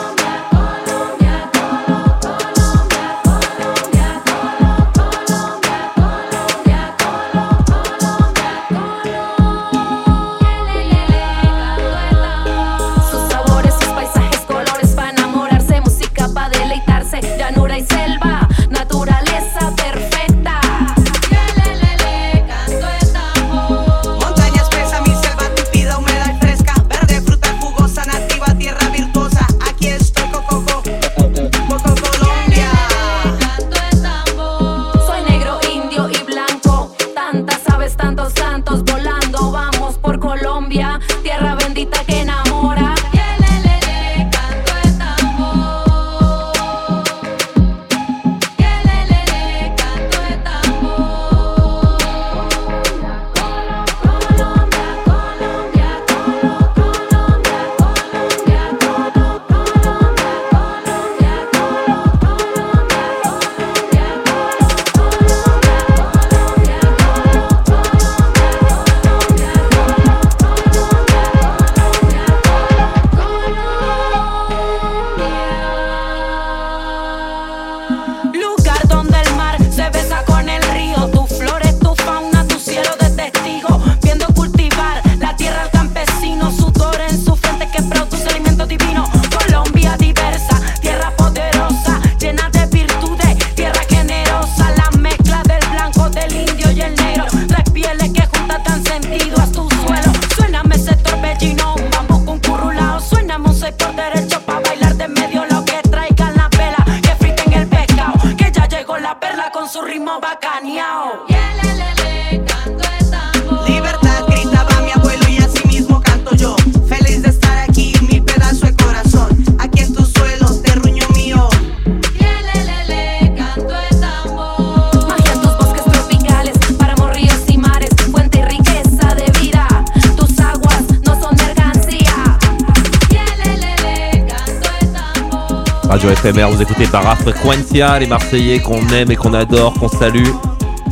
Vous 136.21 136.61
écoutez 136.61 136.85
Barra 136.87 137.15
Frequencia, 137.15 137.97
les 137.97 138.05
Marseillais 138.05 138.59
qu'on 138.59 138.87
aime 138.89 139.11
et 139.11 139.15
qu'on 139.15 139.33
adore, 139.33 139.73
qu'on 139.73 139.87
salue. 139.87 140.29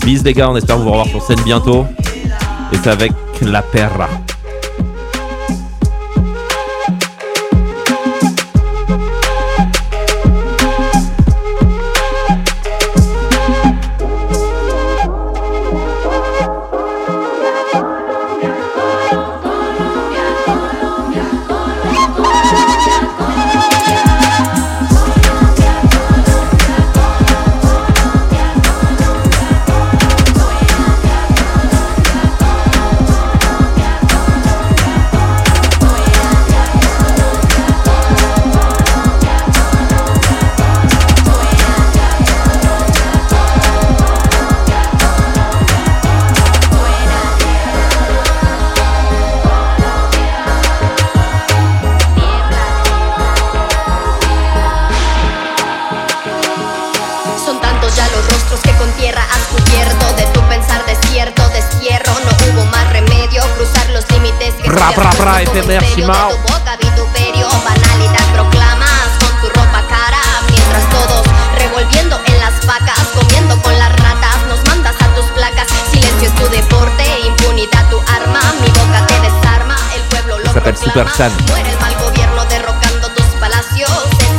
Bis 0.04 0.24
les 0.24 0.34
gars, 0.34 0.50
on 0.50 0.56
espère 0.56 0.80
vous 0.80 0.90
revoir 0.90 1.06
sur 1.06 1.22
scène 1.22 1.40
bientôt. 1.46 1.86
Et 2.74 2.78
c'est 2.84 2.90
avec 2.90 3.12
La 3.42 3.62
Perra. 3.62 4.10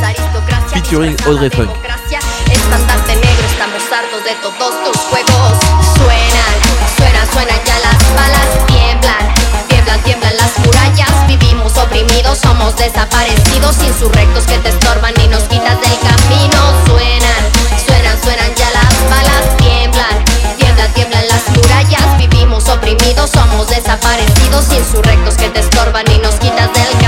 Aristocracia 0.03 0.81
Featuring 0.81 1.15
Audrey 1.25 1.49
Funk. 1.49 1.69
estandarte 2.51 3.15
negro, 3.15 3.47
estamos 3.47 3.81
hartos 3.89 4.23
de 4.25 4.35
todos 4.41 4.83
tus 4.83 4.97
juegos. 5.03 5.53
Suenan, 5.95 6.53
suenan, 6.97 7.27
suenan 7.31 7.59
ya 7.65 7.79
las 7.79 8.15
balas, 8.15 8.67
tiemblan, 8.67 9.33
tiemblan, 9.69 9.99
tiemblan 10.03 10.35
las 10.35 10.59
murallas. 10.59 11.27
Vivimos 11.27 11.77
oprimidos, 11.77 12.39
somos 12.39 12.75
desaparecidos, 12.75 13.81
insurrectos 13.81 14.45
que 14.45 14.57
te 14.57 14.69
estorban 14.69 15.13
y 15.23 15.27
nos 15.29 15.43
quitas 15.43 15.79
del 15.79 15.97
camino. 15.99 16.59
Suenan, 16.85 17.62
Somos 22.93 23.67
desaparecidos, 23.69 24.71
insurrectos 24.71 25.35
que 25.35 25.49
te 25.49 25.61
estorban 25.61 26.05
y 26.11 26.19
nos 26.19 26.35
quitas 26.35 26.71
del 26.73 27.02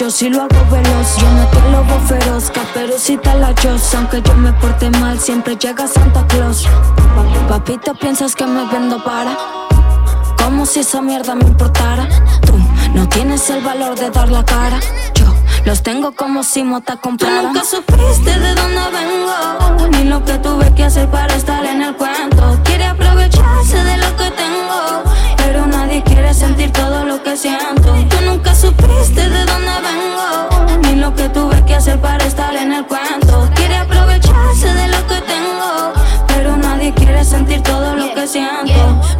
yo 0.00 0.10
sí 0.10 0.30
lo 0.30 0.40
hago 0.40 0.64
veloz. 0.70 1.16
Yo 1.18 1.30
no 1.30 1.46
te 1.48 1.70
lobo 1.70 2.00
feroz, 2.08 2.50
caperucita 2.50 3.34
la 3.34 3.54
choza. 3.54 3.98
Aunque 3.98 4.22
yo 4.22 4.34
me 4.34 4.50
porte 4.54 4.88
mal, 4.90 5.20
siempre 5.20 5.56
llega 5.56 5.86
Santa 5.86 6.26
Claus. 6.26 6.66
Papito, 7.48 7.94
piensas 7.94 8.34
que 8.34 8.46
me 8.46 8.64
vendo 8.72 9.04
para. 9.04 9.36
Como 10.42 10.64
si 10.64 10.80
esa 10.80 11.02
mierda 11.02 11.34
me 11.34 11.44
importara. 11.44 12.08
Tú 12.40 12.54
no 12.94 13.06
tienes 13.10 13.50
el 13.50 13.62
valor 13.62 13.98
de 13.98 14.08
dar 14.10 14.30
la 14.30 14.42
cara. 14.42 14.80
Yo 15.14 15.26
los 15.66 15.82
tengo 15.82 16.12
como 16.12 16.44
si 16.44 16.62
mota 16.62 16.96
comprara. 16.96 17.42
Tú 17.42 17.46
nunca 17.48 17.64
supiste 17.64 18.40
de 18.40 18.54
dónde 18.54 18.80
vengo. 18.92 19.88
Ni 19.90 20.04
lo 20.04 20.24
que 20.24 20.38
tuve 20.38 20.74
que 20.74 20.84
hacer 20.84 21.10
para 21.10 21.34
estar 21.34 21.62
en 21.66 21.82
el 21.82 21.94
cuento. 21.94 22.58
Quiere 22.64 22.86
aprovecharse 22.86 23.84
de 23.84 23.96
lo 23.98 24.16
que 24.16 24.30
tengo. 24.30 25.09
Nadie 26.00 26.14
quiere 26.14 26.32
sentir 26.32 26.72
todo 26.72 27.04
lo 27.04 27.22
que 27.22 27.36
siento. 27.36 27.94
Tú 28.08 28.16
nunca 28.24 28.54
supiste 28.54 29.28
de 29.28 29.44
dónde 29.44 29.72
vengo. 29.82 30.78
Ni 30.82 30.94
lo 30.96 31.14
que 31.14 31.28
tuve 31.28 31.62
que 31.66 31.74
hacer 31.74 32.00
para 32.00 32.24
estar 32.24 32.54
en 32.54 32.72
el 32.72 32.86
cuento. 32.86 33.50
Quiere 33.54 33.84
aprovecharse 34.40 34.74
de 34.74 34.88
lo 34.88 35.06
que 35.06 35.20
tengo. 35.22 35.92
Pero 36.26 36.56
nadie 36.56 36.92
quiere 36.94 37.24
sentir 37.24 37.62
todo 37.62 37.96
lo 37.96 38.14
que 38.14 38.26
siento. 38.26 38.70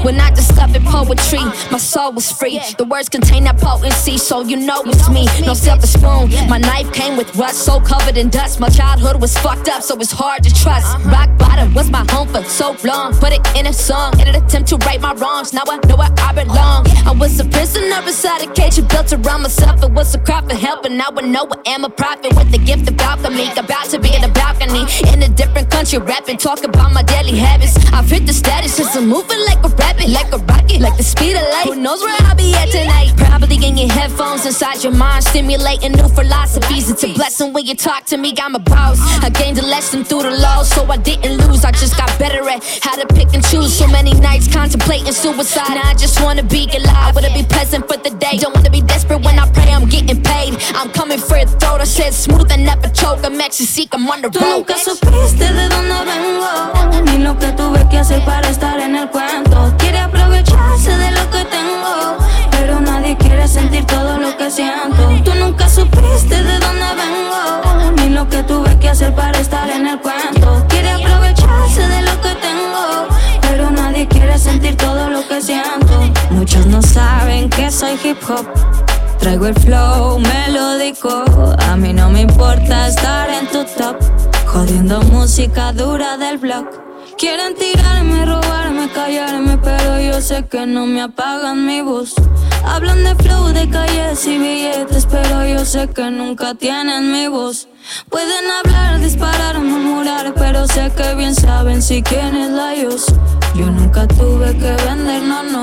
When 0.03 0.19
I 0.21 0.31
discovered 0.31 0.83
poetry, 0.85 1.41
my 1.71 1.79
soul 1.79 2.13
was 2.13 2.31
free. 2.33 2.61
The 2.79 2.85
words 2.85 3.09
contain 3.09 3.45
that 3.45 3.59
potency, 3.61 4.17
so 4.17 4.43
you 4.43 4.57
know 4.57 4.83
it's 4.87 5.09
me. 5.11 5.27
No 5.45 5.55
silver 5.55 5.87
spoon, 5.87 6.31
my 6.49 6.59
knife 6.59 6.91
came 6.93 7.17
with 7.17 7.35
rust, 7.37 7.65
so 7.65 7.81
covered 7.81 8.17
in 8.17 8.31
dust. 8.31 8.61
My 8.61 8.69
childhood 8.69 9.21
was 9.21 9.37
fucked 9.39 9.69
up, 9.69 9.83
so 9.83 9.97
it's 9.97 10.13
hard 10.13 10.43
to 10.45 10.55
trust. 10.55 10.87
Rock 11.07 11.29
bottom 11.39 11.75
was 11.75 11.91
my 11.91 12.05
home 12.11 12.29
for 12.29 12.43
so 12.45 12.77
long. 12.85 13.13
Put 13.15 13.33
it 13.33 13.47
in 13.55 13.67
a 13.67 13.73
song, 13.73 14.19
in 14.21 14.29
an 14.29 14.37
attempt 14.37 14.71
to 14.71 14.77
right 14.79 15.01
my 15.01 15.13
wrongs. 15.15 15.53
Now 15.53 15.65
I 15.69 15.79
know 15.87 15.97
where 15.97 16.09
I 16.17 16.33
belong. 16.33 16.87
I 17.07 17.13
was 17.13 17.39
a 17.41 17.45
prisoner 17.45 18.01
inside 18.07 18.43
a 18.43 18.53
cage, 18.55 18.79
you 18.79 18.85
built 18.85 19.13
around 19.13 19.43
myself. 19.43 19.83
It 19.83 19.93
was 19.93 20.15
a 20.15 20.19
cry 20.19 20.41
for 20.41 20.55
help, 20.55 20.87
and 20.87 20.97
now 20.97 21.11
I 21.15 21.23
know 21.23 21.47
I 21.51 21.71
am 21.71 21.85
a 21.85 21.91
prophet 21.91 22.35
with 22.37 22.51
the 22.51 22.59
gift 22.59 22.89
of 22.89 22.99
alchemy. 22.99 23.51
About 23.57 23.91
to 23.91 23.99
be 23.99 24.15
in 24.15 24.23
the 24.23 24.29
balcony 24.29 24.87
in 25.13 25.23
a 25.23 25.29
different 25.29 25.71
country, 25.71 25.99
rapping, 25.99 26.39
talk 26.39 26.65
about 26.65 26.93
my 26.93 27.03
daily 27.03 27.37
habits. 27.37 27.77
I've 27.93 28.09
hit 28.09 28.27
the 28.27 28.33
status, 28.33 28.75
since 28.75 28.95
I'm 28.97 29.09
moving 29.09 29.41
like 29.47 29.63
a 29.65 29.69
rabbit, 29.69 30.09
like 30.09 30.33
a 30.33 30.39
rocket, 30.39 30.81
like 30.81 30.97
the 30.97 31.03
speed 31.03 31.37
of 31.37 31.43
light. 31.43 31.67
Who 31.67 31.77
knows 31.77 32.01
where 32.03 32.17
I'll 32.21 32.37
be 32.37 32.55
at 32.55 32.71
tonight? 32.71 33.13
Probably 33.17 33.57
in 33.57 33.77
your 33.77 33.91
headphones 33.93 34.47
inside 34.47 34.83
your 34.83 34.93
mind, 34.93 35.25
stimulating 35.25 35.93
new 35.93 36.09
philosophies. 36.09 36.91
It's 36.91 37.05
a 37.05 37.13
blessing 37.15 37.53
when 37.53 37.67
you 37.67 37.75
talk 37.75 38.05
to 38.07 38.17
me. 38.17 38.35
I'm 38.41 38.55
a 38.55 38.59
boss. 38.59 38.99
I 39.23 39.31
gained 39.31 39.59
a 39.59 39.67
lesson 39.67 40.05
through 40.05 40.23
the 40.23 40.31
law, 40.31 40.63
so 40.63 40.85
I 40.87 40.97
didn't 40.97 41.37
lose. 41.47 41.65
I 41.65 41.73
just 41.73 41.97
got 41.97 42.11
better 42.19 42.49
at 42.49 42.65
how 42.83 42.97
to 42.97 43.07
pick 43.15 43.33
and 43.35 43.45
choose. 43.45 43.77
So 43.77 43.87
many 43.87 44.15
nights 44.15 44.53
contemplating 44.53 45.13
suicide. 45.13 45.75
Now 45.75 45.91
I 45.91 45.95
just 45.95 46.21
wanna 46.23 46.43
be 46.43 46.69
alive. 46.75 47.15
Wanna 47.15 47.33
be 47.35 47.45
present 47.45 47.89
for 47.89 47.97
the 47.97 48.11
day. 48.11 48.39
Don't 48.39 48.55
wanna 48.55 48.71
be 48.71 48.83
desperate 48.83 49.23
when 49.25 49.39
I 49.39 49.51
pray. 49.51 49.73
I'm 49.73 49.89
getting 49.89 50.23
paid. 50.23 50.57
I'm 50.75 50.91
coming 50.91 51.19
for 51.19 51.37
a 51.37 51.47
throat. 51.47 51.81
I 51.81 51.85
said 51.85 52.13
smooth 52.15 52.51
and 52.53 52.65
never 52.65 52.89
choke. 52.89 53.25
I'm 53.25 53.41
ecstasy. 53.41 53.89
I'm 53.93 54.09
on 54.09 54.23
the 54.23 54.31
road. 54.41 54.67
Supiste 55.03 55.53
de 55.53 55.69
dónde 55.69 55.95
vengo, 56.13 57.03
ni 57.05 57.19
lo 57.19 57.39
que 57.39 57.53
tuve 57.53 57.89
que 57.89 57.99
hacer 57.99 58.25
para 58.25 58.49
estar 58.49 58.79
en 58.81 58.97
el 58.97 59.09
cuento. 59.11 59.75
Quiere 59.79 59.99
aprovecharse 59.99 60.97
de 60.97 61.11
lo 61.13 61.31
que 61.31 61.45
tengo, 61.45 62.17
pero 62.51 62.81
nadie 62.81 63.17
quiere 63.17 63.47
sentir 63.49 63.85
todo 63.87 64.19
lo 64.19 64.37
que 64.37 64.51
siento. 64.51 65.09
Tú 65.25 65.35
nunca 65.35 65.69
supiste 65.69 66.43
de 66.43 66.59
dónde 66.59 66.87
vengo, 67.03 67.93
ni 67.97 68.11
lo 68.11 68.29
que 68.29 68.43
tuve 68.43 68.79
que 68.79 68.89
hacer 68.89 69.15
para 69.15 69.39
estar 69.39 69.69
en 69.71 69.87
el 69.87 70.01
cuento. 70.01 70.65
Quiere 70.69 70.91
aprovecharse 70.91 71.87
de 71.89 72.03
lo 72.03 72.21
que 72.21 72.35
tengo, 72.37 73.09
pero 73.43 73.71
nadie 73.71 74.07
quiere 74.09 74.39
sentir 74.39 74.77
todo 74.77 75.11
lo 75.11 75.27
que 75.27 75.41
siento. 75.41 76.11
Muchos 76.31 76.67
no 76.67 76.83
saben 76.83 77.49
que 77.51 77.71
soy 77.71 77.99
hip 78.03 78.19
hop. 78.29 78.47
Traigo 79.19 79.47
el 79.47 79.55
flow 79.55 80.19
melódico, 80.19 81.25
a 81.59 81.77
mí 81.77 81.93
no 81.93 82.09
me 82.09 82.23
importa 82.23 82.89
estar 82.89 83.29
en 83.29 83.47
tu 83.49 83.65
top, 83.77 83.97
jodiendo 84.53 85.01
música 85.03 85.73
dura 85.73 86.17
del 86.17 86.39
blog. 86.39 86.67
Quieren 87.17 87.55
tirarme, 87.55 88.27
robarme, 88.27 88.91
callarme, 88.93 89.59
pero 89.59 90.01
yo 90.01 90.21
sé 90.21 90.47
que 90.49 90.67
no 90.67 90.87
me 90.87 91.03
apagan 91.03 91.67
mi 91.67 91.83
voz. 91.83 92.15
Hablan 92.65 93.05
de 93.05 93.15
flow, 93.15 93.49
de 93.49 93.69
calles 93.69 94.27
y 94.27 94.39
billetes, 94.39 95.07
pero 95.07 95.47
yo 95.47 95.65
sé 95.65 95.89
que 95.89 96.11
nunca 96.11 96.55
tienen 96.55 97.13
mi 97.13 97.29
voz. 97.29 97.69
Pueden 98.09 98.45
hablar, 98.59 99.01
disparar, 99.01 99.61
murmurar, 99.61 100.35
pero 100.35 100.67
sé 100.67 100.91
que 100.97 101.15
bien 101.15 101.35
saben 101.35 101.81
si 101.81 102.03
quién 102.03 102.35
es 102.37 102.51
la 102.51 102.75
Yo 102.75 103.67
nunca 103.67 104.07
tuve 104.09 104.57
que 104.59 104.73
vender, 104.85 105.23
no, 105.23 105.43
no. 105.45 105.63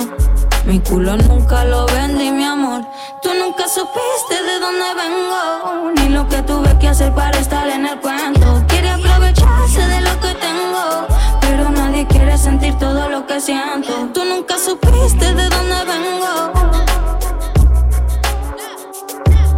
Mi 0.66 0.80
culo 0.80 1.18
nunca 1.18 1.66
lo 1.66 1.86
vendí, 1.88 2.32
mi 2.32 2.44
amor. 2.44 2.82
Tú 3.22 3.30
nunca 3.34 3.68
supiste 3.68 4.36
de 4.44 4.60
dónde 4.60 4.86
vengo, 5.02 5.92
ni 5.96 6.10
lo 6.10 6.28
que 6.28 6.42
tuve 6.44 6.78
que 6.80 6.88
hacer 6.90 7.14
para 7.14 7.38
estar 7.40 7.68
en 7.68 7.86
el 7.86 8.00
cuento. 8.00 8.67
Aprovecharse 9.04 9.82
de 9.88 10.02
lo 10.02 10.20
que 10.20 10.34
tengo, 10.36 11.08
pero 11.42 11.70
nadie 11.70 12.06
quiere 12.08 12.38
sentir 12.38 12.74
todo 12.80 13.10
lo 13.10 13.26
que 13.28 13.40
siento. 13.40 14.10
Tú 14.14 14.26
nunca 14.26 14.58
supiste 14.58 15.34
de 15.34 15.50
dónde 15.50 15.76
vengo. 15.86 16.52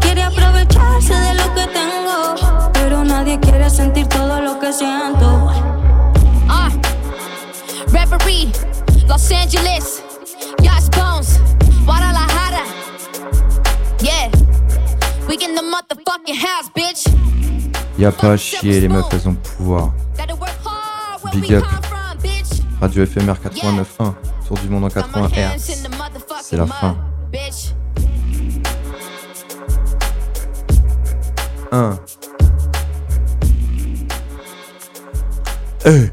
Quiere 0.01 0.23
aprovecharse 0.23 1.13
de 1.13 1.33
lo 1.35 1.53
que 1.53 1.67
tengo, 1.67 2.71
pero 2.73 3.03
nadie 3.03 3.39
quiere 3.39 3.69
sentir 3.69 4.07
todo 4.07 4.41
lo 4.41 4.59
que 4.59 4.73
siento. 4.73 5.51
Ah, 6.49 6.69
Reverie, 7.91 8.51
Los 9.07 9.31
Angeles, 9.31 10.03
Yash 10.61 10.89
Bones, 10.89 11.39
Guadalajara. 11.85 12.63
Yeah, 14.01 14.29
we 15.27 15.35
in 15.35 15.55
the 15.55 15.61
motherfucking 15.61 16.35
house, 16.35 16.69
bitch. 16.75 17.07
Y'a 17.99 18.13
pas 18.13 18.31
à 18.31 18.37
chier, 18.37 18.79
les 18.79 18.87
meufs, 18.87 19.03
elles 19.11 19.27
ont 19.27 19.35
pouvoir. 19.35 19.91
Big 21.33 21.53
up. 21.53 21.65
Radio 22.79 23.05
FMR 23.05 23.33
89.1, 23.33 24.13
Tour 24.47 24.57
du 24.57 24.69
monde 24.69 24.85
en 24.85 24.87
80 24.87 25.27
Hz. 25.27 25.89
C'est 26.41 26.55
la 26.55 26.65
fin. 26.65 26.95
1. 31.73 31.99
Eh. 35.85 36.09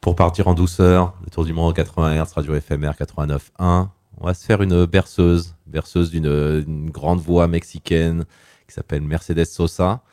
Pour 0.00 0.16
partir 0.16 0.48
en 0.48 0.54
douceur, 0.54 1.12
le 1.22 1.28
tour 1.28 1.44
du 1.44 1.52
monde 1.52 1.68
en 1.68 1.74
80 1.74 2.24
Hz, 2.24 2.32
radio 2.34 2.58
FMR 2.58 2.92
89.1. 2.92 3.88
On 4.22 4.26
va 4.26 4.34
se 4.34 4.44
faire 4.44 4.62
une 4.62 4.86
berceuse, 4.86 5.56
berceuse 5.66 6.12
d'une 6.12 6.62
d'une 6.62 6.90
grande 6.90 7.18
voix 7.18 7.48
mexicaine 7.48 8.24
qui 8.68 8.74
s'appelle 8.74 9.02
Mercedes 9.02 9.46
Sosa. 9.46 10.04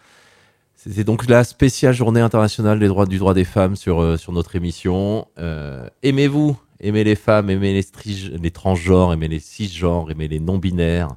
C'est 0.76 1.04
donc 1.04 1.28
la 1.28 1.44
spéciale 1.44 1.94
journée 1.94 2.20
internationale 2.20 2.80
des 2.80 2.88
droits, 2.88 3.06
du 3.06 3.20
droit 3.20 3.36
des 3.36 3.44
femmes 3.44 3.76
sur, 3.76 4.02
euh, 4.02 4.18
sur 4.18 4.32
notre 4.32 4.56
émission. 4.56 5.28
Euh, 5.38 5.88
aimez-vous, 6.02 6.58
aimez 6.80 7.04
les 7.04 7.14
femmes, 7.14 7.52
aimez 7.52 7.74
les, 7.74 8.52
transgenres, 8.52 9.14
aimez 9.14 9.28
les 9.28 9.40
cisgenres, 9.40 10.10
aimez 10.10 10.28
les 10.28 10.40
non-binaires, 10.40 11.16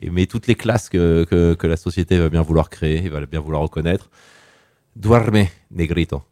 aimez 0.00 0.26
toutes 0.26 0.46
les 0.46 0.54
classes 0.54 0.88
que, 0.88 1.24
que, 1.28 1.66
la 1.66 1.76
société 1.76 2.18
va 2.18 2.30
bien 2.30 2.40
vouloir 2.40 2.70
créer 2.70 3.10
va 3.10 3.26
bien 3.26 3.40
vouloir 3.40 3.60
reconnaître. 3.60 4.08
Duerme, 4.96 5.48
negrito. 5.70 6.22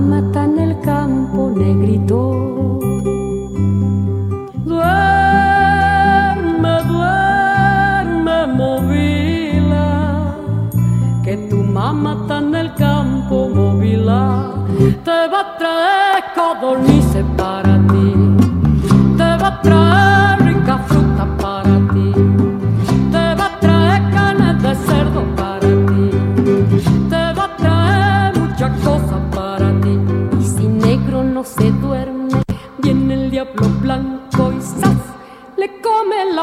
Está 0.00 0.44
en 0.44 0.58
el 0.58 0.80
campo, 0.80 1.52
negrito. 1.54 2.78
Duerme, 4.64 5.94
duerme, 6.92 8.46
movila, 8.54 10.34
que 11.22 11.36
tu 11.50 11.56
mamá 11.56 12.16
está 12.22 12.38
en 12.38 12.54
el 12.54 12.74
campo, 12.74 13.50
movila. 13.54 14.54
Te 15.04 15.28
va 15.28 15.40
a 15.40 15.58
traer 15.58 16.24
codornices 16.34 17.26
para 17.36 17.61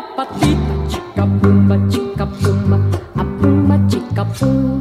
patita. 0.02 0.74
Chica 0.88 1.26
pumba, 1.42 1.76
chica 1.90 2.26
pumba, 2.26 2.78
a 3.16 3.24
pumba, 3.24 3.76
chica 3.88 4.26
pum. 4.26 4.79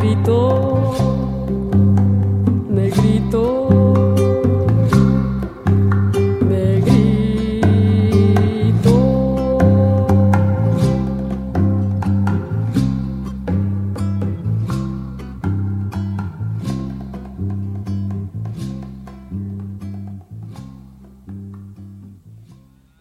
Negrito, 0.00 1.39